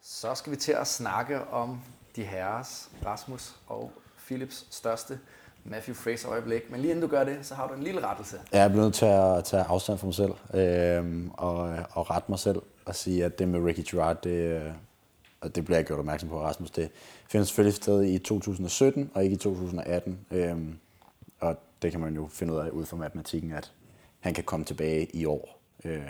Så 0.01 0.35
skal 0.35 0.51
vi 0.51 0.57
til 0.57 0.71
at 0.71 0.87
snakke 0.87 1.47
om 1.47 1.81
de 2.15 2.23
herres, 2.23 2.89
Rasmus 3.05 3.55
og 3.67 3.91
Philips 4.25 4.67
største 4.71 5.19
Matthew 5.66 5.95
Fraser 5.95 6.30
øjeblik. 6.30 6.72
Men 6.72 6.80
lige 6.80 6.91
inden 6.91 7.01
du 7.01 7.07
gør 7.07 7.24
det, 7.24 7.38
så 7.41 7.55
har 7.55 7.68
du 7.68 7.74
en 7.74 7.84
lille 7.84 8.05
rettelse. 8.07 8.39
Jeg 8.51 8.63
er 8.63 8.68
blevet 8.68 8.86
nødt 8.86 8.93
til 8.93 9.05
at 9.05 9.43
tage 9.43 9.63
afstand 9.63 9.97
fra 9.97 10.05
mig 10.05 10.16
selv 10.16 10.32
øh, 10.53 11.28
og, 11.34 11.59
og 11.91 12.09
rette 12.09 12.32
mig 12.32 12.39
selv 12.39 12.61
og 12.86 12.95
sige, 12.95 13.26
at 13.26 13.39
det 13.39 13.47
med 13.47 13.59
Ricky 13.59 13.91
Gerard, 13.91 14.22
det, 14.22 14.30
øh, 14.30 14.72
og 15.41 15.55
det 15.55 15.66
bliver 15.66 15.78
jeg 15.78 15.86
gjort 15.86 15.99
opmærksom 15.99 16.30
på, 16.30 16.41
Rasmus, 16.41 16.72
det 16.72 16.89
finder 17.30 17.45
selvfølgelig 17.45 17.76
sted 17.76 18.03
i 18.03 18.18
2017 18.18 19.11
og 19.13 19.24
ikke 19.24 19.34
i 19.34 19.38
2018. 19.38 20.20
Øh, 20.32 20.57
og 21.39 21.57
det 21.82 21.91
kan 21.91 21.99
man 21.99 22.16
jo 22.16 22.28
finde 22.32 22.53
ud 22.53 22.59
af 22.59 22.70
ud 22.70 22.86
fra 22.86 22.97
matematikken, 22.97 23.51
at 23.51 23.72
han 24.20 24.34
kan 24.34 24.43
komme 24.43 24.66
tilbage 24.66 25.05
i 25.16 25.26
år, 25.26 25.61
øh, 25.84 26.01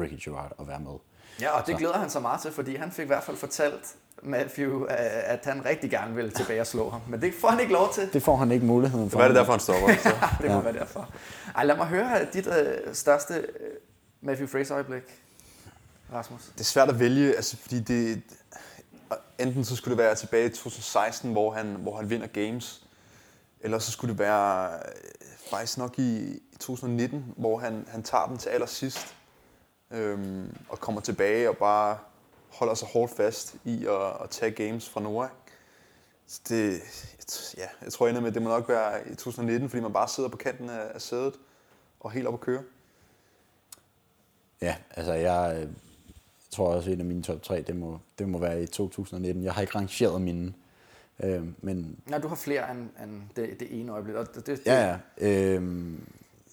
Ricky 0.00 0.24
Gerard, 0.24 0.52
og 0.58 0.68
være 0.68 0.80
med. 0.80 0.92
Ja, 1.40 1.60
og 1.60 1.66
det 1.66 1.76
glæder 1.76 1.98
han 1.98 2.10
sig 2.10 2.22
meget 2.22 2.40
til, 2.40 2.52
fordi 2.52 2.76
han 2.76 2.90
fik 2.90 3.04
i 3.04 3.06
hvert 3.06 3.22
fald 3.22 3.36
fortalt 3.36 3.96
Matthew, 4.22 4.82
øh, 4.82 4.88
at 5.24 5.40
han 5.44 5.64
rigtig 5.64 5.90
gerne 5.90 6.14
ville 6.14 6.30
tilbage 6.30 6.60
og 6.60 6.66
slå 6.66 6.90
ham. 6.90 7.00
Men 7.08 7.22
det 7.22 7.34
får 7.34 7.48
han 7.48 7.60
ikke 7.60 7.72
lov 7.72 7.92
til. 7.92 8.12
Det 8.12 8.22
får 8.22 8.36
han 8.36 8.52
ikke 8.52 8.66
muligheden 8.66 9.10
for. 9.10 9.18
Hvad 9.18 9.26
er 9.26 9.28
det 9.28 9.38
derfor, 9.38 9.52
han 9.52 9.60
stopper? 9.60 9.88
Så. 10.02 10.12
Det 10.42 10.50
må 10.50 10.60
være 10.60 10.72
derfor. 10.72 11.08
Ej, 11.56 11.64
lad 11.64 11.76
mig 11.76 11.86
høre 11.86 12.24
dit 12.32 12.46
øh, 12.46 12.94
største 12.94 13.34
øh, 13.34 13.46
Matthew 14.20 14.48
Fraser 14.48 14.74
øjeblik, 14.74 15.02
Rasmus. 16.12 16.40
Det 16.54 16.60
er 16.60 16.64
svært 16.64 16.88
at 16.88 17.00
vælge, 17.00 17.36
altså, 17.36 17.56
fordi 17.56 17.80
det, 17.80 18.22
enten 19.38 19.64
så 19.64 19.76
skulle 19.76 19.96
det 19.96 20.04
være 20.04 20.14
tilbage 20.14 20.46
i 20.46 20.48
2016, 20.48 21.32
hvor 21.32 21.52
han, 21.52 21.66
hvor 21.66 21.96
han 21.96 22.10
vinder 22.10 22.26
games, 22.26 22.86
eller 23.60 23.78
så 23.78 23.90
skulle 23.92 24.10
det 24.10 24.18
være 24.18 24.72
øh, 24.72 24.80
faktisk 25.50 25.78
nok 25.78 25.98
i, 25.98 26.18
i 26.52 26.56
2019, 26.60 27.24
hvor 27.36 27.58
han, 27.58 27.86
han 27.88 28.02
tager 28.02 28.26
den 28.26 28.38
til 28.38 28.48
allersidst, 28.48 29.14
øhm, 29.90 30.56
og 30.68 30.80
kommer 30.80 31.00
tilbage 31.00 31.48
og 31.48 31.56
bare 31.56 31.98
holder 32.50 32.74
sig 32.74 32.88
hårdt 32.88 33.12
fast 33.12 33.56
i 33.64 33.86
at, 33.86 34.22
at 34.22 34.30
tage 34.30 34.50
games 34.50 34.88
fra 34.88 35.00
Nora. 35.00 35.28
Så 36.26 36.40
det, 36.48 36.80
ja, 37.56 37.66
jeg 37.82 37.92
tror 37.92 38.08
ender 38.08 38.20
med, 38.20 38.28
at 38.28 38.34
det 38.34 38.42
må 38.42 38.48
nok 38.48 38.68
være 38.68 39.08
i 39.08 39.14
2019, 39.14 39.68
fordi 39.68 39.82
man 39.82 39.92
bare 39.92 40.08
sidder 40.08 40.28
på 40.28 40.36
kanten 40.36 40.70
af, 40.70 40.90
af 40.94 41.00
sædet 41.00 41.34
og 42.00 42.10
helt 42.10 42.26
op 42.26 42.34
at 42.34 42.40
køre. 42.40 42.62
Ja, 44.62 44.76
altså 44.96 45.12
jeg, 45.12 45.62
øh, 45.62 45.68
tror 46.50 46.74
også, 46.74 46.90
at 46.90 46.94
en 46.94 47.00
af 47.00 47.06
mine 47.06 47.22
top 47.22 47.42
3, 47.42 47.62
det 47.62 47.76
må, 47.76 47.98
det 48.18 48.28
må 48.28 48.38
være 48.38 48.62
i 48.62 48.66
2019. 48.66 49.44
Jeg 49.44 49.52
har 49.52 49.60
ikke 49.60 49.74
rangeret 49.74 50.22
mine, 50.22 50.52
øh, 51.22 51.44
men 51.58 51.98
Nej, 52.06 52.18
du 52.18 52.28
har 52.28 52.36
flere 52.36 52.70
end, 52.70 52.88
end 53.04 53.22
det, 53.36 53.60
det 53.60 53.80
ene 53.80 53.92
øjeblik. 53.92 54.14
Og 54.14 54.34
det, 54.34 54.46
det, 54.46 54.60
ja, 54.66 54.98
ja. 55.20 55.28
Øh, 55.28 55.92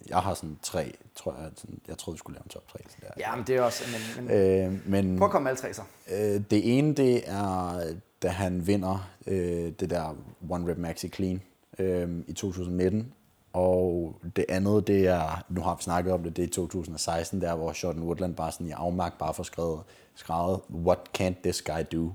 jeg 0.09 0.17
har 0.17 0.33
sådan 0.33 0.57
tre, 0.63 0.95
tror 1.15 1.35
jeg. 1.41 1.51
Sådan, 1.55 1.79
jeg 1.87 1.97
troede, 1.97 2.15
du 2.15 2.19
skulle 2.19 2.35
lave 2.35 2.43
en 2.45 2.49
top 2.49 2.67
3. 2.67 2.79
Så 2.89 2.95
der. 3.01 3.07
Ja, 3.17 3.35
men 3.35 3.45
det 3.47 3.55
er 3.55 3.61
også... 3.61 3.83
Men, 4.17 4.25
men, 4.25 4.35
Øh, 4.35 4.89
men 4.89 5.17
prøv 5.17 5.25
at 5.25 5.31
komme 5.31 5.49
alle 5.49 5.59
tre 5.59 5.73
så. 5.73 5.81
øh, 6.11 6.41
det 6.51 6.77
ene, 6.77 6.93
det 6.93 7.29
er, 7.29 7.81
da 8.23 8.27
han 8.27 8.67
vinder 8.67 9.09
øh, 9.27 9.71
det 9.79 9.89
der 9.89 10.15
One 10.49 10.71
Rep 10.71 10.77
Maxi 10.77 11.09
Clean 11.09 11.41
øh, 11.79 12.09
i 12.27 12.33
2019. 12.33 13.13
Og 13.53 14.15
det 14.35 14.45
andet, 14.49 14.87
det 14.87 15.07
er, 15.07 15.45
nu 15.49 15.61
har 15.61 15.75
vi 15.75 15.83
snakket 15.83 16.13
om 16.13 16.23
det, 16.23 16.35
det 16.37 16.43
er 16.43 16.47
i 16.47 16.51
2016, 16.51 17.41
der 17.41 17.55
hvor 17.55 17.75
Jordan 17.83 18.03
Woodland 18.03 18.35
bare 18.35 18.51
sådan 18.51 18.67
i 18.67 18.71
afmagt 18.71 19.17
bare 19.17 19.33
får 19.33 19.43
skrevet, 19.43 19.81
skrevet 20.15 20.59
What 20.69 20.99
can't 21.19 21.41
this 21.43 21.61
guy 21.61 21.81
do? 21.91 22.11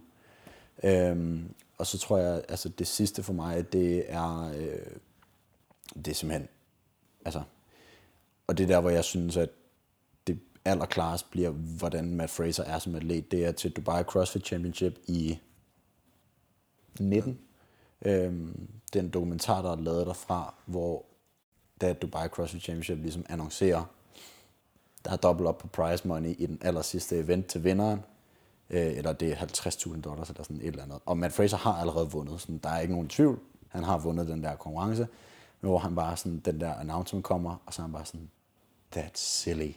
Øhm, 0.85 1.55
og 1.79 1.87
så 1.87 1.99
tror 1.99 2.19
jeg, 2.19 2.43
altså 2.49 2.69
det 2.69 2.87
sidste 2.87 3.23
for 3.23 3.33
mig, 3.33 3.73
det 3.73 4.05
er, 4.09 4.53
øh, 4.57 4.97
det 5.95 6.09
er 6.09 6.15
simpelthen, 6.15 6.49
altså, 7.25 7.43
og 8.47 8.59
det 8.59 8.65
er 8.65 8.69
der, 8.69 8.81
hvor 8.81 8.91
jeg 8.91 9.05
synes, 9.05 9.37
at 9.37 9.51
det 10.27 10.41
allerklarest 10.65 11.31
bliver, 11.31 11.51
hvordan 11.51 12.17
Matt 12.17 12.31
Fraser 12.31 12.65
er 12.65 12.79
som 12.79 12.95
atlet. 12.95 13.31
Det 13.31 13.45
er 13.45 13.53
til 13.53 13.71
Dubai 13.71 14.03
CrossFit 14.03 14.47
Championship 14.47 14.99
i 15.07 15.39
19. 17.01 17.39
Øhm, 18.05 18.69
den 18.93 19.09
dokumentar, 19.09 19.63
der 19.63 19.73
er 19.73 19.77
lavet 19.77 20.07
derfra, 20.07 20.55
hvor 20.67 21.05
da 21.81 21.93
Dubai 21.93 22.29
CrossFit 22.29 22.63
Championship 22.63 22.99
ligesom 22.99 23.25
annoncerer, 23.29 23.85
der 25.05 25.11
er 25.11 25.17
dobbelt 25.17 25.49
op 25.49 25.59
på 25.59 25.67
prize 25.67 26.09
money 26.09 26.35
i 26.39 26.47
den 26.47 26.59
aller 26.61 26.83
sidste 26.83 27.19
event 27.19 27.47
til 27.47 27.65
vinderen, 27.65 28.01
øh, 28.71 28.97
eller 28.97 29.13
det 29.13 29.33
er 29.33 29.37
50.000 29.37 30.01
dollars 30.01 30.31
eller 30.31 30.43
sådan 30.43 30.61
et 30.61 30.67
eller 30.67 30.83
andet. 30.83 30.99
Og 31.07 31.19
Matt 31.19 31.35
Fraser 31.35 31.57
har 31.57 31.73
allerede 31.73 32.11
vundet, 32.11 32.41
så 32.41 32.59
der 32.63 32.71
er 32.71 32.81
ikke 32.81 32.93
nogen 32.93 33.09
tvivl. 33.09 33.39
Han 33.69 33.85
har 33.85 33.99
vundet 33.99 34.29
den 34.29 34.43
der 34.43 34.57
konkurrence, 34.57 35.07
men 35.63 35.69
hvor 35.69 35.79
han 35.79 35.95
bare 35.95 36.17
sådan, 36.17 36.39
den 36.39 36.61
der 36.61 36.75
announcement 36.75 37.25
kommer, 37.25 37.57
og 37.67 37.75
så 37.75 37.83
er 37.83 37.85
han 37.87 37.93
bare 37.93 38.05
sådan, 38.05 38.31
that's 38.97 39.11
silly. 39.15 39.73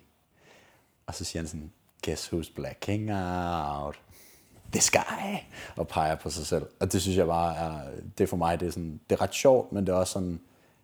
Og 1.08 1.16
så 1.16 1.24
siger 1.26 1.42
han 1.42 1.48
sådan, 1.48 1.72
guess 2.06 2.34
who's 2.34 2.54
blacking 2.56 3.12
out? 3.14 4.00
This 4.72 4.92
guy! 4.92 5.36
Og 5.76 5.88
peger 5.88 6.16
på 6.16 6.30
sig 6.30 6.46
selv. 6.46 6.66
Og 6.80 6.92
det 6.94 7.02
synes 7.02 7.18
jeg 7.18 7.28
bare 7.28 7.56
er, 7.56 7.92
det 8.18 8.30
for 8.30 8.38
mig, 8.38 8.60
det 8.60 8.68
er, 8.68 8.72
sådan, 8.72 9.00
det 9.10 9.16
er 9.16 9.22
ret 9.22 9.34
sjovt, 9.34 9.72
men 9.72 9.88
det 9.88 9.94
er 9.94 9.98
også 9.98 10.14
sådan, 10.14 10.40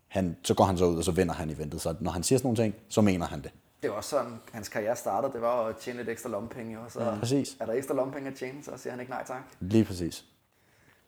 han, 0.08 0.38
så 0.44 0.54
går 0.54 0.64
han 0.64 0.78
så 0.78 0.86
ud, 0.86 0.98
og 0.98 1.04
så 1.04 1.12
vinder 1.12 1.34
han 1.34 1.50
eventet. 1.50 1.82
Så 1.82 1.96
når 2.00 2.12
han 2.12 2.24
siger 2.24 2.40
sådan 2.40 2.48
nogle 2.48 2.64
ting, 2.64 2.76
så 2.90 3.02
mener 3.02 3.26
han 3.26 3.42
det. 3.44 3.52
Det 3.82 3.90
var 3.90 3.96
også 3.96 4.10
sådan, 4.10 4.40
hans 4.52 4.70
karriere 4.70 4.96
startede. 4.96 5.34
Det 5.34 5.42
var 5.42 5.66
at 5.68 5.76
tjene 5.78 5.98
lidt 5.98 6.10
ekstra 6.10 6.30
lompenge. 6.30 6.80
Og 6.80 6.92
så 6.92 7.04
Ja, 7.04 7.16
præcis. 7.20 7.58
er 7.60 7.66
der 7.66 7.74
ekstra 7.74 7.94
lompenge 7.94 8.30
at 8.30 8.36
tjene, 8.36 8.64
så 8.64 8.72
siger 8.78 8.92
han 8.92 9.00
ikke 9.00 9.12
nej 9.12 9.24
tak. 9.26 9.42
Lige 9.60 9.86
præcis. 9.86 10.26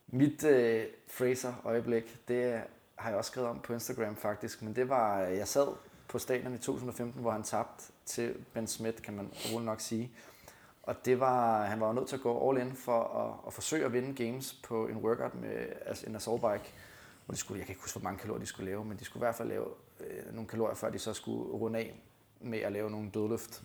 Mit 0.07 0.43
øh, 0.43 0.85
Fraser-øjeblik, 1.11 2.27
det 2.27 2.61
har 3.03 3.09
jeg 3.09 3.17
også 3.17 3.31
skrevet 3.31 3.49
om 3.49 3.59
på 3.59 3.73
Instagram 3.73 4.15
faktisk, 4.15 4.61
men 4.61 4.75
det 4.75 4.89
var, 4.89 5.19
jeg 5.19 5.47
sad 5.47 5.67
på 6.07 6.19
stadion 6.19 6.55
i 6.55 6.57
2015, 6.57 7.21
hvor 7.21 7.31
han 7.31 7.43
tabte 7.43 7.83
til 8.05 8.35
Ben 8.53 8.67
Smith, 8.67 9.01
kan 9.01 9.13
man 9.13 9.31
roligt 9.51 9.65
nok 9.65 9.81
sige. 9.81 10.11
Og 10.83 11.05
det 11.05 11.19
var, 11.19 11.65
han 11.65 11.79
var 11.79 11.87
jo 11.87 11.93
nødt 11.93 12.07
til 12.07 12.15
at 12.15 12.21
gå 12.21 12.49
all 12.49 12.67
in 12.67 12.75
for 12.75 13.03
at, 13.03 13.47
at 13.47 13.53
forsøge 13.53 13.85
at 13.85 13.93
vinde 13.93 14.25
games 14.25 14.53
på 14.53 14.87
en 14.87 14.97
workout 14.97 15.35
med 15.35 15.65
altså 15.85 16.05
en 16.09 16.15
assault 16.15 16.41
bike. 16.41 16.73
Hvor 17.25 17.33
de 17.33 17.39
skulle, 17.39 17.59
jeg 17.59 17.65
kan 17.65 17.73
ikke 17.73 17.81
huske, 17.81 17.99
hvor 17.99 18.03
mange 18.03 18.19
kalorier 18.19 18.39
de 18.39 18.45
skulle 18.45 18.69
lave, 18.71 18.85
men 18.85 18.97
de 18.97 19.05
skulle 19.05 19.21
i 19.21 19.25
hvert 19.25 19.35
fald 19.35 19.49
lave 19.49 19.67
øh, 19.99 20.33
nogle 20.33 20.47
kalorier, 20.47 20.75
før 20.75 20.89
de 20.89 20.99
så 20.99 21.13
skulle 21.13 21.53
runde 21.53 21.79
af 21.79 22.01
med 22.39 22.59
at 22.59 22.71
lave 22.71 22.91
nogle 22.91 23.09
dødløft 23.13 23.63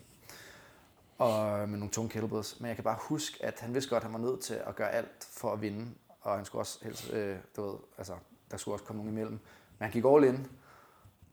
og 1.18 1.60
øh, 1.60 1.68
med 1.68 1.78
nogle 1.78 1.92
tunge 1.92 2.10
kettlebells. 2.10 2.60
Men 2.60 2.68
jeg 2.68 2.76
kan 2.76 2.84
bare 2.84 2.98
huske, 3.00 3.44
at 3.44 3.60
han 3.60 3.74
vidste 3.74 3.90
godt, 3.90 4.04
at 4.04 4.10
han 4.10 4.22
var 4.22 4.28
nødt 4.28 4.40
til 4.40 4.54
at 4.54 4.76
gøre 4.76 4.90
alt 4.90 5.28
for 5.30 5.52
at 5.52 5.60
vinde. 5.60 5.86
Og 6.20 6.36
han 6.36 6.44
skulle 6.44 6.62
også 6.62 6.84
helst, 6.84 7.12
øh, 7.12 7.36
du 7.56 7.70
ved, 7.70 7.78
altså, 7.98 8.14
der 8.50 8.56
skulle 8.56 8.74
også 8.74 8.84
komme 8.84 9.02
nogen 9.02 9.12
imellem. 9.12 9.32
Men 9.78 9.84
han 9.84 9.90
gik 9.90 10.04
all 10.06 10.24
in 10.24 10.46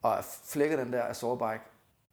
og 0.01 0.23
flækkede 0.23 0.81
den 0.81 0.93
der 0.93 1.03
assault 1.03 1.39
bike, 1.39 1.63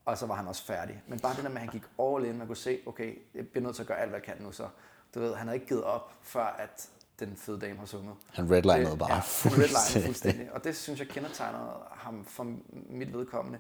og 0.05 0.19
så 0.19 0.27
var 0.27 0.35
han 0.35 0.49
også 0.49 0.65
færdig. 0.65 1.03
Men 1.09 1.21
bare 1.21 1.35
det 1.35 1.43
der 1.43 1.49
med, 1.49 1.57
at 1.57 1.63
han 1.63 1.69
gik 1.73 1.83
all 2.01 2.25
in, 2.25 2.39
man 2.39 2.47
kunne 2.47 2.57
se, 2.57 2.81
okay, 2.87 3.19
jeg 3.35 3.49
bliver 3.49 3.63
nødt 3.65 3.75
til 3.77 3.83
at 3.83 3.87
gøre 3.89 3.99
alt, 3.99 4.11
hvad 4.11 4.21
jeg 4.27 4.35
kan 4.37 4.45
nu. 4.45 4.53
Så 4.53 4.69
du 5.15 5.21
ved, 5.21 5.35
han 5.35 5.47
havde 5.47 5.57
ikke 5.57 5.67
givet 5.67 5.85
op, 5.85 6.13
før 6.23 6.45
at 6.45 6.89
den 7.21 7.37
fede 7.37 7.61
dame 7.61 7.79
har 7.79 7.87
sunget. 7.87 8.15
Han 8.33 8.51
redlinede 8.51 8.91
Det- 8.91 8.99
bare 8.99 9.09
ja, 9.13 9.15
han 9.15 9.23
redlinede 9.53 9.69
fuldstændig. 9.69 10.07
fuldstændig. 10.09 10.53
Og 10.53 10.65
det 10.65 10.77
synes 10.77 11.01
jeg 11.01 11.09
kendetegner 11.09 11.89
ham 11.91 12.25
for 12.25 12.55
mit 12.89 13.13
vedkommende. 13.13 13.59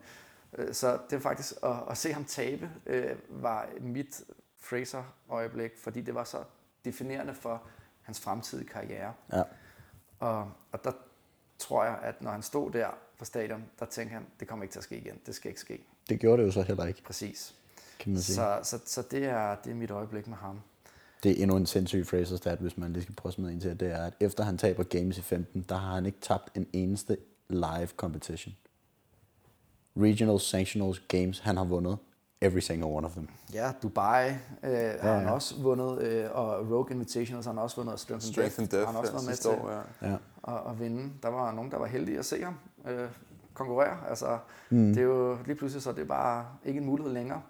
Øh, 0.58 0.74
Så 0.74 0.92
det 0.92 1.12
var 1.12 1.20
faktisk 1.20 1.52
at, 1.62 1.76
at 1.90 1.98
se 1.98 2.12
ham 2.12 2.24
tabe, 2.24 2.70
øh, 2.86 3.16
var 3.28 3.68
mit 3.80 4.22
Fraser-øjeblik, 4.60 5.70
fordi 5.78 6.00
det 6.00 6.14
var 6.14 6.24
så 6.24 6.38
definerende 6.84 7.34
for 7.34 7.62
hans 8.02 8.20
fremtidige 8.20 8.68
karriere. 8.68 9.12
Ja. 9.32 9.42
Og, 10.20 10.52
og 10.72 10.84
der 10.84 10.92
tror 11.62 11.84
jeg, 11.84 11.98
at 12.02 12.22
når 12.22 12.30
han 12.30 12.42
stod 12.42 12.70
der 12.70 12.88
på 13.18 13.24
stadion, 13.24 13.64
der 13.80 13.86
tænkte 13.86 14.14
han, 14.14 14.26
det 14.40 14.48
kommer 14.48 14.62
ikke 14.62 14.72
til 14.72 14.78
at 14.78 14.84
ske 14.84 14.96
igen. 14.96 15.14
Det 15.26 15.34
skal 15.34 15.48
ikke 15.48 15.60
ske. 15.60 15.84
Det 16.08 16.20
gjorde 16.20 16.42
det 16.42 16.46
jo 16.46 16.52
så 16.52 16.62
heller 16.62 16.86
ikke, 16.86 17.02
Præcis. 17.02 17.54
kan 17.98 18.12
man 18.12 18.22
sige. 18.22 18.34
Så, 18.34 18.58
så, 18.62 18.78
så 18.84 19.02
det, 19.10 19.24
er, 19.24 19.56
det 19.64 19.70
er 19.70 19.74
mit 19.74 19.90
øjeblik 19.90 20.26
med 20.26 20.36
ham. 20.36 20.60
Det 21.22 21.30
er 21.30 21.42
endnu 21.42 21.56
en 21.56 21.66
sindssyg 21.66 22.06
Fraser 22.06 22.36
stat, 22.36 22.58
hvis 22.58 22.76
man 22.78 22.92
lige 22.92 23.02
skal 23.02 23.14
prøve 23.14 23.30
at 23.30 23.34
smide 23.34 23.52
en 23.52 23.60
til, 23.60 23.80
det 23.80 23.92
er, 23.92 24.04
at 24.06 24.14
efter 24.20 24.44
han 24.44 24.58
taber 24.58 24.82
games 24.82 25.18
i 25.18 25.22
15, 25.22 25.64
der 25.68 25.76
har 25.76 25.94
han 25.94 26.06
ikke 26.06 26.18
tabt 26.20 26.50
en 26.56 26.66
eneste 26.72 27.16
live 27.48 27.88
competition. 27.96 28.54
Regional 29.96 30.40
Sanctionals 30.40 31.02
Games, 31.08 31.38
han 31.38 31.56
har 31.56 31.64
vundet 31.64 31.98
every 32.42 32.60
single 32.60 32.86
one 32.86 33.06
of 33.06 33.12
them. 33.12 33.28
Ja, 33.52 33.72
Dubai 33.82 34.28
øh, 34.28 34.72
ja, 34.72 34.98
har 34.98 35.18
han 35.18 35.28
også 35.28 35.62
vundet, 35.62 36.02
øh, 36.02 36.30
og 36.32 36.70
Rogue 36.70 36.90
Invitationals 36.90 37.46
har 37.46 37.52
han 37.52 37.58
også 37.58 37.76
vundet, 37.76 37.92
og 37.92 37.98
Strength, 37.98 38.26
and 38.26 38.32
Strength 38.32 38.60
and 38.60 38.68
Depth 38.68 38.76
Death 38.76 38.86
har 38.86 38.92
han 38.92 39.00
også 39.00 39.12
været 39.12 39.26
med 39.26 39.36
til 39.36 39.50
år, 39.50 39.84
ja. 40.02 40.08
Ja. 40.08 40.16
at, 40.48 40.70
at 40.70 40.80
vinde. 40.80 41.12
Der 41.22 41.28
var 41.28 41.52
nogen, 41.52 41.70
der 41.70 41.78
var 41.78 41.86
heldige 41.86 42.18
at 42.18 42.24
se 42.24 42.42
ham 42.42 42.54
øh, 42.88 43.08
konkurrere. 43.54 43.96
Altså, 44.08 44.38
mm. 44.70 44.88
Det 44.88 44.98
er 44.98 45.02
jo 45.02 45.38
lige 45.46 45.56
pludselig, 45.56 45.82
så 45.82 45.92
det 45.92 46.00
er 46.00 46.04
bare 46.04 46.46
ikke 46.64 46.80
en 46.80 46.86
mulighed 46.86 47.12
længere. 47.12 47.42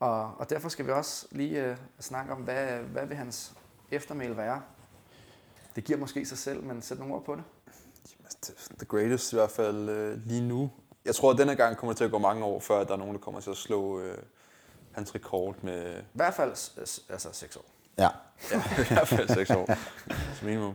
Og, 0.00 0.30
og 0.38 0.50
derfor 0.50 0.68
skal 0.68 0.86
vi 0.86 0.90
også 0.90 1.26
lige 1.30 1.64
øh, 1.64 1.76
snakke 2.00 2.32
om, 2.32 2.38
hvad, 2.38 2.66
hvad 2.78 3.06
vil 3.06 3.16
hans 3.16 3.54
eftermæl 3.90 4.36
være? 4.36 4.62
Det 5.76 5.84
giver 5.84 5.98
måske 5.98 6.26
sig 6.26 6.38
selv, 6.38 6.64
men 6.64 6.82
sæt 6.82 6.98
nogle 6.98 7.14
ord 7.14 7.24
på 7.24 7.34
det. 7.34 7.44
The 8.78 8.86
greatest 8.88 9.32
i 9.32 9.36
hvert 9.36 9.50
fald 9.50 9.88
øh, 9.88 10.18
lige 10.26 10.48
nu. 10.48 10.70
Jeg 11.06 11.14
tror, 11.14 11.30
at 11.30 11.38
denne 11.38 11.54
gang 11.54 11.76
kommer 11.76 11.92
det 11.92 11.96
til 11.96 12.04
at 12.04 12.10
gå 12.10 12.18
mange 12.18 12.44
år, 12.44 12.60
før 12.60 12.84
der 12.84 12.92
er 12.92 12.96
nogen, 12.96 13.14
der 13.14 13.20
kommer 13.20 13.40
til 13.40 13.50
at 13.50 13.56
slå 13.56 14.00
øh, 14.00 14.18
hans 14.92 15.14
rekord 15.14 15.62
med 15.62 15.98
I 15.98 16.02
hvert 16.12 16.34
fald 16.34 16.50
altså 17.10 17.28
seks 17.32 17.56
år. 17.56 17.64
Ja, 17.98 18.08
ja, 18.52 18.58
i 18.82 18.86
hvert 18.88 19.08
fald 19.08 19.28
6 19.28 19.50
år 19.50 19.66
som 20.38 20.46
minimum. 20.46 20.74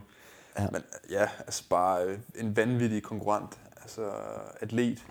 Ja. 0.58 0.66
Men 0.72 0.82
ja, 1.10 1.28
altså 1.38 1.68
bare 1.68 2.04
øh, 2.04 2.18
en 2.34 2.56
vanvittig 2.56 3.02
konkurrent, 3.02 3.60
altså 3.76 4.10
atlet, 4.60 5.06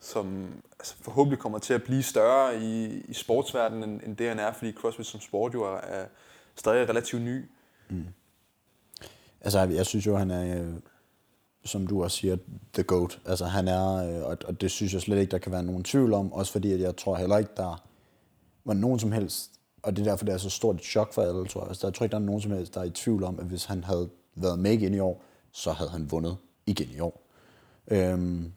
som 0.00 0.48
altså, 0.78 0.94
forhåbentlig 1.00 1.38
kommer 1.38 1.58
til 1.58 1.74
at 1.74 1.82
blive 1.82 2.02
større 2.02 2.60
i, 2.60 3.00
i 3.00 3.14
sportsverdenen, 3.14 3.90
end, 3.90 4.00
end 4.04 4.16
det 4.16 4.28
han 4.28 4.38
er, 4.38 4.52
fordi 4.52 4.72
CrossFit 4.72 5.06
som 5.06 5.20
sport 5.20 5.54
jo 5.54 5.62
er, 5.62 5.76
er 5.76 6.06
stadig 6.54 6.88
relativt 6.88 7.22
ny. 7.22 7.44
altså 9.40 9.60
jeg 9.60 9.86
synes 9.86 10.06
jo, 10.06 10.16
han 10.16 10.30
er, 10.30 10.60
øh, 10.60 10.74
som 11.64 11.86
du 11.86 12.02
også 12.02 12.16
siger, 12.16 12.36
the 12.74 12.82
GOAT. 12.82 13.20
Altså 13.26 13.44
han 13.44 13.68
er, 13.68 13.94
øh, 13.94 14.24
og, 14.24 14.36
og 14.44 14.60
det 14.60 14.70
synes 14.70 14.92
jeg 14.92 15.02
slet 15.02 15.18
ikke, 15.18 15.30
der 15.30 15.38
kan 15.38 15.52
være 15.52 15.62
nogen 15.62 15.84
tvivl 15.84 16.12
om, 16.12 16.32
også 16.32 16.52
fordi 16.52 16.72
at 16.72 16.80
jeg 16.80 16.96
tror 16.96 17.16
heller 17.16 17.38
ikke, 17.38 17.50
der 17.56 17.84
var 18.64 18.74
nogen 18.74 18.98
som 18.98 19.12
helst, 19.12 19.50
og 19.82 19.96
det 19.96 20.06
er 20.06 20.10
derfor, 20.10 20.24
det 20.24 20.34
er 20.34 20.38
så 20.38 20.50
stort 20.50 20.76
et 20.76 20.82
chok 20.82 21.14
for 21.14 21.22
alle, 21.22 21.46
tror 21.46 21.60
jeg. 21.60 21.68
Altså, 21.68 21.86
jeg 21.86 21.94
tror 21.94 22.04
ikke, 22.04 22.12
der 22.12 22.18
er 22.20 22.24
nogen 22.24 22.40
som 22.40 22.52
helst, 22.52 22.74
der 22.74 22.80
er 22.80 22.84
i 22.84 22.90
tvivl 22.90 23.24
om, 23.24 23.38
at 23.38 23.46
hvis 23.46 23.64
han 23.64 23.84
havde 23.84 24.08
været 24.34 24.58
med 24.58 24.72
igen 24.72 24.94
i 24.94 24.98
år, 24.98 25.22
så 25.52 25.72
havde 25.72 25.90
han 25.90 26.10
vundet 26.10 26.36
igen 26.66 26.88
i 26.96 27.00
år. 27.00 27.20
Øhm, 27.88 28.52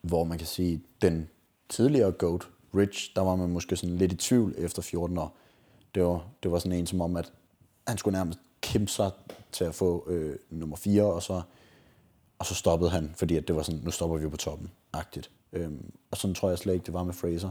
hvor 0.00 0.24
man 0.24 0.38
kan 0.38 0.46
sige, 0.46 0.82
den 1.02 1.28
tidligere 1.68 2.12
GOAT, 2.12 2.48
Rich, 2.76 3.12
der 3.16 3.22
var 3.22 3.36
man 3.36 3.50
måske 3.50 3.76
sådan 3.76 3.96
lidt 3.96 4.12
i 4.12 4.16
tvivl 4.16 4.54
efter 4.58 4.82
14 4.82 5.18
år. 5.18 5.36
Det 5.94 6.04
var, 6.04 6.26
det 6.42 6.50
var 6.50 6.58
sådan 6.58 6.78
en 6.78 6.86
som 6.86 7.00
om, 7.00 7.16
at 7.16 7.32
han 7.88 7.98
skulle 7.98 8.18
nærmest 8.18 8.38
kæmpe 8.60 8.90
sig 8.90 9.10
til 9.52 9.64
at 9.64 9.74
få 9.74 10.04
øh, 10.08 10.36
nummer 10.50 10.76
4, 10.76 11.02
og 11.02 11.22
så, 11.22 11.42
og 12.38 12.46
så 12.46 12.54
stoppede 12.54 12.90
han, 12.90 13.14
fordi 13.16 13.36
at 13.36 13.48
det 13.48 13.56
var 13.56 13.62
sådan, 13.62 13.80
nu 13.84 13.90
stopper 13.90 14.16
vi 14.16 14.28
på 14.28 14.36
toppen, 14.36 14.70
agtigt. 14.92 15.30
Øhm, 15.52 15.92
og 16.10 16.16
sådan 16.16 16.34
tror 16.34 16.48
jeg 16.48 16.58
slet 16.58 16.74
ikke, 16.74 16.86
det 16.86 16.94
var 16.94 17.04
med 17.04 17.14
Fraser. 17.14 17.50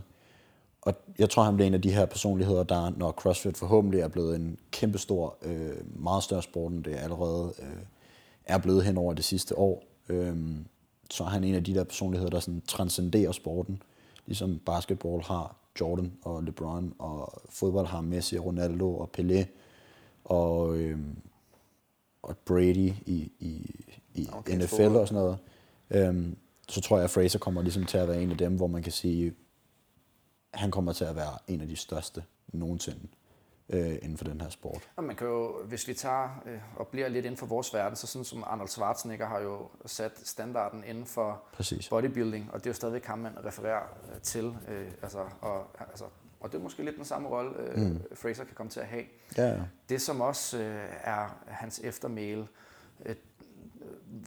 Og 0.81 0.93
jeg 1.19 1.29
tror, 1.29 1.43
han 1.43 1.55
blev 1.55 1.67
en 1.67 1.73
af 1.73 1.81
de 1.81 1.91
her 1.91 2.05
personligheder, 2.05 2.63
der, 2.63 2.89
når 2.89 3.11
CrossFit 3.11 3.57
forhåbentlig 3.57 3.99
er 3.99 4.07
blevet 4.07 4.35
en 4.35 4.57
kæmpestor, 4.71 5.37
øh, 5.41 6.01
meget 6.03 6.23
større 6.23 6.43
sport, 6.43 6.71
end 6.71 6.83
det 6.83 6.95
allerede 6.95 7.53
øh, 7.59 7.83
er 8.45 8.57
blevet 8.57 8.83
hen 8.83 8.97
over 8.97 9.13
det 9.13 9.25
sidste 9.25 9.57
år, 9.57 9.83
øh, 10.09 10.37
så 11.11 11.23
er 11.23 11.27
han 11.27 11.43
en 11.43 11.55
af 11.55 11.63
de 11.63 11.73
der 11.73 11.83
personligheder, 11.83 12.29
der 12.29 12.39
sådan 12.39 12.61
transcenderer 12.67 13.31
sporten. 13.31 13.81
Ligesom 14.25 14.59
basketball 14.65 15.23
har 15.23 15.55
Jordan 15.81 16.13
og 16.23 16.43
LeBron, 16.43 16.93
og 16.99 17.41
fodbold 17.49 17.87
har 17.87 18.01
Messi, 18.01 18.37
Ronaldo 18.37 18.97
og 18.97 19.09
Pelé, 19.17 19.45
og, 20.23 20.77
øh, 20.77 20.99
og 22.21 22.37
Brady 22.37 22.93
i, 23.05 23.31
i, 23.39 23.85
i 24.13 24.29
Okay, 24.31 24.57
NFL 24.57 24.67
fodbold. 24.67 24.95
og 24.95 25.07
sådan 25.07 25.23
noget. 25.23 25.37
Øhm, 25.89 26.37
så 26.69 26.81
tror 26.81 26.97
jeg, 26.97 27.03
at 27.03 27.09
Fraser 27.09 27.39
kommer 27.39 27.61
ligesom 27.61 27.85
til 27.85 27.97
at 27.97 28.07
være 28.07 28.21
en 28.21 28.31
af 28.31 28.37
dem, 28.37 28.55
hvor 28.55 28.67
man 28.67 28.83
kan 28.83 28.91
sige, 28.91 29.33
han 30.53 30.71
kommer 30.71 30.93
til 30.93 31.05
at 31.05 31.15
være 31.15 31.37
en 31.47 31.61
af 31.61 31.67
de 31.67 31.75
største 31.75 32.23
nogensinde 32.47 33.07
øh, 33.69 33.95
inden 34.01 34.17
for 34.17 34.25
den 34.25 34.41
her 34.41 34.49
sport. 34.49 34.89
Og 34.95 35.03
man 35.03 35.15
kan 35.15 35.27
jo, 35.27 35.63
hvis 35.65 35.87
vi 35.87 35.93
tager 35.93 36.43
øh, 36.45 36.59
og 36.75 36.87
bliver 36.87 37.07
lidt 37.07 37.25
inden 37.25 37.37
for 37.37 37.45
vores 37.45 37.73
verden, 37.73 37.95
så 37.95 38.07
sådan 38.07 38.25
som 38.25 38.43
Arnold 38.47 38.67
Schwarzenegger 38.69 39.25
har 39.27 39.39
jo 39.39 39.67
sat 39.85 40.11
standarden 40.23 40.83
inden 40.87 41.05
for 41.05 41.43
Præcis. 41.53 41.89
bodybuilding, 41.89 42.49
og 42.53 42.59
det 42.59 42.65
er 42.65 42.69
jo 42.69 42.73
stadigvæk 42.73 43.05
ham, 43.05 43.19
man 43.19 43.45
refererer 43.45 43.81
øh, 44.13 44.21
til. 44.21 44.45
Øh, 44.67 44.91
altså, 45.01 45.19
og, 45.41 45.67
altså, 45.79 46.05
og 46.39 46.51
det 46.51 46.57
er 46.57 46.61
måske 46.61 46.83
lidt 46.83 46.95
den 46.97 47.05
samme 47.05 47.29
rolle, 47.29 47.51
øh, 47.59 47.77
mm. 47.77 48.01
Fraser 48.15 48.43
kan 48.43 48.55
komme 48.55 48.69
til 48.69 48.79
at 48.79 48.85
have. 48.87 49.03
Ja. 49.37 49.59
Det, 49.89 50.01
som 50.01 50.21
også 50.21 50.57
øh, 50.57 50.89
er 51.03 51.37
hans 51.47 51.79
eftermæle, 51.83 52.47
øh, 53.05 53.15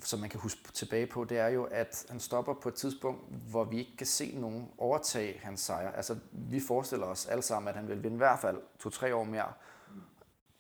som 0.03 0.21
man 0.21 0.31
kan 0.31 0.41
huske 0.41 0.61
tilbage 0.73 1.07
på, 1.07 1.25
det 1.25 1.39
er 1.39 1.49
jo, 1.49 1.65
at 1.65 2.07
han 2.11 2.21
stopper 2.21 2.55
på 2.55 2.69
et 2.69 2.75
tidspunkt, 2.75 3.21
hvor 3.51 3.65
vi 3.65 3.79
ikke 3.79 3.97
kan 3.97 4.07
se 4.07 4.35
nogen 4.39 4.69
overtage 4.79 5.41
hans 5.43 5.61
sejr. 5.61 5.93
Altså, 5.93 6.17
vi 6.33 6.61
forestiller 6.61 7.07
os 7.07 7.27
alle 7.27 7.43
sammen, 7.43 7.69
at 7.69 7.75
han 7.75 7.89
vil 7.89 8.03
vinde 8.03 8.15
i 8.15 8.19
hvert 8.19 8.39
fald 8.39 8.59
to-tre 8.79 9.15
år 9.15 9.25
mere. 9.25 9.53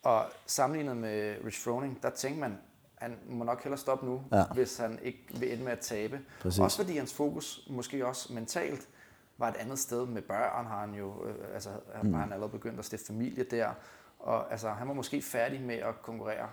Og 0.02 0.24
sammenlignet 0.46 0.96
med 0.96 1.36
Rich 1.44 1.64
Froning, 1.64 2.02
der 2.02 2.10
tænkte 2.10 2.40
man, 2.40 2.58
han 2.94 3.18
må 3.28 3.44
nok 3.44 3.62
hellere 3.62 3.78
stoppe 3.78 4.06
nu, 4.06 4.22
Ja. 4.32 4.44
hvis 4.44 4.78
han 4.78 4.98
ikke 5.02 5.26
vil 5.30 5.52
ende 5.52 5.64
med 5.64 5.72
at 5.72 5.80
tabe. 5.80 6.20
Præcis. 6.40 6.60
Også 6.60 6.76
fordi 6.76 6.96
hans 6.96 7.14
fokus 7.14 7.68
måske 7.70 8.06
også 8.06 8.32
mentalt 8.32 8.88
var 9.38 9.48
et 9.48 9.56
andet 9.56 9.78
sted. 9.78 10.06
Med 10.06 10.22
børn 10.22 10.66
har 10.66 10.80
han 10.80 10.94
jo, 10.94 11.24
øh, 11.24 11.34
altså 11.54 11.70
mm. 12.02 12.12
har 12.12 12.20
han 12.20 12.32
allerede 12.32 12.52
begyndt 12.52 12.78
at 12.78 12.84
stifte 12.84 13.06
familie 13.06 13.44
der. 13.44 13.70
Og 14.18 14.52
altså, 14.52 14.70
han 14.70 14.88
var 14.88 14.94
måske 14.94 15.22
færdig 15.22 15.60
med 15.60 15.74
at 15.74 16.02
konkurrere 16.02 16.48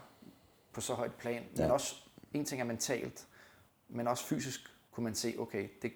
på 0.73 0.81
så 0.81 0.93
højt 0.93 1.13
plan. 1.13 1.43
Ja. 1.57 1.61
Men 1.61 1.71
også, 1.71 2.03
en 2.34 2.45
ting 2.45 2.61
er 2.61 2.65
mentalt, 2.65 3.27
men 3.89 4.07
også 4.07 4.23
fysisk 4.25 4.59
kunne 4.91 5.03
man 5.03 5.15
se, 5.15 5.36
okay, 5.39 5.67
det, 5.81 5.91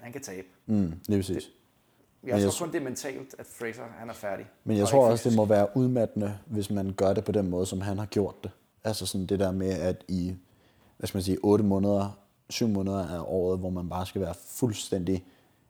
han 0.00 0.12
kan 0.12 0.22
tabe. 0.22 0.48
Mm, 0.66 0.92
lige 1.08 1.18
præcis. 1.18 1.50
Jeg 2.22 2.30
jeg 2.30 2.42
tror 2.42 2.50
tror- 2.50 2.66
kun, 2.66 2.72
det 2.72 2.80
er 2.80 2.84
mentalt, 2.84 3.34
at 3.38 3.46
Fraser 3.46 3.82
han 3.98 4.08
er 4.08 4.12
færdig. 4.14 4.46
Men 4.64 4.76
jeg 4.76 4.82
og 4.82 4.88
tror 4.88 5.10
også, 5.10 5.28
det 5.28 5.36
må 5.36 5.44
være 5.44 5.76
udmattende, 5.76 6.38
hvis 6.46 6.70
man 6.70 6.92
gør 6.92 7.12
det 7.12 7.24
på 7.24 7.32
den 7.32 7.50
måde, 7.50 7.66
som 7.66 7.80
han 7.80 7.98
har 7.98 8.06
gjort 8.06 8.44
det. 8.44 8.50
Altså 8.84 9.06
sådan 9.06 9.26
det 9.26 9.38
der 9.40 9.52
med, 9.52 9.70
at 9.70 10.04
i, 10.08 10.34
hvad 10.98 11.06
skal 11.08 11.16
man 11.18 11.22
sige, 11.22 11.38
8 11.42 11.64
måneder, 11.64 12.18
7 12.50 12.68
måneder 12.68 13.08
af 13.08 13.20
året, 13.26 13.58
hvor 13.58 13.70
man 13.70 13.88
bare 13.88 14.06
skal 14.06 14.20
være 14.20 14.34
fuldstændig 14.46 15.24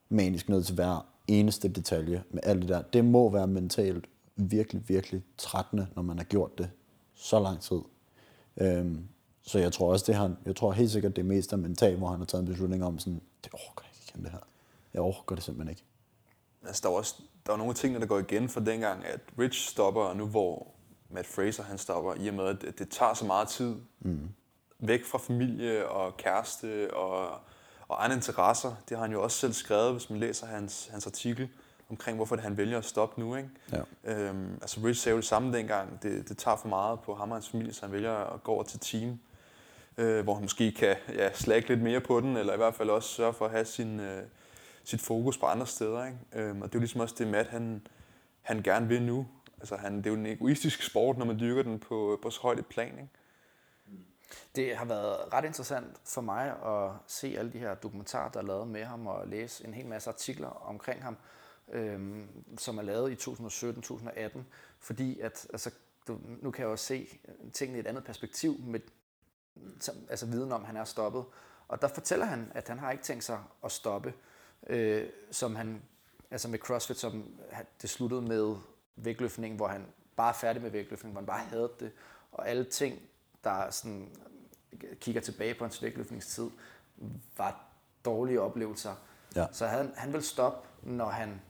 manisk 0.09 0.49
ned 0.49 0.63
til 0.65 0.75
hver 0.75 1.07
eneste 1.29 1.69
detalje 1.69 2.23
med 2.31 2.41
alt 2.43 2.61
det 2.61 2.69
der. 2.69 2.83
Det 2.83 3.05
må 3.05 3.31
være 3.31 3.47
mentalt 3.47 4.05
virkelig, 4.37 4.89
virkelig 4.89 5.23
trættende, 5.39 5.87
når 5.97 6.03
man 6.03 6.17
har 6.17 6.25
gjort 6.25 6.59
det 6.59 6.71
så 7.15 7.41
lang 7.41 7.61
tid. 7.61 7.79
Øhm, 8.57 9.05
så 9.43 9.59
jeg 9.59 9.73
tror 9.73 9.93
også, 9.93 10.05
det 10.07 10.15
han, 10.15 10.37
jeg 10.47 10.57
tror 10.57 10.73
helt 10.73 10.91
sikkert, 10.91 11.17
det 11.17 11.23
er 11.23 11.27
mest 11.27 11.53
er 11.53 11.57
mentalt, 11.57 11.99
hvor 11.99 12.09
han 12.09 12.19
har 12.19 12.27
taget 12.27 12.43
en 12.43 12.49
beslutning 12.49 12.85
om 12.85 12.99
sådan, 12.99 13.23
det 13.45 13.53
orker 13.53 13.85
jeg 13.85 13.91
ikke 13.93 14.13
igen 14.15 14.25
det 14.25 14.33
her. 14.33 14.39
Jeg 14.95 15.03
orker 15.03 15.35
det 15.35 15.45
simpelthen 15.45 15.71
ikke. 15.71 15.85
Altså, 16.67 16.81
der 16.85 16.89
er 16.89 16.95
også 16.95 17.15
der 17.47 17.53
er 17.53 17.57
nogle 17.57 17.75
tingene, 17.75 18.01
der 18.01 18.07
går 18.07 18.19
igen 18.19 18.49
fra 18.49 18.61
dengang, 18.61 19.05
at 19.05 19.21
Rich 19.39 19.71
stopper, 19.71 20.03
og 20.03 20.17
nu 20.17 20.27
hvor 20.27 20.67
Matt 21.11 21.27
Fraser 21.27 21.63
han 21.63 21.79
stopper, 21.79 22.15
i 22.15 22.29
og 22.29 22.35
med, 22.35 22.47
at 22.47 22.63
det, 22.63 22.79
det 22.79 22.89
tager 22.89 23.15
så 23.15 23.25
meget 23.25 23.49
tid 23.49 23.77
mm. 24.01 24.29
væk 24.79 25.05
fra 25.05 25.19
familie 25.19 25.89
og 25.89 26.17
kæreste 26.17 26.95
og, 26.95 27.29
og 27.89 28.05
andre 28.05 28.17
interesser. 28.17 28.75
Det 28.89 28.97
har 28.97 29.05
han 29.05 29.13
jo 29.13 29.23
også 29.23 29.39
selv 29.39 29.53
skrevet, 29.53 29.93
hvis 29.93 30.11
man 30.11 30.19
læser 30.19 30.47
hans, 30.47 30.87
hans 30.87 31.07
artikel 31.07 31.49
omkring, 31.91 32.17
hvorfor 32.17 32.37
det, 32.37 32.43
han 32.43 32.57
vælger 32.57 32.79
at 32.79 32.85
stoppe 32.85 33.21
nu. 33.21 33.37
Ikke? 33.37 33.49
Ja. 33.73 33.83
Øhm, 34.05 34.53
altså 34.63 34.81
Rich 34.85 35.03
sagde 35.03 35.15
jo 35.15 35.21
det 35.21 35.29
samme 35.29 35.57
dengang. 35.57 36.03
Det, 36.03 36.29
det 36.29 36.39
tager 36.39 36.57
for 36.57 36.69
meget 36.69 37.01
på 37.01 37.15
ham 37.15 37.31
og 37.31 37.37
hans 37.37 37.49
familie, 37.49 37.73
så 37.73 37.87
han 37.87 37.93
vælger 37.93 38.15
at 38.15 38.43
gå 38.43 38.53
over 38.53 38.63
til 38.63 38.81
team, 38.81 39.19
øh, 39.97 40.25
hvor 40.25 40.35
han 40.35 40.43
måske 40.43 40.73
kan 40.73 40.97
ja, 41.09 41.33
slække 41.33 41.69
lidt 41.69 41.83
mere 41.83 42.01
på 42.01 42.21
den, 42.21 42.37
eller 42.37 42.55
i 42.55 42.57
hvert 42.57 42.75
fald 42.75 42.91
også 42.91 43.09
sørge 43.09 43.33
for 43.33 43.45
at 43.45 43.51
have 43.51 43.65
sin, 43.65 44.01
øh, 44.01 44.23
sit 44.85 45.01
fokus 45.01 45.39
på 45.39 45.47
andre 45.47 45.67
steder. 45.67 46.07
Ikke? 46.07 46.19
Øh, 46.33 46.57
og 46.57 46.63
det 46.63 46.75
er 46.75 46.79
jo 46.79 46.79
ligesom 46.79 47.01
også 47.01 47.15
det, 47.19 47.27
Matt 47.27 47.49
han, 47.49 47.87
han 48.41 48.63
gerne 48.63 48.89
vil 48.89 49.03
nu. 49.03 49.27
Altså, 49.59 49.77
han, 49.77 49.97
det 49.97 50.07
er 50.07 50.11
jo 50.11 50.17
en 50.17 50.27
egoistisk 50.27 50.83
sport, 50.83 51.19
når 51.19 51.25
man 51.25 51.41
dyrker 51.41 51.63
den 51.63 51.79
på, 51.79 52.19
på 52.23 52.31
så 52.31 52.41
højt 52.41 52.59
et 52.59 52.67
plan. 52.67 52.99
Ikke? 52.99 53.09
Det 54.57 54.77
har 54.77 54.85
været 54.85 55.33
ret 55.33 55.45
interessant 55.45 56.01
for 56.05 56.21
mig 56.21 56.51
at 56.67 56.91
se 57.07 57.35
alle 57.39 57.53
de 57.53 57.59
her 57.59 57.75
dokumentarer, 57.75 58.31
der 58.31 58.41
er 58.41 58.45
lavet 58.45 58.69
med 58.69 58.85
ham, 58.85 59.07
og 59.07 59.29
læse 59.29 59.67
en 59.67 59.75
hel 59.75 59.87
masse 59.87 60.11
artikler 60.11 60.49
omkring 60.49 61.03
ham, 61.03 61.17
øhm, 61.73 62.29
som 62.59 62.79
er 62.79 62.83
lavet 62.83 63.13
i 63.13 63.31
2017-2018, 63.31 64.39
fordi 64.79 65.21
at, 65.21 65.47
altså, 65.53 65.71
du, 66.09 66.19
nu 66.43 66.51
kan 66.51 66.63
jeg 66.63 66.71
jo 66.71 66.77
se 66.77 67.19
tingene 67.53 67.79
i 67.79 67.81
et 67.81 67.87
andet 67.87 68.05
perspektiv, 68.05 68.61
med, 68.61 68.81
som, 69.81 69.95
altså 70.11 70.27
viden 70.27 70.53
om, 70.53 70.61
at 70.61 70.67
han 70.67 70.77
er 70.77 70.85
stoppet. 70.85 71.25
Og 71.69 71.83
der 71.83 71.89
fortæller 71.89 72.27
han, 72.27 72.53
at 72.55 72.69
han 72.69 72.79
har 72.79 72.91
ikke 72.91 73.05
tænkt 73.05 73.25
sig 73.25 73.39
at 73.65 73.73
stoppe, 73.73 74.15
øh, 74.67 75.09
som 75.31 75.57
han, 75.57 75.83
altså 76.31 76.49
med 76.49 76.59
CrossFit, 76.59 76.99
som 76.99 77.25
det 77.83 77.91
sluttede 77.91 78.23
med 78.23 78.57
vægtløftning, 78.97 79.57
hvor 79.57 79.69
han 79.69 79.87
bare 80.17 80.29
er 80.29 80.35
færdig 80.35 80.63
med 80.63 80.71
vægtløftning, 80.71 81.13
hvor 81.13 81.21
han 81.21 81.27
bare 81.27 81.45
havde 81.45 81.71
det, 81.81 81.93
og 82.33 82.49
alle 82.49 82.65
ting, 82.65 83.03
der 83.45 83.71
sådan 83.71 84.09
kigger 85.01 85.21
tilbage 85.21 85.55
på 85.55 85.65
hans 85.65 85.83
vægtløftningstid, 85.83 86.51
var 87.37 87.65
dårlige 88.05 88.41
oplevelser. 88.41 88.95
Ja. 89.37 89.47
Så 89.53 89.67
han, 89.67 89.93
han 89.97 90.13
ville 90.13 90.25
stoppe, 90.25 90.69
når 90.83 91.09
han 91.09 91.41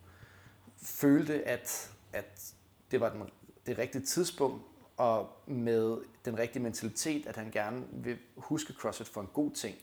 følte, 0.83 1.45
at, 1.45 1.93
at 2.13 2.55
det 2.91 3.01
var 3.01 3.09
den, 3.09 3.31
det 3.67 3.79
rigtige 3.79 4.05
tidspunkt, 4.05 4.63
og 5.03 5.43
med 5.47 5.99
den 6.25 6.39
rigtige 6.39 6.63
mentalitet, 6.63 7.27
at 7.27 7.37
han 7.37 7.51
gerne 7.51 7.87
vil 7.93 8.19
huske 8.37 8.73
CrossFit 8.73 9.09
for 9.09 9.21
en 9.21 9.29
god 9.33 9.51
ting. 9.51 9.77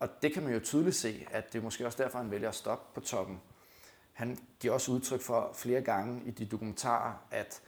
Og 0.00 0.08
det 0.22 0.32
kan 0.32 0.42
man 0.42 0.52
jo 0.52 0.60
tydeligt 0.60 0.96
se, 0.96 1.26
at 1.30 1.52
det 1.52 1.58
er 1.58 1.62
måske 1.62 1.86
også 1.86 2.02
derfor, 2.02 2.18
han 2.18 2.30
vælger 2.30 2.48
at 2.48 2.54
stoppe 2.54 2.94
på 2.94 3.00
toppen. 3.00 3.40
Han 4.12 4.38
giver 4.60 4.74
også 4.74 4.92
udtryk 4.92 5.20
for 5.20 5.50
flere 5.54 5.80
gange 5.80 6.22
i 6.26 6.30
de 6.30 6.46
dokumentarer, 6.46 7.14
at 7.30 7.62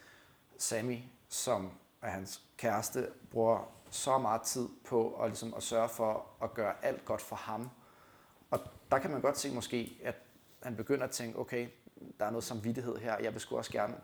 Sammy, 0.58 0.98
som 1.28 1.70
er 2.02 2.10
hans 2.10 2.42
kæreste, 2.56 3.08
bruger 3.30 3.72
så 3.90 4.18
meget 4.18 4.42
tid 4.42 4.68
på 4.84 5.14
at, 5.14 5.30
ligesom, 5.30 5.54
at 5.56 5.62
sørge 5.62 5.88
for 5.88 6.26
at 6.42 6.54
gøre 6.54 6.84
alt 6.84 7.04
godt 7.04 7.22
for 7.22 7.36
ham. 7.36 7.70
Og 8.50 8.60
der 8.90 8.98
kan 8.98 9.10
man 9.10 9.20
godt 9.20 9.38
se 9.38 9.54
måske, 9.54 10.00
at 10.04 10.14
han 10.62 10.76
begynder 10.76 11.04
at 11.04 11.10
tænke, 11.10 11.38
okay, 11.38 11.68
der 12.18 12.26
er 12.26 12.30
noget 12.30 12.44
samvittighed 12.44 12.96
her. 12.96 13.18
Jeg 13.18 13.32
vil 13.32 13.40
sgu 13.40 13.56
også 13.56 13.72
gerne 13.72 13.94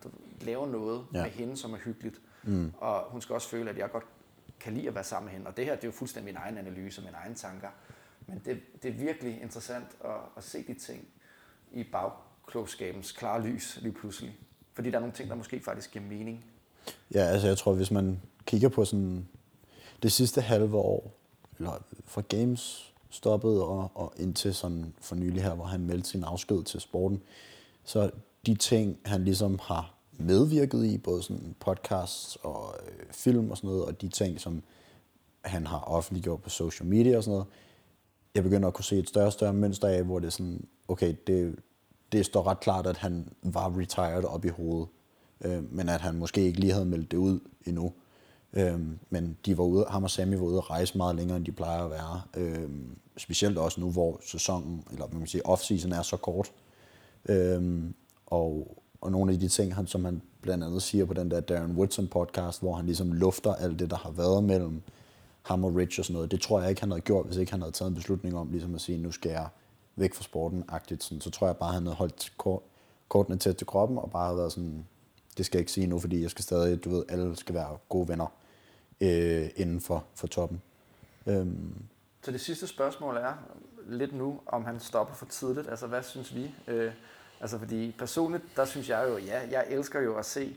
lave 0.41 0.67
noget 0.67 1.07
ja. 1.15 1.23
med 1.23 1.31
hende, 1.31 1.57
som 1.57 1.73
er 1.73 1.79
hyggeligt. 1.79 2.21
Mm. 2.43 2.73
Og 2.79 3.05
hun 3.11 3.21
skal 3.21 3.35
også 3.35 3.49
føle, 3.49 3.71
at 3.71 3.79
jeg 3.79 3.91
godt 3.91 4.05
kan 4.61 4.75
lide 4.75 4.89
at 4.89 4.95
være 4.95 5.05
sammen 5.05 5.27
med 5.27 5.33
hende. 5.33 5.47
Og 5.47 5.57
det 5.57 5.65
her, 5.65 5.75
det 5.75 5.85
er 5.85 5.89
jo 5.89 5.93
fuldstændig 5.93 6.35
min 6.35 6.43
egen 6.43 6.59
analyse 6.59 7.01
og 7.01 7.05
mine 7.05 7.17
egne 7.17 7.35
tanker. 7.35 7.69
Men 8.27 8.43
det, 8.45 8.61
det 8.83 8.89
er 8.89 8.93
virkelig 8.93 9.43
interessant 9.43 9.87
at, 10.05 10.11
at 10.37 10.45
se 10.45 10.65
de 10.67 10.75
ting 10.75 11.09
i 11.73 11.85
bagklogskabens 11.85 13.13
klare 13.13 13.43
lys 13.43 13.79
lige 13.83 13.93
pludselig. 13.93 14.39
Fordi 14.75 14.91
der 14.91 14.97
er 14.97 15.01
nogle 15.01 15.15
ting, 15.15 15.29
der 15.29 15.35
måske 15.35 15.61
faktisk 15.61 15.93
giver 15.93 16.05
mening. 16.05 16.45
Ja, 17.15 17.21
altså 17.21 17.47
jeg 17.49 17.59
tror, 17.59 17.73
hvis 17.73 17.91
man 17.91 18.21
kigger 18.47 18.69
på 18.69 18.85
sådan 18.85 19.29
det 20.03 20.13
sidste 20.13 20.41
halve 20.41 20.77
år, 20.77 21.15
eller 21.59 21.83
fra 22.05 22.23
Games 22.29 22.95
stoppet 23.11 23.63
og, 23.63 23.91
og 23.95 24.13
indtil 24.17 24.55
sådan 24.55 24.95
for 25.01 25.15
nylig 25.15 25.43
her, 25.43 25.55
hvor 25.55 25.65
han 25.65 25.81
meldte 25.81 26.09
sin 26.09 26.25
afsked 26.25 26.65
til 26.65 26.81
sporten, 26.81 27.23
så 27.85 28.11
de 28.47 28.55
ting, 28.55 28.99
han 29.05 29.25
ligesom 29.25 29.59
har 29.63 29.95
medvirket 30.19 30.85
i, 30.85 30.99
både 30.99 31.23
sådan 31.23 31.55
podcasts 31.61 32.39
og 32.43 32.75
øh, 32.87 33.05
film 33.11 33.51
og 33.51 33.57
sådan 33.57 33.69
noget, 33.69 33.85
og 33.85 34.01
de 34.01 34.09
ting, 34.09 34.41
som 34.41 34.63
han 35.41 35.67
har 35.67 35.79
offentliggjort 35.79 36.43
på 36.43 36.51
social 36.51 36.89
media 36.89 37.17
og 37.17 37.25
sådan 37.25 37.33
noget, 37.33 37.47
jeg 38.35 38.43
begynder 38.43 38.69
at 38.69 38.75
kunne 38.75 38.85
se 38.85 38.99
et 38.99 39.09
større 39.09 39.27
og 39.27 39.33
større 39.33 39.53
mønster 39.53 39.89
af, 39.89 40.05
hvor 40.05 40.19
det 40.19 40.27
er 40.27 40.31
sådan, 40.31 40.67
okay, 40.89 41.15
det, 41.27 41.57
det 42.13 42.27
står 42.27 42.47
ret 42.47 42.61
klart, 42.61 42.87
at 42.87 42.97
han 42.97 43.29
var 43.43 43.79
retired 43.79 44.25
op 44.25 44.45
i 44.45 44.49
hovedet, 44.49 44.89
øh, 45.45 45.73
men 45.75 45.89
at 45.89 46.01
han 46.01 46.15
måske 46.15 46.41
ikke 46.41 46.61
lige 46.61 46.73
havde 46.73 46.87
meldt 46.87 47.11
det 47.11 47.17
ud 47.17 47.41
endnu. 47.67 47.93
Øh, 48.53 48.81
men 49.11 49.39
de 49.47 49.59
var 49.59 49.65
ude, 49.65 49.87
ham 49.89 50.05
og 50.05 50.11
Sammy 50.11 50.35
var 50.35 50.45
ude 50.45 50.57
at 50.57 50.71
rejse 50.71 50.97
meget 50.97 51.17
længere, 51.17 51.37
end 51.37 51.47
de 51.47 51.53
plejer 51.53 51.85
at 51.85 51.91
være. 51.91 52.23
Øh, 52.37 52.71
specielt 53.17 53.59
også 53.59 53.81
nu, 53.81 53.91
hvor 53.91 54.21
sæsonen, 54.27 54.85
eller 54.91 55.07
man 55.07 55.19
kan 55.19 55.27
sige, 55.27 55.47
off-season 55.49 55.95
er 55.95 56.03
så 56.03 56.17
kort. 56.17 56.53
Øh, 57.29 57.83
og, 58.27 58.83
og 59.01 59.13
nogle 59.13 59.33
af 59.33 59.39
de 59.39 59.49
ting, 59.49 59.75
han, 59.75 59.87
som 59.87 60.05
han 60.05 60.23
blandt 60.43 60.65
andet 60.65 60.83
siger 60.83 61.05
på 61.05 61.15
den 61.15 61.31
der 61.31 61.41
Darren 61.41 61.77
Woodson 61.77 62.09
podcast, 62.09 62.61
hvor 62.61 62.75
han 62.75 62.87
ligesom 62.87 63.13
lufter 63.13 63.55
alt 63.55 63.79
det, 63.79 63.91
der 63.91 63.97
har 63.97 64.11
været 64.11 64.45
mellem 64.45 64.83
ham 65.43 65.65
og 65.65 65.77
Rich 65.77 66.01
og 66.01 66.05
sådan 66.05 66.15
noget. 66.15 66.31
Det 66.31 66.41
tror 66.41 66.61
jeg 66.61 66.71
ikke, 66.71 66.83
han 66.83 66.91
havde 66.91 67.01
gjort, 67.01 67.27
hvis 67.27 67.37
ikke 67.37 67.53
han 67.53 67.61
havde 67.61 67.73
taget 67.73 67.89
en 67.89 67.95
beslutning 67.95 68.37
om 68.37 68.51
ligesom 68.51 68.75
at 68.75 68.81
sige, 68.81 68.99
nu 68.99 69.13
skal 69.13 69.31
jeg 69.31 69.49
væk 69.97 70.15
fra 70.15 70.23
sporten, 70.23 70.65
agtigt. 70.69 71.03
Sådan. 71.03 71.21
Så 71.21 71.31
tror 71.31 71.47
jeg 71.47 71.57
bare, 71.57 71.73
han 71.73 71.83
havde 71.83 71.97
holdt 71.97 72.33
kort, 72.37 72.63
kortene 73.09 73.39
tæt 73.39 73.57
til 73.57 73.67
kroppen, 73.67 73.99
og 73.99 74.11
bare 74.11 74.25
havde 74.25 74.39
været 74.39 74.53
sådan, 74.53 74.87
det 75.39 75.47
skal 75.47 75.59
jeg 75.59 75.61
ikke 75.61 75.73
sige 75.73 75.87
nu, 75.87 75.99
fordi 75.99 76.23
jeg 76.23 76.31
skal 76.31 76.43
stadig, 76.43 76.85
du 76.85 76.91
ved, 76.91 77.05
alle 77.09 77.37
skal 77.37 77.55
være 77.55 77.77
gode 77.89 78.09
venner 78.09 78.27
øh, 79.01 79.49
inden 79.57 79.81
for, 79.81 80.05
for 80.15 80.27
toppen. 80.27 80.63
Øhm, 81.27 81.75
Så 82.23 82.31
det 82.33 82.41
sidste 82.41 82.67
spørgsmål 82.67 83.17
er 83.17 83.33
lidt 83.89 84.15
nu, 84.15 84.41
om 84.47 84.65
han 84.65 84.81
stopper 84.81 85.15
for 85.15 85.27
tidligt. 85.27 85.69
Altså, 85.69 85.87
hvad 85.87 86.03
synes 86.03 86.35
vi? 86.35 86.55
Øh, 86.67 86.93
altså, 87.41 87.59
fordi 87.59 87.95
personligt, 87.99 88.45
der 88.57 88.65
synes 88.65 88.89
jeg 88.89 89.09
jo, 89.09 89.19
ja, 89.19 89.49
jeg 89.51 89.67
elsker 89.69 90.01
jo 90.01 90.19
at 90.19 90.27
se 90.27 90.57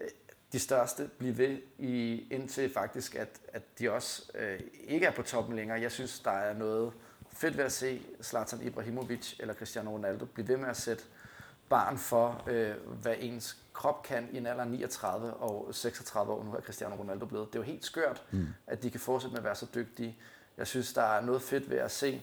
øh, 0.00 0.08
de 0.52 0.58
største 0.58 1.10
blive 1.18 1.38
ved 1.38 1.58
i, 1.78 2.26
indtil 2.30 2.72
faktisk, 2.72 3.14
at, 3.14 3.28
at 3.48 3.62
de 3.78 3.92
også 3.92 4.22
øh, 4.34 4.60
ikke 4.84 5.06
er 5.06 5.12
på 5.12 5.22
toppen 5.22 5.56
længere. 5.56 5.80
Jeg 5.80 5.92
synes, 5.92 6.20
der 6.20 6.30
er 6.30 6.54
noget 6.54 6.92
fedt 7.32 7.56
ved 7.56 7.64
at 7.64 7.72
se 7.72 8.02
Zlatan 8.22 8.62
Ibrahimovic 8.62 9.34
eller 9.40 9.54
Cristiano 9.54 9.90
Ronaldo 9.90 10.24
blive 10.24 10.48
ved 10.48 10.56
med 10.56 10.68
at 10.68 10.76
sætte 10.76 11.04
barn 11.68 11.98
for, 11.98 12.42
øh, 12.46 12.74
hvad 13.02 13.14
ens 13.18 13.56
krop 13.72 14.02
kan 14.02 14.28
i 14.32 14.36
en 14.38 14.46
alder 14.46 14.62
af 14.62 14.68
39 14.68 15.34
og 15.34 15.74
36 15.74 16.32
år. 16.32 16.44
Nu 16.44 16.54
er 16.54 16.60
Cristiano 16.60 16.94
Ronaldo 16.94 17.26
blevet. 17.26 17.48
Det 17.48 17.54
er 17.54 17.58
jo 17.58 17.64
helt 17.64 17.84
skørt, 17.84 18.22
mm. 18.30 18.46
at 18.66 18.82
de 18.82 18.90
kan 18.90 19.00
fortsætte 19.00 19.32
med 19.32 19.38
at 19.38 19.44
være 19.44 19.54
så 19.54 19.66
dygtige. 19.74 20.18
Jeg 20.56 20.66
synes, 20.66 20.92
der 20.92 21.02
er 21.02 21.20
noget 21.20 21.42
fedt 21.42 21.70
ved 21.70 21.78
at 21.78 21.90
se 21.90 22.22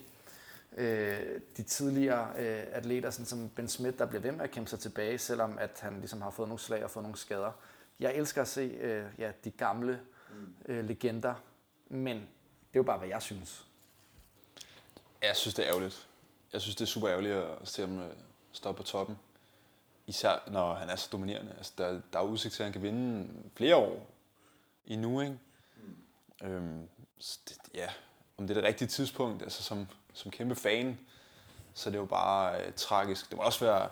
øh, 0.79 1.41
de 1.57 1.63
tidligere 1.63 2.29
øh, 2.37 2.63
atleter, 2.71 3.09
sådan 3.09 3.25
som 3.25 3.49
Ben 3.49 3.67
Smith, 3.67 3.97
der 3.97 4.05
bliver 4.05 4.21
ved 4.21 4.31
med 4.31 4.41
at 4.41 4.51
kæmpe 4.51 4.69
sig 4.69 4.79
tilbage, 4.79 5.17
selvom 5.17 5.57
at 5.57 5.79
han 5.81 5.99
ligesom 5.99 6.21
har 6.21 6.29
fået 6.29 6.49
nogle 6.49 6.59
slag 6.59 6.83
og 6.83 6.91
fået 6.91 7.03
nogle 7.03 7.17
skader. 7.17 7.51
Jeg 7.99 8.15
elsker 8.15 8.41
at 8.41 8.47
se 8.47 8.61
øh, 8.61 9.05
ja, 9.17 9.31
de 9.43 9.51
gamle 9.51 10.01
øh, 10.65 10.85
legender, 10.85 11.33
men 11.87 12.15
det 12.17 12.75
er 12.75 12.79
jo 12.79 12.83
bare, 12.83 12.97
hvad 12.97 13.07
jeg 13.07 13.21
synes. 13.21 13.65
Jeg 15.21 15.35
synes, 15.35 15.55
det 15.55 15.65
er 15.65 15.69
ærgerligt. 15.69 16.07
Jeg 16.53 16.61
synes, 16.61 16.75
det 16.75 16.81
er 16.81 16.87
super 16.87 17.09
ærgerligt 17.09 17.35
at 17.35 17.67
se 17.67 17.81
ham 17.81 17.99
øh, 17.99 18.13
stoppe 18.51 18.77
på 18.77 18.83
toppen. 18.83 19.17
især 20.07 20.49
når 20.51 20.73
han 20.73 20.89
er 20.89 20.95
så 20.95 21.09
dominerende. 21.11 21.53
Altså, 21.57 21.73
der, 21.77 22.01
der 22.13 22.19
er 22.19 22.23
udsigt 22.23 22.53
til, 22.53 22.63
at 22.63 22.65
han 22.65 22.73
kan 22.73 22.81
vinde 22.81 23.29
flere 23.55 23.75
år 23.75 24.07
i 24.85 24.95
nu, 24.95 25.21
ikke? 25.21 25.39
Mm. 26.41 26.47
Øhm, 26.47 26.87
det, 27.17 27.57
ja, 27.73 27.87
om 28.37 28.47
det 28.47 28.57
er 28.57 28.61
det 28.61 28.67
rigtige 28.67 28.87
tidspunkt, 28.87 29.43
altså 29.43 29.63
som, 29.63 29.87
som 30.19 30.31
kæmpe 30.31 30.55
fan, 30.55 30.99
så 31.73 31.89
det 31.89 31.97
jo 31.97 32.05
bare 32.05 32.61
øh, 32.61 32.73
tragisk. 32.75 33.29
Det 33.29 33.37
må 33.37 33.43
også 33.43 33.65
være, 33.65 33.89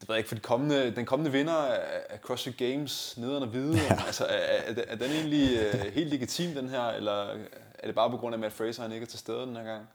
det 0.00 0.08
ved 0.08 0.14
jeg 0.14 0.18
ikke, 0.18 0.28
for 0.28 0.34
de 0.34 0.40
kommende, 0.40 0.96
den 0.96 1.06
kommende 1.06 1.32
vinder 1.32 1.54
af, 1.54 2.18
CrossFit 2.20 2.56
Games, 2.56 3.14
nederen 3.16 3.42
og 3.42 3.48
hvide, 3.48 3.76
ja. 3.76 4.04
altså 4.06 4.24
er, 4.24 4.74
er, 4.88 4.96
den 4.96 5.10
egentlig 5.10 5.58
øh, 5.58 5.92
helt 5.92 6.10
legitim, 6.10 6.54
den 6.54 6.68
her, 6.68 6.82
eller 6.82 7.36
er 7.78 7.86
det 7.86 7.94
bare 7.94 8.10
på 8.10 8.16
grund 8.16 8.34
af, 8.34 8.36
at 8.36 8.40
Matt 8.40 8.54
Fraser 8.54 8.82
han 8.82 8.92
ikke 8.92 9.04
er 9.04 9.08
til 9.08 9.18
stede 9.18 9.40
den 9.40 9.56
her 9.56 9.64
gang? 9.64 9.88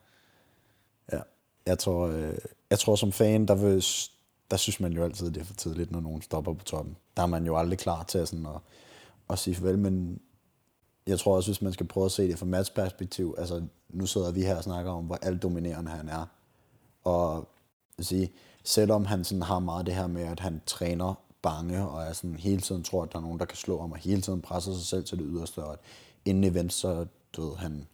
Ja, 1.11 1.21
jeg 1.65 1.79
tror, 1.79 2.07
øh, 2.07 2.37
jeg 2.69 2.79
tror 2.79 2.95
som 2.95 3.11
fan, 3.11 3.45
der, 3.45 3.55
vil, 3.55 3.85
der 4.51 4.57
synes 4.57 4.79
man 4.79 4.93
jo 4.93 5.03
altid, 5.03 5.31
det 5.31 5.41
er 5.41 5.45
for 5.45 5.53
tidligt, 5.53 5.91
når 5.91 5.99
nogen 5.99 6.21
stopper 6.21 6.53
på 6.53 6.63
toppen. 6.63 6.97
Der 7.17 7.23
er 7.23 7.27
man 7.27 7.45
jo 7.45 7.57
aldrig 7.57 7.79
klar 7.79 8.03
til 8.03 8.27
sådan 8.27 8.45
at, 8.45 8.61
at 9.29 9.39
sige 9.39 9.55
farvel, 9.55 9.79
men 9.79 10.21
jeg 11.09 11.19
tror 11.19 11.35
også, 11.35 11.51
hvis 11.51 11.61
man 11.61 11.73
skal 11.73 11.87
prøve 11.87 12.05
at 12.05 12.11
se 12.11 12.27
det 12.27 12.39
fra 12.39 12.45
Mats 12.45 12.69
perspektiv, 12.69 13.35
altså 13.37 13.63
nu 13.89 14.05
sidder 14.05 14.31
vi 14.31 14.41
her 14.41 14.55
og 14.55 14.63
snakker 14.63 14.91
om, 14.91 15.05
hvor 15.05 15.15
aldominerende 15.21 15.91
han 15.91 16.09
er. 16.09 16.25
Og 17.03 17.47
sige, 17.99 18.31
selvom 18.63 19.05
han 19.05 19.23
sådan 19.23 19.41
har 19.41 19.59
meget 19.59 19.85
det 19.85 19.95
her 19.95 20.07
med, 20.07 20.23
at 20.23 20.39
han 20.39 20.61
træner 20.65 21.13
bange, 21.41 21.87
og 21.87 22.03
er 22.03 22.13
sådan 22.13 22.35
hele 22.35 22.61
tiden 22.61 22.83
tror, 22.83 23.03
at 23.03 23.11
der 23.11 23.17
er 23.17 23.21
nogen, 23.21 23.39
der 23.39 23.45
kan 23.45 23.57
slå 23.57 23.81
ham, 23.81 23.91
og 23.91 23.97
hele 23.97 24.21
tiden 24.21 24.41
presser 24.41 24.73
sig 24.73 24.85
selv 24.85 25.03
til 25.03 25.17
det 25.17 25.27
yderste, 25.29 25.63
og 25.63 25.73
at 25.73 25.79
inden 26.25 26.43
event, 26.43 26.73
så 26.73 27.05
du 27.33 27.49
ved, 27.49 27.55
han 27.55 27.87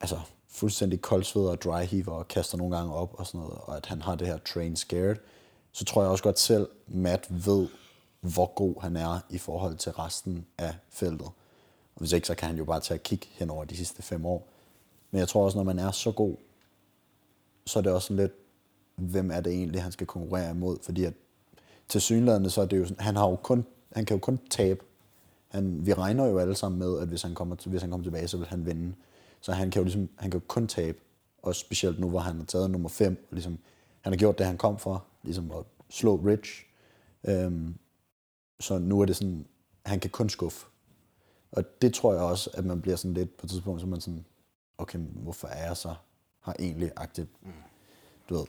altså, 0.00 0.20
fuldstændig 0.48 1.02
koldsved 1.02 1.46
og 1.46 1.62
dry 1.62 1.84
heaver 1.84 2.12
og 2.12 2.28
kaster 2.28 2.58
nogle 2.58 2.76
gange 2.76 2.94
op 2.94 3.14
og 3.18 3.26
sådan 3.26 3.40
noget, 3.40 3.58
og 3.62 3.76
at 3.76 3.86
han 3.86 4.02
har 4.02 4.14
det 4.14 4.26
her 4.26 4.38
train 4.38 4.76
scared, 4.76 5.16
så 5.72 5.84
tror 5.84 6.02
jeg 6.02 6.10
også 6.10 6.24
godt 6.24 6.38
selv, 6.38 6.68
Matt 6.86 7.46
ved, 7.46 7.68
hvor 8.20 8.54
god 8.54 8.74
han 8.80 8.96
er 8.96 9.20
i 9.30 9.38
forhold 9.38 9.76
til 9.76 9.92
resten 9.92 10.46
af 10.58 10.74
feltet. 10.90 11.28
Og 11.98 12.00
hvis 12.00 12.12
ikke, 12.12 12.26
så 12.26 12.34
kan 12.34 12.48
han 12.48 12.58
jo 12.58 12.64
bare 12.64 12.80
tage 12.80 12.98
at 12.98 13.02
kigge 13.02 13.26
hen 13.30 13.50
over 13.50 13.64
de 13.64 13.76
sidste 13.76 14.02
fem 14.02 14.26
år. 14.26 14.48
Men 15.10 15.18
jeg 15.18 15.28
tror 15.28 15.44
også, 15.44 15.58
når 15.58 15.64
man 15.64 15.78
er 15.78 15.90
så 15.90 16.12
god, 16.12 16.36
så 17.66 17.78
er 17.78 17.82
det 17.82 17.92
også 17.92 18.06
sådan 18.06 18.16
lidt, 18.16 18.32
hvem 18.96 19.30
er 19.30 19.40
det 19.40 19.52
egentlig, 19.52 19.82
han 19.82 19.92
skal 19.92 20.06
konkurrere 20.06 20.50
imod? 20.50 20.78
Fordi 20.82 21.04
at 21.04 21.14
til 21.88 22.00
synlædende, 22.00 22.50
så 22.50 22.60
er 22.60 22.66
det 22.66 22.78
jo 22.78 22.84
sådan, 22.84 23.04
han, 23.04 23.16
har 23.16 23.28
jo 23.28 23.36
kun, 23.36 23.66
han 23.92 24.04
kan 24.04 24.16
jo 24.16 24.20
kun 24.20 24.38
tabe. 24.50 24.80
Han, 25.48 25.86
vi 25.86 25.92
regner 25.92 26.26
jo 26.26 26.38
alle 26.38 26.54
sammen 26.54 26.78
med, 26.78 26.98
at 26.98 27.08
hvis 27.08 27.22
han, 27.22 27.34
kommer, 27.34 27.56
hvis 27.66 27.80
han 27.80 27.90
kommer 27.90 28.04
tilbage, 28.04 28.28
så 28.28 28.36
vil 28.36 28.46
han 28.46 28.66
vinde. 28.66 28.94
Så 29.40 29.52
han 29.52 29.70
kan 29.70 29.80
jo 29.80 29.84
ligesom, 29.84 30.08
han 30.18 30.30
kan 30.30 30.40
jo 30.40 30.44
kun 30.48 30.66
tabe. 30.66 30.98
Og 31.42 31.54
specielt 31.54 32.00
nu, 32.00 32.08
hvor 32.08 32.18
han 32.18 32.36
har 32.36 32.44
taget 32.44 32.70
nummer 32.70 32.88
5. 32.88 33.26
Og 33.30 33.34
ligesom, 33.34 33.58
han 34.00 34.12
har 34.12 34.18
gjort 34.18 34.38
det, 34.38 34.46
han 34.46 34.56
kom 34.56 34.78
for. 34.78 35.04
Ligesom 35.22 35.50
at 35.50 35.64
slå 35.90 36.16
Rich. 36.16 36.66
Øhm, 37.28 37.74
så 38.60 38.78
nu 38.78 39.00
er 39.00 39.04
det 39.04 39.16
sådan, 39.16 39.46
han 39.86 40.00
kan 40.00 40.10
kun 40.10 40.28
skuffe. 40.28 40.66
Og 41.52 41.82
det 41.82 41.94
tror 41.94 42.12
jeg 42.12 42.22
også, 42.22 42.50
at 42.54 42.64
man 42.64 42.80
bliver 42.80 42.96
sådan 42.96 43.14
lidt 43.14 43.36
på 43.36 43.46
et 43.46 43.50
tidspunkt, 43.50 43.80
så 43.80 43.86
man 43.86 44.00
sådan, 44.00 44.24
okay, 44.78 44.98
hvorfor 44.98 45.48
er 45.48 45.66
jeg 45.66 45.76
så 45.76 45.94
har 46.40 46.56
egentlig 46.58 46.92
aktivt, 46.96 47.28
mm. 47.42 47.52
du 48.28 48.34
ved. 48.34 48.46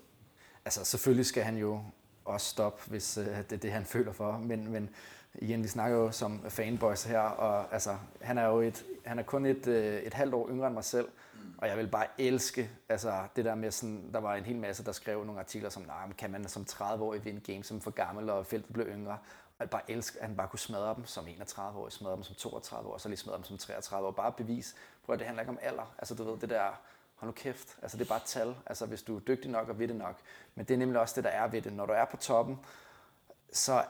Altså 0.65 0.85
selvfølgelig 0.85 1.25
skal 1.25 1.43
han 1.43 1.57
jo 1.57 1.81
også 2.25 2.47
stoppe, 2.47 2.81
hvis 2.89 3.17
uh, 3.17 3.25
det 3.25 3.51
er 3.51 3.57
det, 3.57 3.71
han 3.71 3.85
føler 3.85 4.11
for, 4.11 4.37
men, 4.37 4.71
men 4.71 4.89
igen, 5.35 5.63
vi 5.63 5.67
snakker 5.67 5.97
jo 5.97 6.11
som 6.11 6.41
fanboys 6.49 7.03
her, 7.03 7.19
og 7.19 7.73
altså, 7.73 7.97
han 8.21 8.37
er 8.37 8.45
jo 8.45 8.61
et, 8.61 8.85
han 9.05 9.19
er 9.19 9.23
kun 9.23 9.45
et, 9.45 9.67
uh, 9.67 9.73
et 9.73 10.13
halvt 10.13 10.33
år 10.33 10.49
yngre 10.49 10.67
end 10.67 10.73
mig 10.73 10.83
selv, 10.83 11.07
og 11.57 11.67
jeg 11.67 11.77
vil 11.77 11.87
bare 11.87 12.05
elske 12.17 12.69
altså, 12.89 13.13
det 13.35 13.45
der 13.45 13.55
med 13.55 13.71
sådan, 13.71 14.09
der 14.13 14.19
var 14.19 14.35
en 14.35 14.43
hel 14.43 14.55
masse, 14.55 14.85
der 14.85 14.91
skrev 14.91 15.25
nogle 15.25 15.39
artikler 15.39 15.69
som, 15.69 15.83
nej, 15.83 16.13
kan 16.17 16.31
man 16.31 16.47
som 16.47 16.65
30-årig 16.69 17.25
vinde 17.25 17.53
game 17.53 17.63
som 17.63 17.81
for 17.81 17.91
gammel, 17.91 18.29
og 18.29 18.45
feltet 18.45 18.73
blev 18.73 18.87
yngre, 18.87 19.17
bare 19.68 19.91
elsker, 19.91 20.20
at 20.20 20.28
han 20.28 20.38
bare 20.38 20.47
kunne 20.47 20.60
smadre 20.60 20.95
dem 20.95 21.05
som 21.05 21.28
31 21.28 21.80
år, 21.80 21.89
smadre 21.89 22.16
dem 22.16 22.24
som 22.24 22.36
32 22.36 22.89
år, 22.89 22.93
og 22.93 23.01
så 23.01 23.10
lige 23.10 23.18
smadre 23.18 23.38
dem 23.38 23.45
som 23.45 23.57
33 23.57 24.07
år. 24.07 24.12
Bare 24.12 24.32
bevis. 24.32 24.76
Prøv 25.05 25.14
at 25.14 25.20
det 25.20 25.28
handler 25.28 25.41
ikke 25.41 25.51
om 25.51 25.60
alder. 25.62 25.95
Altså 25.97 26.16
du 26.16 26.24
ved, 26.24 26.39
det 26.39 26.49
der, 26.49 26.82
hold 27.16 27.30
nu 27.30 27.32
kæft, 27.32 27.78
altså 27.82 27.97
det 27.97 28.03
er 28.03 28.07
bare 28.10 28.18
et 28.18 28.24
tal. 28.24 28.55
Altså 28.66 28.86
hvis 28.86 29.01
du 29.01 29.16
er 29.16 29.20
dygtig 29.20 29.51
nok 29.51 29.70
og 29.70 29.80
ved 29.80 29.88
det 29.88 29.95
nok. 29.95 30.16
Men 30.55 30.66
det 30.66 30.74
er 30.74 30.78
nemlig 30.78 31.01
også 31.01 31.16
det, 31.16 31.24
der 31.24 31.30
er 31.30 31.47
ved 31.47 31.62
det. 31.62 31.74
Når 31.74 31.86
du 31.86 31.93
er 31.93 32.05
på 32.05 32.18
toppen, 32.18 32.60
så 33.53 33.86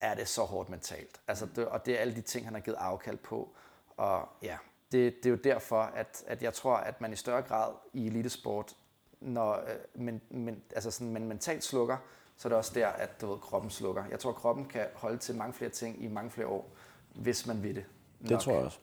er 0.00 0.14
det 0.14 0.28
så 0.28 0.44
hårdt 0.44 0.68
mentalt. 0.68 1.20
Altså 1.28 1.46
det, 1.56 1.66
og 1.66 1.86
det 1.86 1.94
er 1.94 1.98
alle 1.98 2.14
de 2.14 2.20
ting, 2.20 2.46
han 2.46 2.54
har 2.54 2.60
givet 2.60 2.76
afkald 2.76 3.16
på. 3.16 3.54
Og 3.96 4.28
ja, 4.42 4.58
det, 4.92 5.16
det 5.16 5.26
er 5.26 5.30
jo 5.30 5.36
derfor, 5.36 5.82
at, 5.82 6.24
at 6.26 6.42
jeg 6.42 6.54
tror, 6.54 6.76
at 6.76 7.00
man 7.00 7.12
i 7.12 7.16
større 7.16 7.42
grad 7.42 7.72
i 7.92 8.06
elitesport, 8.06 8.76
når 9.20 9.52
øh, 9.52 9.76
men, 9.94 10.20
men, 10.30 10.62
altså 10.74 10.90
sådan, 10.90 11.12
man 11.12 11.26
mentalt 11.26 11.64
slukker, 11.64 11.96
så 12.38 12.48
er 12.48 12.50
det 12.50 12.56
også 12.56 12.72
der, 12.74 12.86
at 12.86 13.20
du 13.20 13.30
ved, 13.30 13.38
kroppen 13.38 13.70
slukker. 13.70 14.04
Jeg 14.10 14.18
tror, 14.18 14.30
at 14.30 14.36
kroppen 14.36 14.64
kan 14.64 14.86
holde 14.94 15.18
til 15.18 15.34
mange 15.34 15.52
flere 15.52 15.70
ting 15.70 16.04
i 16.04 16.08
mange 16.08 16.30
flere 16.30 16.46
år, 16.46 16.76
hvis 17.14 17.46
man 17.46 17.62
vil 17.62 17.74
det. 17.74 17.84
Nok. 18.20 18.30
Det 18.30 18.40
tror 18.40 18.52
jeg 18.52 18.64
også. 18.64 18.78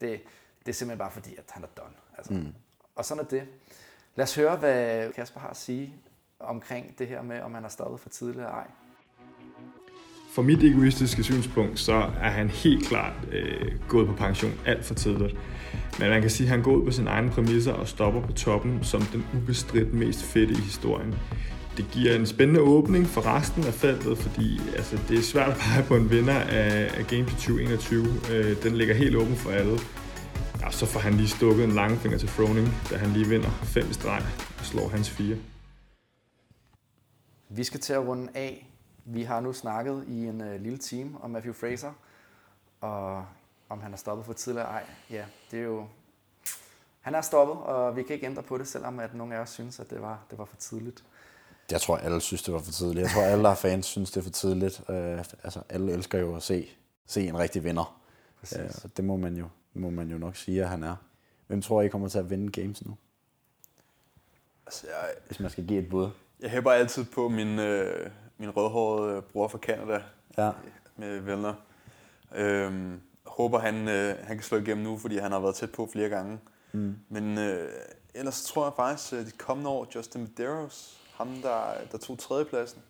Det, 0.00 0.20
det 0.58 0.68
er 0.68 0.72
simpelthen 0.72 0.98
bare 0.98 1.10
fordi, 1.10 1.36
at 1.36 1.44
han 1.50 1.62
er 1.62 1.66
done. 1.66 1.94
Altså. 2.18 2.32
Mm. 2.32 2.54
Og 2.96 3.04
sådan 3.04 3.24
er 3.24 3.28
det. 3.28 3.48
Lad 4.14 4.22
os 4.22 4.34
høre, 4.34 4.56
hvad 4.56 5.12
Kasper 5.12 5.40
har 5.40 5.48
at 5.48 5.56
sige 5.56 5.94
omkring 6.40 6.98
det 6.98 7.08
her 7.08 7.22
med, 7.22 7.40
om 7.40 7.54
han 7.54 7.62
har 7.62 7.70
stoppet 7.70 8.00
for 8.00 8.08
tidligt 8.08 8.38
eller 8.38 8.50
ej. 8.50 8.66
For 10.34 10.42
mit 10.42 10.62
egoistiske 10.62 11.24
synspunkt, 11.24 11.78
så 11.78 11.92
er 12.20 12.30
han 12.30 12.48
helt 12.48 12.86
klart 12.86 13.12
øh, 13.32 13.88
gået 13.88 14.06
på 14.06 14.14
pension 14.14 14.52
alt 14.66 14.84
for 14.84 14.94
tidligt. 14.94 15.36
Men 15.98 16.10
man 16.10 16.20
kan 16.20 16.30
sige, 16.30 16.46
at 16.46 16.50
han 16.50 16.62
går 16.62 16.72
ud 16.72 16.84
på 16.84 16.90
sine 16.90 17.10
egne 17.10 17.30
præmisser 17.30 17.72
og 17.72 17.88
stopper 17.88 18.20
på 18.26 18.32
toppen 18.32 18.84
som 18.84 19.02
den 19.02 19.26
ubestridt 19.36 19.94
mest 19.94 20.22
fedte 20.22 20.52
i 20.52 20.56
historien 20.56 21.14
det 21.76 21.86
giver 21.92 22.16
en 22.16 22.26
spændende 22.26 22.60
åbning 22.60 23.06
for 23.06 23.26
resten 23.26 23.64
af 23.64 23.74
feltet, 23.74 24.18
fordi 24.18 24.60
altså, 24.76 24.98
det 25.08 25.18
er 25.18 25.22
svært 25.22 25.50
at 25.50 25.56
pege 25.56 25.84
på 25.88 25.96
en 25.96 26.10
vinder 26.10 26.40
af, 26.40 26.98
af 26.98 27.06
Game 27.06 27.24
2021. 27.24 28.06
Øh, 28.30 28.62
den 28.62 28.76
ligger 28.76 28.94
helt 28.94 29.16
åben 29.16 29.36
for 29.36 29.50
alle. 29.50 29.78
Ja, 30.60 30.70
så 30.70 30.86
får 30.86 31.00
han 31.00 31.14
lige 31.14 31.28
stukket 31.28 31.64
en 31.64 31.72
langfinger 31.72 32.18
til 32.18 32.28
Froning, 32.28 32.68
da 32.90 32.96
han 32.96 33.10
lige 33.10 33.26
vinder 33.26 33.50
fem 33.50 33.92
streg 33.92 34.22
og 34.58 34.64
slår 34.64 34.88
hans 34.88 35.10
fire. 35.10 35.36
Vi 37.48 37.64
skal 37.64 37.80
til 37.80 37.92
at 37.92 38.06
runde 38.06 38.28
af. 38.34 38.70
Vi 39.04 39.22
har 39.22 39.40
nu 39.40 39.52
snakket 39.52 40.04
i 40.08 40.26
en 40.26 40.40
øh, 40.40 40.60
lille 40.60 40.78
team 40.78 41.16
om 41.22 41.30
Matthew 41.30 41.54
Fraser, 41.54 41.92
og 42.80 43.24
om 43.68 43.80
han 43.80 43.92
er 43.92 43.96
stoppet 43.96 44.26
for 44.26 44.32
tidligere 44.32 44.68
ej. 44.68 44.84
Ja, 45.10 45.24
det 45.50 45.58
er 45.58 45.64
jo... 45.64 45.86
Han 47.00 47.14
er 47.14 47.20
stoppet, 47.20 47.56
og 47.56 47.96
vi 47.96 48.02
kan 48.02 48.14
ikke 48.14 48.26
ændre 48.26 48.42
på 48.42 48.58
det, 48.58 48.68
selvom 48.68 48.98
at 48.98 49.14
nogle 49.14 49.34
af 49.34 49.40
os 49.40 49.50
synes, 49.50 49.80
at 49.80 49.90
det 49.90 50.02
var, 50.02 50.18
det 50.30 50.38
var 50.38 50.44
for 50.44 50.56
tidligt. 50.56 51.04
Jeg 51.70 51.80
tror, 51.80 51.96
alle 51.96 52.20
synes, 52.20 52.42
det 52.42 52.54
var 52.54 52.60
for 52.60 52.72
tidligt. 52.72 53.02
Jeg 53.02 53.10
tror, 53.10 53.22
alle, 53.22 53.44
der 53.44 53.50
er 53.50 53.54
fans, 53.54 53.86
synes, 53.86 54.10
det 54.10 54.20
er 54.20 54.24
for 54.24 54.30
tidligt. 54.30 54.80
Uh, 54.88 54.96
altså, 55.18 55.60
alle 55.68 55.92
elsker 55.92 56.18
jo 56.18 56.36
at 56.36 56.42
se, 56.42 56.68
se 57.06 57.28
en 57.28 57.38
rigtig 57.38 57.64
vinder. 57.64 58.00
Uh, 58.42 58.64
og 58.84 58.96
det 58.96 59.04
må 59.04 59.16
man, 59.16 59.36
jo, 59.36 59.48
må 59.74 59.90
man 59.90 60.10
jo 60.10 60.18
nok 60.18 60.36
sige, 60.36 60.62
at 60.62 60.68
han 60.68 60.82
er. 60.82 60.96
Hvem 61.46 61.62
tror 61.62 61.82
I 61.82 61.88
kommer 61.88 62.08
til 62.08 62.18
at 62.18 62.30
vinde 62.30 62.62
games 62.62 62.84
nu? 62.84 62.96
Altså, 64.66 64.86
jeg, 64.86 65.14
Hvis 65.26 65.40
man 65.40 65.50
skal 65.50 65.66
give 65.66 65.82
et 65.82 65.88
bud. 65.88 66.10
Jeg 66.40 66.50
hæber 66.50 66.72
altid 66.72 67.04
på 67.04 67.28
min, 67.28 67.58
øh, 67.58 68.10
min 68.38 68.50
rødhårede 68.50 69.22
bror 69.22 69.48
fra 69.48 69.58
Canada 69.58 70.02
ja. 70.38 70.50
med 70.96 71.20
Vellner. 71.20 71.54
Øhm, 72.34 73.00
håber, 73.26 73.58
han, 73.58 73.88
øh, 73.88 74.14
han 74.22 74.36
kan 74.36 74.42
slå 74.42 74.58
igennem 74.58 74.84
nu, 74.84 74.98
fordi 74.98 75.16
han 75.16 75.32
har 75.32 75.40
været 75.40 75.54
tæt 75.54 75.70
på 75.70 75.88
flere 75.92 76.08
gange. 76.08 76.38
Mm. 76.72 76.96
Men 77.08 77.38
øh, 77.38 77.68
ellers 78.14 78.44
tror 78.44 78.64
jeg 78.64 78.72
faktisk, 78.76 79.12
at 79.12 79.26
de 79.26 79.30
kommende 79.30 79.70
år, 79.70 79.88
Justin 79.94 80.20
Medeiros, 80.20 81.00
ham, 81.16 81.28
der, 81.42 81.72
der 81.92 81.98
tog 81.98 82.18
tredjepladsen 82.18 82.82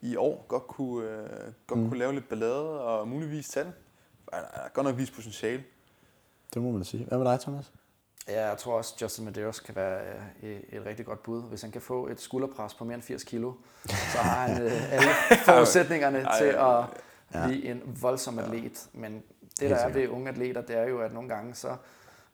i 0.00 0.16
år, 0.16 0.44
godt 0.48 0.66
kunne, 0.66 1.08
øh, 1.08 1.28
godt 1.66 1.80
mm. 1.80 1.88
kunne 1.88 1.98
lave 1.98 2.12
lidt 2.12 2.28
ballade 2.28 2.84
og 2.84 3.08
muligvis 3.08 3.48
tage 3.48 3.64
den. 3.64 3.72
Han 4.32 4.42
har 4.54 4.70
godt 4.74 4.86
nok 4.86 4.96
vist 4.96 5.12
potentiale. 5.12 5.64
Det 6.54 6.62
må 6.62 6.70
man 6.70 6.84
sige. 6.84 7.04
Hvad 7.04 7.18
med 7.18 7.26
dig, 7.26 7.40
Thomas? 7.40 7.72
Ja, 8.28 8.48
jeg 8.48 8.58
tror 8.58 8.76
også, 8.76 8.94
Justin 9.02 9.24
Medeiros 9.24 9.60
kan 9.60 9.76
være 9.76 10.00
øh, 10.42 10.50
et, 10.50 10.64
et 10.68 10.86
rigtig 10.86 11.06
godt 11.06 11.22
bud. 11.22 11.42
Hvis 11.42 11.62
han 11.62 11.70
kan 11.70 11.80
få 11.80 12.06
et 12.06 12.20
skulderpres 12.20 12.74
på 12.74 12.84
mere 12.84 12.94
end 12.94 13.02
80 13.02 13.24
kilo, 13.24 13.52
så 13.86 14.18
har 14.18 14.46
han 14.46 14.62
øh, 14.62 14.92
alle 14.94 15.08
forudsætninger 15.44 16.36
til 16.38 16.44
at 16.44 16.84
blive 17.44 17.64
en 17.64 17.98
voldsom 18.00 18.38
atlet. 18.38 18.88
Men 18.92 19.22
det, 19.60 19.70
der 19.70 19.76
er 19.76 19.88
ved 19.88 20.08
unge 20.08 20.28
atleter, 20.28 20.60
det 20.60 20.76
er 20.76 20.84
jo, 20.84 21.00
at 21.00 21.12
nogle 21.12 21.28
gange 21.28 21.54
så 21.54 21.76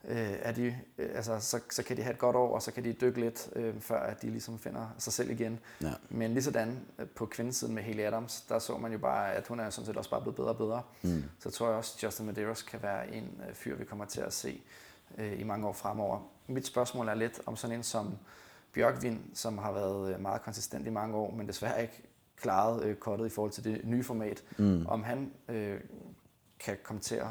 øh, 0.06 0.32
er 0.42 0.52
de, 0.52 0.76
øh, 0.98 1.10
altså, 1.14 1.40
så, 1.40 1.60
så 1.70 1.82
kan 1.82 1.96
de 1.96 2.02
have 2.02 2.12
et 2.12 2.18
godt 2.18 2.36
år, 2.36 2.54
og 2.54 2.62
så 2.62 2.72
kan 2.72 2.84
de 2.84 2.92
dykke 2.92 3.20
lidt, 3.20 3.48
øh, 3.56 3.80
før 3.80 4.00
at 4.00 4.22
de 4.22 4.30
ligesom 4.30 4.58
finder 4.58 4.86
sig 4.98 5.12
selv 5.12 5.30
igen. 5.30 5.58
Ja. 5.82 5.92
Men 6.08 6.32
lige 6.32 6.42
sådan 6.42 6.80
øh, 6.98 7.06
på 7.06 7.26
kvindesiden 7.26 7.74
med 7.74 7.82
Haley 7.82 8.04
Adams, 8.04 8.40
der 8.40 8.58
så 8.58 8.76
man 8.76 8.92
jo 8.92 8.98
bare, 8.98 9.34
at 9.34 9.46
hun 9.46 9.60
er 9.60 9.70
sådan 9.70 9.86
set 9.86 9.96
også 9.96 10.10
bare 10.10 10.20
blevet 10.20 10.36
bedre 10.36 10.48
og 10.48 10.56
bedre. 10.56 10.82
Mm. 11.02 11.24
Så 11.38 11.50
tror 11.50 11.68
jeg 11.68 11.76
også, 11.76 11.94
at 11.98 12.02
Justin 12.02 12.26
Medeiros 12.26 12.62
kan 12.62 12.82
være 12.82 13.14
en 13.14 13.40
øh, 13.48 13.54
fyr, 13.54 13.76
vi 13.76 13.84
kommer 13.84 14.04
til 14.04 14.20
at 14.20 14.32
se 14.32 14.62
øh, 15.18 15.40
i 15.40 15.44
mange 15.44 15.66
år 15.68 15.72
fremover. 15.72 16.30
Mit 16.46 16.66
spørgsmål 16.66 17.08
er 17.08 17.14
lidt 17.14 17.40
om 17.46 17.56
sådan 17.56 17.76
en 17.76 17.82
som 17.82 18.18
Bjørkvind, 18.72 19.20
som 19.34 19.58
har 19.58 19.72
været 19.72 20.14
øh, 20.14 20.20
meget 20.20 20.42
konsistent 20.42 20.86
i 20.86 20.90
mange 20.90 21.16
år, 21.16 21.30
men 21.30 21.48
desværre 21.48 21.82
ikke 21.82 22.02
klaret 22.36 22.84
øh, 22.84 22.96
kortet 22.96 23.26
i 23.26 23.28
forhold 23.28 23.52
til 23.52 23.64
det 23.64 23.80
nye 23.84 24.02
format. 24.02 24.42
Mm. 24.58 24.86
Om 24.86 25.02
han 25.02 25.32
øh, 25.48 25.80
kan 26.58 26.76
komme 26.82 27.00
til 27.02 27.14
at 27.14 27.26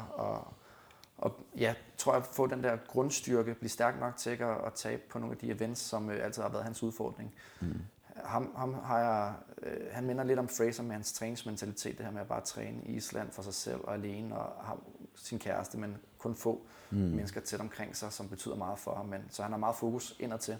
og 1.18 1.46
ja, 1.56 1.74
tror 1.96 2.14
jeg, 2.14 2.24
få 2.24 2.46
den 2.46 2.64
der 2.64 2.76
grundstyrke, 2.88 3.54
blive 3.54 3.70
stærk 3.70 4.00
nok 4.00 4.16
til 4.16 4.30
at, 4.30 4.42
at 4.66 4.72
tabe 4.74 5.02
på 5.10 5.18
nogle 5.18 5.32
af 5.32 5.38
de 5.38 5.50
events, 5.50 5.80
som 5.80 6.10
øh, 6.10 6.24
altid 6.24 6.42
har 6.42 6.48
været 6.48 6.64
hans 6.64 6.82
udfordring. 6.82 7.34
Mm. 7.60 7.80
ham, 8.24 8.54
ham 8.56 8.74
har 8.74 8.98
jeg, 8.98 9.34
øh, 9.62 9.86
han 9.92 10.04
minder 10.04 10.24
lidt 10.24 10.38
om 10.38 10.48
Fraser 10.48 10.82
med 10.82 10.92
hans 10.92 11.12
træningsmentalitet, 11.12 11.98
det 11.98 12.06
her 12.06 12.12
med 12.12 12.20
at 12.20 12.28
bare 12.28 12.40
træne 12.40 12.84
i 12.84 12.92
Island 12.92 13.30
for 13.30 13.42
sig 13.42 13.54
selv 13.54 13.80
og 13.84 13.94
alene, 13.94 14.38
og 14.38 14.64
har 14.64 14.78
sin 15.14 15.38
kæreste, 15.38 15.78
men 15.78 15.96
kun 16.18 16.34
få 16.34 16.66
mm. 16.90 16.96
mennesker 16.98 17.40
tæt 17.40 17.60
omkring 17.60 17.96
sig, 17.96 18.12
som 18.12 18.28
betyder 18.28 18.56
meget 18.56 18.78
for 18.78 18.94
ham. 18.94 19.06
Men, 19.06 19.22
så 19.30 19.42
han 19.42 19.52
har 19.52 19.58
meget 19.58 19.76
fokus 19.76 20.16
indadtil. 20.18 20.56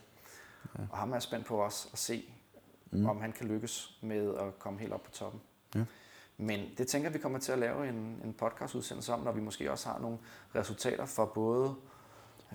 Ja. 0.78 0.84
Og 0.90 0.98
ham 0.98 1.10
er 1.10 1.14
jeg 1.14 1.22
spændt 1.22 1.46
på 1.46 1.56
også 1.56 1.88
at 1.92 1.98
se, 1.98 2.32
mm. 2.90 3.06
om 3.06 3.20
han 3.20 3.32
kan 3.32 3.46
lykkes 3.46 3.98
med 4.02 4.34
at 4.34 4.58
komme 4.58 4.78
helt 4.78 4.92
op 4.92 5.02
på 5.02 5.10
toppen. 5.10 5.40
Ja. 5.74 5.84
Men 6.38 6.60
det 6.78 6.88
tænker 6.88 7.10
vi 7.10 7.18
kommer 7.18 7.38
til 7.38 7.52
at 7.52 7.58
lave 7.58 7.88
en, 7.88 8.20
en 8.24 8.34
podcast-udsendelse 8.38 9.12
om, 9.12 9.20
når 9.20 9.32
vi 9.32 9.40
måske 9.40 9.72
også 9.72 9.88
har 9.88 9.98
nogle 9.98 10.18
resultater 10.54 11.06
for 11.06 11.24
både 11.24 11.74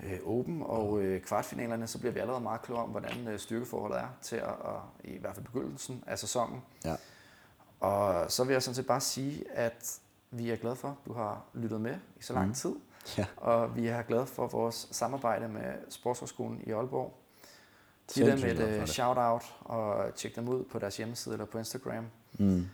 øh, 0.04 0.18
Open 0.26 0.62
og 0.62 1.02
øh, 1.02 1.22
kvartfinalerne, 1.22 1.86
så 1.86 1.98
bliver 1.98 2.12
vi 2.12 2.20
allerede 2.20 2.42
meget 2.42 2.62
klogere 2.62 2.84
om, 2.84 2.90
hvordan 2.90 3.28
øh, 3.28 3.38
styrkeforholdet 3.38 3.98
er 3.98 4.08
til 4.22 4.36
at, 4.36 4.48
at, 4.48 4.80
i 5.04 5.18
hvert 5.18 5.34
fald 5.34 5.46
begyndelsen 5.46 6.04
af 6.06 6.18
sæsonen. 6.18 6.62
Ja. 6.84 6.96
Og 7.80 8.30
så 8.30 8.44
vil 8.44 8.52
jeg 8.52 8.62
sådan 8.62 8.74
set 8.74 8.86
bare 8.86 9.00
sige, 9.00 9.44
at 9.50 10.00
vi 10.30 10.50
er 10.50 10.56
glade 10.56 10.76
for, 10.76 10.88
at 10.88 10.94
du 11.06 11.12
har 11.12 11.44
lyttet 11.54 11.80
med 11.80 11.94
i 12.16 12.22
så 12.22 12.32
lang 12.32 12.46
mm. 12.46 12.54
tid. 12.54 12.74
Ja. 13.18 13.26
Og 13.36 13.76
vi 13.76 13.86
er 13.86 14.02
glade 14.02 14.26
for 14.26 14.46
vores 14.46 14.88
samarbejde 14.90 15.48
med 15.48 15.72
Sportshøjskolen 15.88 16.60
i 16.66 16.70
Aalborg. 16.70 17.18
Giv 18.14 18.26
dem 18.26 18.38
et 18.38 18.80
uh, 18.80 18.86
shout-out 18.86 19.54
og 19.60 20.14
tjek 20.14 20.36
dem 20.36 20.48
ud 20.48 20.64
på 20.64 20.78
deres 20.78 20.96
hjemmeside 20.96 21.34
eller 21.34 21.46
på 21.46 21.58
Instagram. 21.58 22.06
Mm. 22.38 22.66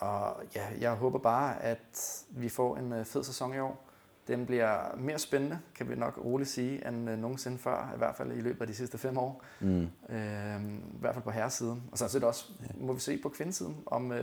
Og 0.00 0.36
ja, 0.54 0.62
jeg 0.80 0.92
håber 0.92 1.18
bare, 1.18 1.62
at 1.62 2.24
vi 2.30 2.48
får 2.48 2.76
en 2.76 2.92
uh, 2.92 3.04
fed 3.04 3.24
sæson 3.24 3.54
i 3.54 3.58
år. 3.58 3.84
Den 4.28 4.46
bliver 4.46 4.96
mere 4.96 5.18
spændende, 5.18 5.58
kan 5.74 5.88
vi 5.88 5.94
nok 5.94 6.20
roligt 6.24 6.50
sige, 6.50 6.88
end 6.88 7.10
uh, 7.10 7.18
nogensinde 7.18 7.58
før, 7.58 7.92
i 7.94 7.98
hvert 7.98 8.16
fald 8.16 8.32
i 8.32 8.40
løbet 8.40 8.60
af 8.60 8.66
de 8.66 8.74
sidste 8.74 8.98
fem 8.98 9.18
år. 9.18 9.42
Mm. 9.60 9.88
Uh, 10.08 10.14
I 10.14 11.00
hvert 11.00 11.14
fald 11.14 11.24
på 11.24 11.30
herresiden. 11.30 11.82
Og 11.92 11.98
så 11.98 12.08
set 12.08 12.24
også, 12.24 12.44
ja. 12.60 12.66
må 12.80 12.92
vi 12.92 13.00
se 13.00 13.18
på 13.22 13.28
kvindesiden, 13.28 13.76
om 13.86 14.10
uh, 14.10 14.16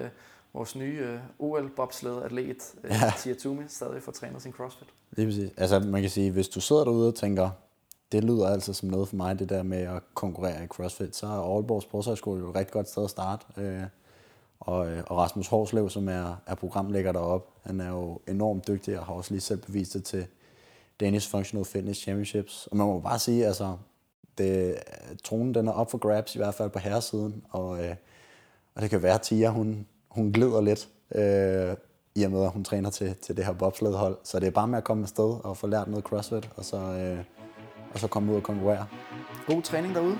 vores 0.53 0.75
nye 0.75 1.19
uh, 1.39 1.51
OL-bobsled-atlet, 1.51 2.75
uh, 2.83 2.89
ja. 2.89 3.13
Tia 3.17 3.33
Tumi, 3.33 3.63
stadig 3.67 4.03
får 4.03 4.11
trænet 4.11 4.41
sin 4.41 4.51
CrossFit. 4.51 4.87
Er 5.17 5.25
præcis. 5.25 5.51
Altså 5.57 5.79
man 5.79 6.01
kan 6.01 6.09
sige, 6.09 6.31
hvis 6.31 6.49
du 6.49 6.61
sidder 6.61 6.83
derude 6.83 7.07
og 7.07 7.15
tænker, 7.15 7.49
det 8.11 8.23
lyder 8.23 8.47
altså 8.47 8.73
som 8.73 8.89
noget 8.89 9.07
for 9.07 9.15
mig, 9.15 9.39
det 9.39 9.49
der 9.49 9.63
med 9.63 9.77
at 9.77 10.03
konkurrere 10.13 10.63
i 10.63 10.67
CrossFit, 10.67 11.15
så 11.15 11.25
er 11.27 11.55
Aalborg 11.55 11.81
Sportshøjskole 11.81 12.39
jo 12.39 12.49
et 12.49 12.55
rigtig 12.55 12.73
godt 12.73 12.89
sted 12.89 13.03
at 13.03 13.09
starte. 13.09 13.45
Uh, 13.57 13.83
og, 14.59 14.87
øh, 14.87 15.03
og 15.07 15.17
Rasmus 15.17 15.47
Horslev, 15.47 15.89
som 15.89 16.09
er, 16.09 16.41
er 16.47 16.55
programlægger 16.55 17.11
derop, 17.11 17.47
han 17.63 17.81
er 17.81 17.89
jo 17.89 18.19
enormt 18.27 18.67
dygtig 18.67 18.99
og 18.99 19.05
har 19.05 19.13
også 19.13 19.33
lige 19.33 19.41
selv 19.41 19.61
bevist 19.61 19.93
det 19.93 20.03
til 20.03 20.27
Danish 20.99 21.31
Functional 21.31 21.65
Fitness 21.65 22.01
Championships. 22.01 22.67
Og 22.67 22.77
man 22.77 22.87
må 22.87 22.99
bare 22.99 23.19
sige, 23.19 23.45
altså, 23.45 23.77
det, 24.37 24.75
tronen 25.23 25.53
den 25.53 25.67
er 25.67 25.71
op 25.71 25.91
for 25.91 25.97
grabs, 25.97 26.35
i 26.35 26.37
hvert 26.37 26.53
fald 26.53 26.69
på 26.69 26.79
herresiden, 26.79 27.43
og, 27.49 27.85
øh, 27.85 27.95
og 28.75 28.81
det 28.81 28.89
kan 28.89 29.03
være, 29.03 29.13
at 29.13 29.21
Tia, 29.21 29.49
hun, 29.49 29.87
hun 30.09 30.31
glider 30.31 30.61
lidt, 30.61 30.89
øh, 31.15 31.75
i 32.15 32.23
og 32.23 32.31
med, 32.31 32.43
at 32.43 32.51
hun 32.51 32.63
træner 32.63 32.89
til, 32.89 33.15
til 33.15 33.37
det 33.37 33.45
her 33.45 33.53
bobsledhold. 33.53 34.17
Så 34.23 34.39
det 34.39 34.47
er 34.47 34.51
bare 34.51 34.67
med 34.67 34.77
at 34.77 34.83
komme 34.83 35.03
afsted 35.03 35.43
og 35.43 35.57
få 35.57 35.67
lært 35.67 35.87
noget 35.87 36.05
CrossFit, 36.05 36.49
og 36.55 36.65
så, 36.65 36.77
øh, 36.77 37.19
og 37.93 37.99
så 37.99 38.07
komme 38.07 38.31
ud 38.31 38.37
og 38.37 38.43
konkurrere. 38.43 38.85
God 39.47 39.61
træning 39.61 39.95
derude. 39.95 40.17